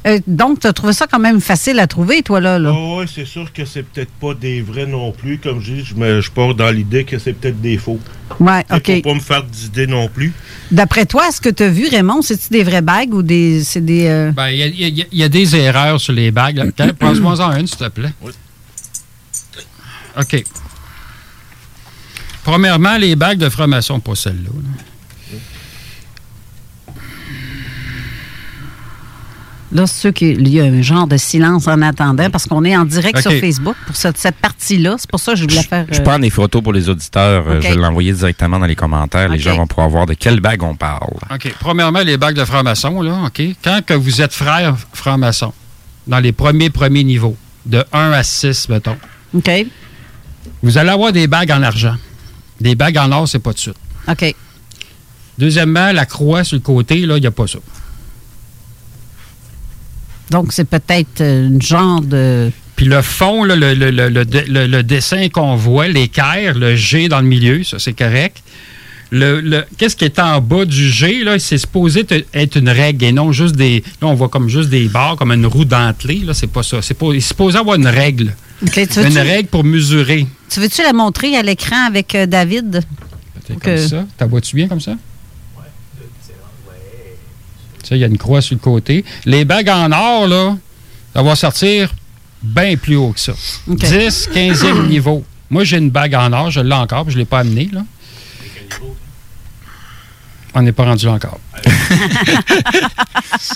Euh, 0.05 0.19
donc, 0.27 0.59
tu 0.59 0.67
as 0.67 0.73
trouvé 0.73 0.91
ça 0.91 1.07
quand 1.07 1.19
même 1.19 1.39
facile 1.39 1.79
à 1.79 1.87
trouver, 1.87 2.23
toi, 2.23 2.41
là. 2.41 2.59
là? 2.59 2.71
Ah 2.75 2.95
ouais, 2.97 3.05
c'est 3.13 3.23
sûr 3.25 3.53
que 3.53 3.63
c'est 3.63 3.83
peut-être 3.83 4.11
pas 4.11 4.33
des 4.33 4.61
vrais 4.61 4.85
non 4.85 5.11
plus. 5.13 5.37
Comme 5.37 5.61
je 5.61 5.73
dis, 5.73 5.85
je, 5.85 5.95
me, 5.95 6.19
je 6.19 6.29
pars 6.29 6.53
dans 6.55 6.69
l'idée 6.71 7.05
que 7.05 7.17
c'est 7.19 7.31
peut-être 7.33 7.61
des 7.61 7.77
faux. 7.77 7.99
Ouais, 8.39 8.65
Fait 8.69 8.75
OK. 8.75 8.95
Faut 9.03 9.09
pas 9.09 9.13
me 9.15 9.19
faire 9.21 9.43
d'idées 9.43 9.87
non 9.87 10.09
plus. 10.09 10.33
D'après 10.71 11.05
toi, 11.05 11.27
est-ce 11.29 11.39
que 11.39 11.49
tu 11.49 11.63
as 11.63 11.69
vu, 11.69 11.87
Raymond, 11.87 12.21
c'est-tu 12.21 12.49
des 12.49 12.63
vraies 12.63 12.81
bagues 12.81 13.13
ou 13.13 13.23
des. 13.23 13.63
C'est 13.63 13.79
des. 13.85 14.07
euh, 14.07 14.31
Ben, 14.33 14.49
il 14.49 14.57
y, 14.75 14.81
y 14.97 15.01
a- 15.01 15.05
il 15.11 15.17
y 15.19 15.23
a 15.23 15.29
des 15.29 15.55
erreurs 15.55 16.01
sur 16.01 16.11
les 16.13 16.31
bagues. 16.31 16.71
Passe-moi-en 16.99 17.55
une, 17.57 17.67
s'il 17.67 17.77
te 17.77 17.87
plaît. 17.87 18.11
OK. 20.19 20.43
Premièrement, 22.43 22.97
les 22.97 23.15
bagues 23.15 23.37
de 23.37 23.47
franc-maçon, 23.49 23.99
pas 24.01 24.15
celles-là. 24.15 24.49
là. 24.53 24.83
Là, 29.73 29.87
c'est 29.87 29.99
sûr 30.01 30.13
qu'il 30.13 30.47
y 30.47 30.59
a 30.59 30.65
un 30.65 30.81
genre 30.83 31.07
de 31.07 31.17
silence 31.17 31.67
en 31.67 31.81
attendant 31.81 32.29
parce 32.29 32.45
qu'on 32.45 32.63
est 32.63 32.77
en 32.77 32.85
direct 32.85 33.19
sur 33.19 33.31
Facebook 33.31 33.75
pour 33.87 33.95
cette, 33.95 34.17
cette 34.19 34.35
partie-là. 34.35 34.95
C'est 34.99 35.09
pour 35.09 35.19
ça 35.19 35.33
que 35.33 35.39
je 35.39 35.43
voulais 35.43 35.63
faire. 35.63 35.87
Je 35.91 35.99
euh, 35.99 36.03
prends 36.03 36.19
des 36.19 36.29
photos 36.29 36.61
pour 36.61 36.73
les 36.73 36.89
auditeurs. 36.89 37.43
euh. 37.47 37.59
Je 37.59 37.69
vais 37.69 37.75
l'envoyer 37.75 38.13
directement 38.13 38.59
dans 38.59 38.67
les 38.67 38.75
commentaires. 38.75 39.29
Les 39.29 39.39
gens 39.39 39.55
vont 39.55 39.65
pouvoir 39.65 39.89
voir 39.89 40.05
de 40.05 40.13
quelle 40.13 40.39
bague 40.39 40.61
on 40.61 40.75
parle. 40.75 41.13
OK. 41.33 41.55
Premièrement, 41.59 42.01
les 42.01 42.17
bagues 42.17 42.35
de 42.35 42.45
franc-maçon, 42.45 43.01
là, 43.01 43.23
OK? 43.25 43.41
Quand 43.63 43.81
que 43.83 43.95
vous 43.95 44.21
êtes 44.21 44.33
frère 44.33 44.75
franc-maçon, 44.93 45.53
dans 46.05 46.19
les 46.19 46.31
premiers, 46.33 46.69
premiers 46.69 47.03
niveaux, 47.03 47.35
de 47.65 47.83
1 47.91 48.11
à 48.11 48.21
6, 48.23 48.69
mettons, 48.69 48.97
OK. 49.33 49.49
vous 50.61 50.77
allez 50.77 50.89
avoir 50.91 51.11
des 51.11 51.25
bagues 51.27 51.51
en 51.51 51.63
argent. 51.63 51.95
Des 52.61 52.75
bagues 52.75 52.97
en 52.99 53.11
or, 53.11 53.27
c'est 53.27 53.39
pas 53.39 53.53
de 53.53 53.57
suite. 53.59 53.77
OK. 54.07 54.35
Deuxièmement, 55.39 55.91
la 55.93 56.05
croix 56.05 56.43
sur 56.43 56.57
le 56.57 56.61
côté, 56.61 57.05
là, 57.07 57.17
il 57.17 57.21
n'y 57.21 57.27
a 57.27 57.31
pas 57.31 57.47
ça. 57.47 57.57
Donc, 60.29 60.51
c'est 60.53 60.65
peut-être 60.67 61.21
euh, 61.21 61.47
une 61.47 61.61
genre 61.61 62.01
de. 62.01 62.51
Puis 62.75 62.85
le 62.87 63.01
fond, 63.01 63.43
là, 63.43 63.55
le, 63.55 63.73
le- 63.73 63.91
le- 63.91 64.09
le 64.09 64.25
de- 64.25 64.45
le- 64.47 64.65
le 64.67 64.83
dessin 64.83 65.29
qu'on 65.29 65.55
voit, 65.55 65.87
l'équerre, 65.87 66.55
le 66.57 66.75
G 66.75 67.07
dans 67.07 67.19
le 67.21 67.27
milieu, 67.27 67.63
ça 67.63 67.77
c'est 67.79 67.93
correct. 67.93 68.41
le, 69.11 69.41
le- 69.41 69.63
qu'est-ce 69.77 69.95
qui 69.95 70.05
est 70.05 70.17
en 70.17 70.41
bas 70.41 70.65
du 70.65 70.89
G, 70.89 71.23
là, 71.23 71.37
c'est 71.37 71.59
supposé 71.59 72.03
être 72.33 72.55
une 72.57 72.69
règle 72.69 73.05
et 73.05 73.11
non 73.11 73.31
juste 73.31 73.55
des. 73.55 73.83
Là, 74.01 74.07
on 74.07 74.15
voit 74.15 74.29
comme 74.29 74.49
juste 74.49 74.69
des 74.69 74.87
barres, 74.87 75.17
comme 75.17 75.31
une 75.31 75.45
roue 75.45 75.65
dentelée. 75.65 76.21
Là, 76.25 76.33
c'est 76.33 76.47
pas 76.47 76.63
ça. 76.63 76.81
C'est 76.81 76.95
pas, 76.95 77.07
il 77.11 77.17
est 77.17 77.19
supposé 77.19 77.59
avoir 77.59 77.75
une 77.75 77.85
règle. 77.87 78.33
Tu 78.65 78.79
Une 78.81 79.17
règle 79.19 79.49
pour 79.49 79.63
mesurer. 79.63 80.25
Tu 80.49 80.59
veux-tu 80.61 80.81
la 80.81 80.93
montrer 80.93 81.35
à 81.35 81.43
l'écran 81.43 81.85
avec 81.85 82.15
euh, 82.15 82.25
David? 82.25 82.81
Peut-être 83.45 83.59
Que- 83.59 83.65
comme 83.77 83.87
ça. 83.87 84.05
T'as 84.17 84.25
vois-tu 84.25 84.55
bien 84.55 84.67
comme 84.67 84.79
ça? 84.79 84.95
Il 87.91 87.97
y 87.97 88.03
a 88.03 88.07
une 88.07 88.17
croix 88.17 88.41
sur 88.41 88.55
le 88.55 88.59
côté. 88.59 89.03
Les 89.25 89.45
bagues 89.45 89.69
en 89.69 89.91
or, 89.91 90.27
là, 90.27 90.57
ça 91.13 91.21
va 91.21 91.35
sortir 91.35 91.93
bien 92.41 92.75
plus 92.75 92.95
haut 92.95 93.11
que 93.11 93.19
ça. 93.19 93.33
10, 93.67 94.29
15e 94.33 94.87
niveau. 94.89 95.23
Moi, 95.49 95.63
j'ai 95.63 95.77
une 95.77 95.89
bague 95.89 96.15
en 96.15 96.31
or, 96.33 96.51
je 96.51 96.61
l'ai 96.61 96.73
encore, 96.73 97.03
puis 97.05 97.13
je 97.13 97.17
ne 97.17 97.21
l'ai 97.21 97.27
pas 97.27 97.39
amenée, 97.39 97.69
là. 97.71 97.81
On 100.55 100.61
n'est 100.61 100.71
pas 100.71 100.83
rendu 100.85 101.05
là 101.07 101.13
encore. 101.13 101.39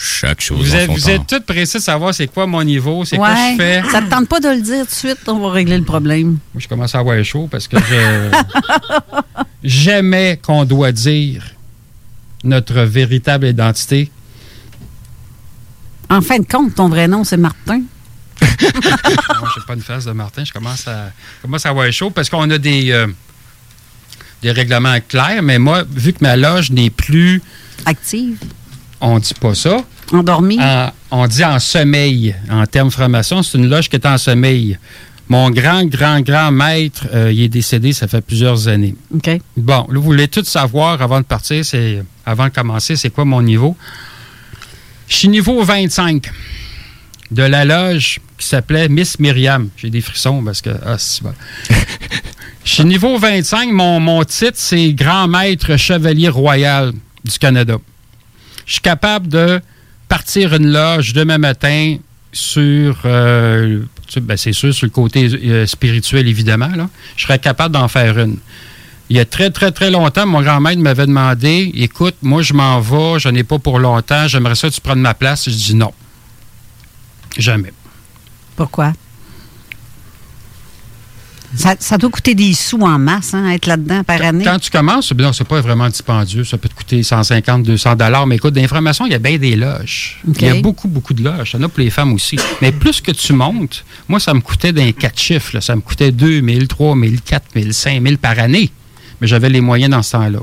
Chaque 0.02 0.42
chose. 0.42 0.58
Vous 0.60 0.74
en 0.74 0.78
êtes, 0.80 0.90
vous 0.90 1.10
êtes 1.12 1.28
toutes 1.28 1.46
pressés 1.46 1.78
de 1.78 1.84
savoir 1.84 2.14
c'est 2.14 2.26
quoi 2.26 2.48
mon 2.48 2.64
niveau, 2.64 3.06
c'est 3.06 3.18
quoi 3.18 3.36
je 3.36 3.56
fais. 3.56 3.84
Ça 3.92 4.02
te 4.02 4.10
tente 4.10 4.28
pas 4.28 4.40
de 4.40 4.50
le 4.50 4.62
dire 4.62 4.80
tout 4.80 4.92
de 4.92 4.96
suite, 4.96 5.20
on 5.28 5.38
va 5.40 5.52
régler 5.52 5.78
le 5.78 5.84
problème. 5.84 6.40
Moi, 6.54 6.60
je 6.60 6.68
commence 6.68 6.96
à 6.96 7.00
avoir 7.00 7.24
chaud 7.24 7.48
parce 7.52 7.68
que 7.68 7.78
je. 7.78 8.32
Jamais 9.64 10.40
qu'on 10.42 10.66
doit 10.66 10.92
dire 10.92 11.44
notre 12.44 12.82
véritable 12.82 13.46
identité. 13.48 14.10
En 16.10 16.22
fin 16.22 16.40
de 16.40 16.46
compte, 16.46 16.76
ton 16.76 16.90
vrai 16.90 17.08
nom, 17.08 17.24
c'est 17.24 17.38
Martin. 17.38 17.82
Moi, 18.42 18.50
je 18.62 19.60
n'ai 19.60 19.66
pas 19.68 19.74
une 19.74 19.82
face 19.82 20.06
de 20.06 20.12
Martin. 20.12 20.44
Je 20.46 20.54
commence 20.54 20.88
à, 20.88 21.08
je 21.38 21.42
commence 21.42 21.66
à 21.66 21.70
avoir 21.70 21.92
chaud 21.92 22.10
parce 22.12 22.30
qu'on 22.30 22.50
a 22.50 22.58
des, 22.58 22.92
euh, 22.92 23.08
des 24.42 24.52
règlements 24.52 24.98
clairs, 25.08 25.42
mais 25.44 25.60
moi, 25.60 25.84
vu 25.90 26.14
que 26.14 26.20
ma 26.22 26.36
loge 26.38 26.72
n'est 26.72 26.90
plus. 26.90 27.42
Active. 27.86 28.38
On 29.02 29.20
dit 29.20 29.34
pas 29.40 29.54
ça. 29.56 29.78
Endormi. 30.12 30.60
En- 30.62 30.92
on 31.12 31.28
dit 31.28 31.44
en 31.44 31.60
sommeil. 31.60 32.36
En 32.50 32.66
termes 32.66 32.92
formation, 32.92 33.44
c'est 33.44 33.58
une 33.58 33.70
loge 33.70 33.90
qui 33.90 33.96
est 33.96 34.06
en 34.06 34.18
sommeil. 34.18 34.78
Mon 35.30 35.50
grand, 35.52 35.84
grand, 35.86 36.22
grand 36.22 36.52
maître, 36.52 37.06
euh, 37.14 37.32
il 37.34 37.42
est 37.44 37.50
décédé, 37.50 37.92
ça 37.92 38.08
fait 38.08 38.22
plusieurs 38.22 38.70
années. 38.70 38.96
OK. 39.14 39.30
Bon, 39.58 39.86
là, 39.90 40.00
vous 40.00 40.02
voulez 40.02 40.30
tout 40.30 40.44
savoir 40.46 41.02
avant 41.02 41.20
de 41.20 41.26
partir, 41.26 41.66
c'est 41.66 42.02
avant 42.26 42.46
de 42.46 42.50
commencer, 42.54 42.96
c'est 42.96 43.10
quoi 43.10 43.26
mon 43.26 43.42
niveau? 43.42 43.76
Je 45.08 45.16
suis 45.16 45.30
niveau 45.30 45.64
25 45.64 46.30
de 47.32 47.44
la 47.44 47.66
loge 47.66 48.20
qui 48.38 48.46
s'appelait 48.46 48.90
Miss 48.90 49.20
Myriam. 49.20 49.70
J'ai 49.78 49.90
des 49.90 50.02
frissons 50.02 50.44
parce 50.44 50.62
que. 50.62 50.70
Ah, 50.86 50.98
c'est 50.98 51.24
bon. 51.24 51.34
Je 52.64 52.74
suis 52.74 52.86
niveau 52.86 53.18
25. 53.18 53.72
Mon, 53.72 54.00
mon 54.00 54.24
titre, 54.24 54.56
c'est 54.56 54.94
Grand 54.94 55.28
Maître 55.28 55.78
Chevalier 55.78 56.30
Royal 56.30 56.92
du 57.24 57.40
Canada. 57.40 57.78
Je 58.66 58.74
suis 58.74 58.82
capable 58.82 59.30
de 59.30 59.62
partir 60.10 60.54
une 60.54 60.72
loge 60.72 61.14
demain 61.14 61.38
matin 61.38 61.98
sur. 62.34 63.00
euh, 63.06 63.82
ben, 64.22 64.38
c'est 64.38 64.54
sûr, 64.54 64.74
sur 64.74 64.86
le 64.86 64.92
côté 64.92 65.30
euh, 65.32 65.66
spirituel, 65.66 66.28
évidemment. 66.28 66.70
Là. 66.76 66.90
Je 67.16 67.24
serais 67.24 67.40
capable 67.40 67.74
d'en 67.74 67.88
faire 67.88 68.20
une. 68.20 68.38
Il 69.10 69.16
y 69.16 69.20
a 69.20 69.26
très, 69.26 69.50
très, 69.52 69.72
très 69.72 69.90
longtemps, 69.90 70.26
mon 70.26 70.42
grand-maître 70.42 70.82
m'avait 70.82 71.08
demandé 71.08 71.72
Écoute, 71.76 72.16
moi, 72.22 72.42
je 72.42 72.54
m'en 72.54 72.80
vais, 72.82 73.20
je 73.20 73.30
n'ai 73.30 73.44
pas 73.44 73.58
pour 73.58 73.80
longtemps, 73.80 74.28
j'aimerais 74.28 74.56
ça 74.56 74.70
que 74.70 74.74
tu 74.74 74.82
prennes 74.82 75.00
ma 75.00 75.14
place. 75.14 75.50
Je 75.50 75.56
dis 75.56 75.76
non. 75.76 75.94
Jamais. 77.38 77.72
Pourquoi? 78.56 78.94
Ça, 81.56 81.76
ça 81.80 81.98
doit 81.98 82.10
coûter 82.10 82.36
des 82.36 82.54
sous 82.54 82.82
en 82.82 83.00
masse, 83.00 83.34
hein, 83.34 83.50
être 83.50 83.68
là-dedans 83.68 84.04
par 84.04 84.22
année. 84.22 84.44
Quand 84.44 84.60
tu 84.60 84.70
commences, 84.70 85.14
non, 85.14 85.32
c'est 85.32 85.48
pas 85.48 85.62
vraiment 85.62 85.88
dispendieux. 85.88 86.44
Ça 86.44 86.58
peut 86.58 86.68
te 86.68 86.76
coûter 86.76 87.02
150, 87.02 87.64
200 87.64 87.96
dollars. 87.96 88.28
Mais 88.28 88.36
écoute, 88.36 88.54
d'information, 88.54 89.06
il 89.06 89.14
y 89.14 89.16
a 89.16 89.20
bien 89.20 89.38
des 89.38 89.56
loges. 89.56 90.20
Il 90.28 90.42
y 90.42 90.50
a 90.50 90.56
beaucoup, 90.56 90.90
beaucoup 90.90 91.14
de 91.14 91.24
loges. 91.24 91.52
Il 91.54 91.60
y 91.60 91.64
en 91.64 91.66
a 91.66 91.70
pour 91.70 91.80
les 91.80 91.90
femmes 91.90 92.14
aussi. 92.14 92.38
Mais 92.62 92.74
plus 92.74 93.00
que 93.00 93.12
tu 93.12 93.32
montes, 93.32 93.86
moi, 94.10 94.20
ça 94.20 94.34
me 94.34 94.42
coûtait 94.42 94.74
d'un 94.74 94.92
quatre 94.92 95.20
chiffres. 95.20 95.52
là. 95.54 95.62
Ça 95.62 95.76
me 95.76 95.82
coûtait 95.82 96.12
2 96.12 96.42
000, 96.42 96.66
3 96.66 96.96
000, 97.00 97.14
4 97.26 97.46
000, 97.56 97.72
5 97.72 98.04
000 98.04 98.18
par 98.18 98.38
année. 98.40 98.70
Mais 99.22 99.28
j'avais 99.28 99.50
les 99.50 99.62
moyens 99.62 99.92
dans 99.92 100.04
ce 100.04 100.12
temps-là. 100.12 100.40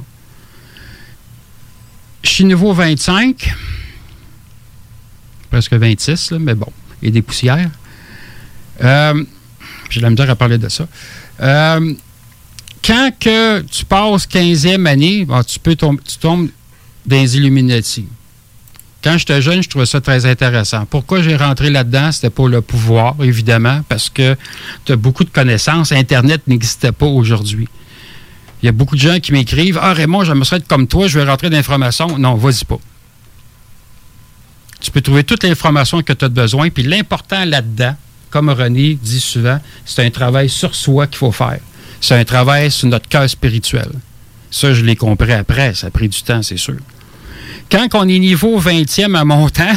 Je 2.22 2.30
suis 2.30 2.44
niveau 2.44 2.72
25. 2.72 3.54
Presque 5.50 5.74
26, 5.74 6.32
là, 6.32 6.38
mais 6.38 6.54
bon. 6.54 6.72
Il 7.02 7.08
y 7.08 7.08
a 7.08 7.12
des 7.12 7.22
poussières. 7.22 7.70
Euh, 8.82 9.24
J'ai 9.90 10.00
la 10.00 10.10
misère 10.10 10.30
à 10.30 10.34
parler 10.36 10.58
de 10.58 10.68
ça. 10.68 10.88
Euh, 11.40 11.94
quand 12.84 13.10
tu 13.20 13.84
passes 13.84 14.26
15e 14.26 14.86
année, 14.86 15.26
tu, 15.46 15.58
peux 15.58 15.76
tu 15.76 16.18
tombes 16.18 16.48
dans 17.06 17.16
les 17.16 17.36
Illuminati. 17.36 18.06
Quand 19.02 19.18
j'étais 19.18 19.42
jeune, 19.42 19.62
je 19.62 19.68
trouvais 19.68 19.86
ça 19.86 20.00
très 20.00 20.24
intéressant. 20.24 20.86
Pourquoi 20.86 21.20
j'ai 21.22 21.36
rentré 21.36 21.68
là-dedans? 21.68 22.10
C'était 22.10 22.30
pour 22.30 22.48
le 22.48 22.62
pouvoir, 22.62 23.16
évidemment, 23.22 23.82
parce 23.88 24.08
que 24.08 24.34
tu 24.86 24.92
as 24.92 24.96
beaucoup 24.96 25.24
de 25.24 25.30
connaissances. 25.30 25.92
Internet 25.92 26.42
n'existait 26.46 26.92
pas 26.92 27.04
aujourd'hui. 27.06 27.68
Il 28.64 28.68
y 28.68 28.70
a 28.70 28.72
beaucoup 28.72 28.96
de 28.96 29.00
gens 29.02 29.20
qui 29.20 29.30
m'écrivent 29.32 29.78
Ah, 29.78 29.92
Raymond, 29.92 30.24
j'aimerais 30.24 30.56
être 30.56 30.66
comme 30.66 30.88
toi, 30.88 31.06
je 31.06 31.18
vais 31.18 31.26
rentrer 31.30 31.50
dans 31.50 31.56
l'information. 31.58 32.18
Non, 32.18 32.34
vas-y 32.34 32.64
pas. 32.64 32.78
Tu 34.80 34.90
peux 34.90 35.02
trouver 35.02 35.22
toute 35.22 35.44
l'information 35.44 36.00
que 36.00 36.14
tu 36.14 36.24
as 36.24 36.30
besoin. 36.30 36.70
Puis 36.70 36.82
l'important 36.82 37.44
là-dedans, 37.44 37.94
comme 38.30 38.48
René 38.48 38.94
dit 38.94 39.20
souvent, 39.20 39.60
c'est 39.84 40.06
un 40.06 40.08
travail 40.08 40.48
sur 40.48 40.74
soi 40.74 41.06
qu'il 41.06 41.18
faut 41.18 41.30
faire. 41.30 41.58
C'est 42.00 42.14
un 42.14 42.24
travail 42.24 42.70
sur 42.70 42.88
notre 42.88 43.06
cœur 43.06 43.28
spirituel. 43.28 43.90
Ça, 44.50 44.72
je 44.72 44.82
l'ai 44.82 44.96
compris 44.96 45.34
après. 45.34 45.74
Ça 45.74 45.88
a 45.88 45.90
pris 45.90 46.08
du 46.08 46.22
temps, 46.22 46.42
c'est 46.42 46.56
sûr. 46.56 46.78
Quand 47.70 47.86
on 47.92 48.08
est 48.08 48.18
niveau 48.18 48.58
20e 48.58 49.14
à 49.14 49.26
montant, 49.26 49.74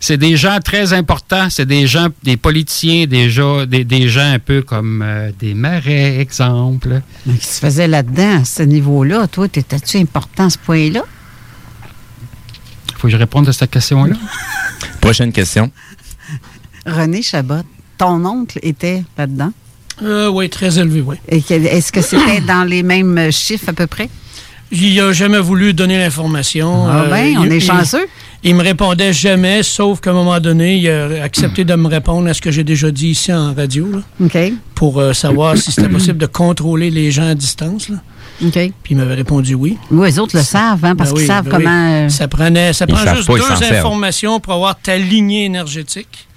c'est 0.00 0.16
des 0.18 0.36
gens 0.36 0.58
très 0.64 0.92
importants. 0.92 1.48
C'est 1.50 1.66
des 1.66 1.86
gens, 1.86 2.08
des 2.22 2.36
politiciens, 2.36 3.06
des 3.06 3.30
gens, 3.30 3.66
des, 3.66 3.84
des 3.84 4.08
gens 4.08 4.32
un 4.32 4.38
peu 4.38 4.62
comme 4.62 5.02
euh, 5.04 5.30
des 5.38 5.54
marais, 5.54 6.18
exemple. 6.18 7.00
Mais 7.26 7.34
Qu'est-ce 7.34 7.46
que 7.46 7.54
tu 7.54 7.60
faisais 7.66 7.88
là-dedans, 7.88 8.40
à 8.40 8.44
ce 8.44 8.62
niveau-là? 8.62 9.26
Toi, 9.28 9.48
t'étais-tu 9.48 9.96
important 9.98 10.44
à 10.46 10.50
ce 10.50 10.58
point-là? 10.58 11.02
Faut 12.96 13.08
que 13.08 13.12
je 13.12 13.16
réponde 13.16 13.48
à 13.48 13.52
cette 13.52 13.70
question-là. 13.70 14.16
Prochaine 15.00 15.32
question. 15.32 15.70
René 16.86 17.22
Chabot, 17.22 17.62
ton 17.98 18.24
oncle 18.24 18.58
était 18.62 19.02
là-dedans? 19.18 19.52
Euh, 20.02 20.28
oui, 20.28 20.48
très 20.50 20.78
élevé, 20.78 21.00
oui. 21.00 21.16
Et 21.28 21.40
que- 21.42 21.54
Est-ce 21.54 21.90
que 21.90 22.02
c'était 22.02 22.40
dans 22.40 22.64
les 22.64 22.82
mêmes 22.82 23.30
chiffres 23.32 23.68
à 23.68 23.72
peu 23.72 23.86
près? 23.86 24.08
Il 24.72 24.96
n'a 24.96 25.12
jamais 25.12 25.38
voulu 25.38 25.72
donner 25.74 25.98
l'information. 25.98 26.86
Ah 26.88 27.04
ben, 27.08 27.26
il- 27.26 27.38
on 27.38 27.44
est 27.44 27.56
il- 27.58 27.62
chanceux. 27.62 28.06
Il 28.44 28.54
me 28.54 28.62
répondait 28.62 29.12
jamais, 29.12 29.62
sauf 29.62 30.00
qu'à 30.00 30.10
un 30.10 30.14
moment 30.14 30.38
donné, 30.40 30.76
il 30.76 30.88
a 30.88 31.22
accepté 31.22 31.64
de 31.64 31.74
me 31.74 31.88
répondre 31.88 32.28
à 32.28 32.34
ce 32.34 32.40
que 32.40 32.50
j'ai 32.50 32.64
déjà 32.64 32.90
dit 32.90 33.08
ici 33.08 33.32
en 33.32 33.54
radio, 33.54 33.88
là, 33.90 34.28
pour 34.74 35.00
euh, 35.00 35.12
savoir 35.12 35.56
si 35.56 35.72
c'était 35.72 35.88
possible 35.88 36.18
de 36.18 36.26
contrôler 36.26 36.90
les 36.90 37.10
gens 37.10 37.26
à 37.28 37.34
distance. 37.34 37.88
là. 37.88 37.96
Puis 38.38 38.72
il 38.90 38.96
m'avait 38.98 39.14
répondu 39.14 39.54
oui. 39.54 39.78
Oui, 39.90 40.08
les 40.08 40.18
autres 40.18 40.36
le 40.36 40.42
savent, 40.42 40.84
hein, 40.84 40.94
parce 40.94 41.10
Ben 41.10 41.14
qu'ils 41.16 41.22
oui, 41.22 41.26
savent 41.26 41.44
ben 41.46 41.50
comment. 41.50 41.70
oui. 41.88 42.04
euh, 42.04 42.08
Ça, 42.10 42.28
prenait, 42.28 42.72
ça 42.74 42.86
prend 42.86 43.14
juste 43.14 43.26
pas, 43.26 43.34
deux 43.34 43.40
servent. 43.64 43.76
informations 43.78 44.38
pour 44.40 44.52
avoir 44.52 44.78
ta 44.78 44.96
lignée 44.98 45.46
énergétique. 45.46 46.28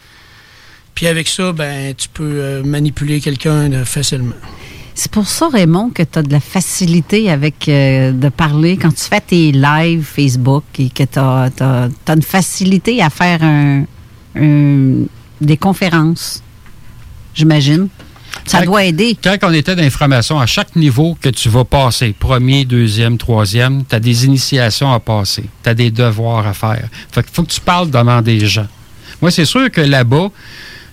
Puis 0.96 1.08
avec 1.08 1.28
ça, 1.28 1.52
ben, 1.52 1.94
tu 1.96 2.08
peux 2.10 2.24
euh, 2.24 2.64
manipuler 2.64 3.20
quelqu'un 3.20 3.70
facilement. 3.86 4.36
C'est 5.02 5.12
pour 5.12 5.30
ça, 5.30 5.48
Raymond, 5.48 5.92
que 5.92 6.04
tu 6.04 6.20
as 6.20 6.24
de 6.24 6.30
la 6.34 6.42
facilité 6.42 7.32
avec 7.32 7.70
euh, 7.70 8.12
de 8.12 8.28
parler 8.28 8.76
quand 8.76 8.90
tu 8.94 9.06
fais 9.06 9.22
tes 9.22 9.54
lives 9.54 10.04
Facebook 10.04 10.66
et 10.78 10.90
que 10.90 11.04
tu 11.04 11.18
as, 11.20 11.50
une 12.14 12.22
facilité 12.22 13.02
à 13.02 13.10
faire 13.10 13.42
un- 13.42 13.86
un- 14.36 15.06
des 15.40 15.56
conférences, 15.56 16.44
j'imagine. 17.34 17.88
Ça 18.46 18.60
Quand- 18.60 18.66
doit 18.66 18.84
aider. 18.84 19.18
Quand 19.24 19.38
on 19.44 19.54
était 19.54 19.74
d'information, 19.78 20.38
à 20.38 20.46
chaque 20.46 20.76
niveau 20.76 21.18
que 21.22 21.30
tu 21.30 21.48
vas 21.48 21.64
passer, 21.64 22.14
premier, 22.20 22.66
deuxième, 22.66 23.18
troisième, 23.18 23.86
tu 23.86 23.96
as 23.96 24.02
des 24.02 24.26
initiations 24.26 24.92
à 24.92 25.00
passer. 25.00 25.46
Tu 25.64 25.70
as 25.70 25.74
des 25.76 25.92
devoirs 25.92 26.46
à 26.46 26.54
faire. 26.54 26.90
Fait 27.10 27.24
qu'il 27.24 27.32
faut 27.34 27.44
que 27.44 27.52
tu 27.54 27.62
parles 27.62 27.90
devant 27.90 28.22
des 28.22 28.46
gens. 28.46 28.68
Moi, 29.22 29.32
c'est 29.32 29.46
sûr 29.46 29.72
que 29.72 29.80
là-bas, 29.80 30.28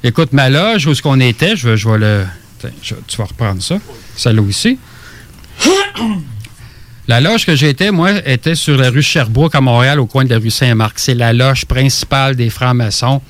écoute, 0.04 0.32
ma 0.32 0.48
loge, 0.48 0.86
où 0.86 0.92
est-ce 0.92 1.02
qu'on 1.02 1.18
était, 1.18 1.56
je 1.56 1.74
je 1.74 1.88
vais 1.88 1.98
le. 1.98 2.24
Tiens, 2.58 2.70
je- 2.82 2.94
tu 3.06 3.16
vas 3.16 3.24
reprendre 3.24 3.62
ça. 3.62 3.78
Celle-là 4.16 4.42
aussi. 4.42 4.78
La 7.08 7.20
loge 7.20 7.46
que 7.46 7.54
j'étais, 7.54 7.92
moi, 7.92 8.10
était 8.28 8.56
sur 8.56 8.76
la 8.76 8.90
rue 8.90 9.00
Sherbrooke 9.02 9.54
à 9.54 9.60
Montréal, 9.60 10.00
au 10.00 10.06
coin 10.06 10.24
de 10.24 10.30
la 10.30 10.40
rue 10.40 10.50
Saint-Marc. 10.50 10.98
C'est 10.98 11.14
la 11.14 11.32
loge 11.32 11.64
principale 11.64 12.34
des 12.34 12.50
francs-maçons, 12.50 13.22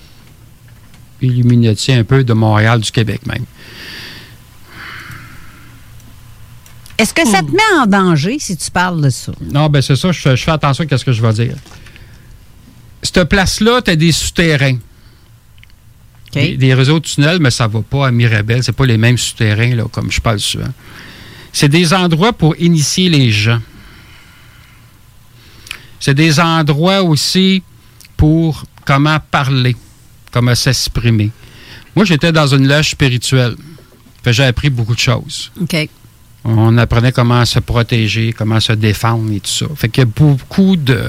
Illuminati 1.20 1.92
un 1.92 2.02
peu 2.02 2.24
de 2.24 2.32
Montréal, 2.32 2.80
du 2.80 2.90
Québec 2.90 3.26
même. 3.26 3.44
Est-ce 6.98 7.12
que 7.12 7.26
ça 7.28 7.40
te 7.42 7.50
met 7.50 7.78
en 7.82 7.86
danger 7.86 8.38
si 8.38 8.56
tu 8.56 8.70
parles 8.70 9.02
de 9.02 9.10
ça? 9.10 9.32
Non, 9.42 9.68
ben 9.68 9.82
c'est 9.82 9.96
ça, 9.96 10.10
je, 10.12 10.20
fais- 10.20 10.36
je 10.36 10.42
fais 10.44 10.50
attention 10.52 10.86
à 10.90 10.96
ce 10.98 11.04
que 11.04 11.12
je 11.12 11.20
vais 11.20 11.32
dire. 11.34 11.54
Cette 13.02 13.24
place-là, 13.24 13.82
tu 13.82 13.90
as 13.90 13.96
des 13.96 14.12
souterrains. 14.12 14.78
Des, 16.32 16.56
des 16.56 16.74
réseaux 16.74 17.00
de 17.00 17.04
tunnels, 17.06 17.38
mais 17.40 17.50
ça 17.50 17.66
va 17.66 17.80
pas 17.80 18.08
à 18.08 18.10
Mirabel. 18.10 18.62
C'est 18.62 18.72
pas 18.72 18.84
les 18.84 18.98
mêmes 18.98 19.16
souterrains, 19.16 19.74
là, 19.74 19.84
comme 19.90 20.10
je 20.10 20.20
parle 20.20 20.38
souvent. 20.38 20.72
C'est 21.52 21.68
des 21.68 21.94
endroits 21.94 22.32
pour 22.34 22.54
initier 22.58 23.08
les 23.08 23.30
gens. 23.30 23.60
C'est 25.98 26.14
des 26.14 26.38
endroits 26.38 27.02
aussi 27.02 27.62
pour 28.16 28.64
comment 28.84 29.18
parler, 29.30 29.74
comment 30.30 30.54
s'exprimer. 30.54 31.30
Moi, 31.94 32.04
j'étais 32.04 32.32
dans 32.32 32.46
une 32.46 32.68
loge 32.68 32.90
spirituelle. 32.90 33.56
J'ai 34.26 34.44
appris 34.44 34.70
beaucoup 34.70 34.94
de 34.94 35.00
choses. 35.00 35.50
OK. 35.60 35.88
On 36.48 36.78
apprenait 36.78 37.10
comment 37.10 37.44
se 37.44 37.58
protéger, 37.58 38.32
comment 38.32 38.60
se 38.60 38.72
défendre 38.72 39.32
et 39.32 39.40
tout 39.40 39.50
ça. 39.50 39.66
Fait 39.74 39.88
qu'il 39.88 40.02
y 40.02 40.06
a 40.06 40.10
beaucoup 40.14 40.76
de. 40.76 41.00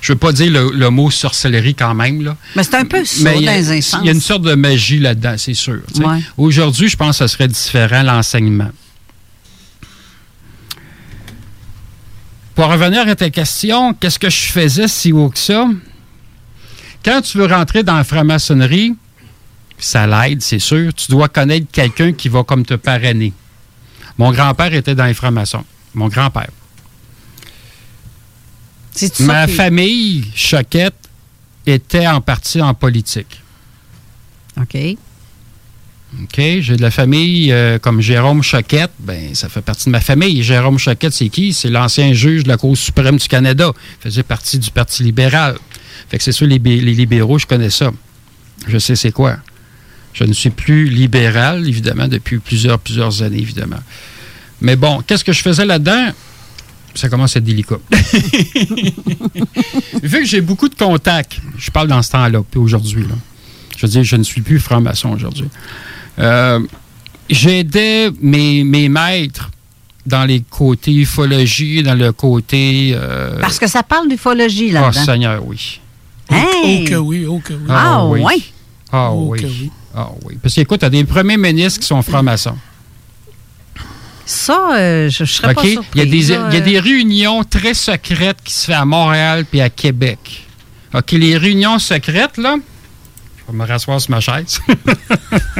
Je 0.00 0.12
veux 0.12 0.18
pas 0.18 0.32
dire 0.32 0.50
le, 0.50 0.70
le 0.74 0.88
mot 0.88 1.10
sorcellerie 1.10 1.74
quand 1.74 1.94
même, 1.94 2.22
là. 2.24 2.36
Mais 2.56 2.62
c'est 2.64 2.76
un 2.76 2.86
peu 2.86 3.04
ça 3.04 3.34
il 3.34 3.42
y 3.42 3.48
a- 3.48 3.56
les 3.58 3.70
instances. 3.70 4.00
Il 4.02 4.06
y 4.06 4.08
a 4.08 4.12
une 4.12 4.20
sorte 4.20 4.42
de 4.42 4.54
magie 4.54 4.98
là-dedans, 4.98 5.34
c'est 5.36 5.52
sûr. 5.52 5.80
Ouais. 5.98 6.20
Aujourd'hui, 6.38 6.88
je 6.88 6.96
pense 6.96 7.18
que 7.18 7.26
ce 7.26 7.32
serait 7.36 7.48
différent, 7.48 8.02
l'enseignement. 8.02 8.70
Pour 12.54 12.66
revenir 12.68 13.06
à 13.08 13.14
ta 13.14 13.30
question, 13.30 13.94
qu'est-ce 13.94 14.18
que 14.18 14.28
je 14.30 14.46
faisais 14.52 14.88
si 14.88 15.12
haut 15.12 15.28
que 15.30 15.38
ça? 15.38 15.66
Quand 17.04 17.20
tu 17.22 17.38
veux 17.38 17.46
rentrer 17.46 17.82
dans 17.82 17.96
la 17.96 18.04
franc-maçonnerie, 18.04 18.94
ça 19.78 20.06
l'aide, 20.06 20.42
c'est 20.42 20.58
sûr, 20.58 20.92
tu 20.92 21.10
dois 21.10 21.28
connaître 21.28 21.66
quelqu'un 21.72 22.12
qui 22.12 22.28
va 22.28 22.42
comme 22.44 22.64
te 22.66 22.74
parrainer. 22.74 23.32
Mon 24.20 24.32
grand-père 24.32 24.74
était 24.74 24.94
dans 24.94 25.06
les 25.06 25.14
francs-maçons. 25.14 25.64
Mon 25.94 26.08
grand-père. 26.08 26.50
Ma 29.20 29.46
famille, 29.48 30.30
Choquette, 30.34 31.08
était 31.66 32.06
en 32.06 32.20
partie 32.20 32.60
en 32.60 32.74
politique. 32.74 33.40
OK. 34.60 34.76
OK, 36.22 36.36
j'ai 36.36 36.76
de 36.76 36.82
la 36.82 36.90
famille 36.90 37.50
euh, 37.50 37.78
comme 37.78 38.02
Jérôme 38.02 38.42
Choquette, 38.42 38.90
ben 38.98 39.34
ça 39.34 39.48
fait 39.48 39.62
partie 39.62 39.86
de 39.86 39.92
ma 39.92 40.00
famille. 40.00 40.42
Jérôme 40.42 40.78
Choquette, 40.78 41.14
c'est 41.14 41.30
qui? 41.30 41.54
C'est 41.54 41.70
l'ancien 41.70 42.12
juge 42.12 42.42
de 42.42 42.48
la 42.48 42.58
Cour 42.58 42.76
suprême 42.76 43.16
du 43.16 43.26
Canada. 43.26 43.72
Il 44.00 44.02
faisait 44.02 44.22
partie 44.22 44.58
du 44.58 44.70
Parti 44.70 45.02
libéral. 45.02 45.56
Fait 46.10 46.18
que 46.18 46.24
c'est 46.24 46.32
sûr, 46.32 46.46
les, 46.46 46.58
les 46.58 46.94
libéraux, 46.94 47.38
je 47.38 47.46
connais 47.46 47.70
ça. 47.70 47.90
Je 48.66 48.76
sais 48.76 48.96
c'est 48.96 49.12
quoi. 49.12 49.38
Je 50.12 50.24
ne 50.24 50.34
suis 50.34 50.50
plus 50.50 50.90
libéral, 50.90 51.66
évidemment, 51.66 52.06
depuis 52.06 52.38
plusieurs, 52.38 52.78
plusieurs 52.78 53.22
années, 53.22 53.38
évidemment. 53.38 53.80
Mais 54.60 54.76
bon, 54.76 55.00
qu'est-ce 55.06 55.24
que 55.24 55.32
je 55.32 55.40
faisais 55.42 55.64
là-dedans? 55.64 56.10
Ça 56.94 57.08
commence 57.08 57.36
à 57.36 57.38
être 57.38 57.44
délicat. 57.44 57.76
Vu 60.02 60.20
que 60.20 60.24
j'ai 60.24 60.40
beaucoup 60.40 60.68
de 60.68 60.74
contacts, 60.74 61.40
je 61.56 61.70
parle 61.70 61.88
dans 61.88 62.02
ce 62.02 62.10
temps-là, 62.10 62.40
puis 62.50 62.58
aujourd'hui, 62.60 63.02
là. 63.02 63.14
Je 63.76 63.86
veux 63.86 63.90
dire, 63.92 64.02
je 64.04 64.16
ne 64.16 64.22
suis 64.22 64.40
plus 64.42 64.58
franc-maçon 64.60 65.10
aujourd'hui. 65.10 65.48
Euh, 66.18 66.60
J'aidais 67.30 68.10
mes, 68.20 68.64
mes 68.64 68.88
maîtres 68.88 69.50
dans 70.04 70.24
les 70.24 70.40
côtés 70.40 70.92
ufologie, 70.94 71.82
dans 71.82 71.94
le 71.94 72.12
côté. 72.12 72.90
euh, 72.94 73.38
Parce 73.40 73.58
que 73.58 73.68
ça 73.68 73.82
parle 73.84 74.08
d'ufologie 74.08 74.68
Oh, 74.70 74.74
là-dedans. 74.74 75.04
Seigneur, 75.04 75.46
oui. 75.46 75.80
Hein? 76.30 76.44
Oh 76.64 76.84
que 76.88 76.94
oui, 76.96 77.24
oh 77.26 77.38
que 77.42 77.52
oui. 77.54 77.60
Ah, 77.68 78.04
oui. 78.04 78.22
Ah 78.92 79.12
oui. 79.14 79.40
que 79.40 79.46
oui. 79.46 79.70
Ah 79.94 80.08
oui. 80.24 80.36
Parce 80.42 80.54
qu'écoute, 80.56 80.80
tu 80.80 80.86
as 80.86 80.90
des 80.90 81.04
premiers 81.04 81.36
ministres 81.36 81.80
qui 81.80 81.86
sont 81.86 82.02
francs-maçons. 82.02 82.56
Ça, 84.30 84.76
euh, 84.76 85.08
je, 85.10 85.24
je 85.24 85.32
serais 85.32 85.54
pas. 85.54 85.62
Il 85.64 85.80
y, 85.96 86.00
a 86.00 86.04
des, 86.04 86.22
là, 86.22 86.48
il 86.50 86.54
y 86.54 86.56
a 86.56 86.60
des 86.60 86.78
réunions 86.78 87.42
très 87.42 87.74
secrètes 87.74 88.36
qui 88.44 88.54
se 88.54 88.66
font 88.66 88.78
à 88.78 88.84
Montréal 88.84 89.44
puis 89.44 89.60
à 89.60 89.68
Québec. 89.68 90.46
OK, 90.94 91.10
les 91.10 91.36
réunions 91.36 91.80
secrètes, 91.80 92.36
là, 92.36 92.54
je 92.56 93.52
vais 93.52 93.58
me 93.58 93.66
rasseoir 93.66 94.00
sur 94.00 94.12
ma 94.12 94.20
chaise. 94.20 94.60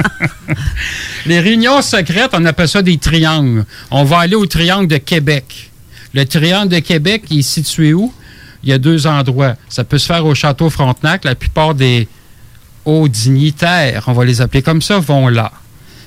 les 1.26 1.40
réunions 1.40 1.82
secrètes, 1.82 2.30
on 2.32 2.44
appelle 2.44 2.68
ça 2.68 2.80
des 2.80 2.96
triangles. 2.96 3.64
On 3.90 4.04
va 4.04 4.20
aller 4.20 4.36
au 4.36 4.46
triangle 4.46 4.86
de 4.86 4.98
Québec. 4.98 5.72
Le 6.14 6.24
triangle 6.24 6.68
de 6.68 6.78
Québec, 6.78 7.24
il 7.28 7.40
est 7.40 7.42
situé 7.42 7.92
où? 7.92 8.14
Il 8.62 8.68
y 8.68 8.72
a 8.72 8.78
deux 8.78 9.08
endroits. 9.08 9.56
Ça 9.68 9.82
peut 9.82 9.98
se 9.98 10.06
faire 10.06 10.24
au 10.24 10.36
Château 10.36 10.70
Frontenac. 10.70 11.24
La 11.24 11.34
plupart 11.34 11.74
des 11.74 12.06
hauts 12.84 13.08
dignitaires, 13.08 14.04
on 14.06 14.12
va 14.12 14.24
les 14.24 14.40
appeler 14.40 14.62
comme 14.62 14.80
ça, 14.80 15.00
vont 15.00 15.26
là. 15.26 15.50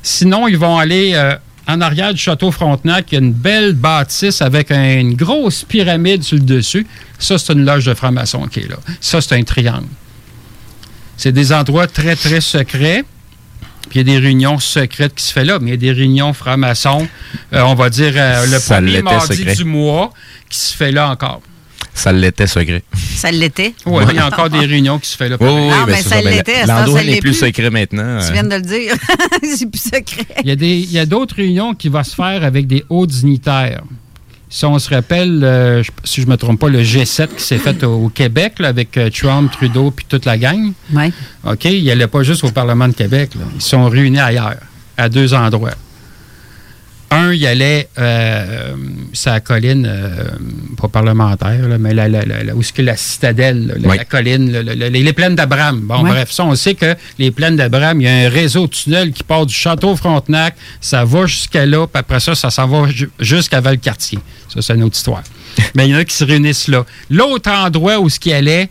Sinon, 0.01 0.47
ils 0.47 0.57
vont 0.57 0.77
aller 0.77 1.11
euh, 1.15 1.35
en 1.67 1.81
arrière 1.81 2.13
du 2.13 2.19
château 2.19 2.51
Frontenac. 2.51 3.05
Il 3.11 3.15
y 3.15 3.17
a 3.17 3.21
une 3.21 3.33
belle 3.33 3.73
bâtisse 3.73 4.41
avec 4.41 4.71
un- 4.71 4.99
une 4.99 5.15
grosse 5.15 5.63
pyramide 5.63 6.23
sur 6.23 6.37
le 6.37 6.43
dessus. 6.43 6.85
Ça, 7.19 7.37
c'est 7.37 7.53
une 7.53 7.65
loge 7.65 7.85
de 7.85 7.93
franc-maçon 7.93 8.47
qui 8.47 8.61
est 8.61 8.69
là. 8.69 8.77
Ça, 8.99 9.21
c'est 9.21 9.35
un 9.35 9.43
triangle. 9.43 9.87
C'est 11.17 11.31
des 11.31 11.53
endroits 11.53 11.87
très, 11.87 12.15
très 12.15 12.41
secrets. 12.41 13.03
Puis 13.89 13.99
il 13.99 14.07
y 14.07 14.11
a 14.11 14.19
des 14.19 14.25
réunions 14.25 14.59
secrètes 14.59 15.13
qui 15.13 15.23
se 15.23 15.33
font 15.33 15.43
là, 15.43 15.59
mais 15.59 15.67
il 15.67 15.71
y 15.71 15.73
a 15.73 15.77
des 15.77 15.91
réunions 15.91 16.33
francs-maçons, 16.33 17.07
euh, 17.53 17.61
on 17.61 17.75
va 17.75 17.89
dire 17.89 18.13
euh, 18.15 18.45
le 18.45 18.57
Ça 18.59 18.75
premier 18.75 19.01
mardi 19.01 19.35
secret. 19.37 19.55
du 19.55 19.65
mois, 19.65 20.11
qui 20.49 20.57
se 20.57 20.73
fait 20.75 20.91
là 20.91 21.09
encore. 21.11 21.41
Ça 21.93 22.11
l'était 22.11 22.47
secret. 22.47 22.83
Ça 23.15 23.29
l'était? 23.31 23.73
Oui, 23.85 24.03
il 24.09 24.15
y 24.15 24.19
a 24.19 24.27
encore 24.27 24.49
des 24.49 24.65
réunions 24.65 24.97
qui 24.99 25.09
se 25.09 25.15
font 25.17 25.29
là. 25.29 25.37
Oui, 25.39 25.47
oui, 25.49 25.69
Ah, 25.71 25.85
ben, 25.85 25.95
c'est 25.95 26.09
ça 26.09 26.21
Ben, 26.21 26.29
l'était, 26.35 26.65
ça, 26.65 26.79
L'endroit 26.79 26.99
ça 26.99 27.05
n'est 27.05 27.11
plus 27.19 27.31
plus. 27.31 27.33
secret 27.33 27.69
maintenant. 27.69 28.19
Tu 28.19 28.25
euh. 28.25 28.33
viens 28.33 28.43
de 28.43 28.55
le 28.55 28.61
dire. 28.61 28.93
c'est 29.43 29.69
plus 29.69 29.79
secret. 29.81 30.25
Il 30.43 30.49
y 30.49 30.51
a 30.51 30.55
des- 30.55 30.79
il 30.79 30.91
y 30.91 30.97
a 30.99 31.05
d'autres 31.05 31.35
réunions 31.35 31.73
qui 31.75 31.89
vont 31.89 32.03
se 32.03 32.15
faire 32.15 32.43
avec 32.43 32.65
des 32.67 32.83
hauts 32.89 33.05
dignitaires. 33.05 33.83
Si 34.49 34.65
on 34.65 34.77
se 34.79 34.89
rappelle, 34.93 35.43
euh, 35.43 35.81
je- 35.83 35.89
si 36.03 36.21
je 36.21 36.25
ne 36.27 36.31
me 36.31 36.37
trompe 36.37 36.59
pas, 36.59 36.69
le 36.69 36.81
G7 36.83 37.27
qui 37.37 37.43
s'est 37.43 37.57
fait 37.57 37.83
au, 37.83 38.05
au 38.05 38.09
Québec 38.09 38.55
là, 38.59 38.67
avec 38.69 38.97
euh, 38.97 39.09
Trump, 39.09 39.51
Trudeau 39.51 39.91
puis 39.91 40.05
toute 40.09 40.25
la 40.25 40.37
gang. 40.37 40.73
Oui. 40.93 41.11
OK? 41.43 41.65
Il 41.65 41.85
n'allait 41.85 42.07
pas 42.07 42.23
juste 42.23 42.43
au 42.43 42.49
Parlement 42.51 42.87
de 42.87 42.93
Québec. 42.93 43.31
là. 43.35 43.45
Ils 43.55 43.61
sont 43.61 43.87
réunis 43.89 44.19
ailleurs, 44.19 44.57
à 44.97 45.09
deux 45.09 45.33
endroits. 45.33 45.73
Un, 47.15 47.33
il 47.33 47.45
allait 47.45 47.89
euh, 47.99 48.75
sa 49.13 49.39
colline, 49.39 49.85
euh, 49.87 50.23
pas 50.81 50.87
parlementaire, 50.87 51.67
là, 51.67 51.77
mais 51.77 51.93
la, 51.93 52.07
la- 52.07 52.25
la- 52.25 52.43
la- 52.43 52.55
où 52.55 52.61
est-ce 52.61 52.73
que 52.73 52.81
la 52.81 52.97
citadelle, 52.97 53.67
là, 53.67 53.73
la, 53.79 53.89
Oui. 53.89 53.97
la 53.97 54.05
colline, 54.05 54.51
là, 54.51 54.63
la- 54.63 54.75
la- 54.75 54.89
les 54.89 55.13
plaines 55.13 55.35
d'Abraham. 55.35 55.81
Bon, 55.81 56.01
Oui. 56.03 56.09
bref, 56.09 56.31
ça, 56.31 56.43
on 56.45 56.55
sait 56.55 56.73
que 56.75 56.95
les 57.19 57.31
plaines 57.31 57.55
d'Abraham, 57.55 58.01
il 58.01 58.05
y 58.05 58.07
a 58.07 58.25
un 58.25 58.29
réseau 58.29 58.67
de 58.67 58.71
tunnels 58.71 59.11
qui 59.11 59.23
part 59.23 59.45
du 59.45 59.53
château 59.53 59.95
Frontenac, 59.95 60.55
ça 60.81 61.05
va 61.05 61.25
jusqu'à 61.25 61.65
là, 61.65 61.85
puis 61.85 61.99
après 61.99 62.19
ça, 62.19 62.33
ça 62.35 62.49
s'en 62.49 62.67
va 62.67 62.89
ju- 62.89 63.09
jusqu'à 63.19 63.61
Valcartier. 63.61 64.19
Ça, 64.53 64.61
c'est 64.61 64.73
une 64.73 64.83
autre 64.83 64.95
histoire. 64.97 65.23
mais 65.75 65.87
il 65.87 65.91
y 65.91 65.95
en 65.95 65.99
a 65.99 66.05
qui 66.05 66.15
se 66.15 66.23
réunissent 66.23 66.67
là. 66.67 66.83
L'autre 67.11 67.51
endroit 67.51 67.99
où 67.99 68.09
ce 68.09 68.19
qui 68.19 68.33
allait, 68.33 68.69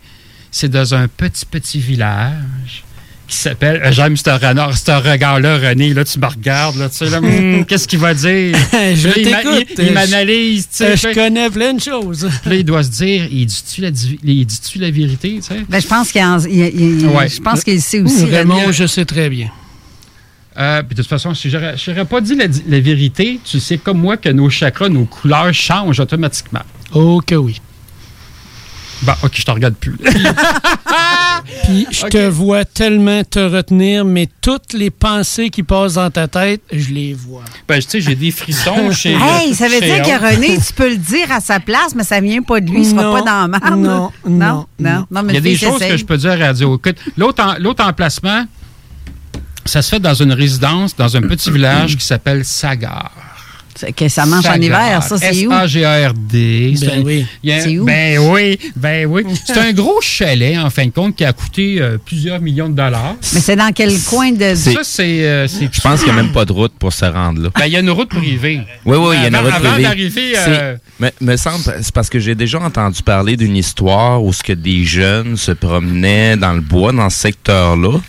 c'est 0.51 0.69
dans 0.69 0.93
un 0.93 1.07
petit, 1.07 1.45
petit 1.45 1.79
village 1.79 2.83
qui 3.33 3.39
s'appelle. 3.41 3.81
euh, 3.83 3.91
J'aime 3.91 4.15
ce, 4.17 4.29
regard-là, 4.29 5.57
René. 5.57 5.93
Là, 5.93 6.03
tu 6.05 6.19
me 6.19 6.25
regardes. 6.25 6.77
Là, 6.77 6.89
tu 6.89 6.97
sais, 6.97 7.09
là, 7.09 7.17
Hum, 7.17 7.65
Qu'est-ce 7.67 7.87
qu'il 7.87 7.99
va 7.99 8.13
dire? 8.13 8.55
Je 8.73 9.07
Là, 9.07 9.61
il 9.79 9.93
m'analyse. 9.93 10.67
tu 10.69 10.77
sais. 10.77 10.85
Euh, 10.91 10.95
Je 10.95 11.13
connais 11.13 11.49
plein 11.49 11.73
de 11.73 11.81
choses. 11.81 12.23
là, 12.45 12.55
il 12.55 12.63
doit 12.63 12.83
se 12.83 12.89
dire 12.89 13.27
il 13.31 13.45
dit-tu 13.45 13.81
la, 14.79 14.91
vérité? 14.91 15.35
tu 15.35 15.41
sais? 15.41 15.61
Ben, 15.69 15.81
je 15.81 15.87
pense 15.87 16.11
qu'il 16.11 16.21
Ouais. 16.21 17.29
je 17.29 17.41
pense 17.41 17.63
qu'il 17.63 17.81
sait 17.81 18.01
aussi. 18.01 18.25
Raymond, 18.25 18.55
René. 18.61 18.73
je 18.73 18.87
sais 18.87 19.05
très 19.05 19.29
bien. 19.29 19.49
Euh, 20.57 20.83
puis 20.83 20.95
de 20.95 21.01
toute 21.01 21.09
façon, 21.09 21.33
si 21.33 21.49
j'aurais 21.49 21.75
j'aurais 21.77 22.05
pas 22.05 22.21
dit 22.21 22.35
la, 22.35 22.79
vérité, 22.79 23.39
tu 23.43 23.59
sais 23.59 23.77
comme 23.77 23.99
moi 23.99 24.17
que 24.17 24.29
nos 24.29 24.49
chakras, 24.49 24.87
nos 24.89 25.05
couleurs 25.05 25.51
changent 25.53 25.99
automatiquement. 25.99 26.61
Oh 26.93 27.21
que 27.25 27.33
oui. 27.35 27.59
Bon, 29.03 29.13
ok, 29.23 29.31
je 29.35 29.43
te 29.43 29.51
regarde 29.51 29.75
plus. 29.75 29.97
Puis 31.63 31.87
je 31.91 32.05
te 32.07 32.27
vois 32.29 32.63
tellement 32.65 33.23
te 33.23 33.39
retenir, 33.39 34.05
mais 34.05 34.29
toutes 34.41 34.73
les 34.73 34.89
pensées 34.89 35.49
qui 35.49 35.63
passent 35.63 35.95
dans 35.95 36.09
ta 36.09 36.27
tête, 36.27 36.61
je 36.71 36.89
les 36.93 37.13
vois. 37.13 37.43
ben, 37.67 37.81
tu 37.81 37.89
sais, 37.89 38.01
j'ai 38.01 38.15
des 38.15 38.31
frissons 38.31 38.91
chez. 38.93 39.13
Hey, 39.13 39.53
ça 39.53 39.67
veut 39.67 39.79
dire 39.81 40.01
que 40.03 40.33
René, 40.35 40.57
tu 40.57 40.73
peux 40.73 40.89
le 40.89 40.97
dire 40.97 41.31
à 41.31 41.39
sa 41.41 41.59
place, 41.59 41.93
mais 41.95 42.03
ça 42.03 42.21
vient 42.21 42.41
pas 42.41 42.59
de 42.61 42.69
lui. 42.69 42.79
Il 42.81 42.85
sera 42.89 43.03
Non, 43.03 43.13
pas 43.13 43.21
dans 43.21 43.41
la 43.41 43.47
marde. 43.47 43.79
non, 43.79 44.11
non, 44.25 44.65
non, 44.79 45.05
non. 45.11 45.23
mais 45.23 45.33
Il 45.33 45.35
y 45.35 45.37
a 45.37 45.41
des 45.41 45.57
choses 45.57 45.79
que 45.79 45.97
je 45.97 46.05
peux 46.05 46.17
dire 46.17 46.31
à 46.31 46.35
la 46.37 46.47
radio. 46.47 46.79
L'autre 47.17 47.83
emplacement, 47.85 48.45
ça 49.65 49.81
se 49.81 49.89
fait 49.89 49.99
dans 49.99 50.13
une 50.13 50.31
résidence, 50.33 50.95
dans 50.95 51.15
un 51.17 51.21
petit 51.21 51.51
village 51.51 51.97
qui 51.97 52.05
s'appelle 52.05 52.45
Sagar. 52.45 53.11
C'est 53.75 53.91
que 53.91 54.07
ça 54.07 54.25
mange 54.25 54.45
en 54.45 54.53
hiver, 54.55 55.01
ça, 55.03 55.17
c'est 55.17 55.45
où? 55.47 55.51
S-A-G-A-R-D. 55.51 56.73
Ben 56.79 56.89
un- 56.89 57.01
oui. 57.03 57.25
il 57.43 57.49
y 57.49 57.53
a 57.53 57.55
un- 57.57 57.59
C'est 57.61 57.77
où? 57.79 57.85
Ben 57.85 58.19
oui, 58.19 58.59
ben 58.75 59.05
oui. 59.07 59.23
C'est 59.45 59.57
un 59.57 59.71
gros 59.73 59.99
chalet, 60.01 60.57
en 60.57 60.69
fin 60.69 60.85
de 60.85 60.91
compte, 60.91 61.15
qui 61.15 61.25
a 61.25 61.33
coûté 61.33 61.81
euh, 61.81 61.97
plusieurs 62.03 62.39
millions 62.39 62.69
de 62.69 62.75
dollars. 62.75 63.15
Mais 63.33 63.39
c'est 63.39 63.55
dans 63.55 63.71
quel 63.73 63.91
coin 64.03 64.31
de. 64.31 64.55
Ça, 64.55 64.71
c'est... 64.83 65.25
euh, 65.25 65.47
Je 65.47 65.81
pense 65.81 66.03
qu'il 66.03 66.13
n'y 66.13 66.19
a 66.19 66.23
même 66.23 66.31
pas 66.31 66.45
de 66.45 66.51
route 66.51 66.73
pour 66.77 66.93
se 66.93 67.05
rendre 67.05 67.41
là. 67.41 67.49
Ben, 67.57 67.65
il 67.65 67.73
y 67.73 67.75
a 67.75 67.79
une 67.79 67.89
route 67.89 68.09
privée. 68.09 68.61
Oui, 68.85 68.97
oui, 68.97 69.15
il 69.17 69.21
y 69.21 69.25
a 69.25 69.27
une 69.29 69.35
route 69.37 69.53
avant 69.53 69.69
privée. 69.69 69.83
d'arriver, 69.83 70.33
euh, 70.37 70.75
me 71.21 71.35
semble, 71.37 71.63
c'est 71.81 71.93
parce 71.93 72.09
que 72.09 72.19
j'ai 72.19 72.35
déjà 72.35 72.59
entendu 72.59 73.01
parler 73.03 73.35
d'une 73.37 73.55
histoire 73.57 74.23
où 74.23 74.31
ce 74.33 74.43
que 74.43 74.53
des 74.53 74.85
jeunes 74.85 75.35
se 75.37 75.51
promenaient 75.51 76.37
dans 76.37 76.53
le 76.53 76.61
bois, 76.61 76.91
dans 76.91 77.09
ce 77.09 77.19
secteur-là, 77.19 77.99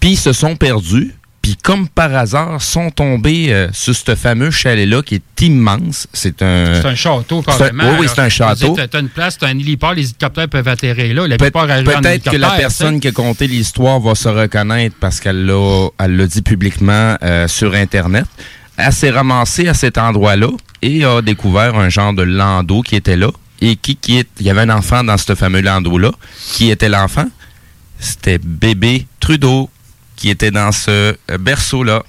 puis 0.00 0.16
se 0.16 0.32
sont 0.32 0.56
perdus, 0.56 1.14
puis 1.42 1.56
comme 1.56 1.88
par 1.88 2.14
hasard, 2.14 2.62
sont 2.62 2.90
tombés 2.90 3.52
euh, 3.52 3.68
sur 3.72 3.94
ce 3.94 4.14
fameux 4.14 4.52
chalet-là 4.52 5.02
qui 5.02 5.16
est 5.16 5.42
immense. 5.42 6.06
C'est 6.12 6.40
un... 6.40 6.80
C'est 6.80 6.86
un 6.88 6.94
château, 6.94 7.42
c'est 7.44 7.52
un- 7.52 7.58
carrément. 7.58 7.90
oui, 7.90 7.96
oui, 8.00 8.06
c'est 8.08 8.20
un 8.20 8.28
château. 8.28 8.76
Tu 8.76 8.96
as 8.96 9.00
une 9.00 9.08
place, 9.08 9.36
tu 9.38 9.44
as 9.44 9.48
un 9.48 9.58
héliport, 9.58 9.92
les 9.92 10.04
hélicoptères 10.04 10.48
peuvent 10.48 10.68
atterrir 10.68 11.26
là. 11.26 11.36
Peut-être 11.36 12.30
que 12.30 12.36
la 12.36 12.50
personne 12.50 13.00
qui 13.00 13.08
a 13.08 13.12
conté 13.12 13.48
l'histoire 13.48 13.98
va 13.98 14.14
se 14.14 14.28
reconnaître 14.28 14.94
parce 15.00 15.18
qu'elle 15.18 15.44
l'a 15.44 15.88
elle 15.98 16.16
l'a 16.16 16.26
dit 16.26 16.42
publiquement 16.42 17.16
euh, 17.22 17.48
sur 17.48 17.74
Internet. 17.74 18.26
elle 18.76 18.92
s'est 18.92 19.10
ramassée 19.10 19.66
à 19.68 19.74
cet 19.74 19.98
endroit-là 19.98 20.48
et 20.80 21.04
a 21.04 21.22
découvert 21.22 21.74
un 21.76 21.88
genre 21.88 22.12
de 22.12 22.22
landau 22.22 22.82
qui 22.82 22.94
était 22.96 23.16
là. 23.16 23.30
Et 23.60 23.76
qui, 23.76 23.96
qui 23.96 24.18
est, 24.18 24.28
il 24.40 24.46
y 24.46 24.50
avait 24.50 24.62
un 24.62 24.70
enfant 24.70 25.04
dans 25.04 25.16
ce 25.16 25.34
fameux 25.34 25.60
landau-là. 25.60 26.10
Qui 26.52 26.70
était 26.70 26.88
l'enfant? 26.88 27.26
C'était 27.98 28.38
bébé 28.38 29.06
Trudeau 29.20 29.70
qui 30.22 30.30
était 30.30 30.52
dans 30.52 30.70
ce 30.70 30.90
euh, 30.90 31.38
berceau-là. 31.38 32.04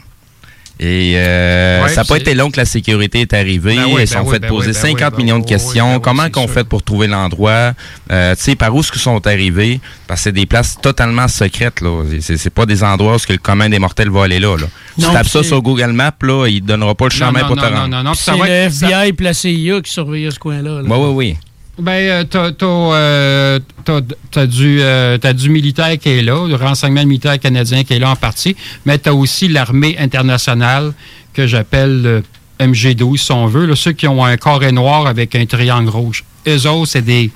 Et 0.80 1.14
euh, 1.16 1.84
Ouais, 1.84 1.90
ça 1.90 1.98
n'a 2.02 2.04
pas 2.06 2.16
c'est- 2.16 2.22
été 2.22 2.34
long 2.36 2.50
que 2.52 2.58
la 2.58 2.66
sécurité 2.66 3.22
est 3.22 3.34
arrivée. 3.34 3.76
Ben 3.76 3.86
oui, 3.90 4.02
Ils 4.04 4.08
se 4.08 4.14
ben 4.14 4.20
sont 4.22 4.26
oui, 4.28 4.34
fait 4.34 4.40
ben 4.40 4.48
poser 4.50 4.68
oui, 4.70 4.74
ben 4.74 4.98
50 4.98 5.14
oui, 5.18 5.24
millions 5.24 5.38
de 5.40 5.44
ben 5.44 5.50
questions. 5.50 5.94
ben 5.94 6.00
Comment 6.00 6.24
c'est 6.24 6.32
qu'on 6.32 6.48
fait 6.48 6.64
pour 6.64 6.84
trouver 6.84 7.08
l'endroit? 7.08 7.74
Euh, 8.12 8.36
tu 8.36 8.42
sais, 8.42 8.56
par 8.56 8.74
où 8.76 8.80
est-ce 8.82 8.92
qu'ils 8.92 9.02
sont 9.02 9.26
arrivés? 9.26 9.80
Parce 10.08 10.20
que 10.22 10.24
c'est 10.26 10.32
des 10.32 10.46
places 10.46 10.78
totalement 10.82 11.28
secrètes. 11.28 11.82
là. 11.82 12.04
C'est 12.22 12.38
c'est 12.38 12.50
pas 12.50 12.66
des 12.68 12.84
endroits 12.84 13.16
où 13.16 13.20
ce 13.20 13.26
que 13.28 13.34
le 13.34 13.40
commun 13.40 13.70
des 13.70 13.80
mortels 13.80 14.10
va 14.10 14.24
aller 14.26 14.40
là. 14.40 14.58
là. 14.58 14.66
Tu 14.96 15.02
Non, 15.06 15.14
tapes 15.14 15.28
ça 15.28 15.42
c'est- 15.42 15.48
sur 15.50 15.62
Google 15.62 15.92
Maps, 15.92 16.12
là, 16.22 16.48
il 16.48 16.62
ne 16.64 16.68
donnera 16.68 16.94
pas 16.96 17.06
le 17.06 17.12
chemin 17.12 17.32
non, 17.42 17.48
pour 17.48 17.56
non, 17.56 17.62
te 17.64 17.68
non, 17.70 17.76
rendre. 17.78 17.88
non, 17.90 18.04
non, 18.04 18.14
C'est 18.14 18.32
ça 18.32 18.36
va 18.36 18.46
le 18.48 18.52
FBI 18.52 19.10
et 19.10 19.24
la 19.24 19.34
CIA 19.34 19.82
qui 19.82 19.92
surveillait 19.92 20.32
ce 20.32 20.40
coin-là. 20.40 20.82
là. 20.82 20.88
Oui, 20.88 20.98
oui, 20.98 21.14
oui. 21.14 21.38
Ben, 21.80 21.92
euh, 21.92 22.24
t'as, 22.24 22.52
t'as, 22.52 22.66
euh, 22.68 23.60
t'as- 23.84 24.02
t'as 24.30 24.46
du, 24.46 24.78
euh, 24.82 25.18
t'as 25.18 25.34
du 25.34 25.50
militaire 25.50 25.98
qui 25.98 26.10
est 26.10 26.22
là, 26.22 26.48
le 26.48 26.54
renseignement 26.56 27.04
militaire 27.06 27.40
canadien 27.40 27.84
qui 27.84 27.94
est 27.94 28.00
là 28.00 28.12
en 28.12 28.16
partie, 28.16 28.56
mais 28.86 29.00
t'as 29.00 29.12
aussi 29.14 29.48
l'armée 29.48 29.96
internationale 29.98 30.94
que 31.34 31.48
j'appelle 31.48 32.02
le 32.04 32.24
MG12, 32.60 33.18
si 33.18 33.32
on 33.32 33.48
veut, 33.48 33.66
là, 33.66 33.76
ceux 33.76 33.94
qui 33.94 34.08
ont 34.08 34.24
un 34.24 34.38
carré 34.38 34.72
noir 34.72 35.08
avec 35.08 35.34
un 35.36 35.46
triangle 35.48 35.90
rouge. 35.90 36.24
Eux 36.48 36.68
autres, 36.68 36.92
c'est 36.92 37.02
des 37.02 37.32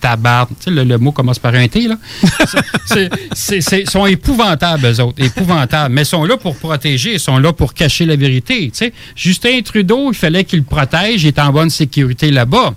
tabards. 0.00 0.46
Tu 0.48 0.54
sais, 0.64 0.70
le, 0.70 0.84
le 0.84 0.98
mot 0.98 1.10
commence 1.10 1.40
par 1.40 1.54
un 1.54 1.66
T, 1.66 1.88
là. 1.88 1.96
C'est- 2.86 3.10
c'est- 3.34 3.60
c'est- 3.60 3.90
sont 3.90 4.06
épouvantables, 4.06 4.86
eux 4.86 5.00
autres, 5.00 5.22
épouvantables. 5.24 5.92
Mais 5.94 6.02
ils 6.02 6.06
sont 6.06 6.24
là 6.24 6.36
pour 6.36 6.56
protéger, 6.56 7.14
ils 7.14 7.20
sont 7.20 7.38
là 7.38 7.52
pour 7.52 7.74
cacher 7.74 8.04
la 8.06 8.14
vérité. 8.16 8.70
tu 8.70 8.78
sais. 8.78 8.92
Justin 9.16 9.60
Trudeau, 9.62 10.12
il 10.12 10.16
fallait 10.16 10.44
qu'il 10.44 10.60
le 10.60 10.64
protège, 10.64 11.24
il 11.24 11.28
est 11.28 11.38
en 11.40 11.50
bonne 11.52 11.70
sécurité 11.70 12.30
là-bas. 12.30 12.74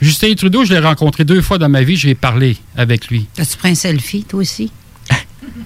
Justin 0.00 0.34
Trudeau, 0.34 0.64
je 0.64 0.72
l'ai 0.72 0.80
rencontré 0.80 1.24
deux 1.24 1.40
fois 1.42 1.58
dans 1.58 1.68
ma 1.68 1.82
vie, 1.82 1.96
j'ai 1.96 2.14
parlé 2.14 2.56
avec 2.76 3.08
lui. 3.08 3.26
As-tu 3.38 3.56
pris 3.56 3.70
un 3.70 3.74
selfie, 3.74 4.24
toi 4.24 4.40
aussi? 4.40 4.70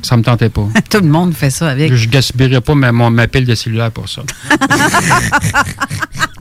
Ça 0.02 0.16
me 0.16 0.22
tentait 0.22 0.48
pas. 0.48 0.68
Tout 0.90 1.00
le 1.00 1.08
monde 1.08 1.34
fait 1.34 1.50
ça 1.50 1.68
avec. 1.68 1.92
Je 1.94 2.08
gaspillerais 2.08 2.60
pas 2.60 2.74
ma, 2.74 2.92
mon, 2.92 3.10
ma 3.10 3.26
pile 3.26 3.44
de 3.46 3.54
cellulaire 3.54 3.90
pour 3.90 4.08
ça. 4.08 4.22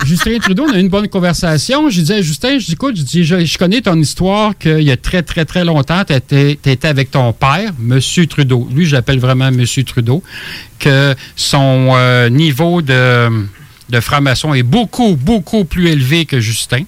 Justin 0.06 0.38
Trudeau, 0.40 0.66
on 0.70 0.74
a 0.74 0.78
eu 0.78 0.82
une 0.82 0.90
bonne 0.90 1.08
conversation. 1.10 1.90
Je 1.90 2.00
disais 2.00 2.16
à 2.16 2.22
Justin, 2.22 2.60
je 2.60 2.66
dis, 2.66 2.74
écoute, 2.74 2.96
je, 2.98 3.02
dis, 3.02 3.24
je, 3.24 3.44
je 3.44 3.58
connais 3.58 3.82
ton 3.82 3.96
histoire 3.96 4.58
qu'il 4.58 4.84
y 4.84 4.92
a 4.92 4.98
très, 4.98 5.24
très, 5.24 5.44
très 5.44 5.66
longtemps, 5.66 6.04
tu 6.06 6.14
étais, 6.14 6.88
avec 6.88 7.12
ton 7.12 7.34
père, 7.34 7.72
M. 7.80 8.00
Trudeau. 8.28 8.70
Lui, 8.74 8.86
j'appelle 8.86 9.20
vraiment 9.20 9.48
M. 9.48 9.66
Trudeau, 9.86 10.24
que 10.80 11.16
son 11.36 11.90
euh, 11.96 12.30
niveau 12.30 12.82
de, 12.82 13.30
de 13.90 14.00
franc-maçon 14.00 14.54
est 14.54 14.64
beaucoup, 14.64 15.16
beaucoup 15.16 15.66
plus 15.66 15.88
élevé 15.88 16.26
que 16.26 16.40
Justin. 16.40 16.84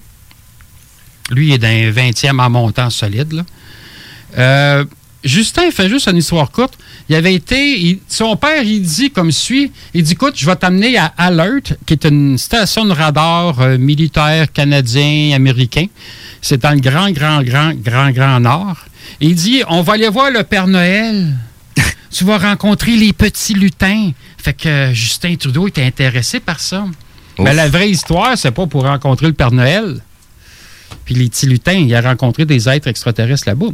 Lui, 1.30 1.48
il 1.48 1.52
est 1.54 1.58
d'un 1.58 1.90
20e 1.90 2.40
en 2.40 2.50
montant 2.50 2.90
solide. 2.90 3.32
Là. 3.32 3.42
Euh, 4.38 4.84
Justin 5.22 5.70
fait 5.70 5.88
juste 5.88 6.08
une 6.08 6.16
histoire 6.16 6.50
courte. 6.50 6.74
Il 7.08 7.14
avait 7.14 7.34
été. 7.34 7.78
il- 7.80 7.98
son 8.08 8.36
père, 8.36 8.62
il 8.62 8.80
dit 8.82 9.10
comme 9.10 9.32
suit 9.32 9.70
il 9.92 10.02
dit 10.02 10.12
Écoute, 10.12 10.34
je 10.36 10.46
vais 10.46 10.56
t'amener 10.56 10.96
à 10.96 11.12
Alert, 11.18 11.74
qui 11.84 11.92
est 11.94 12.04
une 12.04 12.38
station 12.38 12.84
de 12.86 12.92
radar 12.92 13.60
euh, 13.60 13.76
militaire 13.78 14.50
canadien, 14.50 15.34
américain. 15.34 15.86
C'est 16.40 16.62
dans 16.62 16.70
le 16.70 16.80
grand, 16.80 17.10
grand, 17.10 17.42
grand, 17.42 17.74
grand, 17.74 18.10
grand 18.12 18.40
nord. 18.40 18.76
Et 19.20 19.26
il 19.26 19.34
dit 19.34 19.62
On 19.68 19.82
va 19.82 19.94
aller 19.94 20.08
voir 20.08 20.30
le 20.30 20.42
Père 20.42 20.66
Noël. 20.66 21.34
tu 22.10 22.24
vas 22.24 22.38
rencontrer 22.38 22.96
les 22.96 23.12
petits 23.12 23.54
lutins. 23.54 24.12
Fait 24.38 24.54
que 24.54 24.68
euh, 24.68 24.94
Justin 24.94 25.34
Trudeau 25.36 25.68
était 25.68 25.84
intéressé 25.84 26.40
par 26.40 26.60
ça. 26.60 26.86
Mais 27.38 27.52
la 27.54 27.68
vraie 27.68 27.90
histoire, 27.90 28.36
c'est 28.38 28.50
pas 28.52 28.66
pour 28.66 28.84
rencontrer 28.84 29.26
le 29.26 29.32
Père 29.34 29.52
Noël. 29.52 30.00
Puis 31.10 31.18
les 31.18 31.28
petits 31.28 31.46
lutins, 31.46 31.72
il 31.72 31.92
a 31.92 32.02
rencontré 32.02 32.44
des 32.44 32.68
êtres 32.68 32.86
extraterrestres 32.86 33.48
là-bas. 33.48 33.66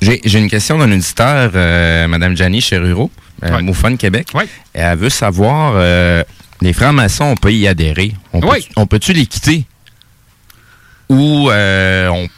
J'ai 0.00 0.38
une 0.38 0.48
question 0.48 0.78
d'un 0.78 0.92
auditeur, 0.92 1.50
euh, 1.56 2.06
Mme 2.06 2.36
Janie 2.36 2.60
Cheruro, 2.60 3.10
euh, 3.42 3.60
Moufone 3.62 3.98
Québec. 3.98 4.28
Elle 4.72 4.96
veut 4.96 5.08
savoir, 5.08 5.72
euh, 5.74 6.22
les 6.60 6.72
francs-maçons, 6.72 7.24
on 7.24 7.34
peut 7.34 7.52
y 7.52 7.66
adhérer. 7.66 8.14
On 8.32 8.38
peut- 8.38 8.46
Oui. 8.48 8.68
on 8.76 8.86
peut-tu 8.86 9.12
les 9.12 9.26
quitter? 9.26 9.64
Ou 11.08 11.50
euh, 11.50 12.08
on... 12.10 12.28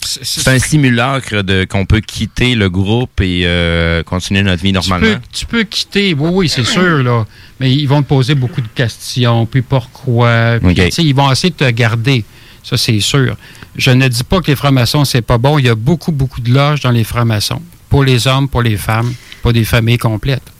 c'est 0.00 0.46
un 0.46 0.60
simulacre 0.60 1.42
de 1.42 1.64
qu'on 1.64 1.86
peut 1.86 2.00
quitter 2.00 2.54
le 2.54 2.70
groupe 2.70 3.20
et 3.20 3.42
euh, 3.44 4.04
continuer 4.04 4.42
notre 4.44 4.62
vie 4.62 4.68
Tu 4.72 4.74
normalement? 4.74 5.16
peux, 5.16 5.20
tu 5.32 5.46
peux 5.46 5.64
quitter, 5.64 6.14
oui, 6.16 6.30
oui, 6.32 6.48
c'est 6.48 6.62
sûr, 6.62 7.02
là. 7.02 7.26
Mais 7.58 7.72
ils 7.72 7.86
vont 7.86 8.02
te 8.04 8.08
poser 8.08 8.36
beaucoup 8.36 8.60
de 8.60 8.68
questions, 8.72 9.46
puis 9.46 9.62
pourquoi. 9.62 10.58
Puis, 10.62 10.74
ils 10.98 11.12
vont 11.14 11.32
essayer 11.32 11.50
de 11.50 11.56
te 11.56 11.70
garder. 11.70 12.24
Ça, 12.64 12.76
c'est 12.78 13.00
sûr. 13.00 13.36
Je 13.76 13.90
ne 13.90 14.08
dis 14.08 14.24
pas 14.24 14.40
que 14.40 14.46
les 14.46 14.56
francs-maçons, 14.56 15.04
c'est 15.04 15.22
pas 15.22 15.38
bon. 15.38 15.58
Il 15.58 15.66
y 15.66 15.68
a 15.68 15.74
beaucoup, 15.74 16.12
beaucoup 16.12 16.40
de 16.40 16.52
loges 16.52 16.80
dans 16.80 16.90
les 16.90 17.04
francs-maçons. 17.04 17.60
Pour 17.90 18.02
les 18.02 18.26
hommes, 18.26 18.48
pour 18.48 18.62
les 18.62 18.78
femmes, 18.78 19.12
pas 19.42 19.52
des 19.52 19.64
familles 19.64 19.98
complètes. 19.98 20.50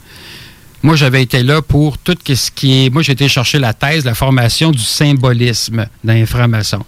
Moi, 0.82 0.96
j'avais 0.96 1.22
été 1.22 1.42
là 1.42 1.62
pour 1.62 1.96
tout 1.96 2.14
ce 2.26 2.50
qui 2.50 2.84
est. 2.84 2.90
Moi, 2.90 3.02
j'ai 3.02 3.12
été 3.12 3.26
chercher 3.26 3.58
la 3.58 3.72
thèse, 3.72 4.04
la 4.04 4.14
formation 4.14 4.70
du 4.70 4.82
symbolisme 4.82 5.86
dans 6.04 6.12
les 6.12 6.26
francs-maçons. 6.26 6.84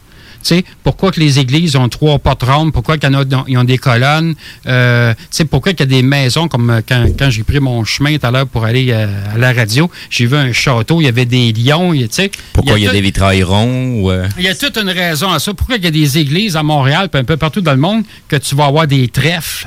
Sais, 0.47 0.65
pourquoi 0.85 1.11
que 1.11 1.19
les 1.19 1.41
églises 1.41 1.75
ont 1.75 1.89
trois 1.89 2.21
portes 2.21 2.45
rondes, 2.45 2.73
pourquoi 2.73 2.99
qu'ils 2.99 3.17
ont 3.17 3.65
des 3.65 3.79
colonnes, 3.79 4.37
euh, 4.69 5.13
tu 5.15 5.21
sais, 5.31 5.45
pourquoi 5.45 5.73
qu'il 5.73 5.81
y 5.81 5.83
a 5.95 5.97
des 5.97 6.03
maisons, 6.03 6.47
comme 6.47 6.71
euh, 6.71 6.81
quand, 6.89 7.05
quand 7.19 7.31
j'ai 7.31 7.43
pris 7.43 7.59
mon 7.59 7.83
chemin 7.85 8.17
tout 8.17 8.27
à 8.27 8.31
l'heure 8.31 8.47
pour 8.47 8.65
aller 8.65 8.93
euh, 8.93 9.09
à 9.35 9.39
la 9.39 9.53
radio, 9.53 9.91
j'ai 10.09 10.27
vu 10.27 10.37
un 10.37 10.53
château, 10.53 11.01
il 11.01 11.05
y 11.05 11.09
avait 11.09 11.25
des 11.25 11.53
lions, 11.53 11.93
tu 11.95 12.07
sais. 12.11 12.31
Pourquoi 12.53 12.79
il 12.79 12.85
y 12.85 12.87
a, 12.87 12.91
tout- 12.91 12.95
des 12.95 13.01
vitrails 13.01 13.43
ronds? 13.43 14.03
Ou, 14.03 14.11
euh, 14.13 14.29
il 14.39 14.45
y 14.45 14.49
a 14.49 14.55
toute 14.55 14.77
une 14.79 14.91
raison 14.91 15.33
à 15.33 15.41
ça. 15.41 15.53
Pourquoi 15.53 15.79
il 15.79 15.85
y 15.85 15.89
a 15.89 15.91
des 15.91 16.17
églises 16.19 16.57
à 16.57 16.63
Montréal, 16.63 17.09
puis 17.11 17.21
un 17.21 17.25
peu 17.25 17.37
partout 17.37 17.61
dans 17.61 17.73
le 17.73 17.79
monde, 17.81 18.05
que 18.29 18.37
tu 18.37 18.55
vas 18.55 18.67
avoir 18.67 18.87
des 18.87 19.09
trèfles, 19.09 19.67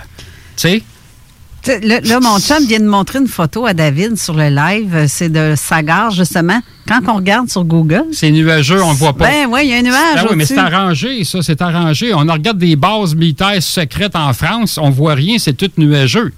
tu 0.56 0.62
sais? 0.62 0.82
Sais, 1.64 1.80
Là, 1.82 2.00
là, 2.02 2.20
mon 2.20 2.40
chum 2.40 2.66
vient 2.66 2.80
de 2.80 2.88
montrer 2.88 3.20
une 3.20 3.28
photo 3.28 3.66
à 3.66 3.74
David 3.74 4.18
sur 4.18 4.34
le 4.34 4.50
live. 4.50 4.96
Euh, 4.96 5.06
C'est 5.08 5.30
de 5.30 5.54
sa 5.56 5.82
gare, 5.84 6.12
justement. 6.12 6.60
Quand 6.88 7.02
on 7.08 7.16
regarde 7.18 7.50
sur 7.50 7.64
Google. 7.64 8.06
C'est 8.14 8.32
nuageux, 8.32 8.82
on 8.82 8.94
ne 8.94 8.98
voit 8.98 9.14
pas. 9.14 9.28
Ben 9.28 9.48
oui, 9.50 9.62
il 9.66 9.70
y 9.70 9.74
a 9.74 9.78
un 9.78 9.82
nuage. 9.84 10.18
Ah 10.18 10.26
oui, 10.30 10.36
mais 10.36 10.46
c'est 10.46 10.58
arrangé, 10.58 11.24
ça, 11.24 11.42
c'est 11.44 11.62
arrangé. 11.62 12.14
On 12.16 12.20
regarde 12.20 12.58
des 12.58 12.76
bases 12.76 13.14
militaires 13.14 13.62
secrètes 13.62 14.16
en 14.16 14.34
France, 14.34 14.80
on 14.82 14.90
voit 14.90 15.14
rien, 15.14 15.38
c'est 15.38 15.54
tout 15.54 15.70
nuageux. 15.78 16.34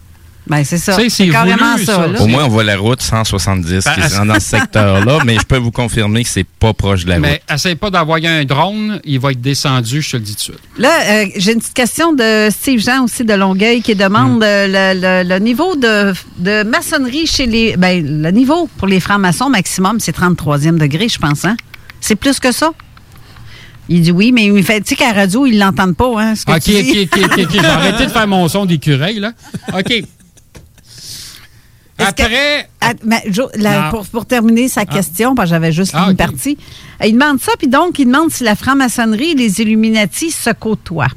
Ben, 0.52 0.64
c'est 0.66 0.78
ça. 0.78 0.98
C'est 1.10 1.30
carrément 1.30 1.72
voulu, 1.74 1.86
ça, 1.86 1.96
ça. 1.96 2.08
là. 2.08 2.22
Au 2.22 2.28
moins, 2.28 2.44
on 2.44 2.50
voit 2.50 2.64
la 2.66 2.78
route 2.78 3.02
170 3.02 3.84
Ben, 3.86 3.94
qui 3.96 4.10
se 4.10 4.16
rend 4.18 4.26
dans 4.26 4.34
ce 4.40 4.42
secteur-là, 4.42 5.20
mais 5.26 5.36
je 5.40 5.46
peux 5.46 5.56
vous 5.58 5.72
confirmer 5.72 6.24
que 6.24 6.30
c'est 6.30 6.44
pas 6.44 6.74
proche 6.74 7.06
de 7.06 7.10
la 7.10 7.16
route. 7.16 7.24
Mais 7.26 7.42
essaye 7.52 7.76
pas 7.76 7.90
d'envoyer 7.90 8.28
un 8.28 8.44
drone, 8.44 9.00
il 9.06 9.20
va 9.20 9.32
être 9.32 9.40
descendu, 9.42 10.02
je 10.02 10.12
te 10.12 10.18
le 10.18 10.24
dis 10.24 10.32
tout 10.36 10.52
de 10.52 10.58
suite. 10.58 10.60
Là, 10.78 10.90
euh, 11.10 11.26
j'ai 11.38 11.54
une 11.54 11.60
petite 11.60 11.74
question 11.74 12.12
de 12.14 12.50
Steve 12.52 12.80
Jean 12.82 13.06
aussi 13.06 13.24
de 13.24 13.34
Longueuil 13.34 13.82
qui 13.82 13.96
demande 13.96 14.40
Hmm. 14.40 14.44
euh, 14.44 14.94
le, 14.94 15.24
le- 15.24 15.30
le 15.30 15.40
niveau 15.40 15.76
de, 15.76 16.14
de 16.38 16.64
maçonnerie 16.64 17.26
chez 17.28 17.46
les. 17.46 17.78
Ben, 17.78 18.22
le 18.22 18.32
niveau 18.32 18.70
pour 18.78 18.88
les 18.88 19.00
francs-maçons 19.00 19.50
maximum, 19.50 20.00
c'est 20.00 20.16
33e 20.16 20.78
degré, 20.78 21.08
je 21.10 21.18
pense, 21.18 21.46
hein? 21.46 21.56
C'est 22.02 22.16
plus 22.16 22.40
que 22.40 22.52
ça? 22.52 22.72
Il 23.90 24.02
dit 24.02 24.12
oui, 24.12 24.32
mais 24.32 24.46
il 24.46 24.64
fait, 24.64 24.80
tu 24.82 24.90
sais 24.90 24.96
qu'à 24.96 25.08
la 25.14 25.22
radio, 25.22 25.46
ils 25.46 25.58
l'entendent 25.58 25.96
pas, 25.98 26.12
hein? 26.18 26.36
ce 26.36 26.46
que 26.46 26.52
OK, 26.52 26.62
tu 26.62 26.72
dis. 26.72 27.10
OK, 27.12 27.20
OK, 27.24 27.32
OK, 27.40 27.56
OK. 27.56 27.58
Arrêter 27.66 28.06
de 28.06 28.12
faire 28.12 28.28
mon 28.28 28.48
son 28.48 28.66
d'écureuil, 28.66 29.20
là. 29.20 29.32
OK. 29.78 30.04
Après. 32.08 32.70
Ah, 32.82 32.94
mais, 33.06 33.24
Jo- 33.28 33.50
la- 33.56 33.84
Non. 33.84 33.90
pour, 33.92 34.08
pour 34.08 34.26
terminer 34.26 34.68
sa 34.68 34.86
question, 34.86 35.36
parce 35.36 35.50
que 35.50 35.56
j'avais 35.56 35.72
juste 35.72 35.92
Ah, 35.96 36.08
une 36.10 36.16
partie, 36.18 36.58
euh, 37.02 37.08
il 37.08 37.14
demande 37.14 37.40
ça, 37.42 37.52
puis 37.58 37.68
donc, 37.68 38.00
il 38.00 38.06
demande 38.06 38.32
si 38.32 38.44
la 38.44 38.56
franc-maçonnerie 38.56 39.32
et 39.32 39.36
les 39.36 39.62
Illuminati 39.62 40.32
se 40.32 40.50
côtoient. 40.52 41.08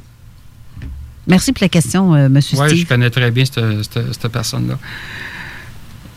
Merci 1.27 1.53
pour 1.53 1.63
la 1.63 1.69
question, 1.69 2.13
euh, 2.13 2.25
M. 2.27 2.35
Oui, 2.35 2.41
Steve. 2.67 2.75
je 2.75 2.85
connais 2.85 3.09
très 3.09 3.31
bien 3.31 3.45
cette 3.45 4.27
personne-là. 4.27 4.77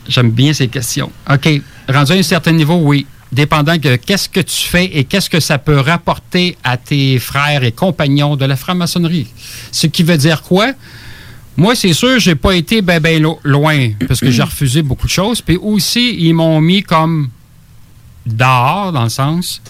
J'aime 0.06 0.30
bien 0.30 0.52
ces 0.52 0.68
questions. 0.68 1.10
OK. 1.30 1.48
Rendu 1.88 2.12
à 2.12 2.14
un 2.16 2.22
certain 2.22 2.52
niveau, 2.52 2.76
oui. 2.76 3.06
Dépendant 3.30 3.76
de 3.76 3.96
qu'est-ce 3.96 4.28
que 4.28 4.40
tu 4.40 4.66
fais 4.66 4.86
et 4.86 5.04
qu'est-ce 5.04 5.28
que 5.28 5.38
ça 5.40 5.58
peut 5.58 5.78
rapporter 5.80 6.56
à 6.64 6.78
tes 6.78 7.18
frères 7.18 7.62
et 7.62 7.72
compagnons 7.72 8.36
de 8.36 8.46
la 8.46 8.56
franc-maçonnerie. 8.56 9.26
Ce 9.70 9.86
qui 9.86 10.02
veut 10.02 10.16
dire 10.16 10.42
quoi? 10.42 10.72
Moi, 11.58 11.74
c'est 11.74 11.92
sûr, 11.92 12.20
j'ai 12.20 12.36
pas 12.36 12.54
été 12.54 12.82
ben, 12.82 13.00
ben 13.00 13.20
lo- 13.20 13.40
loin 13.42 13.90
parce 14.06 14.20
que 14.20 14.30
j'ai 14.30 14.42
refusé 14.44 14.80
beaucoup 14.80 15.08
de 15.08 15.12
choses. 15.12 15.42
Puis 15.42 15.56
aussi, 15.56 16.14
ils 16.16 16.32
m'ont 16.32 16.60
mis 16.60 16.84
comme 16.84 17.30
dehors, 18.24 18.92
dans 18.92 19.02
le 19.02 19.08
sens, 19.08 19.60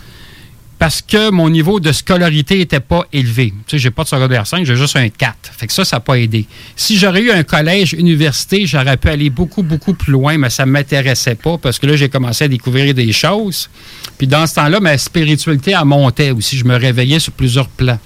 parce 0.78 1.01
que 1.01 1.30
mon 1.30 1.49
niveau 1.49 1.80
de 1.80 1.91
scolarité 1.91 2.59
n'était 2.59 2.80
pas 2.80 3.05
élevé. 3.11 3.55
Tu 3.66 3.70
sais, 3.70 3.78
j'ai 3.78 3.91
pas 3.91 4.05
de 4.05 4.09
secondaire 4.09 4.47
5, 4.47 4.66
j'ai 4.66 4.76
juste 4.76 4.97
un 4.97 5.09
4. 5.09 5.35
Fait 5.56 5.66
que 5.66 5.73
ça, 5.73 5.82
ça 5.86 5.97
n'a 5.97 6.01
pas 6.01 6.19
aidé. 6.19 6.47
Si 6.77 6.98
j'aurais 6.98 7.23
eu 7.23 7.31
un 7.31 7.43
collège, 7.43 7.94
université, 7.94 8.66
j'aurais 8.66 8.98
pu 8.98 9.09
aller 9.09 9.31
beaucoup, 9.31 9.62
beaucoup 9.62 9.94
plus 9.94 10.12
loin, 10.12 10.36
mais 10.36 10.51
ça 10.51 10.66
ne 10.66 10.70
m'intéressait 10.73 11.36
pas 11.36 11.56
parce 11.56 11.78
que 11.78 11.86
là, 11.86 11.97
j'ai 11.97 12.10
commencé 12.10 12.44
à 12.44 12.48
découvrir 12.48 12.93
des 12.93 13.12
choses. 13.12 13.70
Puis 14.19 14.27
dans 14.27 14.47
ce 14.47 14.56
temps-là, 14.56 14.78
ma 14.78 14.98
spiritualité, 14.98 15.70
elle 15.70 15.86
montait 15.86 16.32
aussi. 16.32 16.59
Je 16.59 16.66
me 16.66 16.77
réveillais 16.77 17.19
sur 17.19 17.32
plusieurs 17.32 17.69
plans. 17.70 17.98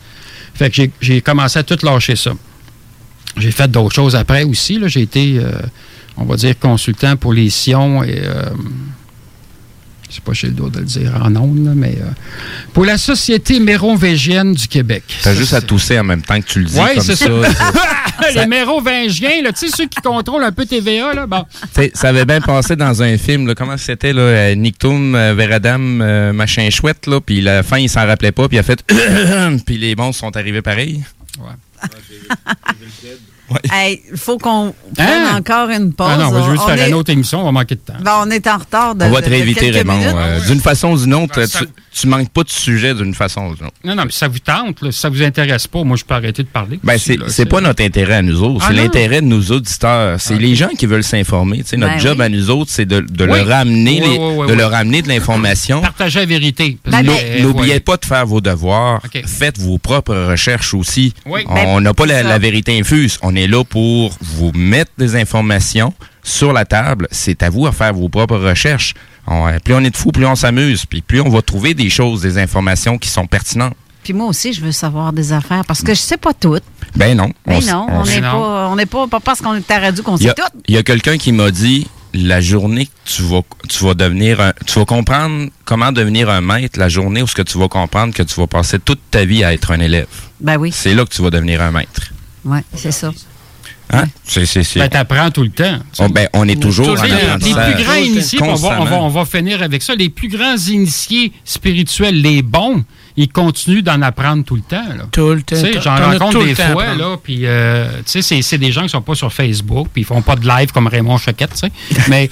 Fait 0.54 0.70
que 0.70 0.82
j'ai 1.00 1.20
commencé 1.20 1.58
à 1.58 1.64
tout 1.64 1.78
lâcher 1.82 2.14
ça. 2.14 2.32
J'ai 3.36 3.50
fait 3.50 3.70
d'autres 3.70 3.94
choses 3.94 4.14
après 4.16 4.44
aussi. 4.44 4.78
là. 4.78 4.88
J'ai 4.88 5.02
été, 5.02 5.38
euh, 5.38 5.50
on 6.16 6.24
va 6.24 6.36
dire, 6.36 6.58
consultant 6.58 7.16
pour 7.16 7.32
les 7.32 7.50
Sions 7.50 8.02
et 8.02 8.20
euh, 8.24 8.44
C'est 10.10 10.22
pas 10.22 10.34
chez 10.34 10.48
le 10.48 10.52
dos 10.52 10.68
de 10.68 10.80
le 10.80 10.84
dire 10.84 11.12
en 11.24 11.34
ondes, 11.36 11.64
là, 11.64 11.72
mais 11.74 11.96
euh, 12.00 12.10
pour 12.74 12.84
la 12.84 12.98
Société 12.98 13.58
mérovingienne 13.60 14.52
du 14.52 14.68
Québec. 14.68 15.04
T'as 15.22 15.34
juste 15.34 15.54
à 15.54 15.62
tousser 15.62 15.98
en 15.98 16.04
même 16.04 16.20
temps 16.20 16.38
que 16.38 16.46
tu 16.46 16.58
le 16.60 16.66
dis 16.66 16.78
Oui, 16.78 16.94
comme 16.94 17.02
c'est 17.02 17.16
ça. 17.16 17.26
ça. 17.26 17.72
Les 18.36 18.46
mérovingiens, 18.46 19.42
tu 19.46 19.50
sais, 19.56 19.74
ceux 19.74 19.86
qui 19.86 20.00
contrôlent 20.00 20.44
un 20.44 20.52
peu 20.52 20.64
TVA, 20.66 21.14
là, 21.14 21.26
bon. 21.26 21.44
T'sais, 21.72 21.90
ça 21.94 22.10
avait 22.10 22.24
bien 22.26 22.40
passé 22.40 22.76
dans 22.76 23.02
un 23.02 23.16
film, 23.16 23.46
là, 23.48 23.54
comment 23.54 23.76
c'était, 23.76 24.12
là, 24.12 24.20
euh, 24.20 24.54
Nictum, 24.54 25.14
euh, 25.14 25.34
Veradam, 25.34 26.00
euh, 26.00 26.32
machin 26.32 26.68
chouette, 26.70 27.06
là, 27.08 27.20
puis 27.20 27.40
la 27.40 27.62
fin, 27.64 27.78
il 27.78 27.88
s'en 27.88 28.06
rappelait 28.06 28.30
pas, 28.30 28.46
puis 28.48 28.58
il 28.58 28.60
a 28.60 28.62
fait 28.62 28.84
puis 29.66 29.78
les 29.78 29.96
bons 29.96 30.12
sont 30.12 30.36
arrivés 30.36 30.62
pareil. 30.62 31.02
Hey, 31.38 31.44
il 33.84 33.98
faut 34.16 34.38
qu'on 34.38 34.74
prenne 34.96 35.08
Hein? 35.08 35.36
encore 35.38 35.68
une 35.70 35.92
pause. 35.92 36.06
Ah 36.10 36.16
non, 36.16 36.30
je 36.30 36.34
veux 36.44 36.50
juste 36.52 36.62
On 36.64 36.68
faire 36.68 36.82
est- 36.82 36.88
une 36.88 36.94
autre 36.94 37.10
émission, 37.10 37.40
on 37.40 37.44
va 37.44 37.52
manquer 37.52 37.74
de 37.74 37.80
temps. 37.80 37.94
On 38.24 38.30
est 38.30 38.46
en 38.46 38.56
retard 38.58 38.94
de 38.94 39.04
On 39.04 39.10
va 39.10 39.22
te 39.22 39.28
réinviter, 39.28 39.70
Raymond. 39.70 40.00
euh, 40.02 40.40
d'une 40.46 40.60
façon 40.60 40.92
ou 40.92 40.98
d'une 40.98 41.14
autre, 41.14 41.34
Ben, 41.36 41.46
ça- 41.46 41.60
tu, 41.60 41.66
tu 41.94 42.06
manques 42.06 42.30
pas 42.30 42.42
de 42.42 42.50
sujet 42.50 42.94
d'une 42.94 43.14
façon 43.14 43.42
ou 43.48 43.54
d'une 43.54 43.66
autre. 43.66 43.74
Non, 43.84 43.94
non, 43.94 44.04
mais 44.06 44.12
ça 44.12 44.28
vous 44.28 44.38
tente, 44.38 44.80
là, 44.82 44.90
si 44.92 44.98
ça 44.98 45.08
vous 45.08 45.22
intéresse 45.22 45.66
pas, 45.66 45.82
moi, 45.84 45.96
je 45.96 46.04
peux 46.04 46.14
arrêter 46.14 46.42
de 46.42 46.48
parler. 46.48 46.78
Ben, 46.82 46.96
c'est 46.98 47.16
là, 47.16 47.26
c'est 47.28 47.44
pas 47.46 47.60
notre 47.60 47.82
intérêt 47.84 48.14
à 48.14 48.22
nous 48.22 48.42
autres, 48.42 48.60
Ah 48.64 48.68
c'est 48.70 48.76
non? 48.76 48.82
l'intérêt 48.82 49.20
de 49.20 49.26
nos 49.26 49.42
auditeurs. 49.42 50.20
C'est 50.20 50.38
les 50.38 50.54
gens 50.54 50.68
qui 50.78 50.86
veulent 50.86 51.04
s'informer. 51.04 51.58
Tu 51.58 51.68
sais, 51.70 51.76
Notre 51.76 51.94
Ben 51.94 52.00
job 52.00 52.16
oui. 52.18 52.24
à 52.24 52.28
nous 52.28 52.50
autres, 52.50 52.70
c'est 52.72 52.86
de, 52.86 53.00
de 53.00 53.24
Oui. 53.26 53.38
leur 53.38 53.50
amener 53.52 54.00
Oui, 54.02 54.08
les- 54.10 54.18
oui, 54.18 54.34
oui, 54.38 54.46
de 54.46 54.52
oui. 54.52 54.58
leur 54.58 54.74
amener 54.74 55.02
de 55.02 55.08
l'information. 55.08 55.80
Partager 55.82 56.20
la 56.20 56.26
vérité. 56.26 56.78
Ben, 56.86 57.06
euh, 57.08 57.42
N'oubliez 57.42 57.80
pas 57.80 57.96
de 57.96 58.04
faire 58.04 58.26
vos 58.26 58.40
devoirs. 58.40 59.02
Faites 59.26 59.58
vos 59.58 59.78
propres 59.78 60.14
recherches 60.30 60.74
aussi. 60.74 61.12
Oui. 61.26 61.42
On 61.48 61.54
Ben, 61.54 61.80
n'a 61.80 61.94
pas 61.94 62.06
la 62.06 62.38
vérité 62.38 62.78
infuse. 62.78 63.18
On 63.22 63.34
est 63.36 63.46
là 63.46 63.64
pour 63.64 64.16
vous 64.20 64.52
mettre 64.54 64.92
des 64.98 65.16
informations 65.16 65.92
sur 66.22 66.52
la 66.52 66.64
table. 66.64 67.08
C'est 67.10 67.42
à 67.42 67.50
vous 67.50 67.66
à 67.66 67.72
faire 67.72 67.92
vos 67.94 68.08
propres 68.08 68.36
recherches. 68.38 68.94
On- 69.26 69.46
euh, 69.48 69.58
plus 69.64 69.74
on 69.74 69.80
est 69.80 69.90
de 69.90 69.96
fous, 69.96 70.12
plus 70.12 70.26
on 70.26 70.34
s'amuse. 70.34 70.84
Puis 70.86 71.00
plus 71.02 71.20
on 71.20 71.28
va 71.28 71.42
trouver 71.42 71.74
des 71.74 71.90
choses, 71.90 72.22
des 72.22 72.38
informations 72.38 72.98
qui 72.98 73.08
sont 73.08 73.26
pertinentes. 73.26 73.74
Puis 74.02 74.12
moi 74.12 74.26
aussi, 74.26 74.52
je 74.52 74.60
veux 74.60 74.72
savoir 74.72 75.12
des 75.12 75.32
affaires 75.32 75.64
parce 75.64 75.80
que 75.82 75.94
je 75.94 76.00
sais 76.00 76.16
pas 76.16 76.34
tout. 76.34 76.58
Ben 76.96 77.16
non. 77.16 77.30
S- 77.46 77.66
non, 77.70 77.86
on 77.88 78.04
n'est 78.04 78.20
pas, 78.20 78.68
on 78.70 78.74
n'est 78.76 78.86
pas, 78.86 79.06
pas 79.06 79.20
parce 79.20 79.40
qu'on 79.40 79.54
est 79.54 79.70
à 79.70 79.78
radio 79.78 80.02
qu'on 80.02 80.16
sait 80.16 80.34
tout. 80.34 80.42
il 80.66 80.74
y 80.74 80.78
a 80.78 80.82
quelqu'un 80.82 81.16
qui 81.18 81.30
m'a 81.30 81.52
dit 81.52 81.86
la 82.14 82.40
journée 82.40 82.86
que 82.86 82.90
tu 83.04 83.22
vas, 83.22 83.40
tu 83.68 83.84
vas 83.84 83.94
devenir 83.94 84.40
un, 84.40 84.52
tu 84.66 84.78
vas 84.78 84.84
comprendre 84.84 85.48
comment 85.64 85.92
devenir 85.92 86.28
un 86.30 86.40
maître, 86.40 86.78
la 86.80 86.88
journée 86.88 87.22
où 87.22 87.28
ce 87.28 87.34
que 87.36 87.42
tu 87.42 87.56
vas 87.58 87.68
comprendre 87.68 88.12
que 88.12 88.24
tu 88.24 88.34
vas 88.40 88.48
passer 88.48 88.78
toute 88.80 89.00
ta 89.10 89.24
vie 89.24 89.44
à 89.44 89.54
être 89.54 89.70
un 89.70 89.78
élève. 89.80 90.08
Ben 90.40 90.56
oui. 90.58 90.72
C'est 90.74 90.94
là 90.94 91.04
que 91.04 91.10
tu 91.10 91.22
vas 91.22 91.30
devenir 91.30 91.62
un 91.62 91.70
maître. 91.70 92.12
Oui, 92.44 92.58
c'est 92.74 92.90
ça. 92.92 93.12
Hein? 93.94 94.04
C'est, 94.24 94.46
c'est, 94.46 94.62
c'est- 94.62 94.78
Ben, 94.80 94.88
t'apprends 94.88 95.30
tout 95.30 95.42
le 95.42 95.50
temps. 95.50 95.78
On, 95.98 96.08
ben, 96.08 96.26
on 96.32 96.48
est 96.48 96.60
toujours 96.60 96.88
en 96.90 96.96
sais, 96.96 97.08
les- 97.08 97.14
les 97.14 97.20
apprentissage. 97.22 97.74
plus 97.74 97.84
grands 97.84 97.94
initiés, 97.94 98.38
on 98.42 98.54
va, 98.54 98.80
on, 98.80 98.84
va, 98.84 98.96
on 99.02 99.08
va 99.08 99.24
finir 99.26 99.62
avec 99.62 99.82
ça, 99.82 99.94
les 99.94 100.08
plus 100.08 100.28
grands 100.28 100.56
initiés 100.56 101.32
spirituels, 101.44 102.20
les 102.22 102.40
bons, 102.42 102.84
ils 103.18 103.28
continuent 103.28 103.82
d'en 103.82 104.00
apprendre 104.00 104.44
tout 104.44 104.54
le 104.56 104.62
temps. 104.62 104.88
Là. 104.96 105.04
Tout 105.12 105.30
le 105.34 105.42
temps. 105.42 105.56
Tu 105.56 105.60
sais, 105.60 105.70
T'en- 105.72 105.80
J'en 105.82 105.96
rencontre 105.96 106.44
des 106.44 106.54
fois, 106.54 106.94
là, 106.94 107.16
puis 107.22 107.40
euh, 107.44 107.86
tu 107.98 108.02
sais, 108.06 108.22
c'est- 108.22 108.40
c'est 108.42 108.58
des 108.58 108.72
gens 108.72 108.82
qui 108.84 108.88
sont 108.88 109.02
pas 109.02 109.14
sur 109.14 109.30
Facebook, 109.32 109.88
puis 109.92 110.02
ils 110.02 110.06
font 110.06 110.22
pas 110.22 110.36
de 110.36 110.48
live 110.48 110.72
comme 110.72 110.86
Raymond 110.86 111.18
Choquette, 111.18 111.52
tu 111.52 111.58
sais, 111.58 111.72
mais 112.08 112.30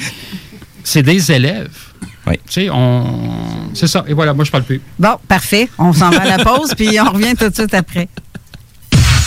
c'est 0.82 1.02
des 1.02 1.30
élèves. 1.30 1.76
Oui. 2.26 2.34
Tu 2.46 2.52
sais, 2.52 2.70
on... 2.70 3.30
c'est 3.74 3.86
ça. 3.86 4.04
Et 4.06 4.12
voilà, 4.14 4.32
moi, 4.34 4.44
je 4.44 4.50
parle 4.50 4.62
plus. 4.64 4.80
Bon, 4.98 5.16
parfait. 5.26 5.68
On 5.78 5.92
s'en 5.92 6.10
va 6.10 6.20
à 6.22 6.36
la 6.36 6.44
pause, 6.44 6.74
puis 6.76 6.98
on 7.00 7.10
revient 7.10 7.34
tout 7.38 7.48
de 7.48 7.54
suite 7.54 7.72
après. 7.74 8.08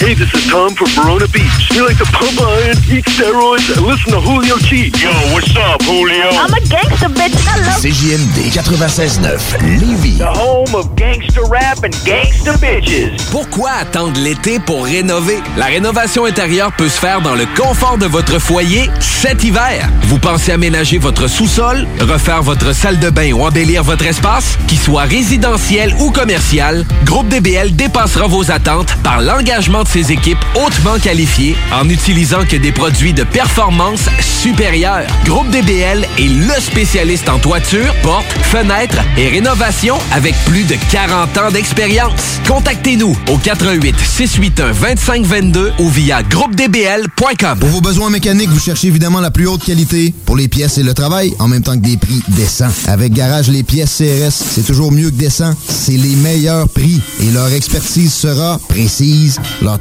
Hey, 0.04 0.16
this 0.16 0.34
is 0.34 0.46
Tom 0.52 0.76
from 0.76 0.88
Verona 0.88 1.30
Beach. 1.30 1.72
You 1.72 1.88
like 1.88 1.98
to 1.98 2.04
pump 2.04 2.36
iron, 2.42 2.76
eat 2.92 3.06
steroids, 3.06 3.72
and 3.72 3.88
listen 3.88 4.12
to 4.12 4.20
Julio 4.20 4.58
G. 4.58 4.92
Yo, 5.00 5.10
what's 5.32 5.56
up, 5.56 5.82
Julio? 5.84 6.28
I'm 6.28 6.54
a 6.54 6.60
gangster, 6.68 7.08
bitch. 7.08 7.32
I 7.48 7.64
love 7.64 7.80
CJMD 7.80 8.52
96.9 8.52 9.80
Lévis. 9.80 10.18
The 10.18 10.26
home 10.26 10.76
of 10.76 10.94
gangster 10.98 11.46
rap 11.46 11.86
and 11.86 11.96
gangster 12.04 12.52
bitches. 12.58 13.16
Pourquoi 13.32 13.72
attendre 13.80 14.20
l'été 14.20 14.60
pour 14.60 14.84
rénover? 14.84 15.38
La 15.56 15.68
rénovation 15.68 16.26
intérieure 16.26 16.74
peut 16.74 16.90
se 16.90 17.00
faire 17.00 17.22
dans 17.22 17.36
le 17.36 17.46
confort 17.56 17.98
de 17.98 18.06
votre 18.06 18.40
foyer 18.40 18.90
cet 19.00 19.46
hiver. 19.46 19.90
Vous 20.08 20.20
pensez 20.20 20.52
aménager 20.52 20.98
votre 20.98 21.30
sous-sol, 21.30 21.88
refaire 22.02 22.44
votre 22.44 22.76
salle 22.76 23.00
de 23.00 23.10
bain 23.10 23.32
ou 23.32 23.46
embellir 23.46 23.84
votre 23.84 24.06
espace? 24.06 24.58
Qu'il 24.68 24.80
soit 24.80 25.04
résidentiel 25.04 25.96
ou 26.02 26.12
commercial, 26.12 26.86
Groupe 27.06 27.30
DBL 27.30 27.74
dépassera 27.78 28.28
vos 28.28 28.52
attentes 28.52 28.98
par 29.02 29.22
l'engagement 29.22 29.84
de 29.84 29.93
ses 29.94 30.11
équipes 30.11 30.44
hautement 30.56 30.98
qualifiées 30.98 31.56
en 31.72 31.88
utilisant 31.88 32.45
que 32.49 32.56
des 32.56 32.72
produits 32.72 33.14
de 33.14 33.24
performance 33.24 34.10
supérieure. 34.20 35.06
Groupe 35.24 35.52
DBL 35.52 36.07
est 36.18 36.30
le 36.30 36.60
spécialiste 36.60 37.30
en 37.30 37.38
toiture, 37.38 37.94
portes, 38.02 38.26
fenêtres 38.41 38.98
et 39.18 39.28
rénovation 39.28 39.95
avec 40.11 40.34
plus 40.45 40.64
de 40.64 40.76
40 40.91 41.38
ans 41.38 41.52
d'expérience. 41.52 42.40
Contactez-nous 42.48 43.15
au 43.30 43.38
88 43.38 43.95
681 43.99 44.95
2522 44.95 45.74
ou 45.78 45.90
via 45.90 46.24
groupedbl.com. 46.24 47.60
Pour 47.60 47.70
vos 47.70 47.82
besoins 47.82 48.10
mécaniques, 48.10 48.49
vous 48.49 48.60
cherchez 48.60 48.88
évidemment 48.88 49.20
la 49.20 49.30
plus 49.30 49.48
haute 49.48 49.64
qualité 49.64 50.11
pour 50.26 50.36
les 50.36 50.48
pièces 50.48 50.80
et 50.80 50.84
le 50.84 50.95
travail, 50.95 51.36
en 51.38 51.48
même 51.48 51.61
temps 51.61 51.78
que 51.78 51.86
des 51.86 51.98
prix 51.98 52.24
décents. 52.30 52.72
Avec 52.88 53.14
Garage 53.14 53.49
Les 53.49 53.61
Pièces 53.61 53.98
CRS, 53.98 54.32
c'est 54.32 54.65
toujours 54.65 54.91
mieux 54.91 55.11
que 55.11 55.15
décent. 55.15 55.53
C'est 55.70 55.98
les 55.98 56.15
meilleurs 56.15 56.68
prix 56.68 56.99
et 57.22 57.30
leur 57.30 57.53
expertise 57.53 58.11
sera 58.11 58.60
précise, 58.68 59.40
leur 59.61 59.80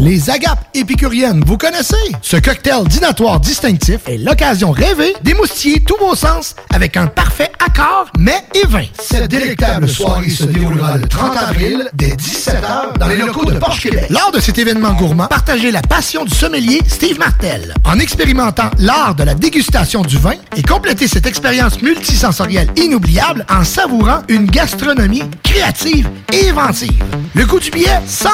Les 0.00 0.30
agapes 0.30 0.64
épicuriennes, 0.72 1.42
vous 1.46 1.58
connaissez? 1.58 1.94
Ce 2.22 2.38
cocktail 2.38 2.84
dînatoire 2.88 3.38
distinctif 3.38 4.00
est 4.06 4.16
l'occasion 4.16 4.70
rêvée 4.70 5.14
d'émoustiller 5.22 5.80
tous 5.80 5.96
vos 5.98 6.14
sens 6.14 6.56
avec 6.74 6.96
un 6.96 7.06
parfait 7.06 7.52
accord 7.64 8.06
mets 8.18 8.42
et 8.54 8.66
vin. 8.66 8.84
Cette 8.98 9.28
délectable 9.28 9.88
soirée 9.88 10.30
se 10.30 10.44
déroulera 10.44 10.96
le 10.96 11.06
30 11.06 11.36
avril 11.36 11.90
dès 11.92 12.14
17h 12.14 12.98
dans 12.98 13.08
les 13.08 13.16
locaux 13.18 13.44
de 13.44 13.58
Porsche 13.58 13.82
Québec. 13.82 14.06
Lors 14.08 14.32
de 14.32 14.40
cet 14.40 14.56
événement 14.56 14.94
gourmand, 14.94 15.26
partagez 15.26 15.70
la 15.70 15.82
passion 15.82 16.24
du 16.24 16.34
sommelier 16.34 16.80
Steve 16.88 17.18
Martel 17.18 17.74
en 17.84 17.98
expérimentant 17.98 18.70
l'art 18.78 19.14
de 19.14 19.24
la 19.24 19.34
dégustation 19.34 20.00
du 20.00 20.16
vin 20.16 20.34
et 20.56 20.62
complétez 20.62 21.08
cette 21.08 21.26
expérience 21.26 21.82
multisensorielle 21.82 22.70
inoubliable 22.76 23.44
en 23.50 23.64
savourant 23.64 24.22
une 24.28 24.46
gastronomie 24.46 25.24
créative 25.42 26.08
et 26.32 26.48
inventive. 26.48 27.04
Le 27.34 27.44
coût 27.44 27.60
du 27.60 27.70
billet, 27.70 28.00
100 28.06 28.30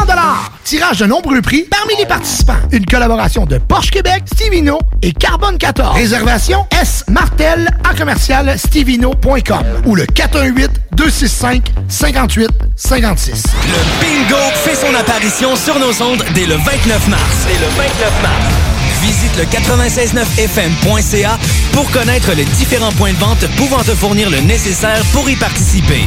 Tirage 0.65 0.99
de 0.99 1.07
nombreux 1.07 1.41
prix 1.41 1.56
parmi 1.65 1.97
les 1.97 2.07
participants. 2.07 2.57
Une 2.73 2.87
collaboration 2.87 3.47
de 3.47 3.59
Porsche 3.59 3.91
Québec, 3.91 4.25
Stevino 4.33 4.79
et 5.03 5.13
Carbone 5.13 5.59
14. 5.59 5.95
Réservation 5.97 6.67
S 6.71 7.05
Martel 7.09 7.69
en 7.91 7.97
commercial 7.97 8.59
stevino.com 8.59 9.65
ou 9.85 9.95
le 9.95 10.07
418 10.07 10.71
265 10.93 11.73
58 11.89 12.49
56. 12.77 13.45
Le 13.65 14.01
bingo 14.01 14.43
fait 14.65 14.75
son 14.75 14.95
apparition 14.95 15.57
sur 15.57 15.79
nos 15.79 16.03
ondes 16.03 16.25
dès 16.35 16.47
le 16.47 16.57
29 16.57 17.09
mars. 17.09 17.23
Dès 17.47 17.55
le 17.55 17.71
29 17.77 18.23
mars. 18.23 18.55
Visite 19.03 19.37
le 19.37 19.45
969fm.ca 19.45 21.39
pour 21.73 21.91
connaître 21.91 22.33
les 22.33 22.45
différents 22.45 22.93
points 22.93 23.13
de 23.13 23.19
vente 23.19 23.47
pouvant 23.57 23.83
te 23.83 23.95
fournir 23.95 24.31
le 24.31 24.41
nécessaire 24.41 25.03
pour 25.13 25.29
y 25.29 25.37
participer. 25.37 26.05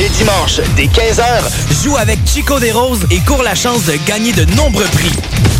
Les 0.00 0.08
dimanches, 0.08 0.62
dès 0.76 0.86
15h, 0.86 1.84
joue 1.84 1.94
avec 1.98 2.18
Chico 2.24 2.58
des 2.58 2.72
Roses 2.72 3.06
et 3.10 3.20
cours 3.20 3.42
la 3.42 3.54
chance 3.54 3.84
de 3.84 3.92
gagner 4.06 4.32
de 4.32 4.46
nombreux 4.54 4.86
prix. 4.86 5.12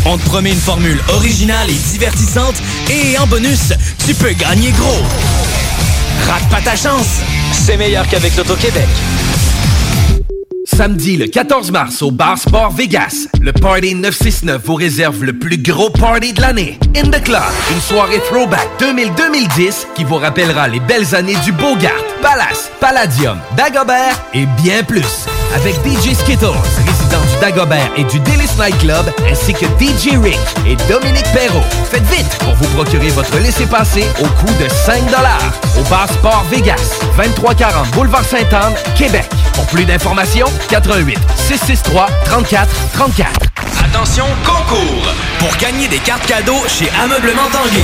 On 0.03 0.17
te 0.17 0.25
promet 0.25 0.49
une 0.49 0.59
formule 0.59 0.99
originale 1.09 1.69
et 1.69 1.77
divertissante 1.91 2.55
et 2.89 3.19
en 3.19 3.27
bonus, 3.27 3.71
tu 4.03 4.15
peux 4.15 4.31
gagner 4.31 4.71
gros. 4.71 5.03
Rate 6.27 6.49
pas 6.49 6.61
ta 6.61 6.75
chance, 6.75 7.19
c'est 7.51 7.77
meilleur 7.77 8.07
qu'avec 8.07 8.35
l'Auto-Québec. 8.35 8.87
Samedi 10.75 11.17
le 11.17 11.27
14 11.27 11.69
mars 11.71 12.01
au 12.01 12.11
Bar 12.11 12.37
Sport 12.37 12.71
Vegas, 12.71 13.27
le 13.41 13.51
Party 13.51 13.93
969 13.93 14.61
vous 14.63 14.75
réserve 14.75 15.23
le 15.23 15.33
plus 15.33 15.57
gros 15.57 15.89
party 15.89 16.33
de 16.33 16.41
l'année. 16.41 16.79
In 16.95 17.09
the 17.09 17.21
Club, 17.23 17.43
une 17.71 17.81
soirée 17.81 18.21
throwback 18.29 18.67
2000-2010 18.79 19.87
qui 19.95 20.03
vous 20.03 20.15
rappellera 20.15 20.67
les 20.67 20.79
belles 20.79 21.13
années 21.13 21.35
du 21.43 21.51
Bogart, 21.51 21.91
Palace, 22.21 22.71
Palladium, 22.79 23.37
Dagobert 23.57 24.15
et 24.33 24.45
bien 24.63 24.83
plus. 24.83 25.25
Avec 25.55 25.75
DJ 25.85 26.15
Skittles, 26.15 26.47
du 27.19 27.39
Dagobert 27.41 27.91
et 27.97 28.03
du 28.05 28.19
Délice 28.21 28.57
Night 28.57 28.77
Club, 28.79 29.05
ainsi 29.29 29.53
que 29.53 29.65
DJ 29.79 30.17
Rick 30.21 30.39
et 30.65 30.75
Dominique 30.91 31.25
Perrault. 31.33 31.63
Faites 31.89 32.05
vite 32.05 32.37
pour 32.39 32.55
vous 32.55 32.67
procurer 32.75 33.09
votre 33.09 33.37
laissez-passer 33.37 34.05
au 34.21 34.27
coût 34.27 34.53
de 34.63 34.69
5 34.69 35.01
au 35.77 35.83
Bar 35.89 36.07
Sport 36.07 36.45
Vegas, 36.49 36.99
2340 37.17 37.91
Boulevard 37.91 38.23
Sainte-Anne, 38.23 38.73
Québec. 38.95 39.25
Pour 39.53 39.65
plus 39.67 39.85
d'informations, 39.85 40.47
88 40.69 41.17
663 41.35 42.07
34 42.25 42.69
34. 42.93 43.29
Attention, 43.85 44.25
concours! 44.45 45.07
Pour 45.39 45.55
gagner 45.57 45.87
des 45.87 45.99
cartes 45.99 46.25
cadeaux 46.25 46.63
chez 46.67 46.89
Ameublement 47.03 47.49
Tanguay. 47.51 47.83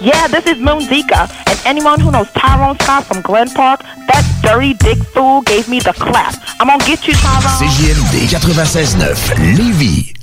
Yeah, 0.00 0.28
this 0.28 0.46
is 0.46 0.58
Moon 0.58 0.80
Zika, 0.80 1.28
and 1.46 1.58
anyone 1.64 2.00
who 2.00 2.10
knows 2.10 2.30
Tyrone 2.32 2.78
Scott 2.80 3.04
from 3.04 3.22
Glen 3.22 3.50
Park, 3.50 3.80
that 3.82 4.24
dirty 4.42 4.74
dick 4.74 4.98
fool 4.98 5.42
gave 5.42 5.68
me 5.68 5.80
the 5.80 5.92
clap. 5.92 6.34
I'm 6.60 6.68
gonna 6.68 6.84
get 6.84 7.06
you, 7.06 7.14
Tyrone. 7.14 7.58
CJMD 7.58 8.28
96.9 8.28 9.56
Lévis. 9.56 10.17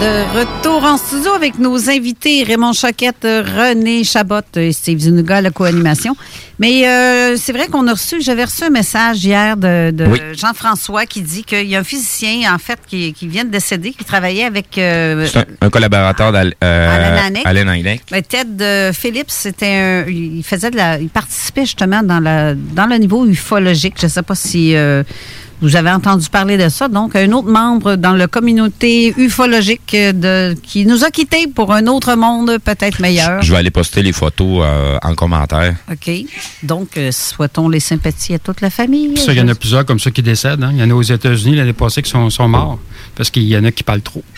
De 0.00 0.38
retour 0.38 0.84
en 0.84 0.96
studio 0.96 1.32
avec 1.32 1.58
nos 1.58 1.90
invités 1.90 2.44
Raymond 2.44 2.72
Choquette, 2.72 3.24
René 3.24 4.04
Chabot 4.04 4.42
et 4.54 4.70
Steve 4.72 5.00
Zunuga 5.00 5.40
la 5.40 5.50
co-animation. 5.50 6.14
Mais 6.60 6.86
euh, 6.88 7.36
c'est 7.36 7.52
vrai 7.52 7.66
qu'on 7.66 7.86
a 7.88 7.92
reçu, 7.94 8.20
j'avais 8.22 8.44
reçu 8.44 8.62
un 8.62 8.70
message 8.70 9.24
hier 9.24 9.56
de, 9.56 9.90
de 9.90 10.04
Oui. 10.06 10.20
Jean-François 10.36 11.04
qui 11.06 11.22
dit 11.22 11.42
qu'il 11.42 11.66
y 11.66 11.74
a 11.74 11.80
un 11.80 11.84
physicien, 11.84 12.54
en 12.54 12.58
fait, 12.58 12.78
qui, 12.86 13.12
qui 13.12 13.26
vient 13.26 13.44
de 13.44 13.50
décéder, 13.50 13.90
qui 13.90 14.04
travaillait 14.04 14.44
avec 14.44 14.78
euh, 14.78 15.26
C'est 15.26 15.38
un, 15.40 15.44
un 15.62 15.70
collaborateur 15.70 16.30
d'Alain 16.30 16.52
Alain 16.60 17.26
Hanec. 17.26 17.42
Alain 17.44 17.98
ben, 18.12 18.22
Ted 18.22 18.62
euh, 18.64 18.92
Phillips, 18.92 19.30
c'était 19.30 19.66
un- 19.66 20.04
il 20.08 20.44
faisait 20.44 20.70
de 20.70 20.76
la, 20.76 21.00
il 21.00 21.08
participait 21.08 21.62
justement 21.64 22.04
dans 22.04 22.20
la 22.20 22.54
dans 22.54 22.86
le 22.86 22.96
niveau 22.98 23.26
ufologique. 23.26 23.94
Je 24.00 24.06
ne 24.06 24.10
sais 24.10 24.22
pas 24.22 24.36
si 24.36 24.76
euh, 24.76 25.02
vous 25.60 25.76
avez 25.76 25.90
entendu 25.90 26.28
parler 26.28 26.56
de 26.56 26.68
ça. 26.68 26.88
Donc, 26.88 27.16
un 27.16 27.32
autre 27.32 27.48
membre 27.48 27.96
dans 27.96 28.12
la 28.14 28.26
communauté 28.26 29.12
ufologique 29.16 29.94
euh, 29.94 30.12
de, 30.12 30.60
qui 30.60 30.86
nous 30.86 31.04
a 31.04 31.10
quittés 31.10 31.46
pour 31.46 31.72
un 31.72 31.86
autre 31.86 32.14
monde 32.14 32.58
peut-être 32.64 33.00
meilleur. 33.00 33.42
Je 33.42 33.52
vais 33.52 33.58
aller 33.58 33.70
poster 33.70 34.02
les 34.02 34.12
photos 34.12 34.62
euh, 34.64 34.98
en 35.02 35.14
commentaire. 35.14 35.74
OK. 35.90 36.10
Donc, 36.62 36.96
euh, 36.96 37.10
souhaitons 37.12 37.68
les 37.68 37.80
sympathies 37.80 38.34
à 38.34 38.38
toute 38.38 38.60
la 38.60 38.70
famille. 38.70 39.16
Ça, 39.16 39.32
il 39.32 39.38
y 39.38 39.40
en 39.42 39.48
a 39.48 39.54
plusieurs 39.54 39.84
comme 39.84 39.98
ça 40.00 40.10
qui 40.10 40.22
décèdent. 40.22 40.62
hein. 40.62 40.70
Il 40.72 40.78
y 40.78 40.82
en 40.82 40.90
a 40.90 40.94
aux 40.94 41.02
États-Unis 41.02 41.56
l'année 41.56 41.72
passée 41.72 42.02
qui 42.02 42.10
sont, 42.10 42.30
sont 42.30 42.48
morts 42.48 42.78
parce 43.18 43.28
qu'il 43.30 43.42
y 43.42 43.54
en 43.58 43.64
a 43.64 43.70
qui 43.70 43.82
parlent 43.82 44.00
trop. 44.00 44.24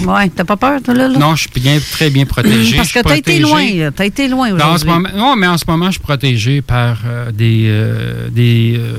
Ouais, 0.00 0.28
t'as 0.30 0.44
pas 0.44 0.56
peur, 0.56 0.82
toi, 0.82 0.94
là? 0.94 1.06
là? 1.06 1.18
Non, 1.18 1.36
je 1.36 1.42
suis 1.42 1.60
bien, 1.60 1.78
très 1.92 2.10
bien 2.10 2.24
protégé. 2.24 2.76
Parce 2.76 2.92
que 2.92 3.00
t'as 3.00 3.16
été 3.16 3.38
loin, 3.38 3.62
là. 3.74 3.90
T'as 3.90 4.06
été 4.06 4.26
loin 4.26 4.52
aujourd'hui. 4.52 4.88
non, 5.14 5.36
mais 5.36 5.46
en 5.46 5.58
ce 5.58 5.64
moment, 5.68 5.86
je 5.86 5.92
suis 5.92 6.00
protégé 6.00 6.62
par 6.62 6.98
euh, 7.06 7.30
des. 7.30 7.64
euh, 7.66 8.28
des 8.30 8.76
euh, 8.78 8.96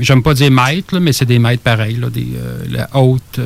J'aime 0.00 0.22
pas 0.22 0.34
dire 0.34 0.50
maîtres, 0.50 0.94
là, 0.94 1.00
mais 1.00 1.12
c'est 1.12 1.26
des 1.26 1.38
maîtres 1.38 1.62
pareils, 1.62 1.96
là, 1.96 2.08
des, 2.10 2.26
la 2.70 2.88
haute. 2.96 3.38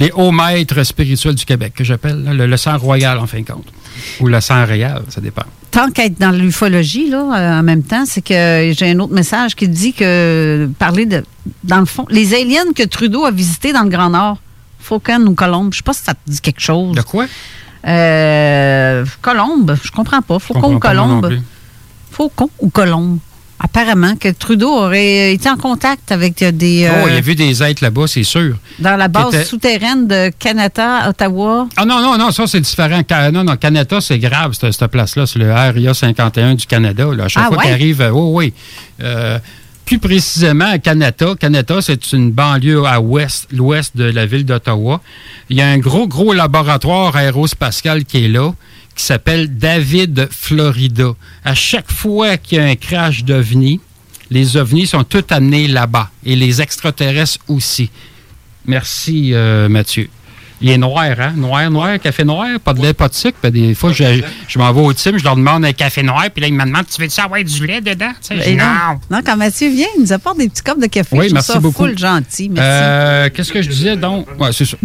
Les 0.00 0.10
hauts 0.12 0.32
maîtres 0.32 0.82
spirituels 0.84 1.34
du 1.34 1.44
Québec, 1.44 1.72
que 1.76 1.84
j'appelle, 1.84 2.22
là, 2.24 2.32
le, 2.34 2.46
le 2.46 2.56
sang 2.56 2.78
royal, 2.78 3.18
en 3.18 3.26
fin 3.26 3.40
de 3.40 3.46
compte. 3.46 3.66
Ou 4.20 4.26
le 4.28 4.40
sang 4.40 4.64
réel, 4.64 5.02
ça 5.08 5.20
dépend. 5.20 5.42
tant 5.70 5.90
qu'être 5.90 6.18
dans 6.20 6.30
l'ufologie, 6.30 7.10
là, 7.10 7.18
euh, 7.18 7.60
en 7.60 7.62
même 7.62 7.82
temps, 7.82 8.04
c'est 8.06 8.22
que 8.22 8.72
j'ai 8.76 8.90
un 8.90 8.98
autre 9.00 9.12
message 9.12 9.56
qui 9.56 9.68
dit 9.68 9.92
que 9.92 10.68
parler 10.78 11.04
de, 11.06 11.24
dans 11.64 11.80
le 11.80 11.86
fond, 11.86 12.06
les 12.10 12.34
aliens 12.34 12.72
que 12.74 12.84
Trudeau 12.84 13.24
a 13.24 13.30
visités 13.30 13.72
dans 13.72 13.82
le 13.82 13.88
Grand 13.88 14.10
Nord, 14.10 14.38
Faucon 14.78 15.26
ou 15.26 15.34
Colombe, 15.34 15.72
je 15.72 15.78
sais 15.78 15.82
pas 15.82 15.92
si 15.92 16.02
ça 16.04 16.14
te 16.14 16.30
dit 16.30 16.40
quelque 16.40 16.60
chose. 16.60 16.94
De 16.96 17.02
quoi? 17.02 17.26
Euh, 17.86 19.04
Colombe, 19.20 19.76
je 19.82 19.90
comprends 19.90 20.22
pas. 20.22 20.38
Faucon 20.38 20.74
ou 20.74 20.78
Colombe? 20.78 21.40
Faucon 22.10 22.50
ou 22.60 22.68
Colombe? 22.70 23.18
Apparemment 23.60 24.14
que 24.16 24.28
Trudeau 24.28 24.68
aurait 24.70 25.32
été 25.34 25.48
en 25.50 25.56
contact 25.56 26.12
avec 26.12 26.40
euh, 26.42 26.52
des. 26.52 26.84
euh, 26.84 27.02
Oh, 27.04 27.08
il 27.08 27.14
a 27.16 27.20
vu 27.20 27.34
des 27.34 27.62
êtres 27.62 27.82
là-bas, 27.82 28.06
c'est 28.06 28.22
sûr. 28.22 28.56
dans 28.78 28.96
la 28.96 29.08
base 29.08 29.44
souterraine 29.46 30.06
de 30.06 30.30
Canada, 30.38 31.08
Ottawa. 31.08 31.68
Ah 31.76 31.84
non, 31.84 32.00
non, 32.00 32.16
non, 32.16 32.30
ça 32.30 32.46
c'est 32.46 32.60
différent. 32.60 33.02
Non, 33.32 33.42
non, 33.44 33.56
Canada, 33.56 34.00
c'est 34.00 34.18
grave, 34.18 34.52
cette, 34.52 34.72
cette 34.72 34.90
place-là. 34.90 35.26
C'est 35.26 35.38
le 35.40 35.50
Area 35.50 35.92
51 35.92 36.54
du 36.54 36.66
Canada. 36.66 37.06
Là. 37.12 37.24
À 37.24 37.28
chaque 37.28 37.44
Ah, 37.46 37.48
fois 37.48 37.56
ouais? 37.58 37.64
qu'il 37.64 37.72
arrive, 37.72 38.00
euh, 38.00 38.10
oui, 38.10 38.32
oui. 38.46 38.52
Euh, 39.02 39.38
plus 39.84 39.98
précisément, 39.98 40.66
à 40.70 40.78
Canada. 40.78 41.34
Canada, 41.40 41.76
c'est 41.80 42.12
une 42.12 42.30
banlieue 42.30 42.84
à 42.84 43.00
ouest, 43.00 43.48
l'ouest 43.50 43.96
de 43.96 44.04
la 44.04 44.26
ville 44.26 44.44
d'Ottawa. 44.44 45.00
Il 45.50 45.56
y 45.56 45.62
a 45.62 45.66
un 45.68 45.78
gros, 45.78 46.06
gros 46.06 46.32
laboratoire 46.32 47.16
aérospatial 47.16 48.04
qui 48.04 48.24
est 48.26 48.28
là, 48.28 48.52
qui 48.98 49.04
s'appelle 49.04 49.56
David 49.56 50.28
Florida. 50.30 51.12
À 51.44 51.54
chaque 51.54 51.90
fois 51.90 52.36
qu'il 52.36 52.58
y 52.58 52.60
a 52.60 52.64
un 52.64 52.74
crash 52.74 53.22
d'ovnis, 53.24 53.80
les 54.30 54.56
ovnis 54.56 54.86
sont 54.88 55.04
tous 55.04 55.24
amenés 55.30 55.68
là-bas. 55.68 56.10
Et 56.26 56.34
les 56.36 56.60
extraterrestres 56.60 57.38
aussi. 57.48 57.90
Merci, 58.66 59.30
euh, 59.32 59.68
Mathieu. 59.68 60.08
Il 60.60 60.68
est 60.70 60.76
noir, 60.78 61.12
hein? 61.20 61.32
Noir, 61.36 61.70
noir, 61.70 62.00
café 62.00 62.24
noir, 62.24 62.48
pas 62.58 62.74
de 62.74 62.82
lait, 62.82 62.92
pas 62.92 63.08
de 63.08 63.14
sucre? 63.14 63.38
Puis 63.40 63.52
des 63.52 63.74
fois, 63.76 63.92
je, 63.92 64.20
je 64.48 64.58
m'en 64.58 64.72
vais 64.72 64.80
au 64.80 64.92
team, 64.92 65.16
je 65.16 65.22
leur 65.22 65.36
demande 65.36 65.64
un 65.64 65.72
café 65.72 66.02
noir, 66.02 66.24
puis 66.34 66.40
là, 66.42 66.48
ils 66.48 66.54
me 66.54 66.64
demandent 66.64 66.84
Tu 66.92 67.00
veux-tu 67.00 67.20
avoir 67.20 67.42
du 67.44 67.66
lait 67.66 67.80
dedans? 67.80 68.10
Et 68.44 68.56
non. 68.56 68.98
non, 69.08 69.20
quand 69.24 69.36
Mathieu 69.36 69.70
vient, 69.70 69.86
il 69.96 70.02
nous 70.02 70.12
apporte 70.12 70.38
des 70.38 70.48
petits 70.48 70.62
copes 70.62 70.80
de 70.82 70.86
café. 70.88 71.16
Oui, 71.16 71.28
Je 71.28 71.34
merci 71.34 71.52
ça 71.52 71.60
beaucoup. 71.60 71.84
full 71.84 71.96
gentil. 71.96 72.48
Merci. 72.48 72.60
Euh, 72.68 73.28
Qu'est-ce 73.32 73.52
que 73.52 73.62
je 73.62 73.68
disais 73.68 73.96
donc? 73.96 74.26
Ouais, 74.40 74.52
c'est 74.52 74.64
ça. 74.64 74.76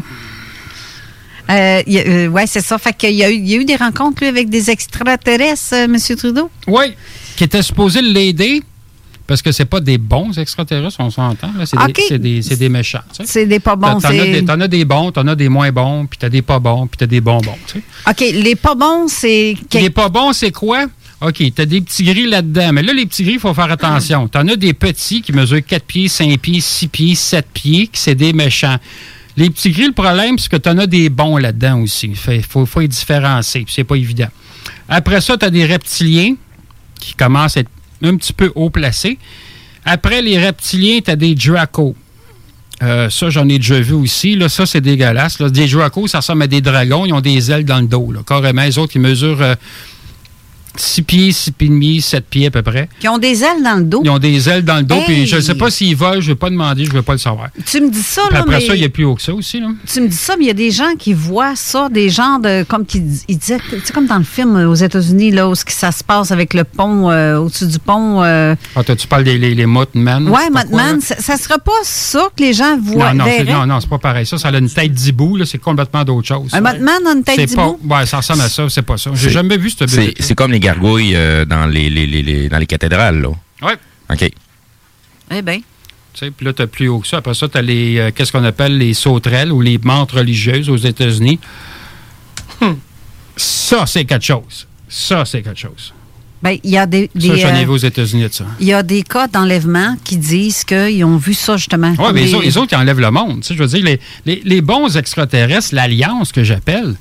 Euh, 1.49 1.81
euh, 1.87 2.27
ouais, 2.27 2.47
c'est 2.47 2.61
ça. 2.61 2.77
Fait 2.77 2.93
qu'il 2.93 3.11
y 3.11 3.17
y 3.17 3.23
a 3.23 3.29
eu 3.59 3.65
des 3.65 3.75
rencontres 3.75 4.21
lui, 4.21 4.27
avec 4.27 4.49
des 4.49 4.69
extraterrestres, 4.69 5.73
euh, 5.73 5.85
M. 5.85 5.97
Trudeau? 6.17 6.49
Oui, 6.67 6.95
qui 7.35 7.43
était 7.43 7.61
supposé 7.61 8.01
l'aider, 8.01 8.61
parce 9.27 9.41
que 9.41 9.51
c'est 9.51 9.65
pas 9.65 9.79
des 9.79 9.97
bons 9.97 10.37
extraterrestres, 10.37 10.99
on 10.99 11.09
s'entend. 11.09 11.51
C'est 11.65 12.19
des, 12.19 12.41
des, 12.41 12.69
méchants. 12.69 13.03
C'est 13.25 13.45
des 13.45 13.59
pas 13.59 13.75
bons. 13.75 13.99
T'en 13.99 14.09
as 14.09 14.63
as 14.63 14.67
des 14.67 14.85
bons, 14.85 15.11
t'en 15.11 15.27
as 15.27 15.35
des 15.35 15.49
moins 15.49 15.71
bons, 15.71 16.05
puis 16.05 16.17
t'as 16.17 16.29
des 16.29 16.41
pas 16.41 16.59
bons, 16.59 16.87
puis 16.87 16.97
t'as 16.97 17.07
des 17.07 17.21
bonbons. 17.21 17.57
tu 17.67 17.79
sais. 17.79 17.83
OK, 18.09 18.19
les 18.19 18.55
pas 18.55 18.75
bons, 18.75 19.07
c'est. 19.07 19.55
Les 19.73 19.89
pas 19.89 20.09
bons, 20.09 20.33
c'est 20.33 20.51
quoi? 20.51 20.85
OK, 21.21 21.41
t'as 21.55 21.65
des 21.65 21.79
petits 21.79 22.03
gris 22.03 22.27
là-dedans. 22.27 22.73
Mais 22.73 22.83
là, 22.83 22.91
les 22.91 23.05
petits 23.05 23.23
gris, 23.23 23.33
il 23.33 23.39
faut 23.39 23.53
faire 23.53 23.71
attention. 23.71 24.27
T'en 24.27 24.45
as 24.49 24.57
des 24.57 24.73
petits 24.73 25.21
qui 25.21 25.31
mesurent 25.31 25.65
4 25.65 25.85
pieds, 25.85 26.07
5 26.09 26.37
pieds, 26.37 26.59
6 26.59 26.87
pieds, 26.89 27.15
7 27.15 27.47
pieds, 27.53 27.87
qui 27.87 27.99
c'est 27.99 28.15
des 28.15 28.33
méchants. 28.33 28.77
Les 29.35 29.49
petits 29.49 29.71
gris, 29.71 29.87
le 29.87 29.93
problème, 29.93 30.37
c'est 30.37 30.49
que 30.49 30.57
t'en 30.57 30.77
as 30.77 30.87
des 30.87 31.09
bons 31.09 31.37
là-dedans 31.37 31.81
aussi. 31.81 32.13
Il 32.27 32.43
faut, 32.43 32.79
les 32.79 32.87
différencier, 32.87 33.65
c'est 33.67 33.83
pas 33.83 33.95
évident. 33.95 34.27
Après 34.87 35.21
ça, 35.21 35.37
t'as 35.37 35.49
des 35.49 35.65
reptiliens 35.65 36.35
qui 36.99 37.13
commencent 37.15 37.57
à 37.57 37.61
être 37.61 37.69
un 38.03 38.15
petit 38.15 38.33
peu 38.33 38.51
haut 38.55 38.69
placés. 38.69 39.17
Après 39.85 40.21
les 40.21 40.37
reptiliens, 40.37 40.99
t'as 41.03 41.15
des 41.15 41.35
dracos. 41.35 41.95
Euh, 42.81 43.09
ça, 43.09 43.29
j'en 43.29 43.47
ai 43.49 43.57
déjà 43.57 43.79
vu 43.79 43.93
aussi. 43.93 44.35
Là, 44.35 44.49
ça, 44.49 44.65
c'est 44.65 44.81
dégueulasse. 44.81 45.39
Là. 45.39 45.49
Des 45.49 45.67
dracos, 45.67 46.07
ça 46.07 46.19
ressemble 46.19 46.43
à 46.43 46.47
des 46.47 46.61
dragons. 46.61 47.05
Ils 47.05 47.13
ont 47.13 47.21
des 47.21 47.51
ailes 47.51 47.65
dans 47.65 47.79
le 47.79 47.87
dos. 47.87 48.11
Là. 48.11 48.21
Carrément, 48.25 48.63
les 48.63 48.77
autres, 48.77 48.93
ils 48.95 49.01
mesurent 49.01 49.55
6 50.75 51.01
pieds, 51.03 51.31
6 51.31 51.51
pieds 51.51 51.67
et 51.67 51.69
demi, 51.69 52.01
7 52.01 52.25
pieds 52.27 52.47
à 52.47 52.51
peu 52.51 52.61
près. 52.61 52.89
Qui 52.99 53.07
ont 53.07 53.17
des 53.17 53.43
ailes 53.43 53.61
dans 53.63 53.77
le 53.77 53.83
dos. 53.83 54.01
Ils 54.03 54.09
ont 54.09 54.19
des 54.19 54.49
ailes 54.49 54.63
dans 54.63 54.77
le 54.77 54.83
dos. 54.83 54.95
Hey! 54.95 55.03
Puis 55.05 55.25
je 55.27 55.35
ne 55.35 55.41
sais 55.41 55.55
pas 55.55 55.69
s'ils 55.69 55.95
volent. 55.95 56.21
Je 56.21 56.29
ne 56.29 56.33
vais 56.33 56.39
pas 56.39 56.49
demander. 56.49 56.85
Je 56.85 56.89
ne 56.91 56.95
vais 56.95 57.01
pas 57.01 57.13
le 57.13 57.19
savoir. 57.19 57.49
Tu 57.65 57.79
me 57.81 57.89
dis 57.89 58.01
ça, 58.01 58.23
Puis 58.27 58.33
là, 58.35 58.41
après 58.41 58.59
mais... 58.59 58.65
ça, 58.67 58.75
il 58.75 58.81
y 58.81 58.85
a 58.85 58.89
plus 58.89 59.05
haut 59.05 59.15
que 59.15 59.21
ça 59.21 59.33
aussi. 59.33 59.59
Là. 59.59 59.67
Tu 59.91 60.01
me 60.01 60.07
dis 60.07 60.15
ça, 60.15 60.35
mais 60.37 60.45
il 60.45 60.47
y 60.47 60.51
a 60.51 60.55
des 60.55 60.71
gens 60.71 60.95
qui 60.97 61.13
voient 61.13 61.55
ça, 61.55 61.89
des 61.89 62.09
gens 62.09 62.39
de 62.39 62.63
comme 62.63 62.85
qui 62.85 63.03
ils 63.27 63.37
disaient, 63.37 63.59
tu 63.69 63.79
sais 63.83 63.93
comme 63.93 64.07
dans 64.07 64.17
le 64.17 64.23
film 64.23 64.55
euh, 64.55 64.67
aux 64.69 64.75
États-Unis 64.75 65.31
là 65.31 65.47
où 65.49 65.55
ce 65.55 65.63
qui 65.65 65.73
ça 65.73 65.91
se 65.91 66.03
passe 66.03 66.31
avec 66.31 66.53
le 66.53 66.63
pont 66.63 67.09
euh, 67.11 67.37
au-dessus 67.37 67.67
du 67.67 67.79
pont. 67.79 68.23
euh, 68.23 68.55
Ah, 68.75 68.83
toi, 68.83 68.95
tu 68.95 69.07
parles 69.07 69.23
des 69.23 69.37
les, 69.37 69.53
les 69.55 69.65
Mothman. 69.65 70.27
quoi, 70.27 70.49
Mothman, 70.49 71.01
ça, 71.01 71.15
ça 71.19 71.37
serait 71.37 71.59
pas 71.63 71.71
ça 71.83 72.29
que 72.35 72.43
les 72.43 72.53
gens 72.53 72.77
voient. 72.81 73.13
Non, 73.13 73.25
non, 73.25 73.31
c'est, 73.37 73.43
non, 73.45 73.65
non, 73.65 73.79
c'est 73.79 73.89
pas 73.89 73.97
pareil. 73.99 74.25
Ça, 74.25 74.37
ça 74.37 74.49
a 74.49 74.57
une 74.57 74.69
tête 74.69 74.93
d'hibou. 74.93 75.35
là, 75.37 75.45
C'est 75.45 75.57
complètement 75.59 76.03
d'autre 76.03 76.27
chose. 76.27 76.49
Un 76.53 76.61
Mothman 76.61 77.07
a 77.07 77.11
une 77.13 77.23
tête 77.23 77.35
C'est 77.47 77.55
pas, 77.55 77.67
d'hibou? 77.67 77.93
ouais, 77.93 78.05
ça 78.05 78.17
ressemble 78.17 78.41
à 78.41 78.49
ça. 78.49 78.67
C'est 78.69 78.81
pas 78.81 78.97
ça. 78.97 79.11
J'ai 79.13 79.29
jamais 79.29 79.57
vu 79.57 79.69
ce 79.69 79.85
C'est 79.87 79.97
bébé. 79.97 80.13
c'est 80.19 80.35
comme 80.35 80.51
les 80.51 80.59
gargouilles 80.63 81.15
euh, 81.15 81.45
dans, 81.45 81.65
les, 81.65 81.89
les, 81.89 82.05
les, 82.07 82.21
les- 82.23 82.49
dans 82.49 82.57
les 82.57 82.65
cathédrales, 82.65 83.21
là. 83.21 83.29
Ouais. 83.61 83.75
OK. 84.11 84.31
Eh 85.31 85.41
bien. 85.41 85.57
Tu 86.13 86.19
sais, 86.19 86.31
Puis 86.31 86.45
là, 86.45 86.53
tu 86.53 86.65
plus 86.67 86.87
haut 86.87 86.99
que 86.99 87.07
ça. 87.07 87.17
Après 87.17 87.33
ça, 87.33 87.47
tu 87.47 87.57
as 87.57 87.61
les, 87.61 87.97
euh, 87.97 88.11
qu'est-ce 88.13 88.31
qu'on 88.31 88.43
appelle 88.43 88.77
les 88.77 88.93
sauterelles 88.93 89.51
ou 89.51 89.61
les 89.61 89.77
menthes 89.79 90.11
religieuses 90.11 90.69
aux 90.69 90.77
États-Unis. 90.77 91.39
Hum. 92.61 92.77
Ça, 93.35 93.85
c'est 93.87 94.05
quelque 94.05 94.25
chose. 94.25 94.67
Ça, 94.87 95.25
c'est 95.25 95.41
quelque 95.41 95.59
chose. 95.59 95.93
Ben, 96.43 96.57
il 96.63 96.71
y 96.71 96.77
a 96.77 96.85
des, 96.85 97.09
Ça, 97.15 97.19
des, 97.19 97.37
j'en 97.39 97.55
ai 97.55 97.61
euh, 97.61 97.65
vu 97.65 97.69
aux 97.69 97.77
États-Unis 97.77 98.23
de 98.23 98.33
ça. 98.33 98.45
il 98.59 98.67
y 98.67 98.73
a 98.73 98.83
des 98.83 99.01
cas 99.01 99.27
d'enlèvement 99.27 99.95
qui 100.03 100.17
disent 100.17 100.63
qu'ils 100.65 101.03
ont 101.05 101.17
vu 101.17 101.33
ça 101.33 101.55
justement. 101.57 101.93
Oui, 101.97 102.05
mais 102.13 102.21
les, 102.21 102.27
des- 102.27 102.33
autres, 102.35 102.43
les 102.45 102.57
autres, 102.57 102.73
ils 102.73 102.75
enlèvent 102.75 102.99
le 102.99 103.11
monde. 103.11 103.41
Tu 103.41 103.47
sais, 103.47 103.55
je 103.55 103.63
veux 103.63 103.67
dire, 103.69 103.83
les, 103.83 103.99
les- 104.25 104.41
les 104.43 104.61
bons 104.61 104.95
extraterrestres, 104.97 105.69
l'Alliance 105.73 106.31
que 106.31 106.43
j'appelle, 106.43 106.95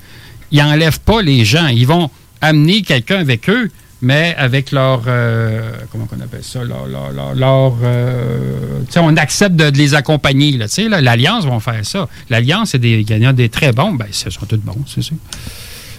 ils 0.51 0.59
n'enlèvent 0.59 1.01
pas 1.01 1.21
les 1.21 1.43
gens. 1.45 1.67
Ils 1.67 1.85
vont 1.85 2.09
amener 2.43 2.81
quelqu'un 2.81 3.19
avec 3.19 3.49
eux, 3.49 3.69
mais 4.01 4.35
avec 4.37 4.71
leur. 4.71 5.03
euh, 5.07 5.71
comment 5.91 6.07
on 6.15 6.21
appelle 6.21 6.43
ça? 6.43 6.63
Leur. 6.63 6.85
leur- 6.87 7.77
euh, 7.83 8.81
on 8.97 9.17
accepte 9.17 9.55
de, 9.55 9.65
les 9.77 9.95
accompagner. 9.95 10.59
L'Alliance 10.89 11.45
vont 11.45 11.59
faire 11.59 11.85
ça. 11.85 12.07
L'Alliance, 12.29 12.71
c'est 12.71 12.79
des 12.79 13.03
gagnants 13.03 13.33
des 13.33 13.49
très 13.49 13.71
bons. 13.71 13.93
Ben, 13.93 14.07
ce 14.11 14.29
sont 14.29 14.45
tous 14.45 14.57
bons, 14.57 14.77
c'est 14.87 15.01
sûr. 15.01 15.15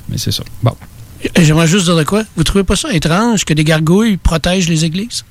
Mais 0.08 0.18
c'est 0.18 0.32
ça. 0.32 0.44
Bon. 0.62 0.76
J'aimerais 1.38 1.66
juste 1.66 1.86
dire 1.86 1.96
de 1.96 2.04
quoi? 2.04 2.22
Vous 2.36 2.44
trouvez 2.44 2.64
pas 2.64 2.76
ça 2.76 2.92
étrange 2.92 3.46
que 3.46 3.54
des 3.54 3.64
gargouilles 3.64 4.18
protègent 4.18 4.68
les 4.68 4.84
églises? 4.84 5.24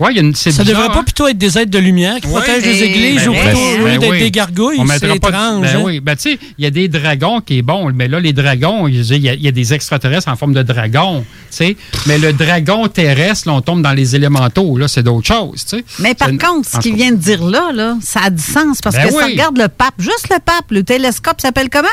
Oui, 0.00 0.08
il 0.10 0.16
y 0.16 0.18
a 0.18 0.22
une. 0.22 0.34
c'est 0.34 0.50
Ça 0.50 0.64
bizarre, 0.64 0.76
devrait 0.82 0.92
pas 0.94 1.00
hein? 1.00 1.04
plutôt 1.04 1.28
être 1.28 1.38
des 1.38 1.56
êtres 1.56 1.70
de 1.70 1.78
lumière 1.78 2.16
qui 2.20 2.26
Oui. 2.26 2.32
protègent 2.32 2.64
les 2.64 2.82
églises 2.82 3.22
ben 3.24 3.28
ou 3.28 3.32
plutôt 3.32 3.58
au 3.58 3.76
lieu 3.78 3.84
Ben 3.84 3.98
d'être 4.00 4.10
oui. 4.10 4.18
des 4.18 4.30
gargouilles? 4.32 4.76
On 4.80 4.86
C'est 4.86 4.92
mettra 5.06 5.08
pas 5.20 5.30
de- 5.30 5.34
étrange. 5.36 5.62
Ben 5.62 5.76
hein? 5.76 5.82
oui. 5.84 6.00
Ben, 6.00 6.16
tu 6.16 6.22
sais, 6.32 6.38
il 6.58 6.64
y 6.64 6.66
a 6.66 6.70
des 6.70 6.88
dragons 6.88 7.40
qui 7.40 7.58
est 7.58 7.62
bon, 7.62 7.92
mais 7.94 8.08
là, 8.08 8.18
les 8.18 8.32
dragons, 8.32 8.88
il 8.88 8.96
y, 8.96 9.28
a- 9.28 9.34
il 9.34 9.42
y 9.42 9.46
a 9.48 9.52
des 9.52 9.72
extraterrestres 9.72 10.28
en 10.28 10.34
forme 10.36 10.52
de 10.52 10.62
dragon, 10.64 11.20
tu 11.50 11.56
sais. 11.56 11.76
Mais 12.06 12.18
le 12.18 12.32
dragon 12.32 12.88
terrestre, 12.88 13.46
là, 13.48 13.54
on 13.54 13.60
tombe 13.60 13.82
dans 13.82 13.92
les 13.92 14.16
élémentaux, 14.16 14.76
là, 14.78 14.88
c'est 14.88 15.04
d'autres 15.04 15.28
choses, 15.28 15.64
tu 15.64 15.76
sais. 15.78 15.84
Mais 16.00 16.14
par 16.16 16.28
C'est 16.28 16.38
contre, 16.44 16.68
ce 16.68 16.78
qu'il 16.80 16.96
vient 16.96 17.12
de 17.12 17.16
dire 17.16 17.44
là, 17.44 17.70
là, 17.72 17.96
ça 18.02 18.20
a 18.24 18.30
du 18.30 18.42
sens 18.42 18.80
parce 18.82 18.96
Ben 18.96 19.06
que 19.06 19.12
ça 19.12 19.26
oui. 19.26 19.32
regarde 19.32 19.56
le 19.58 19.68
pape, 19.68 19.94
juste 19.98 20.28
le 20.28 20.40
pape, 20.44 20.70
le 20.70 20.82
télescope 20.82 21.40
s'appelle 21.40 21.68
comment? 21.70 21.86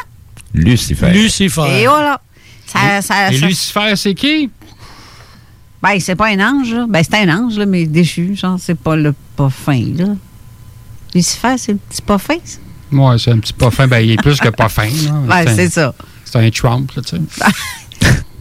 Lucifer. 0.55 1.11
Lucifer. 1.11 1.81
Et 1.83 1.87
voilà. 1.87 2.19
Ça, 2.65 3.01
ça, 3.01 3.31
Et 3.31 3.37
ça- 3.37 3.45
Lucifer, 3.45 3.93
c'est 3.95 4.13
qui? 4.13 4.49
Ben, 5.81 5.99
c'est 5.99 6.15
pas 6.15 6.27
un 6.27 6.39
ange, 6.39 6.73
là. 6.73 6.85
Ben, 6.87 7.01
c'est 7.03 7.15
un 7.15 7.29
ange, 7.29 7.57
là, 7.57 7.65
mais 7.65 7.85
déchu. 7.85 8.35
Genre, 8.35 8.57
c'est 8.59 8.75
pas 8.77 8.95
le 8.95 9.13
pas 9.35 9.49
fin, 9.49 9.83
là. 9.95 10.15
Lucifer, 11.15 11.57
c'est 11.57 11.73
le 11.73 11.79
petit 11.79 12.01
pas 12.01 12.17
fin, 12.17 12.37
ça? 12.43 12.59
Moi, 12.91 13.17
c'est 13.17 13.31
un 13.31 13.39
petit 13.39 13.53
pas 13.53 13.71
fin. 13.71 13.87
Ben, 13.87 13.99
il 13.99 14.11
est 14.11 14.21
plus 14.21 14.39
que 14.39 14.49
pas 14.49 14.69
fin, 14.69 14.85
là. 14.85 15.13
Ben, 15.27 15.55
c'est 15.55 15.69
ça. 15.69 15.93
C'est 16.23 16.37
un 16.39 16.49
Trump, 16.51 16.91
là, 16.95 17.01
tu 17.01 17.17
sais. 17.17 17.21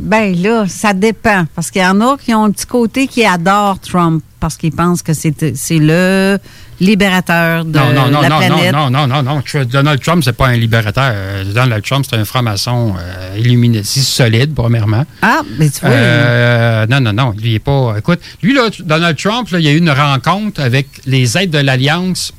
Ben, 0.01 0.35
là, 0.43 0.65
ça 0.67 0.93
dépend. 0.93 1.45
Parce 1.55 1.71
qu'il 1.71 1.83
y 1.83 1.87
en 1.87 2.01
a 2.01 2.17
qui 2.17 2.35
ont 2.35 2.45
un 2.45 2.51
petit 2.51 2.67
côté 2.67 3.07
qui 3.07 3.25
adorent 3.25 3.79
Trump 3.81 4.23
parce 4.41 4.57
qu'ils 4.57 4.73
pensent 4.73 5.03
que 5.03 5.13
c'est 5.13 5.35
le 5.71 6.39
libérateur 6.81 7.65
de 7.67 7.79
Non, 7.79 7.93
non, 7.93 8.09
non, 8.11 8.21
la 8.23 8.29
non, 8.31 8.39
planète. 8.39 8.73
non, 8.73 8.91
non, 8.91 9.07
non, 9.07 9.23
non, 9.23 9.35
non. 9.35 9.65
Donald 9.67 10.01
Trump, 10.01 10.23
c'est 10.25 10.33
pas 10.33 10.47
un 10.49 10.57
libérateur. 10.57 11.45
Donald 11.55 11.85
Trump, 11.85 12.07
c'est 12.09 12.17
un 12.17 12.25
franc-maçon 12.25 12.95
euh, 12.99 13.37
Illuminati 13.39 14.01
solide, 14.01 14.55
premièrement. 14.55 15.05
Ah, 15.21 15.43
mais 15.59 15.69
tu 15.69 15.81
vois. 15.81 15.91
Euh, 15.91 16.87
non, 16.87 17.01
non, 17.01 17.13
non. 17.13 17.35
Lui, 17.39 17.51
il 17.51 17.55
est 17.57 17.59
pas. 17.59 17.97
Écoute, 17.99 18.21
lui, 18.43 18.55
là, 18.55 18.71
Donald 18.81 19.19
Trump, 19.19 19.51
là, 19.51 19.59
il 19.59 19.67
y 19.67 19.69
a 19.69 19.73
eu 19.73 19.79
une 19.79 19.91
rencontre 19.91 20.63
avec 20.63 20.87
les 21.05 21.37
aides 21.37 21.51
de 21.51 21.59
l'Alliance 21.59 22.33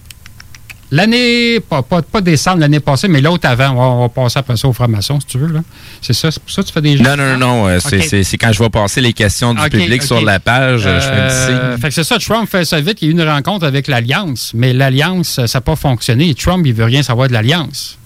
l'année, 0.91 1.59
pas, 1.59 1.81
pas, 1.81 2.01
pas 2.01 2.21
décembre 2.21 2.59
l'année 2.59 2.79
passée, 2.79 3.07
mais 3.07 3.21
l'autre 3.21 3.47
avant. 3.47 3.69
On 3.71 4.01
va, 4.01 4.09
passer 4.09 4.39
après 4.39 4.57
ça 4.57 4.67
au 4.67 4.73
franc-maçon, 4.73 5.19
si 5.19 5.25
tu 5.25 5.37
veux. 5.37 5.51
là. 5.51 5.61
C'est 6.01 6.13
ça, 6.13 6.29
c'est 6.29 6.41
pour 6.41 6.51
ça 6.51 6.61
que 6.61 6.67
tu 6.67 6.73
fais 6.73 6.81
des 6.81 6.95
Non, 6.95 7.15
non, 7.15 7.37
non, 7.37 7.37
non. 7.37 7.67
euh, 7.67 7.79
c'est 7.79 8.37
quand 8.37 8.51
je 8.51 8.59
vais 8.61 8.69
passer 8.69 9.01
les 9.01 9.13
questions 9.13 9.53
du 9.53 9.69
public 9.69 10.03
sur 10.03 10.21
la 10.21 10.39
page, 10.39 10.83
euh, 10.85 10.99
je 10.99 11.05
fais 11.05 11.11
un 11.11 11.27
petit 11.27 11.45
signe. 11.45 11.81
fait 11.81 11.87
que 11.87 11.93
c'est 11.93 12.03
ça, 12.03 12.19
Trump 12.19 12.49
fait 12.49 12.65
ça 12.65 12.79
vite. 12.81 13.01
Il 13.01 13.05
y 13.05 13.07
a 13.07 13.11
eu 13.11 13.13
une 13.13 13.27
rencontre 13.27 13.65
avec 13.65 13.87
l'Alliance, 13.87 14.51
mais 14.53 14.73
l'Alliance, 14.73 15.45
ça 15.45 15.57
n'a 15.57 15.61
pas 15.61 15.75
fonctionné. 15.75 16.33
Trump, 16.35 16.63
il 16.65 16.73
veut 16.73 16.85
rien 16.85 17.03
savoir 17.03 17.27
de 17.27 17.33
l'Alliance. 17.33 17.97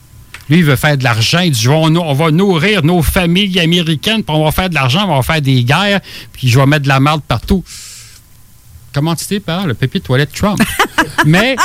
Lui, 0.49 0.59
il 0.59 0.63
veut 0.63 0.75
faire 0.75 0.95
de 0.95 1.03
l'argent. 1.03 1.39
Il 1.39 1.51
dit 1.51 1.67
on, 1.67 1.83
on 1.95 2.13
va 2.13 2.29
nourrir 2.29 2.83
nos 2.83 3.01
familles 3.01 3.59
américaines, 3.59 4.23
puis 4.23 4.35
on 4.35 4.43
va 4.43 4.51
faire 4.51 4.69
de 4.69 4.75
l'argent, 4.75 5.05
on 5.09 5.15
va 5.15 5.23
faire 5.23 5.41
des 5.41 5.63
guerres, 5.63 6.01
puis 6.33 6.47
je 6.47 6.59
vais 6.59 6.65
mettre 6.65 6.83
de 6.83 6.89
la 6.89 6.99
merde 6.99 7.21
partout. 7.27 7.63
Commandité 8.95 9.41
par 9.41 9.67
le 9.67 9.73
papier 9.73 9.99
de 9.99 10.05
toilette 10.05 10.31
Trump. 10.31 10.57
mais 11.25 11.57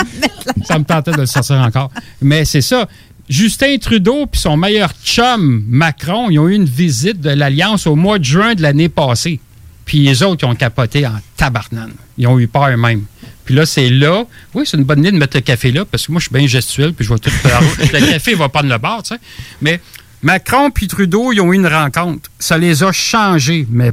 ça 0.65 0.81
me 0.81 0.85
tentait 0.85 1.13
de 1.13 1.19
le 1.19 1.27
sortir 1.27 1.59
encore. 1.59 1.93
Mais 2.21 2.45
c'est 2.45 2.61
ça. 2.61 2.89
Justin 3.29 3.77
Trudeau 3.79 4.27
puis 4.27 4.41
son 4.41 4.57
meilleur 4.57 4.91
chum 5.05 5.65
Macron, 5.69 6.29
ils 6.29 6.41
ont 6.41 6.49
eu 6.49 6.55
une 6.55 6.65
visite 6.65 7.21
de 7.21 7.31
l'Alliance 7.31 7.87
au 7.87 7.95
mois 7.95 8.19
de 8.19 8.25
juin 8.25 8.57
de 8.57 8.63
l'année 8.63 8.89
passée. 8.89 9.39
Puis 9.85 10.01
les 10.01 10.25
autres, 10.25 10.45
ils 10.45 10.51
ont 10.51 10.57
capoté 10.57 11.07
en 11.07 11.21
tabarnane. 11.37 11.93
Ils 12.19 12.27
ont 12.27 12.37
eu 12.41 12.49
peur 12.49 12.69
eux-mêmes. 12.71 13.05
Puis 13.45 13.55
là, 13.55 13.65
c'est 13.65 13.91
là. 13.91 14.25
Oui, 14.53 14.65
c'est 14.67 14.77
une 14.77 14.83
bonne 14.83 14.99
idée 14.99 15.13
de 15.13 15.17
mettre 15.17 15.37
le 15.37 15.43
café 15.43 15.71
là, 15.71 15.85
parce 15.85 16.09
que 16.09 16.13
moi, 16.13 16.19
je 16.19 16.27
suis 16.27 16.35
bien 16.37 16.49
gestuel, 16.49 16.93
puis 16.95 17.05
je 17.05 17.13
vais 17.13 17.21
tout 17.21 17.31
faire. 17.31 17.61
le 17.79 18.11
café 18.11 18.35
va 18.35 18.49
prendre 18.49 18.69
le 18.69 18.79
bord, 18.79 19.05
tu 19.05 19.15
sais. 19.15 19.21
Mais 19.63 19.81
Macron 20.21 20.73
puis 20.73 20.89
Trudeau, 20.89 21.33
ils 21.33 21.41
ont 21.41 21.53
eu 21.53 21.57
une 21.57 21.69
rencontre. 21.69 22.29
Ça 22.41 22.59
les 22.59 22.83
a 22.83 22.91
changés, 22.91 23.69
mais 23.71 23.93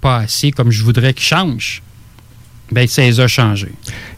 pas 0.00 0.16
assez 0.16 0.50
comme 0.50 0.72
je 0.72 0.82
voudrais 0.82 1.14
qu'ils 1.14 1.26
changent. 1.26 1.82
Bien, 2.72 2.86
ça 2.86 3.02
les 3.02 3.20
a 3.20 3.28
changés. 3.28 3.72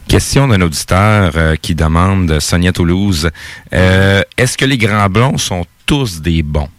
Question 0.07 0.47
d'un 0.47 0.61
auditeur 0.61 1.33
euh, 1.35 1.55
qui 1.57 1.75
demande, 1.75 2.39
Sonia 2.39 2.71
Toulouse, 2.71 3.29
euh, 3.73 4.21
est-ce 4.37 4.57
que 4.57 4.65
les 4.65 4.77
grands 4.77 5.09
blonds 5.09 5.37
sont 5.37 5.65
tous 5.85 6.21
des 6.21 6.41
bons? 6.41 6.69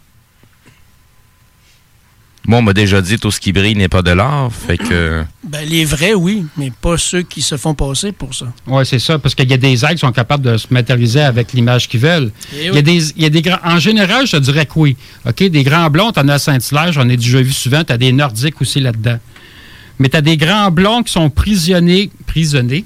Moi, 2.46 2.60
on 2.60 2.62
m'a 2.62 2.72
déjà 2.72 3.02
dit 3.02 3.18
tout 3.18 3.32
ce 3.32 3.40
qui 3.40 3.52
brille 3.52 3.74
n'est 3.74 3.88
pas 3.88 4.02
de 4.02 4.12
l'or, 4.12 4.52
fait 4.52 4.78
que. 4.78 5.24
Ben, 5.46 5.64
les 5.68 5.84
vrais, 5.84 6.12
oui, 6.12 6.44
mais 6.56 6.72
pas 6.72 6.98
ceux 6.98 7.22
qui 7.22 7.40
se 7.40 7.56
font 7.56 7.72
passer 7.72 8.10
pour 8.10 8.34
ça. 8.34 8.52
Oui, 8.66 8.84
c'est 8.84 8.98
ça, 8.98 9.16
parce 9.16 9.32
qu'il 9.36 9.48
y 9.48 9.54
a 9.54 9.56
des 9.56 9.84
aides 9.84 9.92
qui 9.92 9.98
sont 9.98 10.10
capables 10.10 10.44
de 10.44 10.56
se 10.56 10.66
matérialiser 10.70 11.20
avec 11.20 11.52
l'image 11.52 11.88
qu'ils 11.88 12.00
veulent. 12.00 12.32
Eh 12.52 12.56
il, 12.56 12.64
y 12.64 12.70
oui. 12.70 12.78
a 12.78 12.82
des, 12.82 13.10
il 13.10 13.22
y 13.22 13.26
a 13.26 13.30
des 13.30 13.42
grands. 13.42 13.60
En 13.62 13.78
général, 13.78 14.26
je 14.26 14.32
te 14.32 14.42
dirais 14.42 14.66
que 14.66 14.72
oui. 14.74 14.96
OK, 15.24 15.44
des 15.44 15.62
grands 15.62 15.88
blonds, 15.88 16.10
t'en 16.10 16.26
as 16.26 16.34
à 16.34 16.38
Saint-Hilaire, 16.40 16.92
j'en 16.92 17.08
ai 17.08 17.16
déjà 17.16 17.40
vu 17.40 17.52
souvent, 17.52 17.84
t'as 17.84 17.96
des 17.96 18.10
Nordiques 18.10 18.60
aussi 18.60 18.80
là-dedans. 18.80 19.18
Mais 19.98 20.08
t'as 20.08 20.20
des 20.20 20.36
grands 20.36 20.70
blonds 20.70 21.02
qui 21.02 21.12
sont 21.12 21.30
prisonniers, 21.30 22.10
prisonniers, 22.26 22.84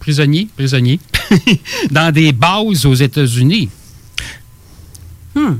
prisonniers, 0.00 0.48
prisonniers, 0.56 1.00
dans 1.90 2.12
des 2.12 2.32
bases 2.32 2.84
aux 2.86 2.94
États-Unis. 2.94 3.70
Hmm. 5.34 5.54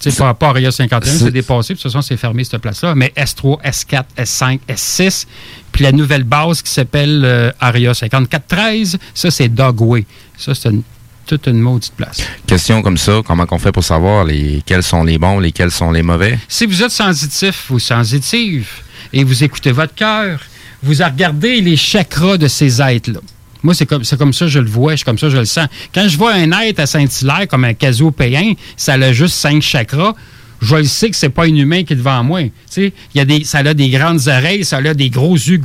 Tu 0.00 0.10
sais, 0.10 0.16
pas, 0.16 0.32
pas 0.32 0.48
Aria 0.48 0.72
51, 0.72 1.10
C'est- 1.12 1.18
c'est 1.26 1.30
dépassé, 1.30 1.74
puis 1.74 1.78
de 1.78 1.82
toute 1.82 1.92
façon, 1.92 2.00
c'est 2.00 2.16
fermé, 2.16 2.42
cette 2.42 2.62
place-là. 2.62 2.94
Mais 2.94 3.12
S3, 3.16 3.60
S4, 3.62 4.04
S5, 4.16 4.60
S6, 4.66 5.26
puis 5.72 5.84
la 5.84 5.92
nouvelle 5.92 6.24
base 6.24 6.62
qui 6.62 6.70
s'appelle 6.72 7.22
euh, 7.22 7.52
Aria 7.60 7.92
5413, 7.92 8.98
ça, 9.12 9.30
c'est 9.30 9.50
Dogway. 9.50 10.06
Ça, 10.38 10.54
c'est 10.54 10.70
une- 10.70 10.82
toute 11.26 11.46
une 11.46 11.60
maudite 11.60 11.92
place. 11.94 12.22
Question 12.46 12.80
comme 12.80 12.96
ça, 12.96 13.20
comment 13.26 13.44
qu'on 13.44 13.58
fait 13.58 13.72
pour 13.72 13.84
savoir 13.84 14.24
lesquels 14.24 14.82
sont 14.82 15.04
les 15.04 15.18
bons, 15.18 15.38
lesquels 15.38 15.70
sont 15.70 15.92
les 15.92 16.02
mauvais? 16.02 16.38
Si 16.48 16.64
vous 16.64 16.82
êtes 16.82 16.90
sensitif 16.90 17.70
ou 17.70 17.78
sensitive 17.78 18.66
et 19.12 19.24
vous 19.24 19.44
écoutez 19.44 19.72
votre 19.72 19.94
cœur, 19.94 20.40
vous 20.82 20.94
regardez 21.02 21.60
les 21.60 21.76
chakras 21.76 22.38
de 22.38 22.48
ces 22.48 22.80
êtres-là. 22.80 23.20
Moi, 23.62 23.74
c'est 23.74 23.86
comme, 23.86 24.02
comme 24.04 24.32
ça 24.32 24.46
que 24.46 24.50
je 24.50 24.58
le 24.58 24.70
vois, 24.70 24.96
c'est 24.96 25.04
comme 25.04 25.18
ça 25.18 25.26
que 25.26 25.32
je 25.32 25.38
le 25.38 25.44
sens. 25.44 25.68
Quand 25.94 26.08
je 26.08 26.16
vois 26.16 26.32
un 26.32 26.50
être 26.62 26.80
à 26.80 26.86
Saint-Hilaire 26.86 27.46
comme 27.48 27.64
un 27.64 27.74
casopéen, 27.74 28.54
ça 28.76 28.94
a 28.94 29.12
juste 29.12 29.34
cinq 29.34 29.60
chakras, 29.60 30.14
je 30.62 30.76
le 30.76 30.84
sais 30.84 31.10
que 31.10 31.16
c'est 31.16 31.30
pas 31.30 31.44
un 31.44 31.54
humain 31.54 31.84
qui 31.84 31.94
est 31.94 31.96
devant 31.96 32.22
moi. 32.22 32.42
Tu 32.42 32.50
sais, 32.68 32.92
y 33.14 33.20
a 33.20 33.24
des, 33.24 33.44
ça 33.44 33.58
a 33.58 33.74
des 33.74 33.88
grandes 33.88 34.28
oreilles, 34.28 34.64
ça 34.64 34.76
a 34.78 34.94
des 34.94 35.10
gros 35.10 35.34
yeux 35.34 35.60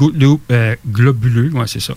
euh, 0.51 0.75
globuleux, 0.87 1.51
ouais, 1.53 1.67
c'est 1.67 1.81
ça. 1.81 1.93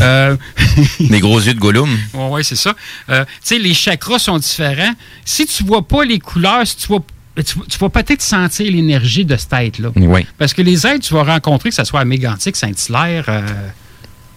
Euh, 0.00 0.36
Des 1.00 1.20
gros 1.20 1.40
yeux 1.40 1.54
de 1.54 1.58
Gollum? 1.58 1.88
Oui, 2.14 2.28
ouais, 2.30 2.42
c'est 2.42 2.56
ça. 2.56 2.74
Euh, 3.08 3.24
tu 3.24 3.30
sais, 3.42 3.58
les 3.58 3.74
chakras 3.74 4.18
sont 4.18 4.38
différents. 4.38 4.94
Si 5.24 5.46
tu 5.46 5.64
vois 5.64 5.86
pas 5.86 6.04
les 6.04 6.18
couleurs, 6.18 6.66
si 6.66 6.76
tu 6.76 6.88
vois 6.88 7.04
tu, 7.36 7.58
tu 7.68 7.78
vas 7.78 7.88
peut-être 7.88 8.22
sentir 8.22 8.70
l'énergie 8.70 9.24
de 9.24 9.36
cette 9.36 9.52
être-là. 9.52 9.88
Oui. 9.96 10.26
Parce 10.38 10.52
que 10.52 10.62
les 10.62 10.86
êtres, 10.86 11.00
tu 11.00 11.14
vas 11.14 11.24
rencontrer, 11.24 11.70
que 11.70 11.74
ce 11.74 11.84
soit 11.84 12.00
à 12.00 12.04
Mégantic, 12.04 12.56
Saint-Hilaire, 12.56 13.24
euh, 13.28 13.40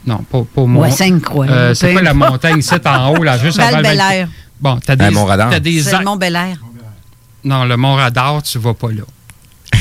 non, 0.08 0.18
pas, 0.20 0.44
pas 0.44 0.66
moi. 0.66 0.88
Ouais, 0.88 1.12
Euh, 1.50 1.74
c'est 1.74 1.92
quoi 1.92 2.02
la 2.02 2.14
montagne 2.14 2.60
ici 2.60 2.74
en 2.86 3.10
haut, 3.16 3.24
là, 3.24 3.38
juste 3.38 3.60
avant 3.60 3.78
le 3.78 3.84
Val-Bélair. 3.84 4.28
Bon, 4.60 4.80
t'as 4.84 4.96
des, 4.96 5.10
Mont-Radar. 5.10 5.50
t'as 5.50 5.60
des 5.60 5.82
C'est 5.82 5.98
le 5.98 6.06
Mont-Belair. 6.06 6.58
non, 7.44 7.66
le 7.66 7.76
Mont-Radar, 7.76 8.42
tu 8.44 8.58
vas 8.60 8.74
pas 8.74 8.92
là. 8.92 9.04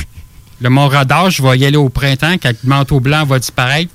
le 0.61 0.70
Mont-Radar, 0.70 1.31
je 1.31 1.43
vais 1.43 1.59
y 1.59 1.66
aller 1.66 1.77
au 1.77 1.91
printemps 1.91 2.35
quand 2.43 2.51
le 2.51 2.69
manteau 2.69 3.01
blanc 3.01 3.24
va 3.24 3.39
disparaître. 3.39 3.93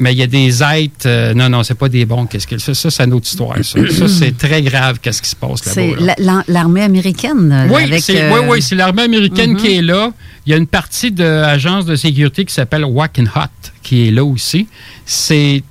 Mais 0.00 0.12
il 0.12 0.18
y 0.18 0.22
a 0.22 0.26
des 0.28 0.62
êtres. 0.62 1.06
euh, 1.06 1.34
non, 1.34 1.48
non, 1.48 1.64
c'est 1.64 1.74
pas 1.74 1.88
des 1.88 2.06
bons. 2.06 2.26
Qu'est-ce 2.26 2.46
que 2.46 2.56
ça, 2.58 2.72
ça 2.72 2.88
c'est 2.90 3.02
une 3.04 3.12
autre 3.14 3.26
histoire. 3.26 3.56
Ça, 3.64 3.80
Ça, 3.90 4.06
c'est 4.20 4.36
très 4.38 4.62
grave. 4.62 4.98
Qu'est-ce 5.02 5.20
qui 5.20 5.28
se 5.28 5.34
passe 5.36 5.60
C'est 5.64 5.88
là-bas? 5.90 6.00
là. 6.06 6.14
la- 6.18 6.44
l'armée 6.46 6.82
américaine. 6.82 7.50
euh, 7.52 7.66
Oui, 7.74 7.82
avec, 7.82 8.00
c'est, 8.02 8.22
euh, 8.22 8.32
oui, 8.32 8.40
oui, 8.48 8.62
c'est 8.62 8.76
l'armée 8.76 9.02
américaine 9.02 9.52
Mhm. 9.52 9.56
qui 9.56 9.76
est 9.76 9.82
là. 9.82 10.12
Il 10.46 10.50
y 10.50 10.54
a 10.54 10.56
une 10.56 10.68
partie 10.68 11.10
de 11.10 11.24
l'agence 11.24 11.84
de 11.84 11.96
sécurité 11.96 12.44
qui 12.44 12.54
s'appelle 12.54 12.84
Wacken 12.84 13.28
Hut 13.34 13.72
qui 13.82 14.06
est 14.06 14.10
là 14.12 14.24
aussi. 14.24 14.68
C'est 15.04 15.62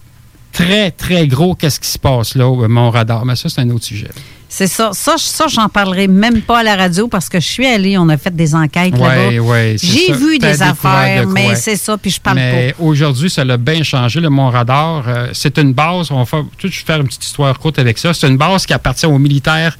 très, 0.51 0.91
très 0.91 1.27
gros 1.27 1.55
qu'est-ce 1.55 1.79
qui 1.79 1.87
se 1.89 1.99
passe 1.99 2.35
là 2.35 2.47
au 2.47 2.67
Mont 2.67 2.89
Radar. 2.91 3.25
Mais 3.25 3.35
ça, 3.35 3.47
c'est 3.47 3.61
un 3.61 3.69
autre 3.69 3.85
sujet. 3.85 4.09
C'est 4.57 4.65
ça. 4.65 4.89
Ça, 4.91 5.17
ça 5.19 5.45
j'en 5.47 5.69
parlerai 5.69 6.07
même 6.07 6.41
pas 6.41 6.61
à 6.61 6.63
la 6.63 6.75
radio 6.75 7.07
parce 7.07 7.29
que 7.29 7.39
je 7.39 7.45
suis 7.45 7.67
allée, 7.67 7.95
on 7.95 8.09
a 8.09 8.17
fait 8.17 8.35
des 8.35 8.55
enquêtes 8.55 8.97
là-bas. 8.97 9.39
oui. 9.39 9.77
c'est 9.77 9.85
J'ai 9.85 10.13
vu 10.13 10.39
des 10.39 10.63
affaires, 10.63 11.27
de 11.27 11.31
mais 11.31 11.53
c'est 11.53 11.75
ça, 11.75 11.95
puis 11.95 12.09
je 12.09 12.19
parle 12.19 12.37
Mais 12.37 12.73
aujourd'hui, 12.79 13.29
ça 13.29 13.45
l'a 13.45 13.57
bien 13.57 13.83
changé, 13.83 14.19
le 14.19 14.31
Mont 14.31 14.49
Radar. 14.49 15.07
Euh, 15.07 15.27
c'est 15.33 15.59
une 15.59 15.73
base, 15.73 16.09
on 16.09 16.17
va 16.17 16.25
faire, 16.25 16.43
tout, 16.57 16.69
je 16.69 16.79
vais 16.79 16.85
faire 16.87 16.99
une 16.99 17.05
petite 17.05 17.25
histoire 17.25 17.59
courte 17.59 17.77
avec 17.77 17.99
ça. 17.99 18.15
C'est 18.15 18.27
une 18.27 18.37
base 18.37 18.65
qui 18.65 18.73
appartient 18.73 19.05
aux 19.05 19.19
militaires 19.19 19.77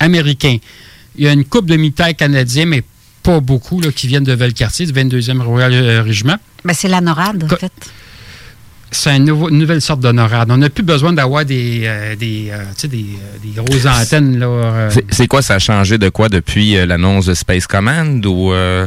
américains. 0.00 0.56
Il 1.14 1.24
y 1.24 1.28
a 1.28 1.32
une 1.32 1.44
couple 1.44 1.68
de 1.68 1.76
militaires 1.76 2.16
canadiens, 2.16 2.66
mais 2.66 2.82
pas 3.22 3.38
beaucoup 3.38 3.80
là, 3.80 3.92
qui 3.92 4.08
viennent 4.08 4.24
de 4.24 4.32
Valcartier, 4.32 4.84
du 4.84 4.92
22e 4.92 5.40
Royal 5.42 5.72
euh, 5.74 6.02
Régiment. 6.02 6.38
Ben, 6.64 6.74
c'est 6.74 6.88
la 6.88 7.00
NORAD, 7.00 7.44
en 7.44 7.56
fait. 7.56 7.72
C'est 8.94 9.16
une 9.16 9.24
nouvelle 9.24 9.80
sorte 9.80 10.00
de 10.00 10.12
NORAD. 10.12 10.50
On 10.50 10.58
n'a 10.58 10.68
plus 10.70 10.82
besoin 10.84 11.12
d'avoir 11.14 11.44
des, 11.46 11.82
euh, 11.86 12.14
des, 12.14 12.50
euh, 12.52 12.62
tu 12.74 12.82
sais, 12.82 12.88
des, 12.88 13.06
euh, 13.16 13.38
des 13.42 13.50
grosses 13.62 13.86
antennes. 13.86 14.38
Là, 14.38 14.46
euh, 14.46 14.90
C'est- 14.90 15.04
C'est 15.10 15.26
quoi, 15.26 15.40
ça 15.42 15.54
a 15.54 15.58
changé 15.58 15.96
de 15.98 16.08
quoi 16.10 16.28
depuis 16.28 16.76
euh, 16.76 16.84
l'annonce 16.86 17.24
de 17.26 17.32
Space 17.34 17.66
Command 17.66 18.24
ou... 18.26 18.52
euh, 18.52 18.86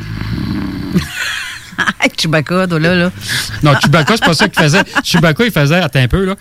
Chewbacca, 2.18 2.66
toi, 2.66 2.78
là, 2.78 2.94
là. 2.94 3.10
Non, 3.62 3.72
Chewbacca, 3.80 4.14
c'est 4.16 4.24
pas 4.24 4.34
ça 4.34 4.48
qu'il 4.48 4.62
faisait. 4.62 4.82
Chewbacca, 5.04 5.44
il 5.44 5.52
faisait, 5.52 5.76
attends 5.76 6.00
un 6.00 6.08
peu, 6.08 6.24
là. 6.24 6.34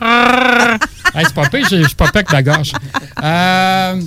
Hey, 1.14 1.24
c'est 1.26 1.34
pas 1.34 1.48
pire, 1.48 1.66
je 1.68 1.76
je 1.78 1.86
suis 1.86 1.96
pas 1.96 2.06
avec 2.14 2.30
la 2.30 2.42
gorge. 2.42 2.72
Euh, 3.24 4.00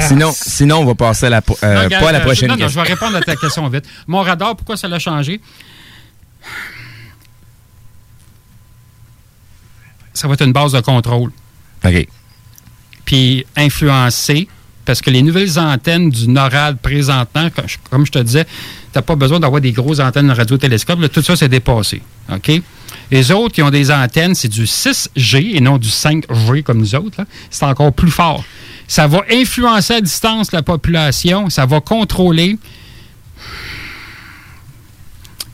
Sinon, 0.00 0.32
sinon, 0.34 0.78
on 0.78 0.84
va 0.86 0.94
passer 0.94 1.26
à 1.26 1.30
la, 1.30 1.42
pro- 1.42 1.56
euh, 1.62 1.82
Non, 1.84 2.00
pas 2.00 2.08
à 2.08 2.12
la 2.12 2.20
prochaine 2.20 2.48
non, 2.48 2.56
non, 2.56 2.66
je 2.66 2.74
vais 2.74 2.82
répondre 2.82 3.14
à 3.16 3.20
ta 3.20 3.36
question 3.36 3.68
vite. 3.68 3.84
Mon 4.06 4.22
radar, 4.22 4.56
pourquoi 4.56 4.76
ça 4.78 4.88
l'a 4.88 4.98
changé? 4.98 5.40
Ça 10.16 10.28
va 10.28 10.34
être 10.34 10.44
une 10.44 10.52
base 10.52 10.72
de 10.72 10.80
contrôle. 10.80 11.30
OK. 11.84 12.08
Puis 13.04 13.46
influencé, 13.54 14.48
parce 14.84 15.00
que 15.00 15.10
les 15.10 15.22
nouvelles 15.22 15.58
antennes 15.58 16.10
du 16.10 16.28
NORAD 16.28 16.78
présentement, 16.78 17.50
comme 17.50 17.68
je, 17.68 17.76
comme 17.90 18.06
je 18.06 18.12
te 18.12 18.18
disais, 18.18 18.44
tu 18.44 18.50
n'as 18.94 19.02
pas 19.02 19.14
besoin 19.14 19.38
d'avoir 19.40 19.60
des 19.60 19.72
grosses 19.72 20.00
antennes 20.00 20.28
de 20.28 20.32
radiotélescope. 20.32 21.00
là, 21.00 21.08
tout 21.08 21.22
ça, 21.22 21.36
c'est 21.36 21.48
dépassé. 21.48 22.02
OK? 22.32 22.62
Les 23.10 23.30
autres 23.30 23.54
qui 23.54 23.62
ont 23.62 23.70
des 23.70 23.90
antennes, 23.90 24.34
c'est 24.34 24.48
du 24.48 24.64
6G 24.64 25.56
et 25.56 25.60
non 25.60 25.78
du 25.78 25.88
5G 25.88 26.62
comme 26.62 26.78
nous 26.78 26.94
autres. 26.94 27.24
C'est 27.50 27.64
encore 27.64 27.92
plus 27.92 28.10
fort. 28.10 28.44
Ça 28.88 29.06
va 29.06 29.22
influencer 29.30 29.94
à 29.94 30.00
distance 30.00 30.52
la 30.52 30.62
population. 30.62 31.50
Ça 31.50 31.66
va 31.66 31.80
contrôler. 31.80 32.58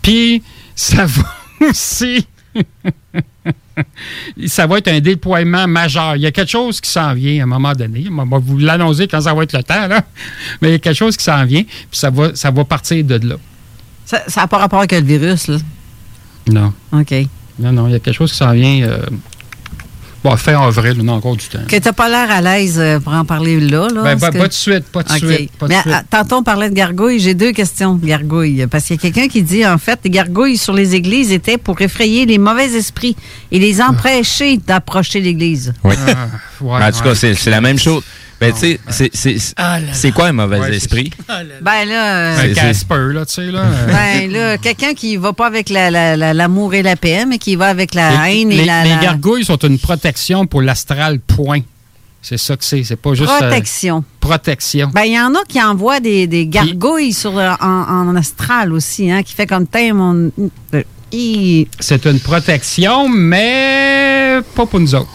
Puis, 0.03 0.43
ça 0.75 1.07
va 1.07 1.25
aussi. 1.69 2.27
ça 4.47 4.67
va 4.67 4.79
être 4.79 4.89
un 4.89 5.01
déploiement 5.01 5.67
majeur. 5.67 6.17
Il 6.17 6.23
y 6.23 6.27
a 6.27 6.31
quelque 6.33 6.51
chose 6.51 6.81
qui 6.81 6.91
s'en 6.91 7.15
vient 7.15 7.41
à 7.41 7.43
un 7.45 7.47
moment 7.47 7.73
donné. 7.73 8.07
On 8.11 8.25
va 8.25 8.39
vous 8.39 8.59
l'annoncer 8.59 9.09
quand 9.09 9.21
ça 9.23 9.35
va 9.35 9.43
être 9.45 9.57
le 9.57 9.63
temps, 9.63 9.87
là. 9.87 10.03
Mais 10.61 10.69
il 10.69 10.73
y 10.73 10.75
a 10.75 10.79
quelque 10.79 10.97
chose 10.97 11.17
qui 11.17 11.25
s'en 11.25 11.45
vient, 11.45 11.63
puis 11.63 11.99
ça 11.99 12.11
va, 12.11 12.35
ça 12.35 12.51
va 12.51 12.65
partir 12.65 13.05
de 13.05 13.29
là. 13.29 13.37
Ça 14.05 14.23
n'a 14.37 14.47
pas 14.47 14.59
rapport 14.59 14.81
avec 14.81 14.93
le 14.93 15.01
virus, 15.01 15.49
là? 15.49 15.57
Non. 16.51 16.73
OK. 16.93 17.15
Non, 17.59 17.73
non, 17.73 17.87
il 17.87 17.93
y 17.93 17.95
a 17.95 17.99
quelque 18.01 18.15
chose 18.17 18.33
qui 18.33 18.39
s'en 18.39 18.53
vient. 18.53 18.83
euh, 18.83 19.07
bon, 20.25 20.37
fin 20.37 20.61
avril, 20.61 20.99
on 21.03 21.09
a 21.09 21.13
encore 21.13 21.37
du 21.37 21.47
temps. 21.47 21.59
Que 21.69 21.77
tu 21.77 21.83
n'as 21.83 21.93
pas 21.93 22.09
l'air 22.09 22.31
à 22.31 22.41
l'aise 22.41 22.77
euh, 22.79 23.01
pour 23.01 23.13
en 23.13 23.25
parler 23.25 23.59
là. 23.61 23.89
là 23.93 24.03
Ben, 24.03 24.19
pas- 24.19 24.31
que- 24.31 24.39
pas 24.39 24.49
de 24.49 24.53
suite, 24.53 24.85
pas 24.87 25.03
de 25.03 25.11
suite, 25.11 25.53
pas 25.59 25.67
de 25.67 25.73
Mais 25.73 25.81
suite. 25.81 25.95
ah, 25.95 26.03
tantôt, 26.09 26.37
on 26.37 26.43
parlait 26.43 26.71
de 26.71 26.75
gargouilles. 26.75 27.19
J'ai 27.21 27.35
deux 27.35 27.53
questions 27.53 27.95
de 27.95 28.07
gargouilles. 28.07 28.67
Parce 28.71 28.85
qu'il 28.85 28.97
y 28.97 28.99
a 28.99 29.03
quelqu'un 29.03 29.29
qui 29.29 29.43
dit, 29.43 29.67
en 29.67 29.79
fait, 29.79 30.01
les 30.05 30.11
gargouilles 30.11 30.57
sur 30.57 30.73
les 30.75 30.95
églises 30.95 31.33
étaient 31.33 31.59
pour 31.59 31.81
effrayer 31.81 32.27
les 32.27 32.39
mauvais 32.39 32.73
esprits 32.75 33.17
et 33.51 33.59
les 33.59 33.81
empêcher 33.83 34.59
d'approcher 34.59 35.21
l'église. 35.21 35.73
Oui. 35.85 35.95
Ah, 36.07 36.29
ouais, 36.61 36.83
en 36.85 36.93
tout 36.93 37.03
cas, 37.03 37.15
ouais. 37.15 37.35
c'est 37.35 37.51
la 37.51 37.61
même 37.61 37.79
chose. 37.79 38.03
Ben, 38.43 38.53
tu 38.53 38.59
sais, 38.61 38.81
c'est- 38.89 39.11
c'est 39.15 39.55
Ah 39.57 39.81
là 39.81 39.87
c'est 39.93 40.11
quoi 40.13 40.27
un 40.27 40.33
mauvais 40.33 40.59
Ouais, 40.59 40.69
c'est- 40.71 40.77
esprit? 40.77 41.11
Ben 41.63 41.85
là, 41.87 42.17
euh, 42.17 42.39
Un 42.39 42.43
C'est- 42.49 42.55
Casper, 42.55 43.13
là, 43.13 43.25
tu 43.27 43.35
sais, 43.35 43.51
là. 43.51 43.61
euh, 43.61 43.87
ben 43.87 44.33
là, 44.33 44.59
quelqu'un 44.59 44.95
qui 44.95 45.17
va 45.17 45.33
pas 45.33 45.47
avec 45.47 45.69
la- 45.71 45.91
la- 45.91 46.17
la- 46.17 46.35
l'amour 46.35 46.75
et 46.75 46.83
la 46.83 46.97
paix, 46.97 47.25
mais 47.27 47.39
qui 47.39 47.57
va 47.57 47.69
avec 47.69 47.95
la 47.95 48.27
les, 48.27 48.41
haine 48.41 48.53
et 48.53 48.65
la, 48.65 48.85
les 48.85 48.91
la- 48.91 48.97
gargouilles 48.97 49.45
sont 49.45 49.59
une 49.59 49.79
protection 49.79 50.47
pour 50.47 50.63
l'astral, 50.63 51.21
point. 51.21 51.61
C'est 52.25 52.39
ça 52.39 52.57
que 52.57 52.65
c'est. 52.65 52.85
C'est 52.85 52.97
pas 52.97 53.15
juste. 53.15 53.29
euh, 53.31 53.37
protection. 53.39 54.05
protection. 54.21 54.91
Ben, 54.95 55.03
il 55.05 55.13
y 55.15 55.21
en 55.21 55.35
a 55.35 55.43
qui 55.49 55.61
envoient 55.61 55.99
des, 56.01 56.27
des 56.29 56.47
gargouilles 56.47 57.13
sur, 57.13 57.33
en, 57.33 57.57
en 57.61 58.15
astral 58.17 58.73
aussi, 58.73 59.11
hein, 59.11 59.23
qui 59.25 59.35
fait 59.35 59.47
comme 59.47 59.67
thème. 59.67 60.01
On, 60.01 60.31
euh, 60.75 60.83
C'est 61.81 62.07
une 62.07 62.21
protection, 62.21 63.09
mais 63.09 64.39
pas 64.55 64.65
pour 64.67 64.81
nous 64.81 64.95
autres. 64.95 65.09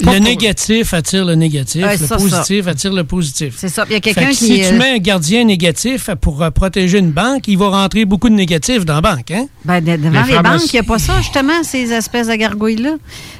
Le 0.00 0.18
négatif 0.18 0.94
attire 0.94 1.24
le 1.24 1.34
négatif, 1.34 1.84
Ouais, 1.84 1.96
le 1.96 2.06
ça, 2.06 2.16
positif 2.16 2.66
attire 2.66 2.92
le 2.92 3.04
positif. 3.04 3.54
C'est 3.56 3.68
ça. 3.68 3.84
Il 3.88 3.92
y 3.92 3.96
a 3.96 4.00
quelqu'un 4.00 4.26
que 4.26 4.30
qui. 4.34 4.62
si 4.62 4.68
tu 4.68 4.74
mets 4.74 4.92
un 4.94 4.98
gardien 4.98 5.44
négatif 5.44 6.10
pour 6.20 6.42
euh, 6.42 6.50
protéger 6.50 6.98
une 6.98 7.10
banque, 7.12 7.46
il 7.48 7.58
va 7.58 7.68
rentrer 7.68 8.04
beaucoup 8.04 8.28
de 8.28 8.34
négatifs 8.34 8.84
dans 8.84 8.94
la 8.94 9.00
banque. 9.00 9.30
Hein? 9.30 9.46
Ben, 9.64 9.80
de- 9.82 9.96
devant 9.96 10.22
Les 10.24 10.38
banques, 10.38 10.64
il 10.72 10.74
n'y 10.74 10.78
a 10.80 10.82
pas 10.82 10.98
ça, 10.98 11.18
justement, 11.20 11.62
ces 11.62 11.92
espèces 11.92 12.28
de 12.28 12.34
gargouilles-là. 12.34 12.94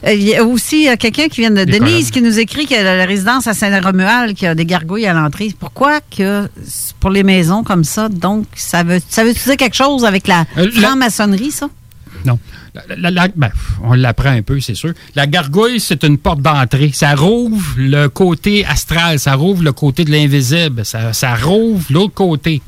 Euh, 0.07 0.13
Il 0.13 0.23
y 0.23 0.35
a 0.37 0.45
aussi 0.45 0.89
euh, 0.89 0.97
quelqu'un 0.97 1.29
qui 1.29 1.41
vient 1.41 1.51
de. 1.51 1.65
Denise 1.65 1.81
colonnes. 1.81 2.11
qui 2.11 2.23
nous 2.23 2.39
écrit 2.39 2.67
que 2.67 2.75
la 2.75 3.05
résidence 3.05 3.47
à 3.47 3.55
Saint-Romuald, 3.55 4.35
qui 4.35 4.47
a 4.47 4.55
des 4.55 4.67
gargouilles 4.67 5.07
à 5.07 5.13
l'entrée. 5.13 5.53
Pourquoi 5.59 6.01
que 6.17 6.49
pour 7.01 7.11
les 7.11 7.23
maisons 7.23 7.63
comme 7.65 7.85
ça? 7.85 8.09
Donc, 8.09 8.47
ça 8.55 8.83
veut, 8.83 9.01
ça 9.09 9.25
veut 9.25 9.33
dire 9.33 9.57
quelque 9.57 9.77
chose 9.77 10.05
avec 10.05 10.27
la 10.29 10.45
Euh, 10.59 10.69
la- 10.75 10.81
franc-maçonnerie, 10.89 11.51
ça? 11.51 11.69
Non. 12.25 12.39
La- 12.75 12.97
la- 12.97 13.11
la- 13.11 13.29
ben, 13.37 13.51
on 13.83 13.93
l'apprend 13.93 14.31
un 14.31 14.41
peu, 14.41 14.59
c'est 14.61 14.75
sûr. 14.75 14.93
La 15.15 15.27
gargouille, 15.27 15.79
c'est 15.79 16.05
une 16.05 16.17
porte 16.17 16.41
d'entrée. 16.41 16.91
Ça 16.95 17.15
rouvre 17.15 17.75
le 17.77 18.09
côté 18.09 18.65
astral, 18.65 19.19
ça 19.19 19.35
rouvre 19.35 19.63
le 19.63 19.73
côté 19.73 20.05
de 20.07 20.11
l'invisible, 20.11 20.85
ça, 20.87 21.13
ça 21.13 21.35
rouvre 21.35 21.85
l'autre 21.91 22.15
côté. 22.15 22.63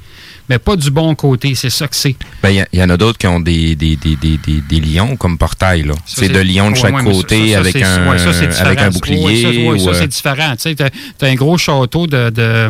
Mais 0.51 0.59
pas 0.59 0.77
du 0.77 0.91
bon 0.91 1.15
côté, 1.15 1.55
c'est 1.55 1.71
ça 1.71 1.89
que 1.89 1.97
c'est. 1.97 2.17
Ben, 2.43 2.67
il 2.71 2.79
y 2.79 2.83
en 2.83 2.91
a 2.91 2.99
d'autres 2.99 3.17
qui 3.17 3.27
ont 3.27 3.41
des, 3.41 3.75
des, 3.77 3.97
des, 3.97 4.15
des, 4.17 4.37
des, 4.37 4.61
des 4.61 4.81
lions 4.81 5.17
comme 5.17 5.39
portail, 5.39 5.85
là. 5.85 5.95
C'est 6.05 6.29
de 6.29 6.39
lions 6.41 6.67
de 6.71 6.75
ouais, 6.75 6.81
chaque 6.83 6.95
ouais, 6.95 7.03
mais 7.03 7.11
ça- 7.15 7.17
côté 7.17 7.53
ça, 7.53 7.59
avec, 7.61 7.77
un, 7.77 8.11
ouais, 8.11 8.19
ça, 8.19 8.33
c'est 8.35 8.47
différent. 8.49 8.67
avec 8.67 8.79
un 8.81 8.85
Ouais, 8.89 8.91
bouclier. 8.91 9.43
ça, 9.43 9.49
ouais, 9.49 9.79
ça, 9.79 9.85
ou, 9.87 9.89
euh, 9.89 9.95
c'est 9.99 10.09
différent. 10.09 10.55
Tu 10.61 10.77
as, 11.25 11.27
un 11.27 11.35
gros 11.35 11.57
château 11.57 12.07
de, 12.07 12.29
de, 12.29 12.69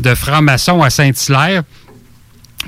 de 0.00 0.14
francs-maçons 0.14 0.82
à 0.82 0.90
Saint-Hilaire 0.90 1.62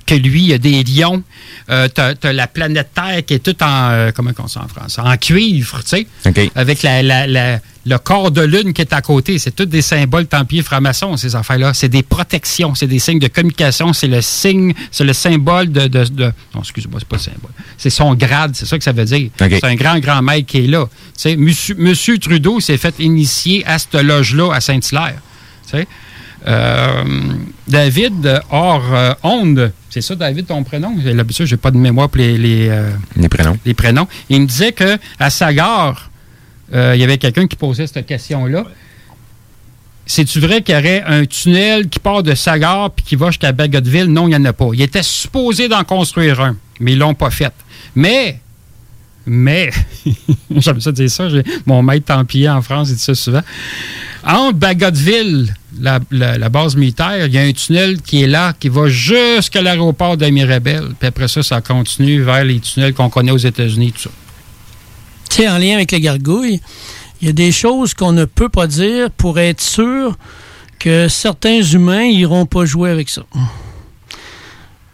que 0.06 0.14
lui, 0.14 0.42
il 0.42 0.48
y 0.48 0.54
a 0.54 0.58
des 0.58 0.82
lions. 0.84 1.22
Euh, 1.70 1.88
t'as, 1.88 2.14
t'as 2.14 2.32
la 2.32 2.46
planète 2.46 2.90
Terre 2.94 3.24
qui 3.24 3.34
est 3.34 3.38
toute 3.38 3.62
en, 3.62 3.90
euh, 3.90 4.10
comment 4.14 4.30
on 4.38 4.44
dit 4.44 4.58
en 4.58 4.66
français, 4.68 5.00
en 5.00 5.16
cuivre, 5.16 5.80
tu 5.82 5.88
sais, 5.88 6.06
avec 6.54 6.82
la, 6.82 7.02
la- 7.02 7.26
la- 7.26 7.60
le 7.86 7.96
corps 7.98 8.30
de 8.30 8.42
lune 8.42 8.72
qui 8.74 8.82
est 8.82 8.92
à 8.92 9.00
côté. 9.00 9.38
C'est 9.38 9.52
tous 9.56 9.64
des 9.64 9.80
symboles 9.80 10.26
templiers 10.26 10.62
francs-maçons, 10.62 11.16
ces 11.16 11.34
affaires-là. 11.34 11.72
C'est 11.72 11.88
des 11.88 12.02
protections, 12.02 12.74
c'est 12.74 12.86
des 12.86 12.98
signes 12.98 13.18
de 13.20 13.28
communication, 13.28 13.92
c'est 13.94 14.06
le 14.06 14.20
signe, 14.20 14.74
c'est 14.90 15.04
le 15.04 15.12
symbole 15.14 15.72
de... 15.72 15.86
de, 15.86 16.04
de- 16.04 16.32
non, 16.54 16.60
excuse-moi, 16.60 16.98
c'est 17.00 17.08
pas 17.08 17.16
le 17.16 17.22
symbole. 17.22 17.50
C'est 17.78 17.88
son 17.90 18.14
grade, 18.14 18.52
c'est 18.54 18.66
ça 18.66 18.76
que 18.76 18.84
ça 18.84 18.92
veut 18.92 19.06
dire. 19.06 19.30
C'est 19.60 19.64
un 19.64 19.74
grand, 19.76 19.98
grand 19.98 20.20
maître 20.20 20.46
qui 20.46 20.58
est 20.58 20.66
là. 20.66 20.86
Tu 20.86 20.92
sais, 21.16 21.36
monsieur, 21.36 21.74
monsieur 21.78 22.18
Trudeau 22.18 22.60
s'est 22.60 22.76
fait 22.76 22.94
initier 22.98 23.64
à 23.66 23.78
cette 23.78 23.94
loge-là 23.94 24.52
à 24.54 24.60
Saint-Hilaire. 24.60 25.16
Tu 25.70 25.78
sais. 25.78 25.86
Euh, 26.46 27.04
David, 27.68 28.40
hors 28.50 28.94
euh, 28.94 29.12
onde, 29.22 29.72
c'est 29.90 30.00
ça, 30.00 30.14
David, 30.14 30.46
ton 30.46 30.62
prénom? 30.62 30.94
J'ai 31.02 31.12
l'habitude, 31.12 31.46
j'ai 31.46 31.56
pas 31.56 31.72
de 31.72 31.76
mémoire 31.76 32.08
pour 32.08 32.18
les, 32.18 32.38
les, 32.38 32.68
euh, 32.68 32.90
Les 33.16 33.28
prénoms. 33.28 33.58
les 33.66 33.74
prénoms. 33.74 34.06
Il 34.28 34.42
me 34.42 34.46
disait 34.46 34.70
que 34.70 34.96
à 35.18 35.28
euh, 36.72 36.94
il 36.94 37.00
y 37.00 37.04
avait 37.04 37.18
quelqu'un 37.18 37.48
qui 37.48 37.56
posait 37.56 37.88
cette 37.88 38.06
question-là. 38.06 38.64
C'est-tu 40.06 40.38
vrai 40.38 40.62
qu'il 40.62 40.76
y 40.76 40.78
aurait 40.78 41.02
un 41.02 41.24
tunnel 41.26 41.88
qui 41.88 41.98
part 41.98 42.22
de 42.22 42.34
Sagard 42.34 42.92
puis 42.92 43.04
qui 43.04 43.16
va 43.16 43.26
jusqu'à 43.26 43.50
Bagotville? 43.50 44.06
Non, 44.06 44.28
il 44.28 44.30
n'y 44.30 44.36
en 44.36 44.44
a 44.44 44.52
pas. 44.52 44.68
Il 44.72 44.80
était 44.80 45.02
supposé 45.02 45.68
d'en 45.68 45.82
construire 45.82 46.40
un, 46.40 46.56
mais 46.78 46.92
ils 46.92 46.98
l'ont 46.98 47.14
pas 47.14 47.30
fait. 47.30 47.52
Mais, 47.96 48.40
mais, 49.26 49.70
j'aime 50.56 50.80
ça 50.80 50.92
dire 50.92 51.10
ça, 51.10 51.26
mon 51.66 51.82
maître 51.82 52.06
Templier 52.06 52.48
en 52.48 52.62
France, 52.62 52.90
il 52.90 52.94
dit 52.94 53.02
ça 53.02 53.16
souvent. 53.16 53.42
Entre 54.24 54.58
Bagotville, 54.58 55.52
la, 55.80 55.98
la- 56.10 56.38
la 56.38 56.48
base 56.48 56.76
militaire, 56.76 57.26
il 57.26 57.32
y 57.34 57.38
a 57.38 57.42
un 57.42 57.52
tunnel 57.52 58.00
qui 58.02 58.22
est 58.22 58.26
là, 58.26 58.52
qui 58.58 58.68
va 58.68 58.88
jusqu'à 58.88 59.62
l'aéroport 59.62 60.16
de 60.16 60.26
Mirabel. 60.26 60.88
Puis 60.98 61.08
après 61.08 61.28
ça, 61.28 61.42
ça 61.42 61.60
continue 61.60 62.22
vers 62.22 62.44
les 62.44 62.60
tunnels 62.60 62.94
qu'on 62.94 63.08
connaît 63.10 63.32
aux 63.32 63.36
États-Unis, 63.38 63.92
tout 63.92 64.02
ça. 64.02 64.10
Tu 65.30 65.36
sais, 65.42 65.48
en 65.48 65.58
lien 65.58 65.74
avec 65.74 65.92
les 65.92 66.00
gargouilles, 66.00 66.60
il 67.20 67.26
y 67.26 67.30
a 67.30 67.32
des 67.32 67.52
choses 67.52 67.94
qu'on 67.94 68.12
ne 68.12 68.24
peut 68.24 68.48
pas 68.48 68.66
dire 68.66 69.10
pour 69.10 69.38
être 69.38 69.60
sûr 69.60 70.16
que 70.78 71.08
certains 71.08 71.62
humains 71.62 72.04
iront 72.04 72.46
pas 72.46 72.64
jouer 72.64 72.90
avec 72.90 73.08
ça. 73.10 73.22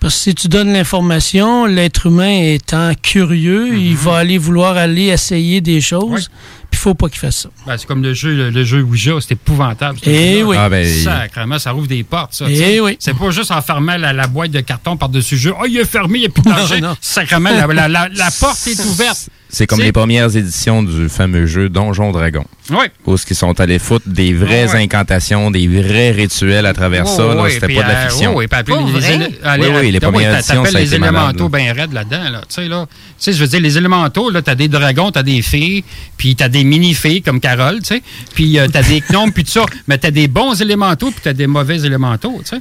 Parce 0.01 0.15
que 0.15 0.21
si 0.21 0.35
tu 0.35 0.49
donnes 0.49 0.73
l'information, 0.73 1.65
l'être 1.65 2.07
humain 2.07 2.41
étant 2.43 2.93
curieux, 3.01 3.77
il 3.77 3.97
va 3.97 4.19
aller 4.19 4.39
vouloir 4.39 4.77
aller 4.77 5.05
essayer 5.05 5.61
des 5.61 5.81
choses. 5.81 6.31
Puis 6.71 6.79
il 6.81 6.83
faut 6.83 6.95
pas 6.95 7.09
qu'il 7.09 7.19
fasse 7.19 7.37
ça. 7.43 7.49
Ben, 7.67 7.77
c'est 7.79 7.87
comme 7.87 8.03
le 8.03 8.13
jeu, 8.15 8.35
le, 8.35 8.51
le 8.51 8.65
jeu 8.65 8.83
Ouija, 8.83 9.13
c'est 9.21 9.33
épouvantable. 9.33 9.99
ce 10.03 10.09
Eh 10.11 10.43
oui. 10.43 10.57
Ah, 10.59 10.69
ben, 10.69 10.85
Sacrément, 10.87 11.59
ça 11.59 11.71
rouvre 11.73 11.87
des 11.87 12.03
portes, 12.03 12.35
ça. 12.35 12.47
Eh 12.49 12.81
oui. 12.81 12.97
C'est 13.01 13.15
pas 13.17 13.31
juste 13.31 13.51
en 13.51 13.63
fermant 13.63 13.97
la, 13.97 14.13
la 14.13 14.27
boîte 14.27 14.51
de 14.51 14.61
carton 14.61 14.97
par-dessus 14.97 15.35
le 15.37 15.41
jeu. 15.41 15.55
Oh, 15.61 15.65
il 15.69 15.77
est 15.79 15.85
fermé, 15.85 16.19
il 16.19 16.21
n'y 16.23 16.27
a 16.27 16.31
plus 16.31 16.43
de 16.43 16.49
danger. 16.51 16.81
Sacrément, 17.01 17.51
la, 17.51 17.67
la- 17.67 17.89
la- 17.89 18.09
la 18.09 18.31
porte 18.41 18.67
est 18.67 18.85
ouverte. 18.85 19.29
C'est 19.49 19.67
comme 19.67 19.81
les 19.81 19.93
premières 19.93 20.37
éditions 20.37 20.83
du 20.83 21.09
fameux 21.09 21.47
jeu 21.47 21.69
Donjon 21.69 22.11
Dragon. 22.11 22.45
Oui. 22.71 22.87
Où 23.07 23.17
ce 23.17 23.25
qu'ils 23.25 23.37
sont 23.37 23.59
allés 23.61 23.79
foutre 23.79 24.09
des 24.09 24.35
vraies 24.35 24.73
Ouais. 24.73 24.83
incantations, 24.83 25.51
des 25.53 25.69
vrais 25.69 26.11
rituels 26.11 26.67
à 26.67 26.73
travers 26.73 27.07
ça. 27.07 27.37
Oui, 27.37 27.53
C'était 27.53 27.69
pas 27.75 27.83
de 27.83 27.89
la 27.89 27.95
euh, 27.95 28.09
fiction. 28.09 28.37
oui, 28.37 28.49
puis 28.49 28.59
appeler 28.59 28.77
Pas 28.77 28.83
les, 28.83 28.91
vrai? 28.91 29.31
Oui, 29.61 29.67
oui, 29.81 29.91
les 29.93 29.99
ah, 29.99 30.01
premières 30.01 30.35
éditions, 30.39 30.65
ça 30.65 30.77
a 30.77 30.81
les 30.81 30.87
été 30.87 30.97
élémentaux 30.97 31.49
bien 31.49 31.73
raides 31.73 31.93
là-dedans, 31.93 32.31
là. 32.31 32.41
Tu 32.49 32.55
sais, 32.57 32.69
là. 32.69 32.87
Tu 32.91 32.95
sais, 33.19 33.33
je 33.33 33.39
veux 33.41 33.47
dire, 33.47 33.61
les 33.61 33.79
élémentaux, 33.79 34.31
là, 34.31 34.43
t'as 34.43 34.57
des 34.57 34.69
dragons, 34.69 35.11
t'as 35.13 35.23
des 35.23 35.43
fées, 35.43 35.85
puis 36.17 36.35
t'as 36.35 36.49
des 36.49 36.65
mini-fées 36.65 37.21
comme 37.21 37.39
Carole, 37.41 37.79
tu 37.79 37.87
sais. 37.95 38.03
Puis 38.35 38.59
euh, 38.59 38.67
t'as 38.71 38.83
des 38.83 39.01
gnomes, 39.11 39.33
puis 39.33 39.45
tout 39.45 39.53
ça. 39.53 39.65
Mais 39.87 39.99
t'as 39.99 40.11
des 40.11 40.27
bons 40.27 40.61
élémentaux, 40.61 41.11
puis 41.13 41.21
t'as 41.23 41.33
des 41.33 41.47
mauvais 41.47 41.79
élémentaux, 41.81 42.41
tu 42.45 42.57
sais. 42.57 42.61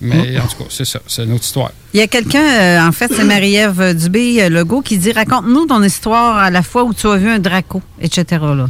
Mais 0.00 0.38
en 0.38 0.46
tout 0.46 0.64
cas, 0.64 0.64
c'est 0.70 0.84
ça. 0.84 1.00
C'est 1.06 1.24
une 1.24 1.32
autre 1.32 1.44
histoire. 1.44 1.70
Il 1.92 2.00
y 2.00 2.02
a 2.02 2.06
quelqu'un, 2.06 2.42
euh, 2.42 2.86
en 2.86 2.92
fait, 2.92 3.12
c'est 3.14 3.24
Marie-Ève 3.24 3.94
Dubé 3.96 4.42
euh, 4.42 4.48
Legault, 4.48 4.82
qui 4.82 4.98
dit 4.98 5.12
Raconte-nous 5.12 5.66
ton 5.66 5.82
histoire 5.82 6.36
à 6.36 6.50
la 6.50 6.62
fois 6.62 6.84
où 6.84 6.92
tu 6.92 7.06
as 7.06 7.16
vu 7.16 7.28
un 7.30 7.38
Draco, 7.38 7.80
etc. 8.00 8.24
Là. 8.42 8.68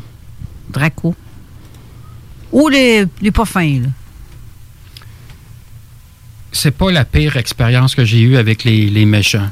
Draco. 0.71 1.15
Ou 2.53 2.69
les, 2.69 3.07
les 3.21 3.31
pas 3.31 3.45
fins, 3.47 3.81
là. 3.81 3.89
c'est 6.53 6.71
pas 6.71 6.91
la 6.91 7.05
pire 7.05 7.37
expérience 7.37 7.95
que 7.95 8.05
j'ai 8.05 8.21
eue 8.21 8.37
avec 8.37 8.65
les, 8.65 8.89
les 8.89 9.05
méchants. 9.05 9.49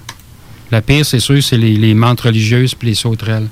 La 0.70 0.81
pire, 0.81 1.05
c'est 1.05 1.20
sûr, 1.20 1.43
c'est 1.43 1.59
les, 1.59 1.77
les 1.77 1.94
menthes 1.94 2.20
religieuses 2.20 2.74
puis 2.74 2.89
les 2.89 2.94
sauterelles. 2.94 3.49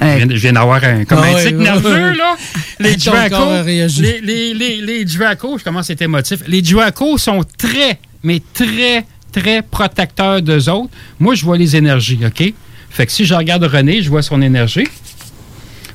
Je 0.00 0.06
viens, 0.06 0.26
je 0.30 0.34
viens 0.40 0.52
d'avoir 0.52 0.82
un, 0.84 1.04
comme 1.04 1.20
Ah 1.22 1.36
un 1.36 1.42
tic 1.44 1.54
nerveux, 1.56 2.12
là. 2.12 2.36
Les 2.80 2.96
Draco, 2.96 3.64
les, 3.66 3.88
les, 4.22 4.54
les, 4.54 4.80
les 4.80 5.04
Draco, 5.04 5.58
je 5.58 5.64
commence 5.64 5.90
à 5.90 5.94
être 5.94 6.02
émotif. 6.02 6.40
Les 6.46 6.62
Draco 6.62 7.18
sont 7.18 7.40
très, 7.56 7.98
mais 8.22 8.40
très, 8.54 9.04
très 9.32 9.62
protecteurs 9.62 10.40
d'eux 10.42 10.68
autres. 10.68 10.90
Moi, 11.18 11.34
je 11.34 11.44
vois 11.44 11.58
les 11.58 11.74
énergies, 11.74 12.20
OK? 12.24 12.54
Fait 12.90 13.06
que 13.06 13.10
si 13.12 13.24
je 13.24 13.34
regarde 13.34 13.64
René, 13.64 14.00
je 14.02 14.08
vois 14.08 14.22
son 14.22 14.40
énergie. 14.40 14.86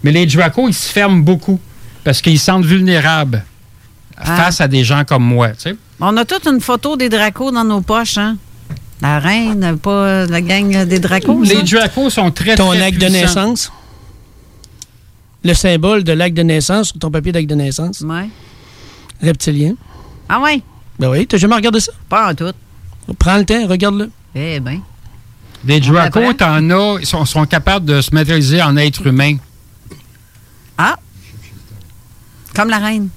Mais 0.03 0.11
les 0.11 0.25
Draco, 0.25 0.67
ils 0.67 0.73
se 0.73 0.91
ferment 0.91 1.19
beaucoup 1.23 1.59
parce 2.03 2.21
qu'ils 2.21 2.37
se 2.37 2.45
sentent 2.45 2.65
vulnérables 2.65 3.43
face 4.21 4.59
à 4.61 4.67
des 4.67 4.83
gens 4.83 5.03
comme 5.05 5.23
moi, 5.23 5.49
tu 5.49 5.61
sais. 5.61 5.75
On 5.99 6.15
a 6.17 6.25
toute 6.25 6.45
une 6.47 6.59
photo 6.59 6.97
des 6.97 7.07
Dracos 7.07 7.51
dans 7.51 7.63
nos 7.63 7.81
poches, 7.81 8.17
hein? 8.17 8.37
La 9.01 9.19
reine, 9.19 9.77
pas 9.81 10.25
la 10.25 10.41
gang 10.41 10.85
des 10.85 10.99
Dracos. 10.99 11.43
Les? 11.43 11.63
Dracos 11.63 12.09
sont 12.09 12.31
très, 12.31 12.55
Ton 12.55 12.69
très 12.69 12.81
acte 12.81 12.97
de 12.99 13.07
naissance? 13.07 13.71
Le 15.43 15.53
symbole 15.53 16.03
de 16.03 16.13
l'acte 16.13 16.35
de 16.37 16.43
naissance 16.43 16.89
sur 16.89 16.99
ton 16.99 17.11
papier 17.11 17.31
d'acte 17.31 17.49
de 17.49 17.55
naissance. 17.55 18.01
Ouais. 18.01 18.29
Reptilien. 19.21 19.73
Ah 20.29 20.39
ouais? 20.41 20.61
Ben 20.99 21.09
oui, 21.09 21.27
t'as 21.27 21.37
jamais 21.37 21.55
regardé 21.55 21.79
ça? 21.79 21.91
Pas 22.07 22.31
en 22.31 22.35
tout. 22.35 22.51
Prends 23.19 23.37
le 23.37 23.45
temps, 23.45 23.67
regarde-le. 23.67 24.09
Eh 24.35 24.59
bien. 24.59 24.79
Les 25.65 25.79
Draco, 25.79 26.33
t'en 26.33 26.69
as, 26.69 26.97
ils 26.99 27.05
sont, 27.05 27.25
sont 27.25 27.45
capables 27.45 27.85
de 27.85 28.01
se 28.01 28.13
matérialiser 28.13 28.61
en 28.61 28.75
être 28.77 29.05
humain. 29.07 29.37
Ah! 30.77 30.95
Comme 32.55 32.69
la 32.69 32.79
reine. 32.79 33.09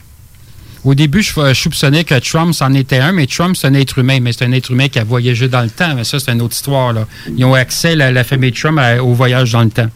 Au 0.84 0.94
début, 0.94 1.22
je, 1.22 1.32
je 1.34 1.52
soupçonnais 1.60 2.04
que 2.04 2.14
Trump, 2.20 2.54
c'en 2.54 2.72
était 2.74 2.98
un, 2.98 3.12
mais 3.12 3.26
Trump, 3.26 3.56
c'est 3.56 3.66
un 3.66 3.74
être 3.74 3.98
humain. 3.98 4.20
Mais 4.20 4.32
c'est 4.32 4.44
un 4.44 4.52
être 4.52 4.70
humain 4.70 4.88
qui 4.88 4.98
a 5.00 5.04
voyagé 5.04 5.48
dans 5.48 5.62
le 5.62 5.70
temps. 5.70 5.94
Mais 5.96 6.04
ça, 6.04 6.18
c'est 6.20 6.30
une 6.32 6.40
autre 6.42 6.54
histoire. 6.54 6.92
Là. 6.92 7.06
Ils 7.36 7.44
ont 7.44 7.54
accès, 7.54 7.96
la, 7.96 8.12
la 8.12 8.22
famille 8.24 8.52
Trump, 8.52 8.78
à- 8.78 9.02
au 9.02 9.12
voyage 9.12 9.52
dans 9.52 9.62
le 9.64 9.70
temps. 9.70 9.88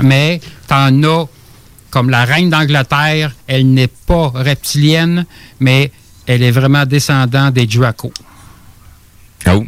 Mais 0.00 0.40
t'en 0.68 1.02
as, 1.02 1.26
comme 1.90 2.10
la 2.10 2.24
reine 2.24 2.50
d'Angleterre, 2.50 3.32
elle 3.46 3.72
n'est 3.72 3.86
pas 3.88 4.30
reptilienne, 4.34 5.26
mais 5.60 5.90
elle 6.26 6.42
est 6.42 6.50
vraiment 6.50 6.86
descendante 6.86 7.54
des 7.54 7.66
Draco. 7.66 8.12
Oh. 9.48 9.64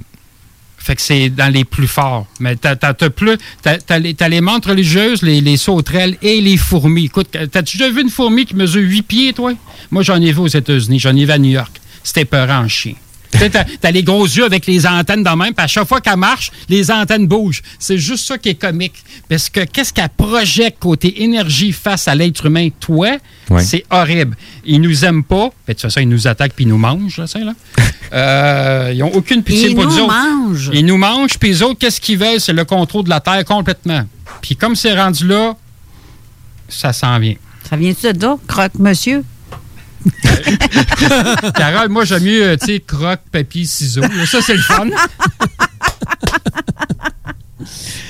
Fait 0.79 0.97
que 0.97 1.03
c'est 1.03 1.31
dans 1.31 1.53
les 1.53 1.65
plus 1.65 1.87
forts. 1.89 2.27
Mais 2.41 2.57
t'as, 2.57 2.77
t'as- 2.77 2.93
t'as 2.95 3.09
plus. 3.11 3.39
T'as, 3.63 3.79
t'as 3.79 3.99
les, 3.99 4.15
les 4.29 4.41
menthes 4.43 4.67
religieuses, 4.67 5.23
les, 5.23 5.41
les 5.41 5.57
sauterelles 5.57 6.17
et 6.21 6.41
les 6.43 6.57
fourmis. 6.59 7.07
Écoute, 7.07 7.29
t'as-tu 7.51 7.79
déjà 7.79 7.91
vu 7.91 8.03
une 8.03 8.11
fourmi 8.11 8.45
qui 8.45 8.55
mesure 8.55 8.83
8 8.83 9.03
pieds, 9.03 9.33
toi? 9.33 9.53
Moi, 9.91 10.03
j'en 10.03 10.21
ai 10.21 10.31
vu 10.33 10.41
aux 10.41 10.47
États-Unis. 10.47 10.99
J'en 10.99 11.17
ai 11.17 11.25
vu 11.25 11.31
à 11.31 11.39
New 11.39 11.51
York. 11.51 11.81
C'était 12.03 12.27
peurant 12.27 12.65
en 12.65 12.69
chien. 12.69 12.95
T'as, 13.39 13.65
t'as 13.65 13.91
les 13.91 14.03
gros 14.03 14.25
yeux 14.25 14.45
avec 14.45 14.67
les 14.67 14.87
antennes 14.87 15.23
dans 15.23 15.37
même, 15.37 15.53
puis 15.55 15.65
à 15.65 15.67
chaque 15.67 15.87
fois 15.89 16.01
qu'elle 16.01 16.17
marche, 16.17 16.51
les 16.69 16.91
antennes 16.91 17.27
bougent. 17.27 17.63
C'est 17.79 17.99
juste 17.99 18.27
ça 18.27 18.39
qui 18.39 18.51
est 18.51 18.55
comique. 18.55 18.95
Parce 19.29 19.49
que 19.51 19.61
qu'est-ce 19.65 19.93
qu'elle 19.93 20.09
projette 20.09 20.77
côté 20.79 21.23
énergie 21.23 21.73
face 21.73 22.09
à 22.09 22.15
l'être 22.15 22.47
humain, 22.47 22.69
toi, 22.81 23.17
Ouais. 23.51 23.63
c'est 23.63 23.85
horrible. 23.91 24.37
Ils 24.65 24.81
nous 24.81 25.05
aiment 25.05 25.25
pas. 25.25 25.51
De 25.69 25.73
toute 25.73 25.83
façon, 25.83 26.01
ils 26.01 26.09
nous 26.09 26.27
attaquent 26.27 26.55
puis 26.55 26.65
ils 26.65 26.69
nous 26.69 26.79
mangent, 26.79 27.19
là, 27.19 27.27
ça, 27.27 27.39
là. 27.41 27.53
Euh, 28.13 28.93
ils 28.95 29.03
ont 29.03 29.13
aucune 29.13 29.43
pitié 29.43 29.71
Ils 29.71 29.75
pour 29.75 29.85
nous 29.87 29.91
nous 29.91 29.99
autres. 30.05 30.15
mangent. 30.15 30.71
Ils 30.73 30.87
nous 30.87 30.97
mangent, 30.97 31.37
puis 31.37 31.49
les 31.49 31.63
autres, 31.63 31.79
qu'est-ce 31.81 32.01
qu'ils 32.01 32.17
veulent? 32.19 32.39
C'est 32.39 32.53
le 32.53 32.65
contrôle 32.65 33.03
de 33.05 33.11
la 33.11 33.19
Terre 33.19 33.45
complètement. 33.45 34.05
Puis 34.41 34.55
comme 34.55 34.77
c'est 34.77 34.95
rendu 34.95 35.27
là, 35.27 35.57
ça 36.69 36.93
s'en 36.93 37.19
vient. 37.19 37.35
Ça 37.69 37.77
vient-tu 37.77 38.13
de 38.13 38.23
là? 38.23 38.37
Croque, 38.47 38.75
monsieur? 38.79 39.25
Carole, 41.55 41.89
moi, 41.89 42.05
j'aime 42.05 42.25
mieux, 42.25 42.43
euh, 42.43 42.57
tu 42.57 42.67
sais, 42.67 42.81
croque, 42.81 43.21
papier, 43.33 43.65
ciseaux. 43.65 44.03
Ça, 44.27 44.41
c'est 44.43 44.55
le 44.55 44.61
fun. 44.63 44.87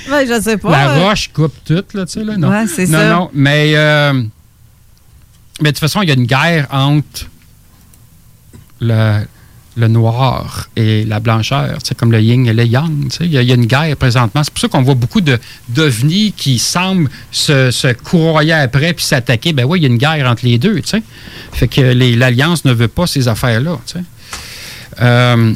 Ouais, 0.09 0.27
je 0.27 0.39
sais 0.39 0.57
pas. 0.57 0.69
La 0.69 0.89
euh, 0.91 1.07
roche 1.07 1.31
coupe 1.33 1.55
tout, 1.65 1.83
là, 1.93 2.05
tu 2.05 2.11
sais, 2.13 2.23
là. 2.23 2.37
Non, 2.37 2.49
Ouais, 2.49 2.67
c'est 2.67 2.85
non, 2.85 2.99
ça. 2.99 3.09
non, 3.09 3.29
mais, 3.33 3.71
euh, 3.75 4.13
mais 4.13 5.69
de 5.69 5.69
toute 5.69 5.79
façon, 5.79 6.01
il 6.03 6.09
y 6.09 6.11
a 6.11 6.13
une 6.13 6.25
guerre 6.27 6.67
entre 6.71 7.27
le, 8.81 9.21
le 9.77 9.87
noir 9.87 10.69
et 10.75 11.03
la 11.03 11.19
blancheur, 11.19 11.77
sais, 11.83 11.95
comme 11.95 12.11
le 12.11 12.21
yin 12.21 12.45
et 12.47 12.53
le 12.53 12.63
yang. 12.63 13.11
Il 13.19 13.27
y, 13.33 13.37
a- 13.37 13.41
une 13.55 13.65
guerre 13.65 13.95
présentement. 13.97 14.41
C'est 14.43 14.51
pour 14.53 14.61
ça 14.61 14.67
qu'on 14.69 14.83
voit 14.83 14.95
beaucoup 14.95 15.21
de 15.21 15.37
d'ovnis 15.69 16.31
qui 16.31 16.59
semblent 16.59 17.09
se, 17.31 17.91
courroyer 17.93 18.53
après 18.53 18.93
puis 18.93 19.03
s'attaquer. 19.03 19.53
Ben 19.53 19.65
oui, 19.65 19.79
il 19.79 19.83
y 19.83 19.85
a 19.85 19.89
une 19.89 19.97
guerre 19.97 20.29
entre 20.29 20.45
les 20.45 20.57
deux, 20.57 20.81
tu 20.81 20.87
sais. 20.87 21.03
Fait 21.51 21.67
que 21.67 21.81
l'Alliance 21.81 22.63
ne 22.65 22.73
veut 22.73 22.87
pas 22.87 23.05
ces 23.07 23.27
affaires-là. 23.27 23.77
Euh, 25.01 25.53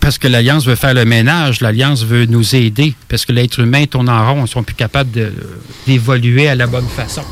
parce 0.00 0.16
que 0.18 0.28
l'Alliance 0.28 0.64
veut 0.64 0.76
faire 0.76 0.94
le 0.94 1.04
ménage, 1.04 1.60
l'Alliance 1.60 2.04
veut 2.04 2.24
nous 2.26 2.54
aider, 2.54 2.94
parce 3.08 3.26
que 3.26 3.32
l'être 3.32 3.58
humain 3.60 3.84
tourne 3.86 4.08
en 4.08 4.32
rond, 4.32 4.44
ils 4.46 4.48
sont 4.48 4.62
plus 4.62 4.74
capables 4.76 5.10
d'évoluer 5.86 6.48
à 6.48 6.54
la 6.54 6.66
bonne 6.66 6.88
façon. 6.88 7.22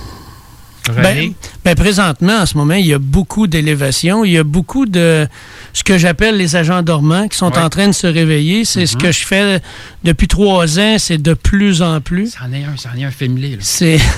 Ben, 0.92 1.32
ben, 1.64 1.74
présentement, 1.74 2.38
en 2.40 2.46
ce 2.46 2.56
moment, 2.56 2.74
il 2.74 2.86
y 2.86 2.94
a 2.94 2.98
beaucoup 2.98 3.46
d'élévation. 3.46 4.24
Il 4.24 4.32
y 4.32 4.38
a 4.38 4.44
beaucoup 4.44 4.86
de 4.86 5.26
ce 5.72 5.84
que 5.84 5.98
j'appelle 5.98 6.36
les 6.36 6.56
agents 6.56 6.82
dormants 6.82 7.28
qui 7.28 7.36
sont 7.38 7.52
Ouais. 7.52 7.58
en 7.58 7.68
train 7.68 7.86
de 7.88 7.92
se 7.92 8.06
réveiller. 8.06 8.64
C'est 8.64 8.86
ce 8.86 8.96
Mhm. 8.96 9.02
que 9.02 9.12
je 9.12 9.26
fais 9.26 9.60
depuis 10.04 10.28
trois 10.28 10.78
ans. 10.78 10.96
C'est 10.98 11.18
de 11.18 11.34
plus 11.34 11.82
en 11.82 12.00
plus. 12.00 12.34
C'en 12.38 12.52
est 12.52 12.64
un, 12.64 12.76
c'en 12.76 12.90
est 12.98 13.04
un 13.04 13.10
là. 13.36 13.56
C'est. 13.60 13.98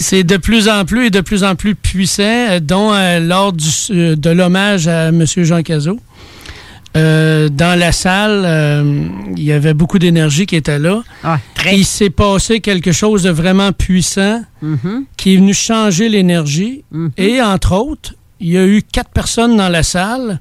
C'est 0.00 0.22
de 0.22 0.36
plus 0.36 0.68
en 0.68 0.84
plus 0.84 1.06
et 1.06 1.10
de 1.10 1.20
plus 1.20 1.42
en 1.42 1.56
plus 1.56 1.74
puissant, 1.74 2.60
dont 2.62 2.92
euh, 2.92 3.18
lors 3.18 3.52
du- 3.52 3.64
euh, 3.90 4.14
de 4.14 4.30
l'hommage 4.30 4.86
à 4.86 5.08
M. 5.08 5.24
Jean 5.38 5.62
Cazot. 5.62 5.98
Euh, 6.96 7.48
dans 7.48 7.78
la 7.78 7.92
salle, 7.92 8.42
euh, 8.44 9.04
il 9.36 9.42
y 9.42 9.52
avait 9.52 9.74
beaucoup 9.74 9.98
d'énergie 9.98 10.46
qui 10.46 10.56
était 10.56 10.78
là. 10.78 11.02
Il 11.72 11.84
s'est 11.84 12.10
passé 12.10 12.60
quelque 12.60 12.92
chose 12.92 13.22
de 13.24 13.30
vraiment 13.30 13.72
puissant 13.72 14.42
Mhm. 14.62 15.04
qui 15.16 15.34
est 15.34 15.36
venu 15.36 15.54
changer 15.54 16.08
l'énergie. 16.08 16.84
Et 17.16 17.40
entre 17.42 17.74
autres, 17.76 18.14
il 18.40 18.48
y 18.50 18.58
a 18.58 18.64
eu 18.66 18.82
quatre 18.82 19.10
personnes 19.10 19.56
dans 19.56 19.68
la 19.68 19.82
salle 19.82 20.40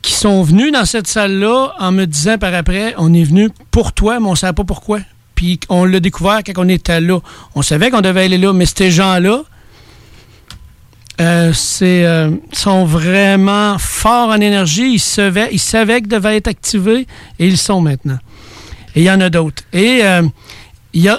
qui 0.00 0.12
sont 0.14 0.42
venues 0.42 0.70
dans 0.70 0.84
cette 0.84 1.06
salle-là 1.06 1.74
en 1.78 1.92
me 1.92 2.06
disant 2.06 2.38
par 2.38 2.54
après, 2.54 2.94
on 2.98 3.12
est 3.12 3.24
venu 3.24 3.50
pour 3.70 3.92
toi, 3.92 4.20
mais 4.20 4.26
on 4.26 4.32
ne 4.32 4.36
savait 4.36 4.52
pas 4.52 4.64
pourquoi. 4.64 5.00
Puis 5.34 5.58
on 5.68 5.84
l'a 5.84 6.00
découvert 6.00 6.40
quand 6.44 6.52
on 6.64 6.68
était 6.68 7.00
là. 7.00 7.18
On 7.54 7.62
savait 7.62 7.90
qu'on 7.90 8.00
devait 8.00 8.24
aller 8.24 8.38
là, 8.38 8.52
mais 8.52 8.66
ces 8.66 8.90
gens-là, 8.90 9.42
euh, 11.22 11.52
c'est, 11.52 12.04
euh, 12.04 12.30
sont 12.52 12.84
vraiment 12.84 13.78
forts 13.78 14.28
en 14.28 14.40
énergie. 14.40 14.94
Ils 14.94 14.98
savaient, 14.98 15.48
ils 15.52 15.60
savaient 15.60 16.00
qu'ils 16.00 16.08
devaient 16.08 16.36
être 16.36 16.48
activés 16.48 17.06
et 17.38 17.46
ils 17.46 17.58
sont 17.58 17.80
maintenant. 17.80 18.18
Et 18.94 19.00
il 19.00 19.04
y 19.04 19.10
en 19.10 19.20
a 19.20 19.30
d'autres. 19.30 19.62
Et 19.72 20.00
euh, 20.02 20.22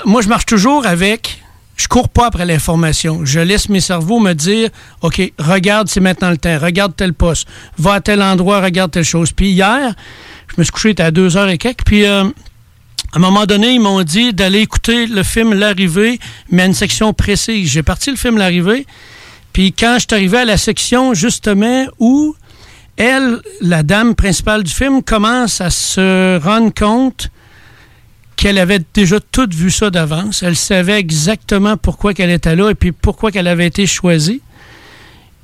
moi, 0.05 0.21
je 0.21 0.30
marche 0.30 0.45
toujours 0.45 0.85
avec. 0.85 1.39
Je 1.75 1.88
cours 1.88 2.09
pas 2.09 2.27
après 2.27 2.45
l'information. 2.45 3.25
Je 3.25 3.39
laisse 3.39 3.67
mes 3.67 3.80
cerveaux 3.80 4.19
me 4.19 4.34
dire 4.34 4.69
OK, 5.01 5.21
regarde, 5.39 5.88
c'est 5.89 5.99
maintenant 5.99 6.30
le 6.30 6.38
temps. 6.38 6.57
Regarde 6.59 6.95
tel 6.95 7.13
poste. 7.13 7.47
Va 7.80 7.93
à 7.93 8.01
tel 8.01 8.21
endroit, 8.21 8.61
regarde 8.61 8.91
telle 8.91 9.03
chose. 9.03 9.31
Puis 9.31 9.49
hier, 9.49 9.93
je 10.49 10.53
me 10.59 10.63
suis 10.63 10.71
couché, 10.71 10.93
à 10.99 11.09
deux 11.09 11.35
heures 11.35 11.49
et 11.49 11.57
quelques. 11.57 11.84
Puis 11.84 12.05
euh, 12.05 12.25
à 12.25 13.17
un 13.17 13.19
moment 13.19 13.45
donné, 13.45 13.71
ils 13.73 13.80
m'ont 13.80 14.03
dit 14.03 14.34
d'aller 14.34 14.59
écouter 14.59 15.07
le 15.07 15.23
film 15.23 15.53
L'arrivée, 15.53 16.19
mais 16.51 16.63
à 16.63 16.65
une 16.65 16.73
section 16.73 17.11
précise. 17.13 17.71
J'ai 17.71 17.84
parti 17.84 18.11
le 18.11 18.17
film 18.17 18.38
L'arrivée. 18.38 18.85
Puis 19.53 19.71
quand 19.71 19.95
je 19.99 20.05
suis 20.09 20.15
arrivé 20.15 20.39
à 20.39 20.45
la 20.45 20.57
section, 20.57 21.13
justement, 21.13 21.85
où 21.99 22.35
elle, 22.97 23.39
la 23.61 23.84
dame 23.84 24.15
principale 24.15 24.63
du 24.63 24.73
film, 24.73 25.01
commence 25.03 25.61
à 25.61 25.69
se 25.69 26.39
rendre 26.39 26.73
compte 26.73 27.30
qu'elle 28.35 28.57
avait 28.57 28.81
déjà 28.93 29.19
tout 29.19 29.47
vu 29.51 29.71
ça 29.71 29.89
d'avance. 29.89 30.43
Elle 30.43 30.55
savait 30.55 30.99
exactement 30.99 31.77
pourquoi 31.77 32.13
qu'elle 32.13 32.31
était 32.31 32.55
là 32.55 32.69
et 32.69 32.75
puis 32.75 32.91
pourquoi 32.91 33.31
qu'elle 33.31 33.47
avait 33.47 33.67
été 33.67 33.85
choisie. 33.88 34.41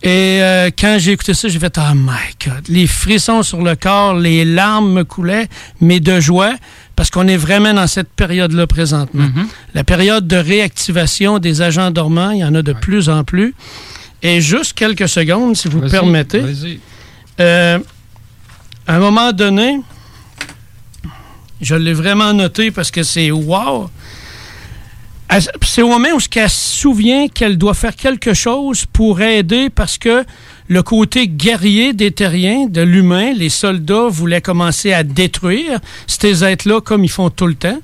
Et 0.01 0.39
euh, 0.41 0.69
quand 0.77 0.95
j'ai 0.97 1.11
écouté 1.11 1.33
ça, 1.33 1.49
j'ai 1.49 1.59
fait 1.59 1.77
Oh 1.77 1.93
my 1.93 2.11
God! 2.45 2.67
Les 2.69 2.87
frissons 2.87 3.43
sur 3.43 3.61
le 3.61 3.75
corps, 3.75 4.15
les 4.15 4.45
larmes 4.45 4.93
me 4.93 5.03
coulaient, 5.03 5.49
mais 5.81 5.99
de 5.99 6.21
joie, 6.21 6.55
parce 6.95 7.09
qu'on 7.09 7.27
est 7.27 7.37
vraiment 7.37 7.73
dans 7.73 7.87
cette 7.87 8.09
période-là 8.09 8.65
présentement. 8.65 9.27
La 9.73 9.83
période 9.83 10.25
de 10.25 10.37
réactivation 10.37 11.39
des 11.39 11.61
agents 11.61 11.91
dormants, 11.91 12.31
il 12.31 12.39
y 12.39 12.45
en 12.45 12.55
a 12.55 12.61
de 12.61 12.71
plus 12.73 13.09
en 13.09 13.25
plus. 13.25 13.53
Et 14.21 14.41
juste 14.41 14.73
quelques 14.73 15.07
secondes, 15.07 15.55
si 15.55 15.67
vous 15.67 15.81
permettez. 15.81 16.43
Euh, 17.39 17.79
à 18.85 18.95
un 18.95 18.99
moment 18.99 19.31
donné, 19.31 19.79
je 21.61 21.75
l'ai 21.75 21.93
vraiment 21.93 22.33
noté 22.33 22.71
parce 22.71 22.91
que 22.91 23.03
c'est 23.03 23.31
wow. 23.31 23.89
C'est 25.61 25.83
au 25.83 25.89
moment 25.89 26.09
où 26.15 26.19
elle 26.35 26.49
se 26.49 26.79
souvient 26.79 27.27
qu'elle 27.27 27.57
doit 27.57 27.75
faire 27.75 27.95
quelque 27.95 28.33
chose 28.33 28.85
pour 28.91 29.21
aider 29.21 29.69
parce 29.69 29.99
que 29.99 30.25
le 30.67 30.83
côté 30.83 31.27
guerrier 31.27 31.93
des 31.93 32.11
terriens, 32.11 32.65
de 32.65 32.81
l'humain, 32.81 33.33
les 33.33 33.49
soldats 33.49 34.07
voulaient 34.09 34.41
commencer 34.41 34.91
à 34.91 35.03
détruire 35.03 35.79
ces 36.07 36.43
êtres-là 36.43 36.81
comme 36.81 37.03
ils 37.03 37.11
font 37.11 37.29
tout 37.29 37.47
le 37.47 37.55
temps. 37.55 37.79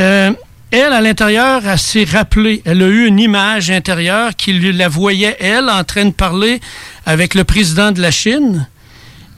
Euh, 0.00 0.32
elle, 0.74 0.92
à 0.92 1.00
l'intérieur, 1.00 1.62
elle 1.64 1.78
s'est 1.78 2.02
rappelée. 2.04 2.60
Elle 2.64 2.82
a 2.82 2.88
eu 2.88 3.06
une 3.06 3.20
image 3.20 3.70
intérieure 3.70 4.34
qui 4.34 4.52
lui 4.52 4.72
la 4.72 4.88
voyait, 4.88 5.36
elle, 5.38 5.70
en 5.70 5.84
train 5.84 6.06
de 6.06 6.10
parler 6.10 6.60
avec 7.06 7.34
le 7.34 7.44
président 7.44 7.92
de 7.92 8.00
la 8.00 8.10
Chine. 8.10 8.66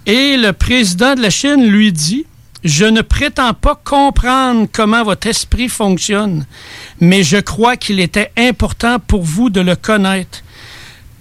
Et 0.07 0.39
le 0.39 0.55
président 0.55 1.15
de 1.15 1.21
la 1.21 1.29
Chine 1.29 1.67
lui 1.67 1.93
dit 1.93 2.25
Je 2.65 2.87
ne 2.87 3.03
prétends 3.03 3.53
pas 3.53 3.79
comprendre 3.85 4.67
comment 4.73 5.05
votre 5.05 5.27
esprit 5.27 5.69
fonctionne, 5.69 6.47
mais 7.01 7.23
je 7.23 7.37
crois 7.37 7.77
qu'il 7.77 8.01
était 8.01 8.33
important 8.39 8.99
pour 8.99 9.23
vous 9.23 9.51
de 9.51 9.61
le 9.61 9.77
connaître. 9.77 10.43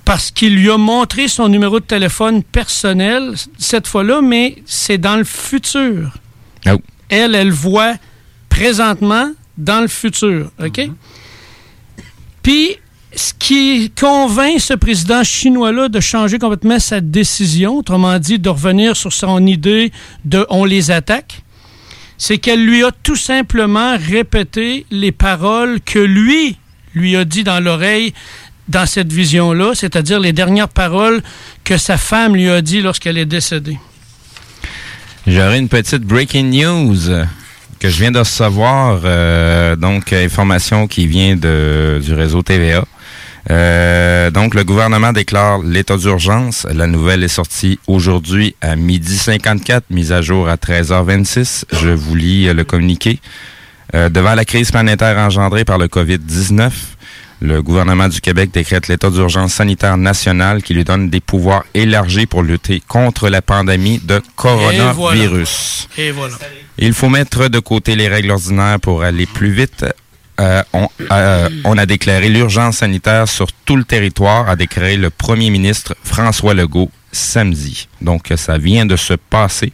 Parce 0.05 0.31
qu'il 0.31 0.55
lui 0.55 0.71
a 0.71 0.77
montré 0.77 1.27
son 1.27 1.49
numéro 1.49 1.81
de 1.81 1.85
téléphone 1.85 2.41
personnel 2.41 3.33
cette 3.57 3.87
fois-là, 3.87 4.21
mais 4.21 4.55
c'est 4.65 4.97
dans 4.97 5.17
le 5.17 5.25
futur. 5.25 6.13
Oh. 6.67 6.77
Elle, 7.09 7.35
elle 7.35 7.51
voit 7.51 7.95
présentement 8.47 9.31
dans 9.57 9.81
le 9.81 9.87
futur. 9.87 10.51
OK? 10.63 10.89
Puis, 12.41 12.77
ce 13.15 13.33
qui 13.37 13.91
convainc 13.99 14.59
ce 14.59 14.73
président 14.73 15.23
chinois-là 15.23 15.87
de 15.87 15.99
changer 15.99 16.37
complètement 16.37 16.79
sa 16.79 17.01
décision, 17.01 17.77
autrement 17.77 18.19
dit, 18.19 18.39
de 18.39 18.49
revenir 18.49 18.95
sur 18.95 19.13
son 19.13 19.45
idée 19.45 19.91
de 20.25 20.45
on 20.49 20.65
les 20.65 20.91
attaque, 20.91 21.43
c'est 22.17 22.37
qu'elle 22.37 22.65
lui 22.65 22.83
a 22.83 22.91
tout 23.03 23.15
simplement 23.15 23.97
répété 23.97 24.85
les 24.91 25.11
paroles 25.11 25.81
que 25.81 25.99
lui 25.99 26.57
lui 26.93 27.15
a 27.17 27.25
dit 27.25 27.43
dans 27.43 27.59
l'oreille 27.59 28.13
dans 28.67 28.85
cette 28.85 29.11
vision-là, 29.11 29.75
c'est-à-dire 29.75 30.19
les 30.19 30.33
dernières 30.33 30.69
paroles 30.69 31.21
que 31.63 31.77
sa 31.77 31.97
femme 31.97 32.35
lui 32.35 32.49
a 32.49 32.61
dit 32.61 32.81
lorsqu'elle 32.81 33.17
est 33.17 33.25
décédée. 33.25 33.77
J'aurais 35.27 35.59
une 35.59 35.69
petite 35.69 36.03
breaking 36.03 36.51
news 36.51 37.25
que 37.85 37.91
je 37.91 37.99
viens 37.99 38.11
de 38.11 38.17
recevoir. 38.19 39.01
euh, 39.05 39.75
donc, 39.75 40.11
information 40.11 40.87
qui 40.87 41.05
vient 41.05 41.35
de, 41.35 42.01
du 42.03 42.13
réseau 42.15 42.41
TVA. 42.41 42.83
Euh, 43.51 44.31
donc, 44.31 44.55
le 44.55 44.63
gouvernement 44.63 45.13
déclare 45.13 45.59
l'état 45.59 45.95
d'urgence. 45.95 46.65
La 46.73 46.87
nouvelle 46.87 47.23
est 47.23 47.27
sortie 47.27 47.77
aujourd'hui 47.85 48.55
à 48.59 48.75
midi 48.75 49.15
54, 49.15 49.83
mise 49.91 50.11
à 50.11 50.23
jour 50.23 50.49
à 50.49 50.55
13h26. 50.55 51.65
Je 51.73 51.89
vous 51.89 52.15
lis 52.15 52.47
euh, 52.47 52.53
le 52.55 52.63
communiqué. 52.63 53.19
Euh, 53.93 54.09
devant 54.09 54.33
la 54.33 54.45
crise 54.45 54.71
planétaire 54.71 55.19
engendrée 55.19 55.63
par 55.63 55.77
le 55.77 55.85
COVID-19, 55.85 56.71
le 57.41 57.61
gouvernement 57.61 58.07
du 58.07 58.19
Québec 58.19 58.49
décrète 58.51 58.87
l'état 58.87 59.11
d'urgence 59.11 59.53
sanitaire 59.53 59.97
national 59.97 60.63
qui 60.63 60.73
lui 60.73 60.85
donne 60.85 61.11
des 61.11 61.19
pouvoirs 61.19 61.65
élargis 61.75 62.25
pour 62.25 62.41
lutter 62.41 62.81
contre 62.87 63.29
la 63.29 63.43
pandémie 63.43 63.99
de 64.03 64.23
coronavirus. 64.35 65.87
Et 65.99 66.09
voilà. 66.09 66.35
Il 66.77 66.93
faut 66.93 67.09
mettre 67.09 67.47
de 67.47 67.59
côté 67.59 67.95
les 67.95 68.07
règles 68.07 68.31
ordinaires 68.31 68.79
pour 68.79 69.03
aller 69.03 69.25
plus 69.25 69.51
vite. 69.51 69.85
Euh, 70.39 70.61
on, 70.73 70.89
euh, 71.11 71.49
on 71.63 71.77
a 71.77 71.85
déclaré 71.85 72.27
l'urgence 72.29 72.77
sanitaire 72.77 73.27
sur 73.27 73.47
tout 73.65 73.77
le 73.77 73.85
territoire, 73.85 74.49
a 74.49 74.55
déclaré 74.57 74.97
le 74.97 75.09
premier 75.09 75.49
ministre 75.49 75.95
François 76.03 76.53
Legault 76.53 76.91
samedi. 77.11 77.87
Donc, 78.01 78.33
ça 78.35 78.57
vient 78.57 78.85
de 78.85 78.97
se 78.97 79.13
passer. 79.13 79.71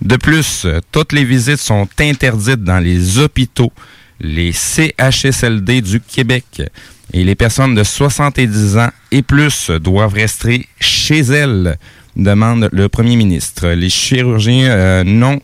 De 0.00 0.16
plus, 0.16 0.66
toutes 0.90 1.12
les 1.12 1.24
visites 1.24 1.60
sont 1.60 1.86
interdites 2.00 2.64
dans 2.64 2.80
les 2.80 3.18
hôpitaux, 3.18 3.72
les 4.18 4.52
CHSLD 4.52 5.82
du 5.82 6.00
Québec. 6.00 6.62
Et 7.12 7.24
les 7.24 7.34
personnes 7.34 7.74
de 7.74 7.84
70 7.84 8.78
ans 8.78 8.90
et 9.10 9.22
plus 9.22 9.70
doivent 9.70 10.14
rester 10.14 10.66
chez 10.80 11.20
elles, 11.20 11.76
demande 12.16 12.68
le 12.72 12.88
premier 12.88 13.16
ministre. 13.16 13.68
Les 13.68 13.90
chirurgiens 13.90 14.70
euh, 14.70 15.04
non 15.04 15.40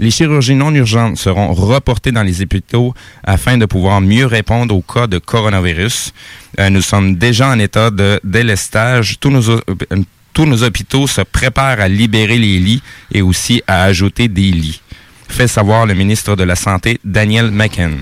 les 0.00 0.10
chirurgies 0.10 0.54
non 0.56 0.74
urgentes 0.74 1.18
seront 1.18 1.52
reportées 1.52 2.10
dans 2.10 2.22
les 2.24 2.40
hôpitaux 2.42 2.94
afin 3.22 3.58
de 3.58 3.66
pouvoir 3.66 4.00
mieux 4.00 4.26
répondre 4.26 4.74
aux 4.74 4.80
cas 4.82 5.06
de 5.06 5.18
coronavirus. 5.18 6.12
Euh, 6.58 6.70
nous 6.70 6.82
sommes 6.82 7.16
déjà 7.16 7.50
en 7.50 7.58
état 7.58 7.90
de 7.90 8.18
délestage. 8.24 9.18
Tous 9.20 9.30
nos, 9.30 9.48
hô- 9.50 9.60
euh, 9.92 10.02
tous 10.32 10.46
nos 10.46 10.62
hôpitaux 10.62 11.06
se 11.06 11.20
préparent 11.20 11.80
à 11.80 11.86
libérer 11.88 12.38
les 12.38 12.58
lits 12.58 12.82
et 13.12 13.20
aussi 13.22 13.62
à 13.66 13.84
ajouter 13.84 14.26
des 14.28 14.50
lits. 14.50 14.80
Fait 15.28 15.46
savoir 15.46 15.86
le 15.86 15.94
ministre 15.94 16.34
de 16.34 16.42
la 16.44 16.56
Santé, 16.56 16.98
Daniel 17.04 17.50
McKen. 17.50 17.96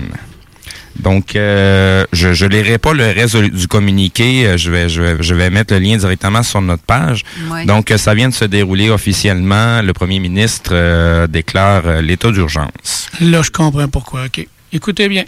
Donc, 0.99 1.35
euh, 1.35 2.05
je 2.13 2.33
je 2.33 2.45
lirai 2.45 2.77
pas 2.77 2.93
le 2.93 3.05
reste 3.05 3.37
du 3.37 3.67
communiqué. 3.67 4.45
Euh, 4.47 4.57
Je 4.57 4.69
vais, 4.71 4.89
je, 4.89 5.01
vais, 5.01 5.17
je 5.23 5.33
vais 5.33 5.49
mettre 5.49 5.73
le 5.73 5.79
lien 5.79 5.97
directement 5.97 6.43
sur 6.43 6.61
notre 6.61 6.83
page. 6.83 7.23
Ouais. 7.51 7.65
Donc, 7.65 7.91
euh, 7.91 7.97
ça 7.97 8.13
vient 8.13 8.29
de 8.29 8.33
se 8.33 8.45
dérouler 8.45 8.89
officiellement. 8.89 9.81
Le 9.81 9.93
premier 9.93 10.19
ministre 10.19 10.71
euh, 10.73 11.27
déclare 11.27 12.01
l'état 12.01 12.31
d'urgence. 12.31 13.07
Là, 13.21 13.41
je 13.41 13.51
comprends 13.51 13.87
pourquoi. 13.87 14.25
OK. 14.25 14.45
Écoutez 14.73 15.07
bien. 15.09 15.23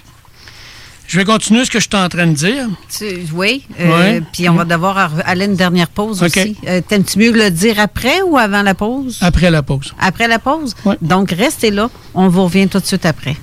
Je 1.07 1.18
vais 1.18 1.26
continuer 1.26 1.65
ce 1.65 1.72
que 1.72 1.80
je 1.80 1.88
suis 1.89 1.98
en 2.02 2.07
train 2.07 2.26
de 2.27 2.34
dire. 2.35 2.68
Tu- 2.98 3.27
oui. 3.34 3.65
euh, 3.81 3.98
Ouais. 3.99 4.22
Puis 4.31 4.48
on 4.48 4.53
va 4.53 4.64
devoir 4.64 5.11
aller 5.26 5.43
à 5.43 5.45
une 5.45 5.56
dernière 5.57 5.89
pause 5.89 6.23
aussi. 6.23 6.56
Euh, 6.68 6.80
T'aimes-tu 6.88 7.19
mieux 7.19 7.31
le 7.34 7.49
dire 7.52 7.80
après 7.81 8.22
ou 8.22 8.38
avant 8.38 8.61
la 8.61 8.76
pause? 8.76 9.18
Après 9.19 9.52
la 9.52 9.61
pause. 9.61 9.93
Après 9.99 10.30
la 10.30 10.39
pause? 10.39 10.73
Donc, 11.02 11.31
restez 11.31 11.69
là. 11.72 11.89
On 12.14 12.30
vous 12.30 12.45
revient 12.45 12.69
tout 12.69 12.80
de 12.80 12.85
suite 12.85 13.06
après. 13.06 13.35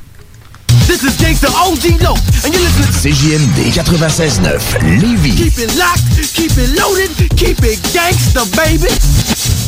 This 0.88 1.04
is 1.04 1.18
Gangsta 1.18 1.48
OG 1.48 2.00
Low, 2.00 2.14
and 2.46 2.54
you're 2.54 2.62
listening 2.62 3.12
CJMD 3.12 3.72
96.9, 3.76 4.98
Lévis. 4.98 5.36
Keep 5.36 5.58
it 5.58 5.76
locked, 5.76 6.32
keep 6.32 6.52
it 6.56 6.70
loaded, 6.80 7.10
keep 7.36 7.58
it 7.62 7.78
gangsta, 7.92 8.48
baby. 8.56 9.67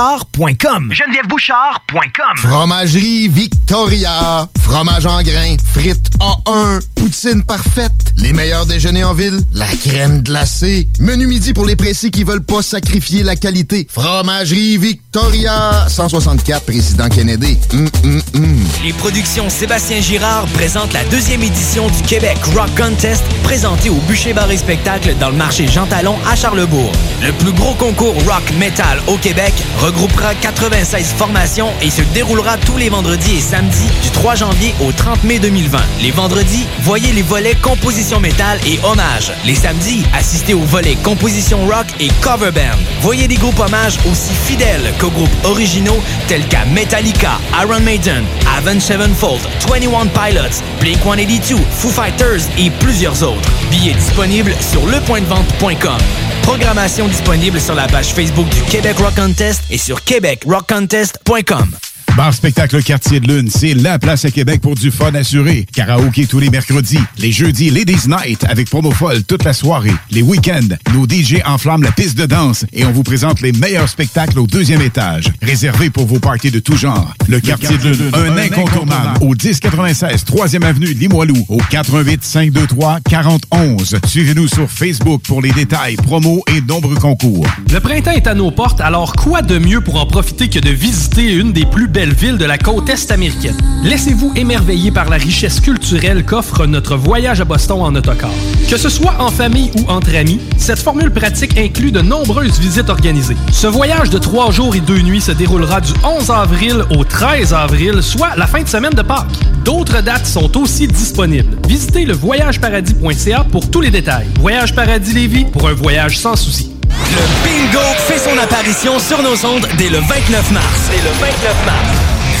genevièvebouchard.com. 0.00 0.92
GenevièveBouchard.com. 0.92 2.36
Fromagerie 2.36 3.28
Victoria. 3.28 4.48
Fromage 4.62 5.06
en 5.06 5.22
grains. 5.22 5.56
Frites 5.74 6.10
A1. 6.20 6.80
Poutine 6.94 7.42
parfaite. 7.42 7.92
Les 8.16 8.32
meilleurs 8.32 8.66
déjeuners 8.66 9.04
en 9.04 9.12
ville. 9.14 9.40
La 9.52 9.66
crème 9.66 10.22
glacée. 10.22 10.88
Menu 11.00 11.26
midi 11.26 11.52
pour 11.52 11.66
les 11.66 11.76
pressés 11.76 12.10
qui 12.10 12.24
veulent 12.24 12.42
pas 12.42 12.62
sacrifier 12.62 13.22
la 13.22 13.36
qualité. 13.36 13.86
Fromagerie 13.90 14.78
Victoria. 14.78 15.86
164 15.88 16.64
Président 16.64 17.08
Kennedy. 17.08 17.58
Hum, 17.72 17.88
hum, 18.04 18.22
hum. 18.34 18.64
Les 18.82 18.92
productions 18.94 19.50
Sébastien 19.50 20.00
Girard 20.00 20.46
présentent 20.54 20.92
la 20.94 21.04
deuxième 21.04 21.42
édition 21.42 21.88
du 21.88 22.02
Québec 22.02 22.38
Rock 22.56 22.70
Contest 22.76 23.22
présenté 23.42 23.90
au 23.90 23.96
Bûcher 24.08 24.32
Bar 24.32 24.50
et 24.50 24.56
Spectacle 24.56 25.14
dans 25.20 25.28
le 25.28 25.36
marché 25.36 25.66
Jean 25.68 25.86
Talon 25.86 26.16
à 26.30 26.36
Charlebourg. 26.36 26.92
Le 27.22 27.32
plus 27.32 27.52
gros 27.52 27.74
concours 27.74 28.14
rock 28.24 28.50
metal 28.58 29.00
au 29.08 29.16
Québec 29.18 29.52
regroupera 29.90 30.36
96 30.36 31.14
formations 31.18 31.72
et 31.82 31.90
se 31.90 32.02
déroulera 32.14 32.56
tous 32.58 32.76
les 32.76 32.88
vendredis 32.88 33.38
et 33.38 33.40
samedis 33.40 33.88
du 34.02 34.10
3 34.10 34.36
janvier 34.36 34.72
au 34.80 34.92
30 34.92 35.24
mai 35.24 35.40
2020. 35.40 35.78
Les 36.00 36.12
vendredis, 36.12 36.66
voyez 36.82 37.12
les 37.12 37.22
volets 37.22 37.56
composition 37.56 38.20
métal 38.20 38.60
et 38.66 38.78
hommage. 38.84 39.32
Les 39.44 39.56
samedis, 39.56 40.04
assistez 40.14 40.54
aux 40.54 40.60
volets 40.60 40.94
composition 41.02 41.66
rock 41.66 41.86
et 41.98 42.08
cover 42.20 42.52
band. 42.52 42.78
Voyez 43.00 43.26
des 43.26 43.34
groupes 43.34 43.58
hommages 43.58 43.98
aussi 44.08 44.32
fidèles 44.32 44.92
qu'aux 45.00 45.10
groupes 45.10 45.28
originaux 45.44 46.00
tels 46.28 46.46
qu'à 46.46 46.64
Metallica, 46.66 47.40
Iron 47.60 47.80
Maiden, 47.80 48.24
Avenged 48.56 48.82
Sevenfold, 48.82 49.42
21 49.68 50.06
Pilots, 50.06 50.62
Blink-182, 50.80 51.56
Foo 51.78 51.90
Fighters 51.90 52.42
et 52.58 52.70
plusieurs 52.70 53.24
autres. 53.24 53.50
Billets 53.72 53.94
disponibles 53.94 54.54
sur 54.60 54.86
lepointdevente.com. 54.86 55.98
Programmation 56.42 57.06
disponible 57.06 57.60
sur 57.60 57.74
la 57.74 57.86
page 57.86 58.12
Facebook 58.12 58.48
du 58.48 58.62
Québec 58.62 58.98
Rock 58.98 59.14
Contest 59.14 59.62
et 59.70 59.78
sur 59.80 60.04
québecrockcontest.com. 60.04 61.89
Bar 62.20 62.34
Spectacle 62.34 62.82
Quartier 62.82 63.18
de 63.18 63.32
Lune, 63.32 63.48
c'est 63.48 63.72
la 63.72 63.98
place 63.98 64.26
à 64.26 64.30
Québec 64.30 64.60
pour 64.60 64.74
du 64.74 64.90
fun 64.90 65.14
assuré. 65.14 65.64
Karaoké 65.74 66.26
tous 66.26 66.38
les 66.38 66.50
mercredis. 66.50 66.98
Les 67.16 67.32
jeudis, 67.32 67.70
Ladies 67.70 68.08
Night 68.08 68.44
avec 68.44 68.68
promo 68.68 68.90
folle 68.90 69.24
toute 69.24 69.42
la 69.42 69.54
soirée. 69.54 69.94
Les 70.10 70.20
week-ends, 70.20 70.76
nos 70.92 71.08
DJ 71.08 71.36
enflamment 71.46 71.82
la 71.82 71.92
piste 71.92 72.18
de 72.18 72.26
danse 72.26 72.66
et 72.74 72.84
on 72.84 72.92
vous 72.92 73.04
présente 73.04 73.40
les 73.40 73.52
meilleurs 73.52 73.88
spectacles 73.88 74.38
au 74.38 74.46
deuxième 74.46 74.82
étage. 74.82 75.32
Réservé 75.40 75.88
pour 75.88 76.04
vos 76.04 76.18
parties 76.18 76.50
de 76.50 76.58
tout 76.58 76.76
genre. 76.76 77.14
Le 77.26 77.40
Quartier 77.40 77.78
de 77.78 77.88
Lune, 77.88 78.10
un 78.12 78.36
incontournable. 78.36 79.16
Au 79.22 79.28
1096 79.28 80.26
3e 80.26 80.62
Avenue 80.62 80.92
Limoilou. 80.92 81.46
Au 81.48 81.56
88 81.70 82.22
523 82.22 83.00
4011. 83.08 83.98
Suivez-nous 84.04 84.48
sur 84.48 84.70
Facebook 84.70 85.22
pour 85.26 85.40
les 85.40 85.52
détails, 85.52 85.96
promos 85.96 86.42
et 86.54 86.60
nombreux 86.60 86.96
concours. 86.96 87.46
Le 87.72 87.80
printemps 87.80 88.10
est 88.10 88.26
à 88.26 88.34
nos 88.34 88.50
portes, 88.50 88.82
alors 88.82 89.14
quoi 89.14 89.40
de 89.40 89.58
mieux 89.58 89.80
pour 89.80 89.98
en 89.98 90.04
profiter 90.04 90.50
que 90.50 90.58
de 90.58 90.68
visiter 90.68 91.32
une 91.32 91.54
des 91.54 91.64
plus 91.64 91.88
belles 91.88 92.09
villes 92.14 92.38
de 92.38 92.44
la 92.44 92.58
côte 92.58 92.88
est 92.88 93.10
américaine? 93.10 93.56
Laissez-vous 93.82 94.32
émerveiller 94.36 94.90
par 94.90 95.08
la 95.08 95.16
richesse 95.16 95.60
culturelle 95.60 96.24
qu'offre 96.24 96.66
notre 96.66 96.96
voyage 96.96 97.40
à 97.40 97.44
Boston 97.44 97.82
en 97.82 97.94
autocar. 97.94 98.30
Que 98.68 98.76
ce 98.76 98.88
soit 98.88 99.14
en 99.18 99.30
famille 99.30 99.70
ou 99.76 99.90
entre 99.90 100.14
amis, 100.14 100.40
cette 100.56 100.78
formule 100.78 101.10
pratique 101.10 101.58
inclut 101.58 101.92
de 101.92 102.00
nombreuses 102.00 102.58
visites 102.58 102.90
organisées. 102.90 103.36
Ce 103.52 103.66
voyage 103.66 104.10
de 104.10 104.18
trois 104.18 104.50
jours 104.50 104.74
et 104.74 104.80
deux 104.80 105.00
nuits 105.00 105.20
se 105.20 105.32
déroulera 105.32 105.80
du 105.80 105.92
11 106.04 106.30
avril 106.30 106.84
au 106.90 107.04
13 107.04 107.54
avril, 107.54 108.02
soit 108.02 108.36
la 108.36 108.46
fin 108.46 108.62
de 108.62 108.68
semaine 108.68 108.94
de 108.94 109.02
Pâques. 109.02 109.26
D'autres 109.64 110.02
dates 110.02 110.26
sont 110.26 110.56
aussi 110.58 110.88
disponibles. 110.88 111.56
Visitez 111.68 112.04
le 112.04 112.14
voyageparadis.ca 112.14 113.44
pour 113.50 113.70
tous 113.70 113.80
les 113.80 113.90
détails. 113.90 114.26
Voyage 114.40 114.74
Paradis 114.74 115.12
Lévis 115.12 115.44
pour 115.44 115.68
un 115.68 115.74
voyage 115.74 116.18
sans 116.18 116.36
souci. 116.36 116.79
Le 116.90 117.22
bingo 117.44 117.80
fait 118.06 118.18
son 118.18 118.36
apparition 118.38 118.98
sur 118.98 119.22
nos 119.22 119.44
ondes 119.46 119.66
dès 119.78 119.88
le 119.88 119.98
29 119.98 120.50
mars. 120.50 120.66
Dès 120.90 120.98
le 120.98 121.10
29 121.20 121.66
mars. 121.66 121.88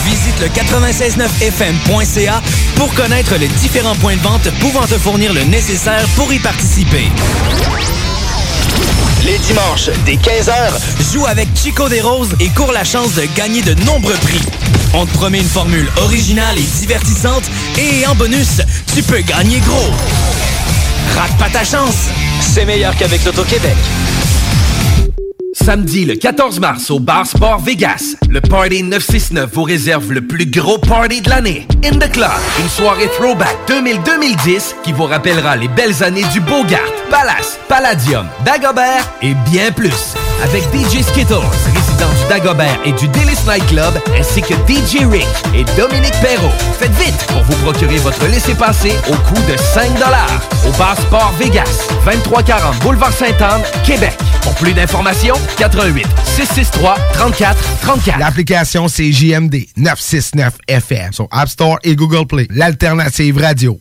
Visite 0.04 0.40
le 0.40 0.48
969fm.ca 0.48 2.42
pour 2.76 2.92
connaître 2.94 3.36
les 3.36 3.48
différents 3.48 3.94
points 3.96 4.16
de 4.16 4.22
vente 4.22 4.48
pouvant 4.60 4.86
te 4.86 4.98
fournir 4.98 5.32
le 5.32 5.44
nécessaire 5.44 6.04
pour 6.16 6.32
y 6.32 6.38
participer. 6.38 7.08
Les 9.24 9.38
dimanches, 9.38 9.90
dès 10.06 10.14
15h, 10.14 11.12
joue 11.12 11.26
avec 11.26 11.48
Chico 11.54 11.88
des 11.88 12.00
Roses 12.00 12.34
et 12.40 12.48
cours 12.48 12.72
la 12.72 12.84
chance 12.84 13.14
de 13.14 13.24
gagner 13.36 13.62
de 13.62 13.74
nombreux 13.84 14.14
prix. 14.14 14.40
On 14.94 15.04
te 15.06 15.12
promet 15.12 15.40
une 15.40 15.48
formule 15.48 15.88
originale 15.98 16.58
et 16.58 16.78
divertissante 16.80 17.44
et 17.78 18.06
en 18.06 18.14
bonus, 18.14 18.62
tu 18.94 19.02
peux 19.02 19.20
gagner 19.20 19.60
gros. 19.60 19.90
Rate 21.16 21.36
pas 21.38 21.50
ta 21.50 21.64
chance, 21.64 22.08
c'est 22.40 22.64
meilleur 22.64 22.96
qu'avec 22.96 23.24
l'Auto-Québec. 23.24 23.76
Samedi 25.64 26.06
le 26.06 26.14
14 26.14 26.58
mars 26.58 26.90
au 26.90 26.98
Bar 26.98 27.26
Sport 27.26 27.60
Vegas, 27.60 28.14
le 28.30 28.40
Party 28.40 28.82
969 28.82 29.50
vous 29.52 29.62
réserve 29.62 30.10
le 30.10 30.22
plus 30.26 30.46
gros 30.46 30.78
party 30.78 31.20
de 31.20 31.28
l'année. 31.28 31.68
In 31.84 31.98
the 31.98 32.10
Club, 32.10 32.30
une 32.60 32.68
soirée 32.68 33.08
throwback 33.16 33.56
2000-2010 33.68 34.74
qui 34.82 34.92
vous 34.92 35.04
rappellera 35.04 35.56
les 35.56 35.68
belles 35.68 36.02
années 36.02 36.24
du 36.32 36.40
Bogart, 36.40 36.80
Palace, 37.10 37.58
Palladium, 37.68 38.26
Dagobert 38.44 39.06
et 39.20 39.34
bien 39.50 39.70
plus. 39.70 40.14
Avec 40.42 40.62
DJ 40.74 41.02
Skittles, 41.02 41.34
résident 42.00 42.22
du 42.22 42.28
Dagobert 42.28 42.78
et 42.84 42.92
du 42.92 43.08
Délice 43.08 43.44
Night 43.46 43.66
Club, 43.66 43.92
ainsi 44.18 44.40
que 44.40 44.54
DJ 44.66 45.04
Rick 45.10 45.26
et 45.54 45.64
Dominique 45.76 46.14
Perrault. 46.20 46.50
Faites 46.78 46.92
vite 46.92 47.26
pour 47.28 47.42
vous 47.44 47.56
procurer 47.64 47.96
votre 47.98 48.26
laissez-passer 48.26 48.92
au 49.08 49.14
coût 49.14 49.40
de 49.50 49.56
5 49.56 49.90
au 50.66 50.78
Bar 50.78 50.96
Sport 51.00 51.32
Vegas, 51.38 51.88
2340 52.04 52.78
Boulevard 52.80 53.12
Sainte-Anne, 53.12 53.62
Québec. 53.84 54.16
Pour 54.42 54.54
plus 54.54 54.72
d'informations, 54.72 55.34
88 55.58 56.06
663 56.24 56.96
34 57.12 57.58
34. 57.82 58.18
L'application 58.18 58.88
c'est 58.88 59.12
JMD 59.12 59.66
969 59.76 60.54
FM 60.68 61.12
sur 61.12 61.28
App 61.30 61.48
Store 61.48 61.78
et 61.82 61.94
Google 61.96 62.26
Play. 62.26 62.46
L'alternative 62.50 63.38
radio. 63.38 63.78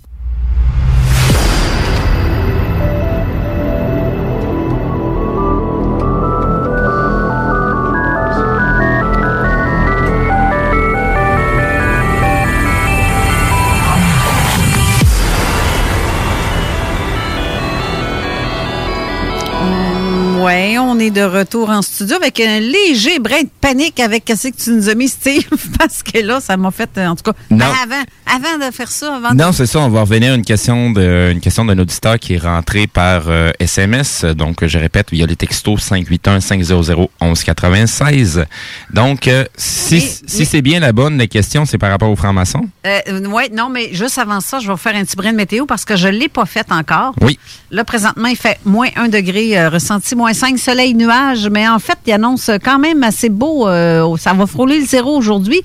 On 21.00 21.02
est 21.02 21.12
de 21.12 21.22
retour 21.22 21.70
en 21.70 21.82
studio 21.82 22.18
avec 22.18 22.42
un 22.42 22.60
léger 22.60 23.20
brin 23.20 23.44
de 23.44 23.50
panique 23.62 24.02
avec 24.02 24.26
ce 24.36 24.50
que 24.50 24.58
tu 24.62 24.72
nous 24.72 24.90
as 24.90 24.96
mis, 24.96 25.08
Steve, 25.08 25.46
parce 25.80 26.04
que 26.04 26.20
là, 26.20 26.42
ça 26.42 26.58
m'a 26.58 26.72
fait, 26.72 26.90
en 26.98 27.16
tout 27.16 27.24
cas, 27.32 27.38
Non. 27.50 27.66
avant, 27.68 28.04
avant 28.26 28.68
de 28.68 28.70
faire 28.74 28.92
ça, 28.92 29.16
avant 29.16 29.32
de- 29.32 29.36
Non, 29.38 29.54
c'est 29.54 29.66
ça. 29.66 29.80
On 29.80 29.88
va 29.88 30.02
revenir 30.02 30.34
à 30.34 30.36
une 30.36 30.44
question 30.44 30.92
de, 30.92 31.30
une 31.32 31.40
question 31.40 31.64
d'un 31.64 31.80
auditeur 31.80 32.20
qui 32.20 32.34
est 32.34 32.38
rentré 32.38 32.86
par 32.88 33.24
euh, 33.30 33.52
SMS. 33.60 34.26
Donc, 34.26 34.66
je 34.66 34.78
répète, 34.78 35.08
via 35.12 35.26
les 35.26 35.38
textos 35.38 35.80
581 35.82 36.42
500 36.42 37.08
1196. 37.22 38.46
Donc, 38.94 39.28
euh, 39.30 39.46
si, 39.56 40.02
si 40.02 40.46
c'est 40.46 40.62
bien 40.62 40.82
la 40.82 40.92
bonne, 40.92 41.18
la 41.18 41.28
question, 41.28 41.64
c'est 41.64 41.78
par 41.78 41.92
rapport 41.92 42.10
aux 42.12 42.16
francs-maçons? 42.18 42.68
Euh, 42.86 43.00
oui, 43.32 43.44
non, 43.54 43.70
mais 43.70 43.94
juste 43.94 44.18
avant 44.18 44.42
ça, 44.42 44.60
je 44.60 44.68
vais 44.68 44.74
vous 44.74 44.78
faire 44.78 44.96
un 44.98 45.06
petit 45.06 45.16
brin 45.16 45.32
de 45.32 45.38
météo 45.38 45.66
parce 45.66 45.86
que 45.86 45.96
je 45.96 46.08
ne 46.10 46.14
l'ai 46.18 46.28
pas 46.30 46.46
fait 46.46 46.70
encore. 46.74 47.14
Oui. 47.22 47.40
Là, 47.72 47.86
présentement, 47.86 48.28
il 48.28 48.36
fait 48.36 48.60
moins 48.66 48.90
1 48.98 49.08
degré, 49.08 49.58
euh, 49.58 49.70
ressenti 49.70 50.14
moins 50.16 50.34
5, 50.34 50.58
soleil, 50.60 50.89
nuage, 50.94 51.50
mais 51.50 51.68
en 51.68 51.80
fait, 51.80 51.98
il 52.06 52.14
annonce 52.14 52.50
quand 52.64 52.80
même 52.80 53.04
assez 53.04 53.30
beau. 53.30 53.68
euh, 53.68 54.18
ça 54.18 54.34
va 54.34 54.46
frôler 54.46 54.80
le 54.80 54.86
zéro 54.86 55.16
aujourd'hui. 55.18 55.62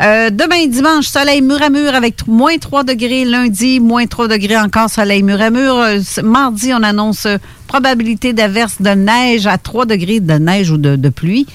Euh, 0.00 0.30
demain, 0.30 0.66
dimanche, 0.66 1.06
soleil 1.06 1.42
mur 1.42 1.62
à 1.62 1.70
mur 1.70 1.94
avec 1.94 2.26
moins 2.26 2.56
3 2.56 2.84
degrés. 2.84 3.24
Lundi, 3.24 3.80
moins 3.80 4.06
3 4.06 4.28
degrés 4.28 4.58
encore, 4.58 4.90
soleil 4.90 5.22
mur 5.22 5.40
à 5.40 5.50
mur. 5.50 5.76
Euh, 5.76 5.98
mardi, 6.22 6.72
on 6.72 6.82
annonce 6.82 7.26
probabilité 7.66 8.32
d'averse 8.32 8.80
de 8.80 8.90
neige 8.90 9.46
à 9.46 9.58
3 9.58 9.86
degrés 9.86 10.20
de 10.20 10.34
neige 10.34 10.70
ou 10.70 10.76
de, 10.76 11.08
pluie. 11.08 11.46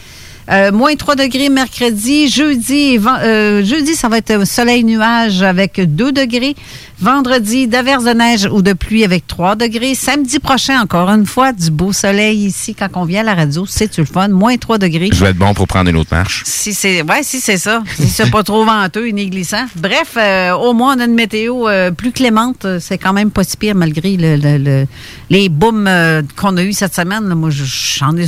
Moins 0.71 0.95
3 0.95 1.15
degrés 1.15 1.49
mercredi. 1.49 2.29
Jeudi, 2.29 2.97
jeudi, 2.97 3.95
ça 3.95 4.07
va 4.07 4.17
être 4.19 4.47
soleil-nuage 4.47 5.41
avec 5.41 5.81
2 5.81 6.11
degrés. 6.11 6.55
Vendredi, 6.99 7.67
d'averse 7.67 8.03
de 8.05 8.09
neige 8.11 8.47
ou 8.51 8.63
de 8.63 8.73
pluie 8.73 9.03
avec 9.03 9.27
3 9.27 9.55
degrés. 9.55 9.93
Samedi 9.93 10.39
prochain, 10.39 10.81
encore 10.81 11.09
une 11.09 11.27
fois, 11.27 11.53
du 11.53 11.69
beau 11.69 11.93
soleil 11.93 12.45
ici 12.45 12.73
quand 12.73 12.87
on 12.95 13.05
vient 13.05 13.21
à 13.21 13.23
la 13.23 13.35
radio. 13.35 13.65
C'est-tu 13.67 14.01
le 14.01 14.07
fun? 14.07 14.29
Moins 14.29 14.57
3 14.57 14.79
degrés. 14.79 15.09
Je 15.13 15.23
vais 15.23 15.29
être 15.29 15.37
bon 15.37 15.53
pour 15.53 15.67
prendre 15.67 15.89
une 15.91 15.95
autre 15.97 16.09
marche. 16.15 16.41
Si 16.45 16.73
c'est 16.73 17.03
ouais, 17.03 17.21
si 17.21 17.39
c'est 17.39 17.57
ça. 17.59 17.83
Si 17.99 18.07
c'est 18.09 18.31
pas 18.31 18.41
trop 18.41 18.65
venteux 18.65 19.07
ni 19.09 19.29
glissant. 19.29 19.65
Bref, 19.75 20.15
euh, 20.17 20.53
au 20.53 20.73
moins 20.73 20.97
on 20.97 20.99
a 20.99 21.05
une 21.05 21.13
météo 21.13 21.67
euh, 21.67 21.91
plus 21.91 22.11
clémente. 22.11 22.65
C'est 22.79 22.97
quand 22.97 23.13
même 23.13 23.29
pas 23.29 23.43
si 23.43 23.57
pire 23.57 23.75
malgré 23.75 24.17
le, 24.17 24.35
le- 24.35 24.57
le- 24.57 24.87
les 25.29 25.49
booms 25.49 25.85
euh, 25.87 26.23
qu'on 26.35 26.57
a 26.57 26.63
eu 26.63 26.73
cette 26.73 26.95
semaine. 26.95 27.29
là. 27.29 27.35
Moi, 27.35 27.51
je- 27.51 27.63
j'en 27.63 28.17
ai, 28.17 28.25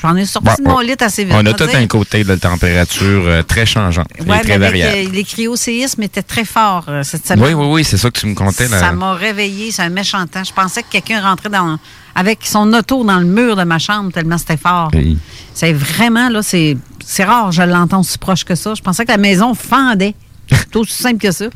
j'en 0.00 0.14
ai 0.14 0.24
sorti 0.24 0.50
Bon, 0.62 0.64
de 0.64 0.68
mon 0.76 0.78
lit 0.80 0.94
assez 1.00 1.24
vite. 1.24 1.34
On 1.36 1.44
a 1.46 1.52
tout 1.52 1.66
dire. 1.66 1.78
un 1.78 1.86
côté 1.88 2.22
de 2.22 2.36
température 2.36 3.24
euh, 3.26 3.42
très 3.42 3.66
changeante 3.66 4.06
et 4.18 4.22
Ouais, 4.22 4.40
très 4.40 4.58
variable. 4.58 5.10
les 5.12 5.24
cryoséismes 5.24 6.02
étaient 6.04 6.22
très 6.22 6.44
forts 6.44 6.86
cette 7.02 7.26
semaine. 7.26 7.44
oui, 7.44 7.54
oui, 7.54 7.66
oui, 7.70 7.84
c'est 7.84 8.03
ça 8.04 8.10
que 8.10 8.20
tu 8.20 8.26
me 8.26 8.34
comptais. 8.34 8.68
Là. 8.68 8.78
Ça 8.78 8.92
m'a 8.92 9.14
réveillé, 9.14 9.70
c'est 9.72 9.82
un 9.82 9.88
méchant 9.88 10.26
temps. 10.26 10.44
Je 10.44 10.52
pensais 10.52 10.82
que 10.82 10.88
quelqu'un 10.90 11.22
rentrait 11.22 11.48
dans, 11.48 11.78
avec 12.14 12.40
son 12.44 12.72
auto 12.72 13.04
dans 13.04 13.18
le 13.18 13.26
mur 13.26 13.56
de 13.56 13.64
ma 13.64 13.78
chambre 13.78 14.12
tellement 14.12 14.38
c'était 14.38 14.56
fort. 14.56 14.90
Oui. 14.92 15.18
C'est 15.54 15.72
vraiment, 15.72 16.28
là, 16.28 16.42
c'est 16.42 16.76
c'est 17.06 17.24
rare, 17.24 17.52
je 17.52 17.62
l'entends 17.62 18.02
si 18.02 18.18
proche 18.18 18.44
que 18.44 18.54
ça. 18.54 18.74
Je 18.74 18.82
pensais 18.82 19.04
que 19.04 19.10
la 19.10 19.18
maison 19.18 19.54
fendait. 19.54 20.14
C'est 20.50 20.76
aussi 20.76 21.02
simple 21.02 21.18
que 21.18 21.30
ça. 21.30 21.46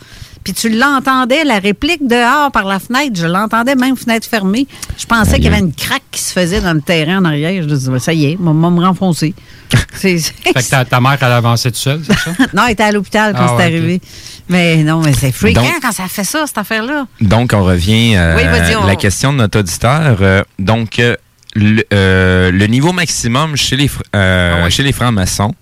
Puis 0.45 0.53
tu 0.55 0.69
l'entendais, 0.71 1.45
la 1.45 1.59
réplique 1.59 2.07
dehors 2.07 2.51
par 2.53 2.65
la 2.65 2.79
fenêtre, 2.79 3.13
je 3.17 3.27
l'entendais 3.27 3.75
même 3.75 3.97
fenêtre 3.97 4.27
fermée. 4.29 4.67
Je 4.97 5.05
pensais 5.07 5.35
qu'il 5.37 5.45
y 5.45 5.49
avait 5.49 5.59
une 5.59 5.73
craque 5.75 6.03
qui 6.11 6.21
se 6.21 6.33
faisait 6.33 6.61
dans 6.61 6.73
le 6.73 6.81
terrain 6.81 7.19
en 7.19 7.25
arrière. 7.25 7.63
Je 7.63 7.69
disais, 7.69 7.99
ça 7.99 8.13
y 8.13 8.27
est, 8.27 8.39
on 8.41 8.53
va 8.55 8.71
me 8.71 8.81
renfoncer. 8.85 9.35
Fait 9.93 10.17
que 10.17 10.69
ta, 10.71 10.85
ta 10.85 11.01
mère, 11.01 11.19
elle 11.21 11.33
avançait 11.33 11.71
toute 11.71 11.81
seule, 11.81 12.01
c'est 12.07 12.17
ça? 12.19 12.31
non, 12.55 12.63
elle 12.67 12.73
était 12.73 12.85
à 12.85 12.93
l'hôpital 12.93 13.33
quand 13.35 13.41
Ah 13.43 13.49
c'est 13.51 13.57
ouais, 13.57 13.63
arrivé. 13.65 14.01
Mais 14.49 14.77
non, 14.83 15.01
mais 15.03 15.13
c'est 15.13 15.33
fréquent 15.33 15.63
quand 15.83 15.93
ça 15.93 16.09
fait 16.09 16.25
ça, 16.25 16.47
cette 16.47 16.57
affaire-là. 16.59 17.07
Donc, 17.21 17.53
on 17.55 17.65
revient 17.65 18.17
à 18.17 18.37
Oui, 18.37 18.43
on- 18.81 18.87
la 18.87 18.97
question 18.97 19.33
de 19.33 19.39
notre 19.39 19.59
auditeur. 19.59 20.19
Euh, 20.23 20.43
donc, 20.59 20.99
euh, 20.99 21.17
le, 21.55 21.83
euh, 21.93 22.51
le 22.51 22.67
niveau 22.67 22.93
maximum 22.93 23.57
chez 23.57 23.77
les, 23.77 23.91
euh, 24.15 24.63
Ah 24.65 24.71
chez 24.71 24.83
les 24.83 24.93
francs-maçons 24.93 25.55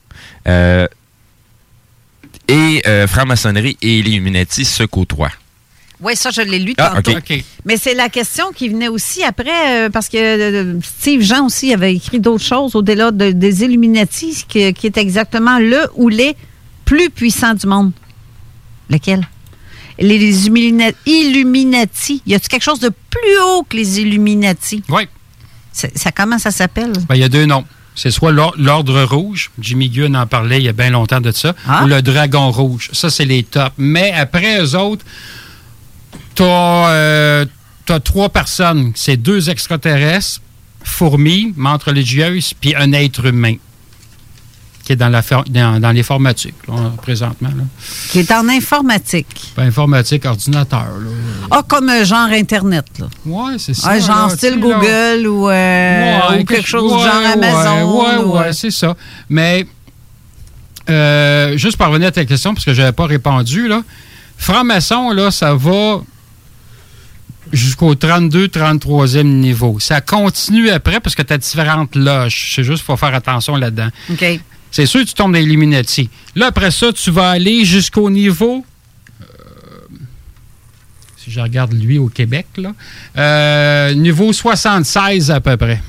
euh, 0.47 0.87
et 2.49 2.83
euh, 2.87 3.07
franc-maçonnerie 3.07 3.77
et 3.83 3.99
Illuminati 3.99 4.65
se 4.65 4.83
côtoient. 4.85 5.33
Oui, 6.01 6.15
ça, 6.15 6.31
je 6.31 6.43
l'ai 6.43 6.59
lu 6.59 6.75
Ah, 6.77 6.93
tantôt. 6.97 7.17
OK. 7.17 7.43
Mais 7.65 7.79
c'est 7.79 7.95
la 7.95 8.11
question 8.11 8.53
qui 8.55 8.69
venait 8.69 8.89
aussi 8.89 9.23
après, 9.25 9.87
euh, 9.87 9.91
parce 9.91 10.09
que 10.11 10.17
euh, 10.19 10.79
Steve 10.83 11.23
Jean 11.23 11.47
aussi 11.47 11.73
avait 11.73 11.95
écrit 11.95 12.21
d'autres 12.21 12.45
choses 12.45 12.75
au-delà 12.77 13.11
de- 13.11 13.31
des 13.33 13.63
Illuminati, 13.65 14.45
qui, 14.47 14.73
qui 14.75 14.87
est 14.87 14.99
exactement 14.99 15.59
le 15.59 15.81
ou 15.95 16.09
les 16.11 16.37
plus 16.85 17.09
puissants 17.09 17.55
du 17.55 17.67
monde. 17.67 17.93
Lequel? 18.91 19.27
Les, 19.99 20.19
les 20.19 20.49
Illumina- 20.49 20.93
Illuminati. 21.07 22.23
Y 22.27 22.35
a-t-il 22.35 22.49
quelque 22.49 22.63
chose 22.63 22.81
de 22.81 22.91
plus 22.91 23.39
haut 23.43 23.63
que 23.69 23.77
les 23.77 24.01
Illuminati? 24.01 24.83
Oui. 24.91 25.09
Ça, 25.73 25.89
comment 26.15 26.39
ça 26.39 26.51
s'appelle? 26.51 26.93
Ben, 27.09 27.15
Il 27.17 27.21
y 27.21 27.25
a 27.25 27.29
deux 27.31 27.47
noms. 27.47 27.65
C'est 27.97 28.11
soit 28.11 28.31
l'or- 28.31 28.55
l'ordre 28.59 29.03
rouge, 29.03 29.51
Jimmy 29.59 29.89
Gunn 29.89 30.15
en 30.17 30.27
parlait 30.27 30.59
il 30.59 30.65
y 30.65 30.69
a 30.69 30.73
bien 30.73 30.91
longtemps 30.91 31.21
de 31.21 31.33
ça, 31.33 31.55
Ah. 31.67 31.83
ou 31.83 31.87
le 31.89 32.03
dragon 32.03 32.51
rouge. 32.53 32.91
Ça, 32.93 33.09
c'est 33.11 33.25
les 33.25 33.43
tops. 33.43 33.73
Mais 33.79 34.13
après 34.13 34.61
eux 34.61 34.77
autres, 34.77 35.05
t'as 36.35 36.91
euh, 36.91 37.45
trois 38.05 38.29
personnes. 38.29 38.93
C'est 38.95 39.17
deux 39.17 39.49
extraterrestres, 39.51 40.41
fourmis, 40.85 41.53
menthe 41.57 41.85
religieuse, 41.85 42.53
puis 42.61 42.75
un 42.75 42.93
être 42.93 43.25
humain 43.25 43.57
qui 44.87 44.93
est 44.93 44.97
dans, 44.97 45.09
la 45.09 45.21
dans, 45.49 45.81
dans 45.81 45.91
l'informatique, 45.91 46.55
là, 46.69 46.93
présentement. 47.03 47.49
Là. 47.49 47.65
Qui 48.11 48.21
est 48.21 48.31
en 48.31 48.49
informatique. 48.49 49.53
Pas 49.57 49.63
informatique, 49.63 50.25
ordinateur. 50.25 50.87
Là. 51.01 51.11
Ah, 51.51 51.63
comme 51.67 51.89
un 51.89 52.05
genre 52.05 52.29
Internet, 52.31 52.85
là. 53.01 53.07
Ouais, 53.27 53.57
c'est 53.59 53.75
ça. 53.75 53.89
Ah, 53.91 53.99
genre 53.99 54.31
style. 54.31 54.61
Google 54.61 55.27
ou, 55.27 55.51
euh, 55.51 56.21
Ouais, 56.31 56.41
ou 56.41 56.45
quelque 56.45 56.69
chose 56.69 56.93
ouais, 56.93 56.99
du 56.99 57.05
genre 57.05 57.33
Amazon. 57.33 58.01
Ouais, 58.01 58.25
ou, 58.25 58.37
ouais, 58.37 58.47
euh, 58.47 58.53
c'est 58.53 58.71
ça. 58.71 58.95
Mais, 59.29 59.67
euh, 60.89 61.59
juste 61.59 61.77
pour 61.77 61.89
revenir 61.89 62.07
à 62.07 62.13
ta 62.13 62.25
question, 62.25 62.55
parce 62.55 62.65
que 62.65 62.73
je 62.73 62.81
n'avais 62.81 62.93
pas 62.93 63.07
répondu, 63.07 63.67
là, 63.67 63.83
franc-maçon, 64.39 65.11
là, 65.11 65.33
ça 65.33 65.53
va 65.55 66.01
jusqu'au 67.53 67.97
32, 67.97 68.47
33e 68.47 69.25
niveau. 69.25 69.81
Ça 69.81 70.01
continue 70.01 70.71
après 70.71 71.01
parce 71.01 71.17
que 71.17 71.23
tu 71.23 71.33
as 71.33 71.39
différentes 71.39 71.97
loges. 71.97 72.53
C'est 72.55 72.63
juste 72.63 72.79
qu'il 72.79 72.87
faut 72.87 72.97
faire 72.97 73.15
attention 73.15 73.57
là-dedans. 73.57 73.89
OK. 74.13 74.41
C'est 74.77 74.85
sûr 74.85 75.01
que 75.01 75.07
tu 75.07 75.15
tombes 75.15 75.33
dans 75.33 75.39
l'Illuminati. 75.39 76.11
Là, 76.35 76.49
après 76.49 76.71
ça, 76.71 76.93
tu 76.93 77.11
vas 77.11 77.31
aller 77.31 77.65
jusqu'au 77.65 78.11
niveau. 78.11 78.63
euh, 79.23 79.25
si 81.17 81.31
je 81.31 81.41
regarde 81.41 81.73
lui 81.73 81.97
au 81.97 82.09
Québec, 82.09 82.47
là. 82.59 82.75
euh, 83.17 83.95
niveau 83.95 84.35
76 84.35 85.31
à 85.31 85.41
peu 85.41 85.57
près. 85.57 85.81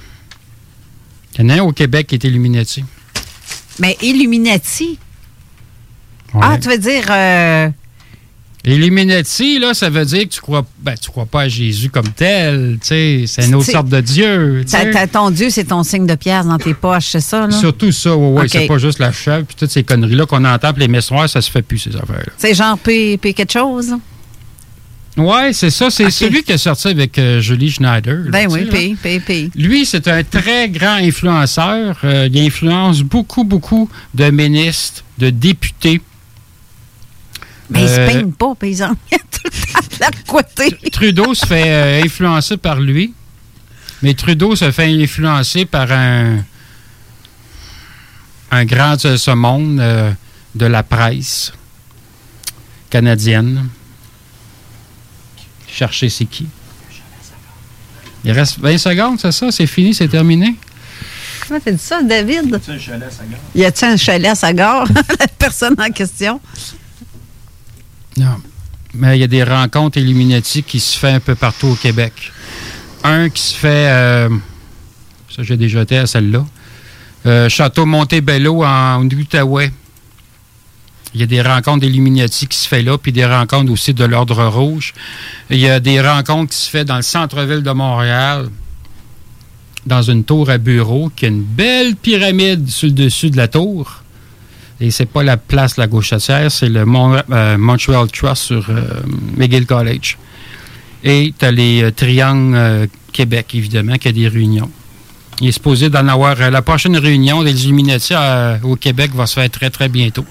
Il 1.34 1.42
y 1.42 1.44
en 1.44 1.50
a 1.50 1.56
un 1.56 1.64
au 1.64 1.74
Québec 1.74 2.08
qui 2.08 2.16
est 2.16 2.24
Illuminati. 2.24 2.86
Mais 3.80 3.98
Illuminati? 4.02 4.98
Ouais. 6.34 6.40
Ah, 6.42 6.58
tu 6.58 6.70
veux 6.70 6.78
dire. 6.78 7.04
euh, 7.10 7.70
Illuminati, 8.76 9.60
là, 9.60 9.74
ça 9.74 9.90
veut 9.90 10.06
dire 10.06 10.24
que 10.24 10.34
tu 10.34 10.42
crois, 10.42 10.66
ben, 10.80 10.96
tu 11.02 11.10
crois 11.10 11.26
pas 11.26 11.42
à 11.42 11.48
Jésus 11.48 11.90
comme 11.90 12.10
tel. 12.10 12.78
tu 12.82 12.88
sais, 12.88 13.24
C'est 13.28 13.46
une 13.46 13.56
autre 13.56 13.72
sorte 13.72 13.90
de 13.90 14.02
Dieu. 14.02 14.64
t'as- 14.70 15.08
ton 15.08 15.30
Dieu, 15.32 15.50
c'est 15.50 15.66
ton 15.66 15.84
signe 15.84 16.06
de 16.06 16.16
pierre 16.16 16.44
dans 16.46 16.58
tes 16.58 16.74
poches, 16.74 17.08
c'est 17.12 17.22
ça, 17.22 17.48
là? 17.48 17.52
Surtout 17.52 17.92
ça, 17.92 18.16
oui, 18.16 18.42
oui. 18.42 18.50
C'est 18.50 18.68
pas 18.68 18.78
juste 18.78 19.00
la 19.00 19.12
chèvre 19.12 19.46
puis 19.46 19.56
toutes 19.58 19.72
ces 19.72 19.84
conneries-là 19.84 20.26
qu'on 20.26 20.44
entend, 20.46 20.74
puis 20.74 20.82
les 20.82 20.88
messes 20.88 21.10
noires, 21.12 21.30
ça 21.30 21.42
se 21.42 21.50
fait 21.52 21.62
plus, 21.62 21.78
ces 21.80 21.96
affaires-là. 21.96 22.34
C'est 22.38 22.54
genre 22.54 22.78
P, 22.78 23.18
P 23.18 23.34
quelque 23.34 23.54
chose? 23.54 23.94
Oui, 25.20 25.52
c'est 25.54 25.72
ça. 25.72 25.90
C'est 25.90 26.12
celui 26.12 26.44
qui 26.44 26.52
est 26.52 26.58
sorti 26.60 26.90
avec 26.90 27.18
euh, 27.18 27.42
Julie 27.42 27.72
Schneider. 27.72 28.18
là, 28.26 28.30
Ben 28.30 28.48
oui, 28.52 28.66
P, 28.66 28.96
P, 29.02 29.20
P. 29.20 29.50
Lui, 29.56 29.84
c'est 29.84 30.08
un 30.08 30.24
très 30.24 30.70
grand 30.70 30.98
influenceur. 30.98 31.98
Euh, 32.04 32.30
il 32.32 32.40
influence 32.46 33.02
beaucoup, 33.02 33.44
beaucoup 33.44 33.90
de 34.14 34.30
ministres, 34.30 35.04
de 35.18 35.32
députés. 35.32 36.02
Mais 37.70 37.82
il 37.84 37.90
se 37.90 38.00
Euh, 38.00 38.08
peigne 38.08 38.32
pas, 38.32 38.56
paysan. 38.56 38.96
Il 39.12 39.16
a 39.16 39.20
tout 39.20 39.42
le 39.44 39.50
temps 39.74 39.88
de 39.92 40.00
la 40.00 40.10
côté. 40.26 40.90
Trudeau 40.92 41.34
se 41.34 41.46
fait 41.46 41.64
euh, 41.68 42.02
influencer 42.04 42.58
par 42.58 42.80
lui, 42.80 43.14
mais 44.02 44.14
Trudeau 44.14 44.56
se 44.56 44.72
fait 44.72 44.86
influencer 45.04 45.66
par 45.66 45.92
un, 45.92 46.38
un 48.52 48.66
grand 48.66 48.96
de 49.06 49.18
ce 49.18 49.32
monde 49.32 49.80
euh, 49.80 50.12
de 50.56 50.66
la 50.66 50.84
presse 50.84 51.52
canadienne. 52.90 53.68
Cherchez 55.70 56.10
c'est 56.10 56.26
qui? 56.26 56.48
Il 58.24 58.32
reste 58.32 58.60
20 58.60 58.78
secondes, 58.78 59.20
c'est 59.20 59.32
ça? 59.32 59.52
C'est 59.52 59.68
fini, 59.68 59.94
c'est 59.94 60.08
terminé? 60.08 60.56
Comment 61.48 61.60
t'as 61.64 61.72
dit 61.72 61.78
ça, 61.78 62.02
David? 62.02 62.60
Y 63.56 63.64
a-t-il 63.66 63.92
un 63.92 63.98
chalet 63.98 64.32
à 64.32 64.36
Sagard? 64.36 64.86
la 65.20 65.28
personne 65.28 65.76
en 65.80 65.90
question. 65.92 66.42
Non. 68.18 68.36
Mais 68.94 69.18
il 69.18 69.22
y 69.22 69.24
a 69.24 69.28
des 69.28 69.44
rencontres 69.44 69.98
Illuminati 69.98 70.64
qui 70.64 70.80
se 70.80 70.98
font 70.98 71.14
un 71.14 71.20
peu 71.20 71.36
partout 71.36 71.68
au 71.68 71.76
Québec. 71.76 72.32
Un 73.04 73.30
qui 73.30 73.42
se 73.42 73.56
fait, 73.56 73.90
euh, 73.90 74.30
ça 75.30 75.44
j'ai 75.44 75.58
déjà 75.58 75.82
été 75.82 75.98
à 75.98 76.08
celle-là, 76.08 76.46
euh, 77.26 77.48
Château 77.50 77.86
Montebello 77.86 78.64
en 78.64 79.04
Outaouais. 79.06 79.72
Il 81.14 81.22
y 81.22 81.24
a 81.24 81.28
des 81.28 81.42
rencontres 81.42 81.82
d'Illuminati 81.82 82.48
qui 82.48 82.58
se 82.58 82.68
fait 82.68 82.82
là, 82.82 82.98
puis 82.98 83.12
des 83.12 83.26
rencontres 83.26 83.72
aussi 83.72 83.94
de 83.94 84.04
l'Ordre 84.04 84.46
Rouge. 84.46 84.94
Il 85.50 85.58
y 85.60 85.70
a 85.70 85.80
des 85.80 86.02
rencontres 86.02 86.52
qui 86.52 86.58
se 86.58 86.70
fait 86.70 86.86
dans 86.86 86.98
le 86.98 87.02
centre-ville 87.02 87.64
de 87.64 87.72
Montréal, 87.72 88.50
dans 89.86 90.02
une 90.02 90.24
tour 90.24 90.50
à 90.50 90.58
bureau, 90.58 91.10
qui 91.16 91.26
a 91.26 91.30
une 91.30 91.44
belle 91.44 91.96
pyramide 91.96 92.70
sur 92.70 92.88
le 92.88 92.94
dessus 92.94 93.30
de 93.30 93.38
la 93.38 93.48
tour. 93.48 94.04
Et 94.80 94.92
c'est 94.92 95.08
pas 95.08 95.24
la 95.24 95.38
place 95.38 95.78
La 95.78 95.88
Gauchetière, 95.88 96.52
c'est 96.52 96.70
le 96.70 96.86
euh, 96.86 97.58
Montreal 97.58 98.08
Trust 98.12 98.44
sur 98.44 98.70
euh, 98.70 99.02
McGill 99.36 99.66
College. 99.66 100.18
Et 101.04 101.34
tu 101.38 101.46
as 101.46 101.52
les 101.52 101.84
euh, 101.84 101.92
Triangles 101.92 102.88
Québec, 103.12 103.56
évidemment, 103.56 103.98
qui 103.98 104.08
a 104.08 104.12
des 104.12 104.28
réunions. 104.28 104.70
Il 105.42 105.48
est 105.48 105.52
supposé 105.52 105.90
d'en 105.90 106.08
avoir. 106.08 106.36
la 106.36 106.62
prochaine 106.62 106.98
réunion 106.98 107.44
des 107.44 107.66
Illuminati 107.66 108.14
au 108.64 108.76
Québec 108.76 109.12
va 109.14 109.26
se 109.26 109.36
faire 109.36 109.50
très, 109.50 109.70
très 109.70 109.90
bientôt. 109.90 110.26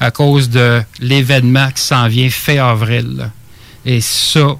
À 0.00 0.10
cause 0.12 0.48
de 0.48 0.80
l'événement 1.00 1.70
qui 1.72 1.82
s'en 1.82 2.06
vient 2.06 2.30
fin 2.30 2.64
avril. 2.64 3.30
Et 3.84 4.00
ça, 4.00 4.56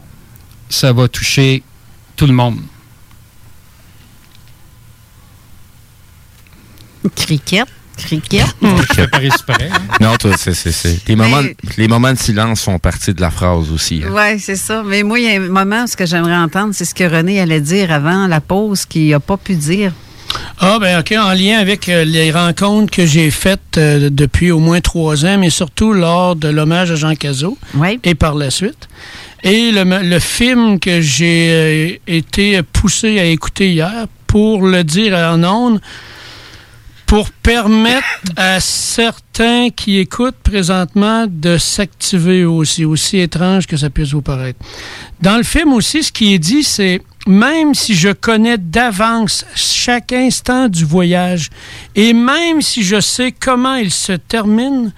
ça 0.68 0.92
va 0.92 1.06
toucher 1.06 1.62
tout 2.16 2.26
le 2.26 2.32
monde. 2.32 2.58
Cricket. 7.14 7.66
Cricket. 7.98 8.46
Je 8.62 8.94
fais 8.94 9.08
pas 9.08 9.22
exprès. 9.22 9.68
hein. 9.72 9.78
Non, 10.00 10.16
toi, 10.16 10.32
c'est, 10.36 10.54
c'est, 10.54 10.72
c'est- 10.72 11.06
Les, 11.08 11.16
moments, 11.16 11.42
les 11.76 11.88
moments 11.88 12.12
de 12.12 12.18
silence 12.18 12.62
font 12.62 12.78
partie 12.78 13.12
de 13.12 13.20
la 13.20 13.30
phrase 13.30 13.70
aussi. 13.72 14.02
hein. 14.06 14.10
Oui, 14.14 14.38
c'est 14.40 14.56
ça. 14.56 14.82
Mais 14.86 15.02
moi, 15.02 15.18
il 15.18 15.24
y 15.26 15.28
a 15.36 15.40
un 15.40 15.48
moment, 15.48 15.86
ce 15.86 15.96
que 15.96 16.06
j'aimerais 16.06 16.36
entendre, 16.36 16.70
c'est 16.74 16.84
ce 16.84 16.94
que 16.94 17.04
René 17.04 17.40
allait 17.40 17.60
dire 17.60 17.92
avant 17.92 18.26
la 18.26 18.40
pause, 18.40 18.84
qu'il 18.86 19.10
n'a 19.10 19.20
pas 19.20 19.36
pu 19.36 19.54
dire. 19.54 19.92
Ah, 20.60 20.78
ben 20.80 21.00
OK, 21.00 21.12
en 21.18 21.32
lien 21.32 21.58
avec 21.58 21.88
euh, 21.88 22.04
les 22.04 22.30
rencontres 22.30 22.92
que 22.94 23.06
j'ai 23.06 23.30
faites 23.30 23.78
euh, 23.78 24.10
depuis 24.10 24.50
au 24.50 24.58
moins 24.58 24.80
trois 24.80 25.24
ans, 25.24 25.38
mais 25.38 25.48
surtout 25.50 25.92
lors 25.94 26.36
de 26.36 26.48
l'hommage 26.48 26.90
à 26.90 26.96
Jean 26.96 27.14
Cazot 27.14 27.56
et 28.04 28.14
par 28.14 28.34
la 28.34 28.50
suite. 28.50 28.88
Et 29.42 29.70
le, 29.72 29.84
le 30.02 30.18
film 30.18 30.78
que 30.80 31.00
j'ai 31.00 31.48
euh, 31.50 32.12
été 32.12 32.60
poussé 32.62 33.18
à 33.18 33.24
écouter 33.24 33.70
hier, 33.70 34.06
pour 34.26 34.66
le 34.66 34.84
dire 34.84 35.14
en 35.16 35.42
ondes, 35.44 35.80
pour 37.08 37.30
permettre 37.30 38.04
à 38.36 38.60
certains 38.60 39.70
qui 39.70 39.96
écoutent 39.98 40.36
présentement 40.42 41.24
de 41.26 41.56
s'activer 41.56 42.44
aussi, 42.44 42.84
aussi 42.84 43.18
étrange 43.18 43.66
que 43.66 43.78
ça 43.78 43.88
puisse 43.88 44.12
vous 44.12 44.20
paraître. 44.20 44.60
Dans 45.22 45.38
le 45.38 45.42
film 45.42 45.72
aussi, 45.72 46.02
ce 46.02 46.12
qui 46.12 46.34
est 46.34 46.38
dit, 46.38 46.62
c'est 46.62 47.00
même 47.26 47.74
si 47.74 47.94
je 47.94 48.10
connais 48.10 48.58
d'avance 48.58 49.46
chaque 49.54 50.12
instant 50.12 50.68
du 50.68 50.84
voyage 50.84 51.48
et 51.94 52.12
même 52.12 52.60
si 52.60 52.82
je 52.82 53.00
sais 53.00 53.32
comment 53.32 53.76
il 53.76 53.90
se 53.90 54.12
termine, 54.12 54.92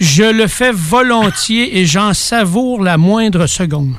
je 0.00 0.24
le 0.24 0.48
fais 0.48 0.72
volontiers 0.72 1.78
et 1.78 1.86
j'en 1.86 2.12
savoure 2.12 2.82
la 2.82 2.98
moindre 2.98 3.46
seconde. 3.46 3.94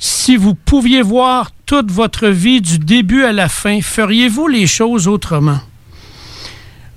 Si 0.00 0.36
vous 0.36 0.56
pouviez 0.56 1.02
voir 1.02 1.52
toute 1.64 1.92
votre 1.92 2.26
vie 2.26 2.60
du 2.60 2.80
début 2.80 3.22
à 3.22 3.32
la 3.32 3.48
fin, 3.48 3.80
feriez-vous 3.80 4.48
les 4.48 4.66
choses 4.66 5.06
autrement? 5.06 5.60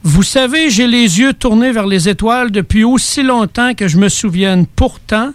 Vous 0.06 0.24
savez, 0.24 0.70
j'ai 0.70 0.86
les 0.86 1.20
yeux 1.20 1.34
tournés 1.34 1.72
vers 1.72 1.88
les 1.88 2.10
étoiles 2.10 2.52
depuis 2.52 2.84
aussi 2.84 3.24
longtemps 3.24 3.74
que 3.74 3.88
je 3.88 3.98
me 3.98 4.10
souvienne. 4.10 4.66
Pourtant, 4.68 5.32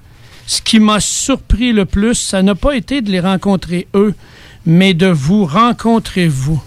ce 0.47 0.61
qui 0.61 0.78
m'a 0.78 1.01
surpris 1.01 1.73
le 1.73 1.86
plus, 1.86 2.15
ça 2.15 2.43
n'a 2.43 2.55
pas 2.55 2.77
été 2.77 3.01
de 3.01 3.11
les 3.11 3.20
rencontrer 3.20 3.89
eux, 3.95 4.15
mais 4.66 4.93
de 4.93 5.07
vous 5.07 5.47
rencontrer 5.47 6.28
vous. 6.28 6.62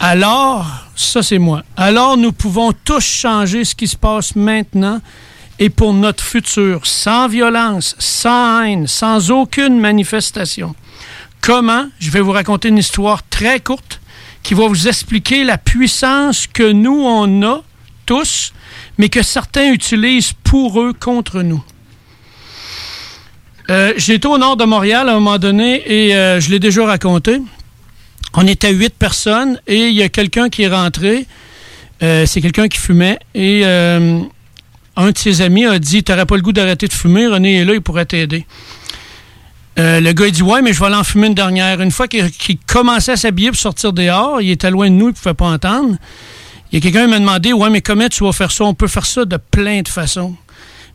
Alors, 0.00 0.66
ça 0.96 1.22
c'est 1.22 1.38
moi. 1.38 1.62
Alors 1.76 2.16
nous 2.16 2.32
pouvons 2.32 2.72
tous 2.72 3.04
changer 3.04 3.66
ce 3.66 3.74
qui 3.74 3.88
se 3.88 3.96
passe 3.96 4.34
maintenant 4.34 5.00
et 5.58 5.68
pour 5.68 5.92
notre 5.92 6.24
futur, 6.24 6.86
sans 6.86 7.28
violence, 7.28 7.94
sans 7.98 8.62
haine, 8.62 8.86
sans 8.86 9.30
aucune 9.30 9.78
manifestation. 9.78 10.74
Comment? 11.42 11.84
Je 11.98 12.10
vais 12.10 12.20
vous 12.20 12.32
raconter 12.32 12.68
une 12.68 12.78
histoire 12.78 13.22
très 13.28 13.60
courte 13.60 14.00
qui 14.42 14.54
va 14.54 14.66
vous 14.66 14.88
expliquer 14.88 15.44
la 15.44 15.58
puissance 15.58 16.46
que 16.46 16.72
nous, 16.72 17.00
on 17.04 17.42
a 17.42 17.62
tous, 18.06 18.52
mais 18.98 19.08
que 19.08 19.22
certains 19.22 19.72
utilisent 19.72 20.32
pour 20.44 20.80
eux 20.80 20.92
contre 20.92 21.42
nous. 21.42 21.62
Euh, 23.70 23.92
J'étais 23.96 24.26
au 24.26 24.38
nord 24.38 24.56
de 24.56 24.64
Montréal 24.64 25.08
à 25.08 25.12
un 25.12 25.20
moment 25.20 25.38
donné 25.38 25.82
et 25.86 26.16
euh, 26.16 26.40
je 26.40 26.50
l'ai 26.50 26.58
déjà 26.58 26.84
raconté. 26.84 27.40
On 28.34 28.46
était 28.46 28.72
huit 28.72 28.94
personnes 28.94 29.60
et 29.66 29.88
il 29.88 29.94
y 29.94 30.02
a 30.02 30.08
quelqu'un 30.08 30.48
qui 30.48 30.62
est 30.62 30.68
rentré. 30.68 31.26
Euh, 32.02 32.26
C'est 32.26 32.40
quelqu'un 32.40 32.66
qui 32.68 32.78
fumait 32.78 33.18
et 33.34 33.64
un 33.64 35.10
de 35.10 35.16
ses 35.16 35.40
amis 35.40 35.64
a 35.64 35.78
dit 35.78 36.02
T'aurais 36.02 36.26
pas 36.26 36.36
le 36.36 36.42
goût 36.42 36.52
d'arrêter 36.52 36.86
de 36.88 36.92
fumer, 36.92 37.26
René 37.26 37.60
est 37.60 37.64
là, 37.64 37.74
il 37.74 37.80
pourrait 37.80 38.04
t'aider. 38.04 38.44
Euh, 39.78 40.00
le 40.00 40.12
gars, 40.12 40.26
il 40.26 40.32
dit 40.32 40.42
Ouais, 40.42 40.60
mais 40.62 40.72
je 40.72 40.80
vais 40.80 40.86
aller 40.86 40.96
en 40.96 41.04
fumer 41.04 41.28
une 41.28 41.34
dernière. 41.34 41.80
Une 41.80 41.90
fois 41.90 42.08
qu'il 42.08 42.30
qu'il 42.30 42.58
commençait 42.58 43.12
à 43.12 43.16
s'habiller 43.16 43.48
pour 43.48 43.58
sortir 43.58 43.92
dehors, 43.92 44.40
il 44.40 44.50
était 44.50 44.70
loin 44.70 44.90
de 44.90 44.94
nous, 44.94 45.06
il 45.06 45.12
ne 45.12 45.12
pouvait 45.12 45.34
pas 45.34 45.46
entendre. 45.46 45.96
Il 46.70 46.76
y 46.76 46.78
a 46.78 46.80
quelqu'un 46.80 47.04
qui 47.04 47.10
m'a 47.10 47.18
demandé 47.18 47.52
Ouais, 47.52 47.70
mais 47.70 47.80
comment 47.80 48.08
tu 48.08 48.24
vas 48.24 48.32
faire 48.32 48.50
ça? 48.50 48.64
On 48.64 48.74
peut 48.74 48.86
faire 48.86 49.06
ça 49.06 49.24
de 49.24 49.36
plein 49.36 49.82
de 49.82 49.88
façons. 49.88 50.34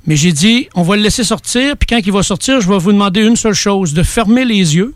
Mais 0.05 0.15
j'ai 0.15 0.31
dit 0.31 0.67
On 0.75 0.83
va 0.83 0.95
le 0.95 1.01
laisser 1.01 1.23
sortir, 1.23 1.75
puis 1.77 1.87
quand 1.87 1.99
il 2.03 2.11
va 2.11 2.23
sortir, 2.23 2.61
je 2.61 2.69
vais 2.69 2.77
vous 2.77 2.91
demander 2.91 3.21
une 3.21 3.35
seule 3.35 3.53
chose 3.53 3.93
de 3.93 4.03
fermer 4.03 4.45
les 4.45 4.75
yeux 4.75 4.93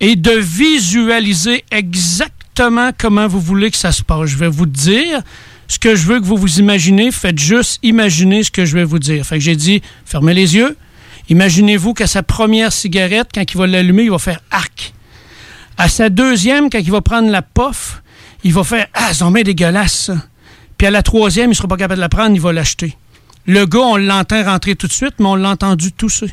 et 0.00 0.16
de 0.16 0.32
visualiser 0.32 1.64
exactement 1.70 2.90
comment 2.96 3.28
vous 3.28 3.40
voulez 3.40 3.70
que 3.70 3.76
ça 3.76 3.92
se 3.92 4.02
passe. 4.02 4.30
Je 4.30 4.36
vais 4.38 4.48
vous 4.48 4.66
dire 4.66 5.20
ce 5.68 5.78
que 5.78 5.94
je 5.94 6.06
veux 6.06 6.20
que 6.20 6.24
vous 6.24 6.38
vous 6.38 6.58
imaginez. 6.58 7.10
Faites 7.12 7.38
juste 7.38 7.78
imaginer 7.82 8.42
ce 8.42 8.50
que 8.50 8.64
je 8.64 8.74
vais 8.74 8.84
vous 8.84 8.98
dire. 8.98 9.24
Fait 9.26 9.36
que 9.36 9.44
j'ai 9.44 9.56
dit, 9.56 9.82
fermez 10.06 10.32
les 10.32 10.56
yeux. 10.56 10.76
Imaginez-vous 11.30 11.94
qu'à 11.94 12.08
sa 12.08 12.22
première 12.22 12.72
cigarette, 12.72 13.28
quand 13.32 13.44
il 13.48 13.56
va 13.56 13.66
l'allumer, 13.66 14.02
il 14.02 14.10
va 14.10 14.18
faire 14.18 14.40
arc. 14.50 14.92
À 15.78 15.88
sa 15.88 16.10
deuxième, 16.10 16.68
quand 16.68 16.80
il 16.80 16.90
va 16.90 17.00
prendre 17.00 17.30
la 17.30 17.40
pof, 17.40 18.02
il 18.44 18.52
va 18.52 18.64
faire 18.64 18.86
Ah, 18.94 19.14
c'est 19.14 19.24
bien 19.30 19.42
dégueulasse, 19.42 19.94
ça. 20.06 20.14
Puis 20.76 20.86
à 20.86 20.90
la 20.90 21.02
troisième, 21.02 21.46
il 21.46 21.50
ne 21.50 21.54
sera 21.54 21.68
pas 21.68 21.76
capable 21.76 21.96
de 21.96 22.00
la 22.00 22.08
prendre, 22.08 22.34
il 22.34 22.40
va 22.40 22.52
l'acheter. 22.52 22.96
Le 23.46 23.64
gars, 23.64 23.80
on 23.80 23.96
l'entend 23.96 24.42
rentrer 24.44 24.74
tout 24.74 24.88
de 24.88 24.92
suite, 24.92 25.14
mais 25.20 25.26
on 25.26 25.36
l'a 25.36 25.50
entendu 25.50 25.92
tousser. 25.92 26.32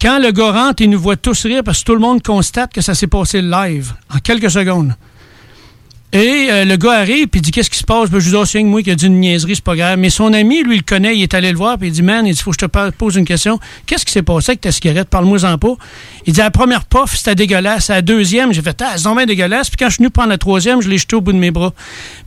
Quand 0.00 0.18
le 0.18 0.30
gars 0.30 0.52
rentre, 0.52 0.82
il 0.82 0.90
nous 0.90 1.00
voit 1.00 1.16
tous 1.16 1.46
rire 1.46 1.62
parce 1.64 1.80
que 1.80 1.84
tout 1.84 1.94
le 1.94 2.00
monde 2.00 2.22
constate 2.22 2.72
que 2.72 2.82
ça 2.82 2.94
s'est 2.94 3.06
passé 3.06 3.40
live, 3.40 3.94
en 4.14 4.18
quelques 4.18 4.50
secondes. 4.50 4.94
Et 6.14 6.46
euh, 6.48 6.64
le 6.64 6.76
gars 6.76 6.92
arrive, 6.92 7.26
puis 7.26 7.40
il 7.40 7.42
dit 7.42 7.50
Qu'est-ce 7.50 7.68
qui 7.68 7.78
se 7.78 7.84
passe? 7.84 8.08
Ben, 8.08 8.20
Je 8.20 8.30
rien 8.36 8.62
que 8.62 8.68
moi 8.68 8.82
qui 8.82 8.90
a 8.92 8.94
dit 8.94 9.06
une 9.06 9.18
niaiserie, 9.18 9.56
c'est 9.56 9.64
pas 9.64 9.74
grave. 9.74 9.98
Mais 9.98 10.10
son 10.10 10.32
ami, 10.32 10.62
lui, 10.62 10.76
le 10.76 10.84
connaît, 10.84 11.16
il 11.16 11.22
est 11.24 11.34
allé 11.34 11.50
le 11.50 11.58
voir, 11.58 11.76
puis 11.76 11.88
il 11.88 11.90
dit 11.90 12.04
Man, 12.04 12.24
il 12.24 12.34
dit 12.34 12.40
Faut 12.40 12.52
que 12.52 12.56
je 12.60 12.66
te 12.66 12.90
pose 12.90 13.16
une 13.16 13.24
question. 13.24 13.58
Qu'est-ce 13.84 14.06
qui 14.06 14.12
s'est 14.12 14.22
passé 14.22 14.52
avec 14.52 14.60
ta 14.60 14.70
cigarette? 14.70 15.08
Parle-moi-en 15.08 15.58
pas. 15.58 15.74
Il 16.24 16.32
dit 16.32 16.38
La 16.38 16.52
première 16.52 16.84
puff, 16.84 17.16
c'était 17.16 17.34
dégueulasse. 17.34 17.90
À 17.90 17.94
la 17.94 18.02
deuxième, 18.02 18.52
j'ai 18.52 18.62
fait 18.62 18.80
Ah, 18.80 18.92
c'est 18.96 19.02
vraiment 19.02 19.26
dégueulasse. 19.26 19.70
Puis 19.70 19.76
quand 19.76 19.86
je 19.86 19.94
suis 19.94 20.04
venu 20.04 20.10
prendre 20.10 20.28
la 20.28 20.38
troisième, 20.38 20.80
je 20.80 20.88
l'ai 20.88 20.98
jeté 20.98 21.16
au 21.16 21.20
bout 21.20 21.32
de 21.32 21.38
mes 21.38 21.50
bras. 21.50 21.72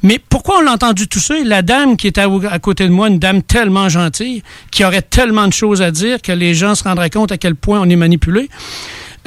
Mais 0.04 0.20
pourquoi 0.20 0.58
on 0.58 0.62
l'a 0.64 0.74
entendu 0.74 1.08
tousser 1.08 1.46
La 1.46 1.62
dame 1.62 1.96
qui 1.96 2.08
était 2.08 2.22
à, 2.22 2.30
à 2.52 2.60
côté 2.60 2.84
de 2.84 2.92
moi, 2.92 3.08
une 3.08 3.20
dame 3.20 3.42
tellement 3.42 3.88
gentille, 3.88 4.44
qui 4.70 4.84
aurait 4.84 5.02
tellement 5.02 5.48
de 5.48 5.54
choses 5.54 5.82
à 5.82 5.92
dire 5.92 6.22
que 6.22 6.34
les 6.34 6.56
gens 6.56 6.76
se 6.76 6.84
rendraient 6.84 7.10
compte 7.10 7.32
à 7.32 7.38
quel 7.38 7.56
point 7.56 7.80
on 7.80 7.90
est 7.90 7.96
manipulé. 7.96 8.50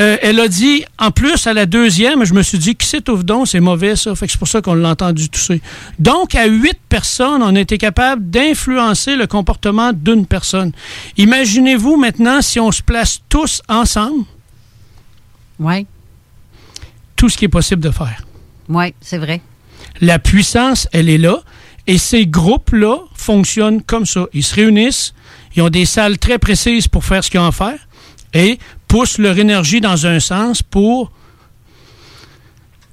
Euh, 0.01 0.17
elle 0.23 0.41
a 0.41 0.49
dit, 0.49 0.85
en 0.99 1.11
plus, 1.11 1.47
à 1.47 1.53
la 1.53 1.67
deuxième, 1.67 2.25
je 2.25 2.33
me 2.33 2.43
suis 2.43 2.59
dit, 2.59 2.75
qui 2.75 2.87
c'est 2.87 3.07
donc, 3.07 3.49
c'est 3.49 3.61
mauvais 3.61 3.97
ça. 3.97 4.15
Fait 4.15 4.27
que 4.27 4.33
c'est 4.33 4.39
pour 4.39 4.49
ça 4.49 4.63
qu'on 4.63 4.75
l'a 4.75 4.89
entendu 4.89 5.29
tousser. 5.29 5.61
Donc, 5.99 6.35
à 6.35 6.47
huit 6.47 6.79
personnes, 6.89 7.43
on 7.43 7.55
a 7.55 7.61
été 7.61 7.77
capable 7.77 8.31
d'influencer 8.31 9.17
le 9.17 9.27
comportement 9.27 9.93
d'une 9.93 10.25
personne. 10.25 10.73
Imaginez-vous 11.19 11.97
maintenant 11.97 12.41
si 12.41 12.59
on 12.59 12.73
se 12.73 12.83
place 12.83 13.21
tous 13.29 13.61
ensemble. 13.69 14.25
Oui. 15.59 15.87
Tout 17.17 17.29
ce 17.29 17.37
qui 17.37 17.45
est 17.45 17.49
possible 17.49 17.83
de 17.83 17.91
faire. 17.91 18.23
Oui, 18.69 18.95
c'est 19.03 19.19
vrai. 19.19 19.43
La 20.01 20.19
puissance, 20.19 20.89
elle 20.93 21.11
est 21.11 21.19
là. 21.19 21.41
Et 21.87 21.99
ces 21.99 22.27
groupes-là 22.27 23.01
fonctionnent 23.15 23.83
comme 23.83 24.07
ça. 24.07 24.27
Ils 24.33 24.45
se 24.45 24.55
réunissent, 24.55 25.13
ils 25.57 25.63
ont 25.63 25.69
des 25.69 25.85
salles 25.85 26.19
très 26.19 26.39
précises 26.39 26.89
pour 26.89 27.05
faire 27.05 27.23
ce 27.23 27.31
qu'ils 27.31 27.41
ont 27.41 27.47
à 27.47 27.53
faire 27.53 27.79
et 28.35 28.59
poussent 28.91 29.19
leur 29.19 29.39
énergie 29.39 29.81
dans 29.81 30.05
un 30.05 30.19
sens 30.19 30.63
pour 30.65 31.13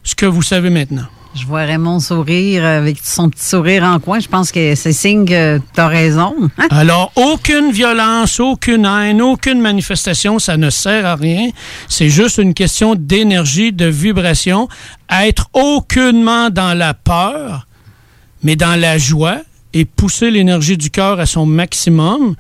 ce 0.03 0.13
que 0.13 0.27
vous 0.27 0.43
savez 0.43 0.69
maintenant. 0.69 1.07
Je 1.33 1.43
vois 1.43 1.63
Raymond 1.63 1.99
sourire 1.99 2.63
avec 2.65 2.97
son 3.03 3.31
petit 3.31 3.43
sourire 3.43 3.83
en 3.83 3.99
coin. 3.99 4.19
Je 4.19 4.27
pense 4.27 4.51
que 4.51 4.75
c'est 4.75 4.93
signe 4.93 5.25
que 5.25 5.57
tu 5.57 5.79
as 5.79 5.87
raison. 5.87 6.35
Hein? 6.59 6.67
Alors, 6.69 7.11
aucune 7.15 7.71
violence, 7.71 8.39
aucune 8.39 8.85
haine, 8.85 9.23
aucune 9.23 9.59
manifestation, 9.59 10.37
ça 10.37 10.55
ne 10.55 10.69
sert 10.69 11.03
à 11.03 11.15
rien. 11.15 11.49
C'est 11.89 12.09
juste 12.09 12.37
une 12.37 12.53
question 12.53 12.93
d'énergie, 12.93 13.73
de 13.73 13.87
vibration. 13.87 14.67
Être 15.09 15.49
aucunement 15.53 16.51
dans 16.51 16.77
la 16.77 16.93
peur, 16.93 17.65
mais 18.43 18.55
dans 18.55 18.79
la 18.79 18.99
joie 18.99 19.39
et 19.73 19.85
pousser 19.85 20.29
l'énergie 20.29 20.77
du 20.77 20.91
cœur 20.91 21.19
à 21.19 21.25
son 21.25 21.47
maximum 21.47 22.35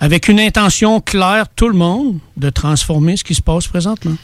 avec 0.00 0.28
une 0.28 0.40
intention 0.40 1.00
claire, 1.00 1.46
tout 1.54 1.68
le 1.68 1.74
monde, 1.76 2.18
de 2.36 2.50
transformer 2.50 3.16
ce 3.16 3.24
qui 3.24 3.34
se 3.34 3.42
passe 3.42 3.66
présentement. 3.66 4.16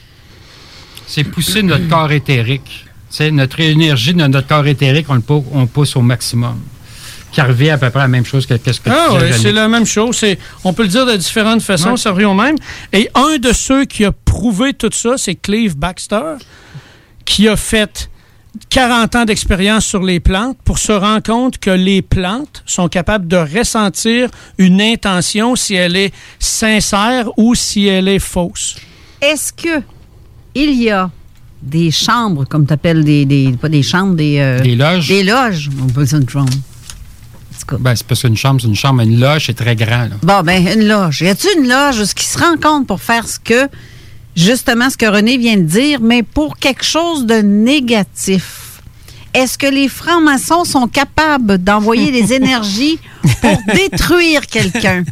C'est 1.06 1.24
pousser 1.24 1.62
notre 1.62 1.88
corps 1.88 2.12
éthérique. 2.12 2.86
C'est 3.10 3.30
notre 3.30 3.60
énergie 3.60 4.14
de 4.14 4.18
notre 4.26 4.46
corps 4.46 4.66
éthérique, 4.66 5.06
on 5.08 5.14
le 5.14 5.22
on 5.52 5.66
pousse 5.66 5.96
au 5.96 6.00
maximum. 6.00 6.60
Qui 7.30 7.40
revient 7.40 7.70
à 7.70 7.78
peu 7.78 7.90
près 7.90 7.98
la 8.00 8.08
même 8.08 8.24
chose 8.24 8.46
que 8.46 8.54
qu'est-ce 8.54 8.80
que 8.80 8.90
Ah 8.90 9.06
tu 9.10 9.16
oui, 9.16 9.26
disais, 9.26 9.38
c'est 9.38 9.52
la 9.52 9.68
même 9.68 9.84
chose. 9.86 10.16
C'est- 10.16 10.38
On 10.62 10.72
peut 10.72 10.82
le 10.84 10.88
dire 10.88 11.04
de 11.04 11.16
différentes 11.16 11.62
façons, 11.62 11.90
Ouais. 11.92 11.96
ça 11.96 12.12
revient 12.12 12.26
au 12.26 12.34
même. 12.34 12.56
Et 12.92 13.08
un 13.14 13.38
de 13.38 13.52
ceux 13.52 13.84
qui 13.84 14.04
a 14.04 14.12
prouvé 14.12 14.72
tout 14.72 14.90
ça, 14.92 15.14
c'est 15.16 15.34
Cleve 15.34 15.76
Baxter, 15.76 16.34
qui 17.24 17.48
a 17.48 17.56
fait 17.56 18.08
40 18.70 19.16
ans 19.16 19.24
d'expérience 19.24 19.84
sur 19.84 20.02
les 20.02 20.20
plantes 20.20 20.56
pour 20.64 20.78
se 20.78 20.92
rendre 20.92 21.22
compte 21.22 21.58
que 21.58 21.70
les 21.70 22.02
plantes 22.02 22.62
sont 22.66 22.88
capables 22.88 23.26
de 23.26 23.36
ressentir 23.36 24.28
une 24.58 24.80
intention 24.80 25.56
si 25.56 25.74
elle 25.74 25.96
est 25.96 26.12
sincère 26.38 27.28
ou 27.36 27.54
si 27.54 27.86
elle 27.86 28.08
est 28.08 28.18
fausse. 28.20 28.76
Est-ce 29.20 29.52
que 29.52 29.82
il 30.54 30.80
y 30.80 30.90
a 30.90 31.10
des 31.62 31.90
chambres, 31.90 32.44
comme 32.44 32.66
tu 32.66 32.72
appelles 32.74 33.02
des, 33.04 33.24
des. 33.24 33.52
Pas 33.60 33.68
des 33.68 33.82
chambres, 33.82 34.14
des. 34.14 34.38
euh, 34.38 34.60
Des 34.60 34.76
loges. 34.76 35.08
Des 35.08 35.24
loges? 35.24 35.70
On 35.82 35.86
peut 35.86 36.04
dire 36.04 36.18
une 36.18 36.28
chambre. 36.28 36.52
Ben, 37.80 37.96
c'est 37.96 38.06
parce 38.06 38.20
qu'une 38.20 38.36
chambre, 38.36 38.60
c'est 38.60 38.66
une 38.68 38.74
chambre, 38.76 38.96
mais 38.96 39.04
une 39.04 39.18
loge, 39.18 39.46
c'est 39.46 39.54
très 39.54 39.74
grand. 39.74 40.02
là. 40.02 40.16
Bon, 40.22 40.42
ben, 40.42 40.62
une 40.78 40.86
loge. 40.86 41.22
Y 41.22 41.28
a-t-il 41.28 41.62
une 41.62 41.68
loge 41.68 42.04
qui 42.14 42.26
se 42.26 42.38
rend 42.38 42.56
compte 42.62 42.86
pour 42.86 43.00
faire 43.00 43.26
ce 43.26 43.38
que, 43.40 43.68
justement, 44.36 44.90
ce 44.90 44.96
que 44.96 45.06
René 45.06 45.36
vient 45.38 45.56
de 45.56 45.62
dire, 45.62 46.00
mais 46.00 46.22
pour 46.22 46.56
quelque 46.56 46.84
chose 46.84 47.26
de 47.26 47.36
négatif? 47.36 48.80
Est-ce 49.32 49.58
que 49.58 49.66
les 49.66 49.88
francs-maçons 49.88 50.64
sont 50.64 50.86
capables 50.86 51.58
d'envoyer 51.58 52.12
des 52.12 52.32
énergies 52.38 52.98
pour 53.40 53.58
détruire 53.74 54.46
quelqu'un? 54.46 55.02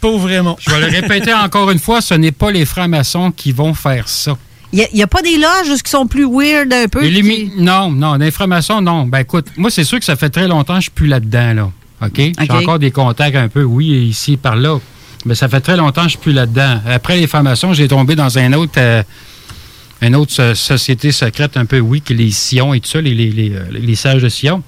Pas 0.00 0.16
vraiment. 0.16 0.56
Je 0.60 0.70
vais 0.70 0.80
le 0.80 0.86
répéter 0.86 1.34
encore 1.34 1.70
une 1.70 1.78
fois, 1.78 2.00
ce 2.00 2.14
n'est 2.14 2.32
pas 2.32 2.50
les 2.50 2.64
francs-maçons 2.64 3.30
qui 3.32 3.52
vont 3.52 3.74
faire 3.74 4.08
ça. 4.08 4.36
Il 4.72 4.86
n'y 4.94 5.02
a, 5.02 5.06
pas 5.08 5.20
des 5.20 5.36
loges 5.36 5.82
qui 5.82 5.90
sont 5.90 6.06
plus 6.06 6.24
weird 6.24 6.72
un 6.72 6.86
peu? 6.86 7.04
Les 7.06 7.22
qui- 7.22 7.50
Non, 7.58 7.90
non, 7.90 8.14
l'information, 8.14 8.80
non. 8.80 9.04
Ben 9.04 9.18
écoute, 9.18 9.48
moi, 9.56 9.68
c'est 9.68 9.82
sûr 9.84 9.98
que 9.98 10.04
ça 10.04 10.14
fait 10.14 10.30
très 10.30 10.46
longtemps 10.46 10.74
que 10.74 10.80
je 10.80 10.84
suis 10.84 10.90
plus 10.92 11.08
là-dedans, 11.08 11.54
là. 11.54 11.70
OK? 12.02 12.16
J'ai 12.16 12.50
encore 12.52 12.78
des 12.78 12.92
contacts 12.92 13.36
un 13.36 13.48
peu, 13.48 13.62
oui, 13.64 13.86
ici, 14.08 14.36
par 14.36 14.56
là. 14.56 14.78
Mais 15.26 15.34
ça 15.34 15.48
fait 15.48 15.60
très 15.60 15.76
longtemps 15.76 16.02
que 16.02 16.08
je 16.08 16.12
suis 16.12 16.18
plus 16.18 16.32
là-dedans. 16.32 16.80
Après 16.86 17.16
les 17.18 17.26
formations, 17.26 17.72
j'ai 17.74 17.88
tombé 17.88 18.16
dans 18.16 18.38
un 18.38 18.52
autre, 18.54 18.72
euh, 18.78 19.02
une 20.00 20.16
autre 20.16 20.32
so- 20.32 20.54
société 20.54 21.12
secrète 21.12 21.56
un 21.56 21.66
peu, 21.66 21.78
oui, 21.78 22.00
qui 22.00 22.14
les 22.14 22.30
Sion 22.30 22.72
et 22.72 22.80
tout 22.80 22.88
ça, 22.88 23.00
les, 23.00 23.52
euh, 23.54 23.64
les 23.70 23.94
sages 23.96 24.22
de 24.22 24.28
Sion, 24.30 24.62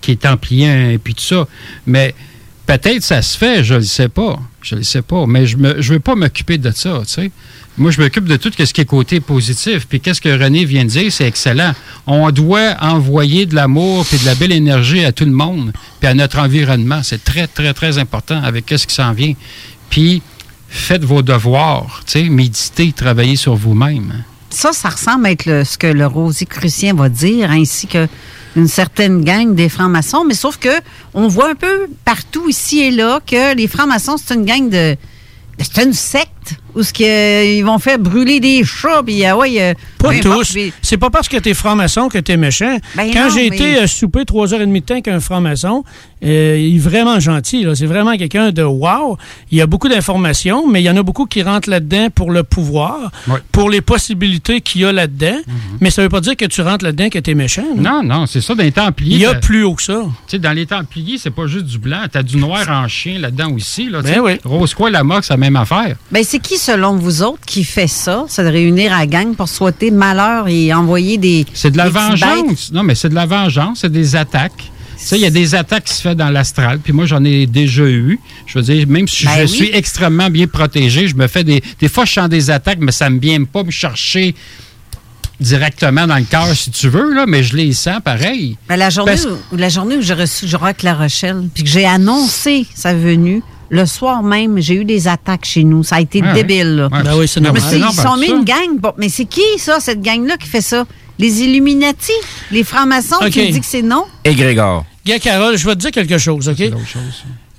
qui 0.00 0.12
est 0.12 0.22
templier 0.22 0.94
et 0.94 0.98
puis 0.98 1.14
tout 1.14 1.22
ça. 1.22 1.46
Mais 1.86 2.14
peut-être 2.66 3.02
ça 3.02 3.22
se 3.22 3.36
fait, 3.36 3.64
je 3.64 3.74
ne 3.74 3.78
le 3.78 3.84
sais 3.84 4.08
pas. 4.08 4.38
Je 4.62 4.74
ne 4.74 4.80
le 4.80 4.84
sais 4.84 5.02
pas. 5.02 5.26
Mais 5.26 5.46
je 5.46 5.56
ne 5.56 5.80
je 5.80 5.94
pas 5.94 6.14
m'occuper 6.14 6.58
de 6.58 6.70
ça, 6.70 7.02
tu. 7.06 7.30
Moi, 7.78 7.90
je 7.90 8.00
m'occupe 8.00 8.26
de 8.26 8.36
tout 8.36 8.50
ce 8.58 8.72
qui 8.74 8.80
est 8.80 8.84
côté 8.84 9.20
positif. 9.20 9.86
Puis 9.88 10.00
qu'est-ce 10.00 10.20
que 10.20 10.28
René 10.28 10.64
vient 10.64 10.84
de 10.84 10.90
dire, 10.90 11.10
c'est 11.10 11.26
excellent. 11.26 11.72
On 12.06 12.30
doit 12.30 12.76
envoyer 12.80 13.46
de 13.46 13.54
l'amour 13.54 14.06
et 14.12 14.18
de 14.18 14.26
la 14.26 14.34
belle 14.34 14.52
énergie 14.52 15.04
à 15.04 15.12
tout 15.12 15.24
le 15.24 15.30
monde, 15.30 15.72
puis 15.98 16.08
à 16.08 16.14
notre 16.14 16.40
environnement. 16.40 17.02
C'est 17.02 17.24
très, 17.24 17.46
très, 17.46 17.72
très 17.72 17.98
important 17.98 18.42
avec 18.42 18.66
ce 18.68 18.86
qui 18.86 18.94
s'en 18.94 19.12
vient. 19.12 19.34
Puis 19.88 20.22
faites 20.68 21.04
vos 21.04 21.22
devoirs, 21.22 22.02
tu 22.06 22.12
sais, 22.12 22.28
méditez, 22.28 22.92
travaillez 22.92 23.36
sur 23.36 23.54
vous-même. 23.54 24.24
Ça, 24.50 24.72
ça 24.72 24.88
ressemble 24.88 25.26
à 25.26 25.30
être 25.30 25.64
ce 25.64 25.78
que 25.78 25.86
le 25.86 26.06
Rosicrucien 26.06 26.94
va 26.94 27.08
dire, 27.08 27.50
ainsi 27.50 27.86
que 27.86 28.08
une 28.56 28.68
certaine 28.68 29.22
gang 29.24 29.54
des 29.54 29.68
francs-maçons, 29.68 30.24
mais 30.24 30.34
sauf 30.34 30.56
que 30.56 30.80
on 31.14 31.28
voit 31.28 31.50
un 31.50 31.54
peu 31.54 31.88
partout 32.04 32.48
ici 32.48 32.80
et 32.80 32.90
là 32.90 33.20
que 33.24 33.54
les 33.54 33.68
francs-maçons, 33.68 34.16
c'est 34.16 34.34
une 34.34 34.44
gang 34.44 34.68
de. 34.68 34.96
C'est 35.58 35.84
une 35.84 35.92
secte 35.92 36.54
où 36.74 36.82
ce 36.82 36.92
que, 36.92 37.02
euh, 37.04 37.44
ils 37.58 37.64
vont 37.64 37.78
faire 37.78 37.98
brûler 37.98 38.40
des 38.40 38.64
chats, 38.64 39.02
puis 39.04 39.24
ah 39.24 39.36
ouais, 39.36 39.60
euh, 39.60 39.74
Pas 39.98 40.12
importe, 40.12 40.22
tous. 40.38 40.52
puis- 40.52 40.72
C'est 40.82 40.96
pas 40.98 41.10
parce 41.10 41.28
que 41.28 41.36
t'es 41.36 41.54
franc-maçon 41.54 42.08
que 42.08 42.18
t'es 42.18 42.36
méchant. 42.36 42.76
Ben 42.96 43.10
Quand 43.12 43.28
non, 43.28 43.34
j'ai 43.34 43.50
mais- 43.50 43.56
été 43.56 43.76
euh, 43.78 43.86
souper 43.86 44.24
trois 44.24 44.52
heures 44.54 44.60
et 44.62 44.66
demie 44.66 44.80
de 44.80 44.86
temps 44.86 44.94
avec 44.94 45.08
un 45.08 45.20
franc-maçon, 45.20 45.84
euh, 46.24 46.56
il 46.58 46.76
est 46.76 46.78
vraiment 46.78 47.18
gentil. 47.20 47.64
là. 47.64 47.74
C'est 47.74 47.86
vraiment 47.86 48.16
quelqu'un 48.16 48.50
de 48.52 48.62
wow. 48.62 49.16
Il 49.50 49.58
y 49.58 49.60
a 49.60 49.66
beaucoup 49.66 49.88
d'informations, 49.88 50.66
mais 50.68 50.80
il 50.82 50.84
y 50.84 50.90
en 50.90 50.96
a 50.96 51.02
beaucoup 51.02 51.26
qui 51.26 51.42
rentrent 51.42 51.70
là-dedans 51.70 52.08
pour 52.14 52.30
le 52.30 52.42
pouvoir, 52.42 53.10
pour 53.52 53.70
les 53.70 53.80
possibilités 53.80 54.60
qu'il 54.60 54.82
y 54.82 54.84
a 54.84 54.92
là-dedans. 54.92 55.38
Mais 55.80 55.90
ça 55.90 56.02
veut 56.02 56.08
pas 56.08 56.20
dire 56.20 56.36
que 56.36 56.44
tu 56.44 56.60
rentres 56.62 56.84
là-dedans 56.84 57.08
que 57.08 57.18
t'es 57.18 57.34
méchant. 57.34 57.62
là. 57.62 57.74
Mhm. 57.74 57.82
Non, 57.82 58.02
non, 58.02 58.26
c'est 58.26 58.40
ça, 58.40 58.54
dans 58.54 58.62
les 58.62 58.72
Templiers. 58.72 59.14
Il 59.16 59.20
y 59.20 59.26
a 59.26 59.32
t'as- 59.34 59.40
plus 59.40 59.64
haut 59.64 59.74
que 59.74 59.82
ça. 59.82 60.02
Tu 60.04 60.32
sais, 60.32 60.38
dans 60.38 60.52
les 60.52 60.66
Templiers, 60.66 61.16
c'est 61.18 61.30
pas 61.30 61.46
juste 61.46 61.66
du 61.66 61.78
blanc. 61.78 62.02
T'as 62.10 62.22
du 62.22 62.36
noir 62.36 62.68
en 62.68 62.86
chien 62.88 63.18
là-dedans 63.18 63.52
aussi. 63.52 63.88
Là, 63.88 64.02
Ben 64.02 64.20
oui. 64.20 64.32
Rose-Croix, 64.44 64.90
la 64.90 65.02
moque, 65.04 65.24
c'est 65.24 65.32
la 65.32 65.36
même 65.38 65.56
affaire. 65.56 65.96
Ben, 66.10 66.22
c'est 66.24 66.38
qui, 66.38 66.56
selon 66.60 66.96
vous 66.96 67.22
autres, 67.22 67.40
qui 67.46 67.64
fait 67.64 67.86
ça? 67.88 68.24
C'est 68.28 68.44
de 68.44 68.48
réunir 68.48 68.92
à 68.92 69.00
la 69.00 69.06
gang 69.06 69.34
pour 69.34 69.48
souhaiter 69.48 69.90
malheur 69.90 70.46
et 70.48 70.72
envoyer 70.74 71.18
des. 71.18 71.46
C'est 71.54 71.70
de 71.70 71.76
la 71.78 71.88
vengeance. 71.88 72.70
Non, 72.72 72.82
mais 72.82 72.94
c'est 72.94 73.08
de 73.08 73.14
la 73.14 73.26
vengeance, 73.26 73.80
c'est 73.82 73.92
des 73.92 74.14
attaques. 74.16 74.70
sais, 74.96 75.16
il 75.16 75.22
y 75.22 75.26
a 75.26 75.30
des 75.30 75.54
attaques 75.54 75.84
qui 75.84 75.94
se 75.94 76.02
font 76.02 76.14
dans 76.14 76.28
l'astral, 76.30 76.78
puis 76.78 76.92
moi, 76.92 77.06
j'en 77.06 77.24
ai 77.24 77.46
déjà 77.46 77.84
eu. 77.84 78.20
Je 78.46 78.58
veux 78.58 78.64
dire, 78.64 78.86
même 78.86 79.08
si 79.08 79.24
Ben 79.24 79.32
je 79.38 79.42
oui. 79.42 79.48
suis 79.48 79.70
extrêmement 79.72 80.28
bien 80.28 80.46
protégé, 80.46 81.08
je 81.08 81.14
me 81.16 81.26
fais 81.26 81.42
des... 81.44 81.62
Des 81.80 81.88
fois, 81.88 82.04
je 82.04 82.12
sens 82.12 82.28
des 82.28 82.50
attaques, 82.50 82.78
mais 82.80 82.92
ça 82.92 83.08
ne 83.08 83.18
vient 83.18 83.42
pas 83.44 83.62
me 83.62 83.70
chercher 83.70 84.34
directement 85.40 86.06
dans 86.06 86.16
le 86.16 86.24
cœur, 86.24 86.54
si 86.54 86.70
tu 86.70 86.88
veux, 86.88 87.14
là, 87.14 87.24
mais 87.26 87.42
je 87.42 87.56
les 87.56 87.72
sens 87.72 88.00
pareil. 88.04 88.58
Ben, 88.68 88.76
la, 88.76 88.90
journée 88.90 89.12
Parce- 89.12 89.26
où, 89.52 89.56
la 89.56 89.70
journée 89.70 89.96
où 89.96 90.02
j'ai 90.02 90.12
reçu 90.14 90.44
Rock 90.54 90.82
La 90.82 90.94
Rochelle, 90.94 91.48
puis 91.54 91.64
que 91.64 91.70
j'ai 91.70 91.86
annoncé 91.86 92.66
sa 92.74 92.92
venue, 92.92 93.42
le 93.70 93.86
soir 93.86 94.22
même, 94.22 94.60
j'ai 94.60 94.74
eu 94.74 94.84
des 94.84 95.08
attaques 95.08 95.44
chez 95.44 95.64
nous. 95.64 95.82
Ça 95.82 95.96
a 95.96 96.00
été 96.00 96.20
Ah 96.22 96.28
ouais. 96.34 96.42
débile. 96.42 96.76
Là. 96.76 96.88
Ouais, 96.92 97.02
ben 97.02 97.16
oui, 97.16 97.26
c'est 97.28 97.40
normal. 97.40 97.62
C'est 97.64 97.78
Ils 97.78 97.84
sont 97.92 98.16
mis 98.16 98.26
ça. 98.28 98.34
une 98.34 98.44
gang. 98.44 98.78
Bon, 98.78 98.92
mais 98.98 99.08
c'est 99.08 99.24
qui, 99.24 99.42
ça, 99.58 99.80
cette 99.80 100.02
gang-là, 100.02 100.36
qui 100.36 100.48
fait 100.48 100.60
ça? 100.60 100.84
Les 101.18 101.42
Illuminati? 101.42 102.12
Les 102.50 102.64
francs-maçons? 102.64 103.16
OK. 103.20 103.30
Tu 103.30 103.40
me 103.40 103.50
dis 103.52 103.60
que 103.60 103.66
c'est 103.66 103.82
non? 103.82 104.04
Et 104.24 104.34
Grégor. 104.34 104.84
Gars, 105.06 105.18
Carole, 105.18 105.56
je 105.56 105.66
vais 105.66 105.74
te 105.74 105.80
dire 105.80 105.90
quelque 105.90 106.18
chose, 106.18 106.48
OK? 106.48 106.58
Y, 106.58 106.64
a, 106.64 106.76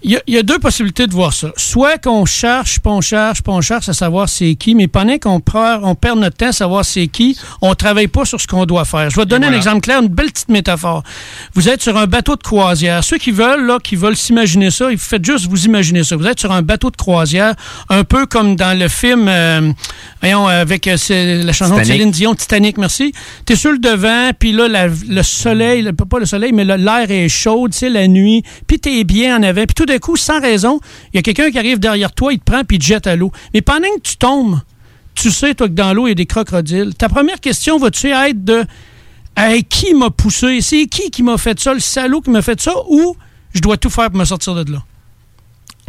il 0.04 0.20
y 0.28 0.38
a 0.38 0.44
deux 0.44 0.58
possibilités 0.60 1.06
de 1.08 1.12
voir 1.14 1.32
ça. 1.34 1.52
Soit 1.58 1.98
qu'on 1.98 2.26
cherche, 2.26 2.80
puis 2.80 2.92
on 2.92 3.02
cherche, 3.02 3.42
puis 3.44 3.52
on 3.54 3.62
cherche 3.62 3.88
à 3.90 3.94
savoir 3.94 4.28
c'est 4.30 4.56
qui, 4.56 4.74
mais 4.76 4.88
pendant 4.88 5.18
qu'on 5.18 5.40
perd, 5.40 5.82
on 5.84 5.96
perd 5.96 6.20
notre 6.20 6.38
temps 6.38 6.48
à 6.48 6.52
savoir 6.52 6.84
c'est 6.86 7.08
qui, 7.08 7.38
on 7.62 7.76
travaille 7.76 8.08
pas 8.08 8.26
sur 8.26 8.40
ce 8.42 8.48
qu'on 8.48 8.66
doit 8.66 8.86
faire. 8.86 9.10
Je 9.10 9.16
vais 9.16 9.24
te 9.26 9.30
donner 9.30 9.48
un 9.48 9.54
exemple 9.54 9.82
clair, 9.82 10.02
une 10.02 10.08
belle 10.08 10.32
petite 10.32 10.50
métaphore. 10.50 11.04
Vous 11.54 11.70
êtes 11.70 11.82
sur 11.82 11.98
un 11.98 12.08
bateau 12.08 12.36
de 12.36 12.42
croisière. 12.44 13.04
Ceux 13.04 13.18
qui 13.18 13.32
veulent, 13.32 13.66
là, 13.66 13.78
qui 13.84 13.96
veulent 13.96 14.16
s'imaginer 14.18 14.72
ça, 14.72 14.88
faites 14.98 15.24
juste 15.26 15.48
vous 15.48 15.66
imaginer 15.66 16.04
ça. 16.04 16.16
Vous 16.16 16.26
êtes 16.28 16.40
sur 16.40 16.52
un 16.52 16.62
bateau 16.62 16.90
de 16.90 16.98
croisière, 16.98 17.54
un 17.90 18.04
peu 18.04 18.26
comme 18.26 18.56
dans 18.56 18.78
le 18.78 18.88
film, 18.88 19.28
euh, 19.28 19.72
voyons, 20.22 20.48
avec 20.48 20.88
euh, 20.88 20.98
la 21.44 21.54
chanson 21.54 21.76
de. 21.76 21.80
Céline 21.86 22.12
Dion, 22.12 22.34
Titanic, 22.36 22.78
merci. 22.78 23.14
T'es 23.46 23.56
sur 23.56 23.72
le 23.72 23.78
devant, 23.80 24.32
puis 24.38 24.52
là, 24.52 24.68
la- 24.68 24.88
le 24.88 25.24
soleil, 25.24 25.82
le- 25.84 25.94
pas 25.94 26.20
le 26.20 26.26
soleil, 26.26 26.52
mais 26.54 26.66
l'air 26.66 27.10
est 27.12 27.30
chaud, 27.30 27.68
tu 27.72 27.78
sais, 27.78 27.90
la 27.90 28.08
nuit, 28.08 28.44
puis 28.68 28.80
t'es 28.80 29.04
bien 29.04 29.38
en 29.38 29.44
avant, 29.44 29.64
puis 29.66 29.76
tout 29.76 29.91
coup, 30.00 30.16
sans 30.16 30.40
raison, 30.40 30.80
il 31.14 31.18
y 31.18 31.20
a 31.20 31.22
quelqu'un 31.22 31.52
qui 31.52 31.58
arrive 31.58 31.80
derrière 31.80 32.12
toi, 32.12 32.34
il 32.34 32.40
te 32.40 32.44
prend, 32.44 32.64
puis 32.64 32.78
il 32.78 32.80
te 32.80 32.86
jette 32.86 33.08
à 33.08 33.16
l'eau. 33.16 33.32
Mais 33.54 33.62
pendant 33.62 33.90
que 33.96 34.02
tu 34.02 34.18
tombes, 34.18 34.60
tu 35.16 35.32
sais, 35.32 35.54
toi, 35.54 35.68
que 35.68 35.74
dans 35.74 35.94
l'eau, 35.94 36.08
il 36.08 36.12
y 36.12 36.14
a 36.14 36.16
des 36.16 36.26
crocodiles. 36.26 36.94
Ta 36.96 37.10
première 37.10 37.40
question 37.40 37.78
va-tu 37.78 38.08
être 38.08 38.44
de 38.44 38.66
qui 39.70 39.94
m'a 39.94 40.10
poussé? 40.10 40.62
C'est 40.62 40.86
qui 40.86 41.10
qui 41.10 41.24
m'a 41.24 41.38
fait 41.38 41.60
ça? 41.60 41.74
Le 41.74 41.80
salaud 41.80 42.22
qui 42.22 42.30
m'a 42.30 42.42
fait 42.42 42.60
ça? 42.62 42.74
Ou 42.90 43.16
je 43.54 43.60
dois 43.60 43.78
tout 43.78 43.90
faire 43.90 44.10
pour 44.10 44.20
me 44.20 44.26
sortir 44.26 44.56
de 44.56 44.72
là? 44.72 44.84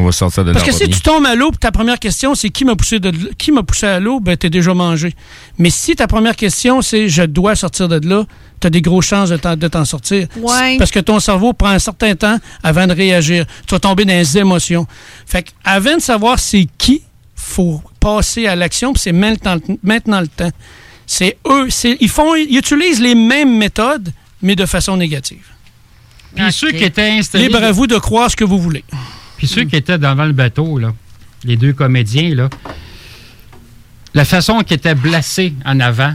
On 0.02 0.06
va 0.06 0.10
sortir 0.12 0.44
de 0.44 0.52
Parce 0.52 0.64
que 0.64 0.72
si 0.72 0.88
tu 0.88 1.00
tombes 1.00 1.24
à 1.26 1.36
l'eau, 1.36 1.52
ta 1.52 1.70
première 1.70 2.00
question, 2.00 2.34
c'est 2.34 2.50
qui 2.50 2.64
m'a 2.64 2.74
poussé 2.74 2.98
de 2.98 3.12
qui 3.38 3.52
m'a 3.52 3.62
poussé 3.62 3.86
à 3.86 4.00
l'eau, 4.00 4.18
ben 4.18 4.36
t'es 4.36 4.50
déjà 4.50 4.74
mangé. 4.74 5.14
Mais 5.58 5.70
si 5.70 5.94
ta 5.94 6.08
première 6.08 6.34
question, 6.34 6.82
c'est 6.82 7.08
je 7.08 7.22
dois 7.22 7.54
sortir 7.54 7.86
de 7.86 8.00
là, 8.08 8.24
t'as 8.58 8.68
des 8.68 8.82
grosses 8.82 9.06
chances 9.06 9.28
de 9.30 9.36
t'en, 9.68 9.84
sortir. 9.84 10.26
Ouais. 10.38 10.76
Parce 10.76 10.90
que 10.90 10.98
ton 10.98 11.20
cerveau 11.20 11.52
prend 11.52 11.68
un 11.68 11.78
certain 11.78 12.16
temps 12.16 12.36
avant 12.64 12.88
de 12.88 12.92
réagir. 12.92 13.44
Tu 13.64 13.74
vas 13.74 13.78
tomber 13.78 14.04
dans 14.04 14.12
les 14.12 14.36
émotions. 14.38 14.88
Fait 15.24 15.44
que 15.44 15.50
avant 15.62 15.94
de 15.94 16.02
savoir 16.02 16.40
c'est 16.40 16.66
qui, 16.78 17.02
faut 17.36 17.80
passer 18.00 18.48
à 18.48 18.56
l'action, 18.56 18.92
puis 18.92 19.02
c'est 19.02 19.12
maintenant, 19.12 19.54
le- 19.54 19.78
maintenant 19.84 20.20
le 20.20 20.26
temps. 20.26 20.50
C'est 21.06 21.38
eux, 21.46 21.68
ils 22.00 22.08
font, 22.08 22.34
ils 22.34 22.58
utilisent 22.58 23.00
les 23.00 23.14
mêmes 23.14 23.56
méthodes, 23.56 24.10
mais 24.40 24.56
de 24.56 24.66
façon 24.66 24.96
négative. 24.96 25.44
Puis 26.34 26.52
ceux 26.52 26.72
qui 26.72 26.82
étaient 26.82 27.10
installés... 27.10 27.44
Libre 27.46 27.62
à 27.62 27.70
vous 27.70 27.86
de 27.86 27.98
croire 27.98 28.28
ce 28.28 28.34
que 28.34 28.44
vous 28.44 28.58
voulez. 28.58 28.84
Puis 29.42 29.48
ceux 29.48 29.64
qui 29.64 29.74
étaient 29.74 29.98
devant 29.98 30.24
le 30.24 30.30
bateau, 30.30 30.78
là, 30.78 30.92
les 31.42 31.56
deux 31.56 31.72
comédiens, 31.72 32.32
là, 32.32 32.48
la 34.14 34.24
façon 34.24 34.60
qu'ils 34.60 34.76
étaient 34.76 34.94
blessés 34.94 35.52
en 35.64 35.80
avant, 35.80 36.14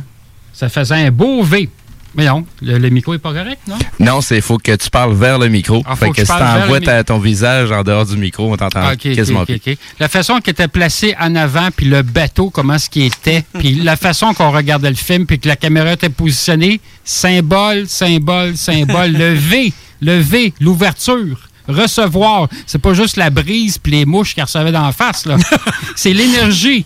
ça 0.54 0.70
faisait 0.70 0.96
un 0.96 1.12
beau 1.12 1.44
V. 1.44 1.68
Mais 2.16 2.24
non, 2.24 2.46
le, 2.62 2.78
le 2.78 2.90
micro 2.90 3.14
est 3.16 3.18
pas 3.20 3.34
correct, 3.34 3.60
non? 3.68 3.76
Non, 4.00 4.22
c'est 4.22 4.40
faut 4.40 4.58
que 4.60 4.74
tu 4.78 4.90
parles 4.90 5.14
vers 5.14 5.40
le 5.40 5.50
micro. 5.50 5.84
Ah, 5.86 5.98
fait 5.98 6.12
que 6.12 6.16
que, 6.16 6.22
si 6.22 6.28
t'envoies 6.32 7.04
ton 7.04 7.20
visage 7.20 7.70
en 7.70 7.84
dehors 7.84 8.06
du 8.06 8.16
micro, 8.16 8.50
on 8.50 8.56
t'entend 8.56 8.80
Ah, 8.82 8.96
quasiment 8.96 9.42
ok, 9.42 9.60
plus. 9.60 9.74
ok. 9.74 9.78
La 10.00 10.08
façon 10.08 10.38
qu'il 10.40 10.52
était 10.52 10.70
placé 10.70 11.14
en 11.20 11.36
avant, 11.36 11.68
puis 11.76 11.86
le 11.88 12.04
bateau, 12.04 12.50
comment 12.50 12.80
ce 12.80 12.90
qui 12.90 13.04
était, 13.04 13.44
puis 13.60 13.76
la 13.76 13.98
façon 13.98 14.34
qu'on 14.34 14.52
regardait 14.52 14.90
le 14.90 14.96
film, 14.96 15.26
puis 15.26 15.38
que 15.38 15.50
la 15.50 15.58
caméra 15.58 15.92
était 15.92 16.08
positionnée, 16.08 16.80
symbole, 17.04 17.90
symbole, 17.90 18.56
symbole, 18.56 19.12
le 19.12 19.34
V, 19.34 19.74
le 20.00 20.18
V, 20.18 20.54
l'ouverture. 20.62 21.42
Recevoir, 21.68 22.48
c'est 22.66 22.80
pas 22.80 22.94
juste 22.94 23.18
la 23.18 23.30
brise 23.30 23.78
puis 23.78 23.92
les 23.92 24.06
mouches 24.06 24.34
qui 24.34 24.42
recevaient 24.42 24.72
d'en 24.72 24.92
face, 24.92 25.26
là. 25.26 25.38
c'est 25.96 26.14
l'énergie. 26.14 26.86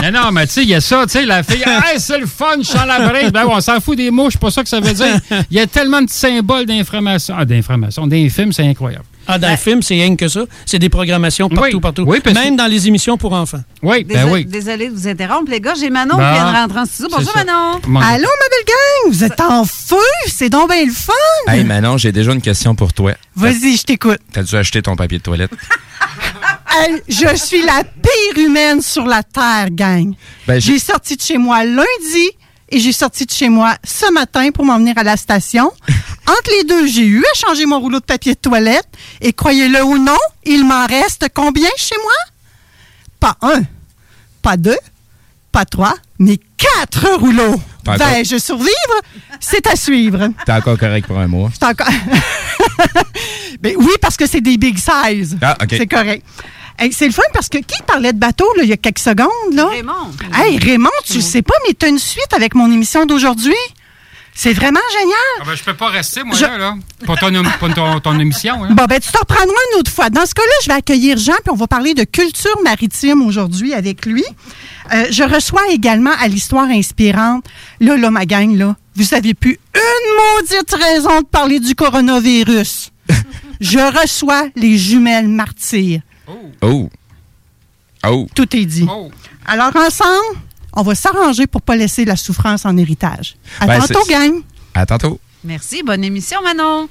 Mais 0.00 0.10
non, 0.10 0.32
mais 0.32 0.46
tu 0.46 0.54
sais, 0.54 0.62
il 0.62 0.68
y 0.68 0.74
a 0.74 0.80
ça, 0.80 1.04
tu 1.04 1.12
sais, 1.12 1.26
la 1.26 1.42
fille, 1.42 1.62
hey, 1.66 1.98
c'est 1.98 2.18
le 2.18 2.26
fun, 2.26 2.56
je 2.58 2.64
sens 2.64 2.86
la 2.86 3.08
brise. 3.08 3.30
Ben, 3.30 3.44
on 3.46 3.60
s'en 3.60 3.80
fout 3.80 3.96
des 3.96 4.10
mouches, 4.10 4.34
c'est 4.34 4.40
pas 4.40 4.50
ça 4.50 4.62
que 4.62 4.68
ça 4.68 4.80
veut 4.80 4.94
dire. 4.94 5.20
Il 5.50 5.56
y 5.56 5.60
a 5.60 5.66
tellement 5.66 6.00
de 6.00 6.08
symboles 6.08 6.66
d'information. 6.66 7.34
Ah, 7.36 7.44
d'information. 7.44 8.06
Les 8.06 8.30
films, 8.30 8.52
c'est 8.52 8.66
incroyable. 8.66 9.04
Ah, 9.32 9.38
dans 9.38 9.50
le 9.50 9.56
film, 9.56 9.80
c'est 9.82 9.94
rien 9.94 10.16
que 10.16 10.26
ça. 10.28 10.40
C'est 10.66 10.78
des 10.78 10.88
programmations 10.88 11.48
partout, 11.48 11.80
partout. 11.80 12.04
Oui, 12.06 12.20
parce 12.20 12.34
Même 12.34 12.56
dans 12.56 12.66
les 12.66 12.88
émissions 12.88 13.16
pour 13.16 13.32
enfants. 13.32 13.62
Oui, 13.82 14.04
Désolé, 14.04 14.44
désolée 14.44 14.88
de 14.88 14.94
vous 14.94 15.06
interrompre, 15.06 15.50
les 15.50 15.60
gars. 15.60 15.74
J'ai 15.78 15.88
Manon 15.90 16.16
Ben, 16.16 16.28
qui 16.28 16.34
vient 16.40 16.52
de 16.52 16.56
rentrer 16.56 16.78
en 16.80 16.84
studio. 16.84 17.08
Bonjour. 17.16 17.32
Manon. 17.36 17.80
Allô, 17.84 17.92
ma 17.92 18.48
belle 18.50 18.66
gang? 18.66 19.12
Vous 19.12 19.24
êtes 19.24 19.40
en 19.40 19.64
feu? 19.64 19.96
C'est 20.26 20.48
donc 20.48 20.70
bien 20.70 20.84
le 20.84 20.92
fun! 20.92 21.12
Hey 21.46 21.64
Manon, 21.64 21.96
j'ai 21.96 22.12
déjà 22.12 22.32
une 22.32 22.42
question 22.42 22.74
pour 22.74 22.92
toi. 22.92 23.12
Vas-y, 23.36 23.76
je 23.76 23.84
t'écoute. 23.84 24.18
T'as 24.32 24.42
dû 24.42 24.56
acheter 24.56 24.82
ton 24.82 24.96
papier 24.96 25.18
de 25.18 25.22
toilette? 25.22 25.52
Je 27.08 27.36
suis 27.36 27.62
la 27.62 27.84
pire 27.84 28.44
humaine 28.44 28.80
sur 28.80 29.04
la 29.04 29.22
Terre, 29.22 29.68
gang. 29.70 30.14
Ben, 30.46 30.60
j'ai 30.60 30.78
sorti 30.78 31.16
de 31.16 31.20
chez 31.20 31.36
moi 31.36 31.64
lundi 31.64 32.30
et 32.70 32.78
j'ai 32.78 32.92
sorti 32.92 33.26
de 33.26 33.30
chez 33.32 33.48
moi 33.48 33.74
ce 33.84 34.10
matin 34.12 34.50
pour 34.50 34.64
m'en 34.64 34.78
venir 34.78 34.96
à 34.96 35.02
la 35.02 35.16
station. 35.16 35.70
Entre 36.30 36.50
les 36.58 36.64
deux, 36.64 36.86
j'ai 36.86 37.06
eu 37.06 37.24
à 37.24 37.34
changer 37.34 37.66
mon 37.66 37.80
rouleau 37.80 37.98
de 37.98 38.04
papier 38.04 38.34
de 38.34 38.38
toilette. 38.38 38.86
Et 39.20 39.32
croyez-le 39.32 39.82
ou 39.82 39.98
non, 39.98 40.18
il 40.44 40.64
m'en 40.64 40.86
reste 40.86 41.26
combien 41.34 41.70
chez 41.76 41.96
moi? 42.02 42.12
Pas 43.18 43.36
un, 43.42 43.62
pas 44.40 44.56
deux, 44.56 44.78
pas 45.50 45.64
trois, 45.64 45.94
mais 46.18 46.38
quatre 46.56 47.14
rouleaux. 47.18 47.60
Encore. 47.86 48.06
Vais-je 48.06 48.38
survivre? 48.38 48.70
C'est 49.40 49.66
à 49.66 49.74
suivre. 49.74 50.28
T'es 50.46 50.52
encore 50.52 50.78
correct 50.78 51.06
pour 51.06 51.18
un 51.18 51.26
mois. 51.26 51.50
Encore. 51.62 51.88
Ben 53.60 53.74
oui, 53.76 53.90
parce 54.00 54.16
que 54.16 54.26
c'est 54.26 54.40
des 54.40 54.56
big 54.56 54.78
size. 54.78 55.36
Ah, 55.42 55.56
OK. 55.62 55.68
C'est 55.70 55.86
correct. 55.86 56.24
Hey, 56.78 56.92
c'est 56.94 57.04
le 57.04 57.12
fun 57.12 57.22
parce 57.34 57.50
que 57.50 57.58
qui 57.58 57.82
parlait 57.86 58.14
de 58.14 58.18
bateau 58.18 58.46
là, 58.56 58.62
il 58.62 58.70
y 58.70 58.72
a 58.72 58.78
quelques 58.78 59.00
secondes? 59.00 59.52
Là? 59.52 59.66
Raymond. 59.66 60.12
Hey, 60.34 60.56
Raymond, 60.56 60.88
tu 61.04 61.16
le 61.16 61.20
sais 61.20 61.42
pas, 61.42 61.54
mais 61.68 61.74
tu 61.74 61.84
as 61.84 61.90
une 61.90 61.98
suite 61.98 62.32
avec 62.34 62.54
mon 62.54 62.72
émission 62.72 63.04
d'aujourd'hui? 63.04 63.52
C'est 64.34 64.52
vraiment 64.54 64.80
génial. 64.98 65.16
Ah 65.40 65.44
ben, 65.46 65.54
je 65.54 65.62
peux 65.62 65.74
pas 65.74 65.88
rester, 65.88 66.22
moi, 66.22 66.34
Je- 66.36 66.44
là, 66.44 66.56
là. 66.56 66.74
Pour 67.04 67.18
ton, 67.18 67.30
pour 67.58 67.74
ton, 67.74 68.00
ton 68.00 68.18
émission, 68.18 68.64
hein. 68.64 68.68
Bon, 68.72 68.84
ben, 68.86 68.98
tu 69.00 69.10
t'en 69.12 69.20
reprendras 69.20 69.44
une 69.74 69.78
autre 69.80 69.90
fois. 69.90 70.08
Dans 70.08 70.24
ce 70.24 70.32
cas-là, 70.34 70.52
je 70.62 70.68
vais 70.68 70.74
accueillir 70.74 71.18
Jean, 71.18 71.34
puis 71.42 71.50
on 71.50 71.56
va 71.56 71.66
parler 71.66 71.92
de 71.94 72.04
culture 72.04 72.56
maritime 72.64 73.22
aujourd'hui 73.22 73.74
avec 73.74 74.06
lui. 74.06 74.24
Euh, 74.94 75.06
je 75.10 75.22
reçois 75.24 75.68
également 75.70 76.12
à 76.20 76.28
l'histoire 76.28 76.68
inspirante. 76.68 77.44
Là, 77.80 77.96
là, 77.96 78.10
ma 78.10 78.24
gang, 78.24 78.56
là, 78.56 78.76
vous 78.94 79.14
avez 79.14 79.34
plus 79.34 79.58
une 79.74 80.40
maudite 80.40 80.74
raison 80.74 81.20
de 81.20 81.26
parler 81.26 81.60
du 81.60 81.74
coronavirus. 81.74 82.90
je 83.60 84.00
reçois 84.00 84.48
les 84.56 84.78
jumelles 84.78 85.28
martyrs. 85.28 86.00
Oh. 86.62 86.88
Oh. 88.06 88.26
Tout 88.34 88.56
est 88.56 88.64
dit. 88.64 88.86
Alors, 89.46 89.74
ensemble, 89.76 90.38
on 90.74 90.82
va 90.82 90.94
s'arranger 90.94 91.46
pour 91.46 91.62
pas 91.62 91.76
laisser 91.76 92.04
la 92.04 92.16
souffrance 92.16 92.64
en 92.64 92.76
héritage. 92.76 93.36
À 93.60 93.66
Ben, 93.66 93.80
tantôt, 93.80 94.04
gang. 94.08 94.42
À 94.74 94.86
tantôt. 94.86 95.18
Merci. 95.44 95.82
Bonne 95.82 96.04
émission, 96.04 96.40
Manon. 96.42 96.88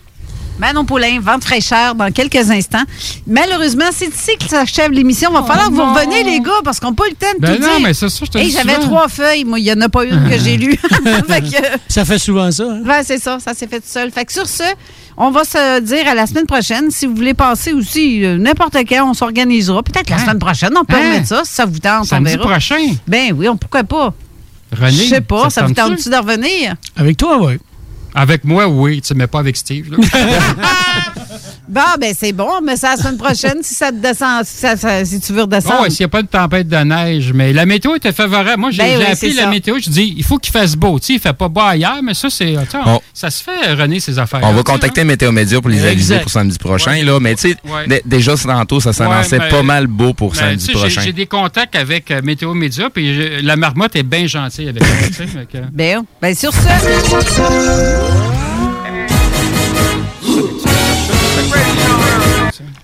Manon 0.60 0.84
Poulain, 0.86 1.20
vente 1.22 1.44
fraîcheur 1.44 1.96
dans 1.96 2.12
quelques 2.12 2.52
instants. 2.52 2.84
Malheureusement, 3.26 3.86
c'est 3.92 4.08
ici 4.08 4.32
que 4.38 4.46
s'achève 4.48 4.92
l'émission. 4.92 5.30
Il 5.32 5.34
va 5.34 5.44
falloir 5.44 5.70
que 5.70 5.74
vous 5.74 5.82
reveniez, 5.94 6.24
les 6.24 6.40
gars, 6.42 6.52
parce 6.64 6.80
qu'on 6.80 6.90
n'a 6.90 6.96
pas 6.96 7.08
eu 7.08 7.12
le 7.12 7.16
temps 7.16 7.34
de 7.36 7.40
Ben 7.42 7.56
tout 7.56 7.62
non, 7.62 7.78
dire. 7.78 7.80
mais 7.88 7.94
c'est 7.94 8.10
ça, 8.10 8.26
je 8.26 8.30
te 8.32 8.38
Hey, 8.38 8.48
dis 8.48 8.52
J'avais 8.52 8.80
trois 8.80 9.08
feuilles. 9.08 9.46
Moi, 9.46 9.60
il 9.60 9.64
n'y 9.64 9.72
en 9.72 9.82
a 9.82 9.90
pas 9.90 10.04
une 10.06 10.30
que 10.30 10.38
j'ai 10.38 10.58
lue. 10.58 10.78
Fait 11.28 11.42
que- 11.42 11.78
Ça 11.88 12.04
fait 12.06 12.20
souvent 12.20 12.52
ça. 12.52 12.64
hein? 12.64 12.82
Ouais, 12.86 13.04
c'est 13.04 13.20
ça, 13.20 13.40
ça 13.40 13.54
s'est 13.54 13.68
fait 13.68 13.80
tout 13.80 13.88
seul. 13.88 14.12
Fait 14.12 14.26
que 14.26 14.34
sur 14.34 14.48
ce, 14.48 14.64
on 15.18 15.32
va 15.32 15.44
se 15.46 15.80
dire 15.80 16.08
à 16.08 16.14
la 16.14 16.28
semaine 16.28 16.46
prochaine. 16.46 16.92
Si 16.92 17.06
vous 17.06 17.16
voulez 17.16 17.34
passer 17.34 17.72
aussi 17.74 18.26
euh, 18.26 18.38
n'importe 18.38 18.76
quand, 18.88 19.10
on 19.10 19.14
s'organisera. 19.14 19.82
Peut-être 19.84 20.10
la 20.10 20.18
Hein? 20.18 20.20
semaine 20.20 20.40
prochaine, 20.40 20.72
on 20.78 20.84
peut 20.84 20.96
Hein? 20.96 21.08
remettre 21.14 21.28
ça 21.28 21.42
si 21.46 21.54
ça 21.54 21.66
vous 21.66 21.80
tente. 21.80 22.02
on 22.02 22.04
Samedi 22.04 22.34
verra. 22.36 22.50
prochain? 22.50 22.76
Ben 23.08 23.34
oui, 23.36 23.48
on, 23.48 23.56
pourquoi 23.58 23.84
pas? 23.86 24.14
René, 24.78 24.92
Je 24.92 25.04
sais 25.04 25.22
pas, 25.22 25.50
ça, 25.50 25.64
vous 25.64 25.74
te 25.74 25.80
tente-tu? 25.82 26.10
de 26.10 26.16
revenir? 26.16 26.76
Avec 26.96 27.18
toi, 27.18 27.38
oui. 27.42 27.54
Avec 28.16 28.44
moi, 28.44 28.68
oui, 28.68 29.02
tu 29.02 29.08
sais, 29.10 29.14
mais 29.16 29.28
pas 29.28 29.40
avec 29.40 29.56
Steve. 29.58 29.96
Bon, 31.68 31.82
ben 32.02 32.16
c'est 32.20 32.32
bon, 32.34 32.50
mais 32.64 32.76
c'est 32.78 32.88
la 32.88 32.98
semaine 32.98 33.18
prochaine 33.18 33.58
si 33.62 33.76
ça 33.76 33.92
te 33.92 33.98
descend, 33.98 34.44
si, 34.44 34.58
ça- 34.58 34.76
ça- 34.76 35.06
si 35.06 35.20
tu 35.22 35.34
veux 35.34 35.44
redescendre. 35.44 35.76
Oh, 35.80 35.84
ouais, 35.84 35.92
s'il 35.92 36.00
n'y 36.04 36.06
a 36.06 36.10
pas 36.10 36.24
de 36.24 36.28
tempête 36.28 36.68
de 36.68 36.76
neige, 36.78 37.32
mais 37.32 37.54
la 37.54 37.68
météo 37.68 37.94
était 37.94 38.12
favorable. 38.12 38.60
Moi, 38.60 38.72
j'ai 38.72 38.82
Ben 38.82 38.98
oui, 38.98 39.06
appelé 39.06 39.34
la 39.34 39.44
ça. 39.44 39.50
météo, 39.52 39.76
je 39.80 39.88
dis, 39.92 40.16
il 40.18 40.24
faut 40.24 40.40
qu'il 40.40 40.52
fasse 40.52 40.76
beau. 40.76 41.00
Tu 41.00 41.06
sais, 41.06 41.14
il 41.14 41.20
fait 41.20 41.32
pas 41.34 41.48
beau 41.48 41.62
ailleurs, 41.62 42.00
mais 42.02 42.16
ça, 42.16 42.28
c'est. 42.32 42.56
On- 42.88 43.00
Ça 43.14 43.30
se 43.30 43.44
fait, 43.44 43.72
René, 43.74 44.00
ces 44.00 44.18
affaires. 44.18 44.40
On 44.44 44.52
va 44.54 44.64
contacter 44.64 45.04
Météo 45.04 45.32
Média 45.32 45.62
pour 45.62 45.70
les 45.70 45.86
aviser 45.86 46.18
pour 46.20 46.32
samedi 46.32 46.58
prochain. 46.58 47.04
Là, 47.04 47.20
mais 47.20 47.36
tu 47.36 47.50
sais, 47.52 47.56
Ouais. 47.72 47.86
dé- 47.88 48.02
déjà 48.04 48.36
tantôt, 48.36 48.80
ça 48.80 48.92
s'annonçait 48.92 49.38
Ouais, 49.40 49.50
pas 49.50 49.62
mal 49.62 49.86
beau 49.86 50.14
pour 50.16 50.32
Ben, 50.32 50.38
samedi 50.40 50.72
prochain. 50.72 51.02
J'ai 51.02 51.14
des 51.14 51.28
contacts 51.28 51.76
avec 51.76 52.10
euh, 52.10 52.22
Météo 52.24 52.56
Média, 52.56 52.90
puis 52.92 53.14
je- 53.14 53.46
la 53.46 53.56
marmotte 53.58 53.96
est 53.96 54.02
bien 54.04 54.26
gentille 54.26 54.70
avec 54.70 54.82
que- 54.82 55.58
Ben, 55.72 56.02
ben 56.20 56.34
sur 56.34 56.52
ce. 56.52 57.99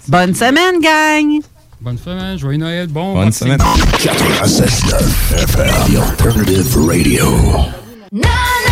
Bonne 0.07 0.33
semaine, 0.33 0.79
gang! 0.81 1.41
Bonne 1.81 1.97
semaine, 1.97 2.37
joyeux 2.37 2.57
Noël, 2.57 2.87
bon. 2.87 3.13
Bonne 3.15 3.31
semaine. 3.31 3.59
96.9 3.59 5.43
FM, 5.43 5.93
The 5.93 5.97
Alternative 5.97 6.77
Radio. 6.87 7.25
Non! 8.11 8.64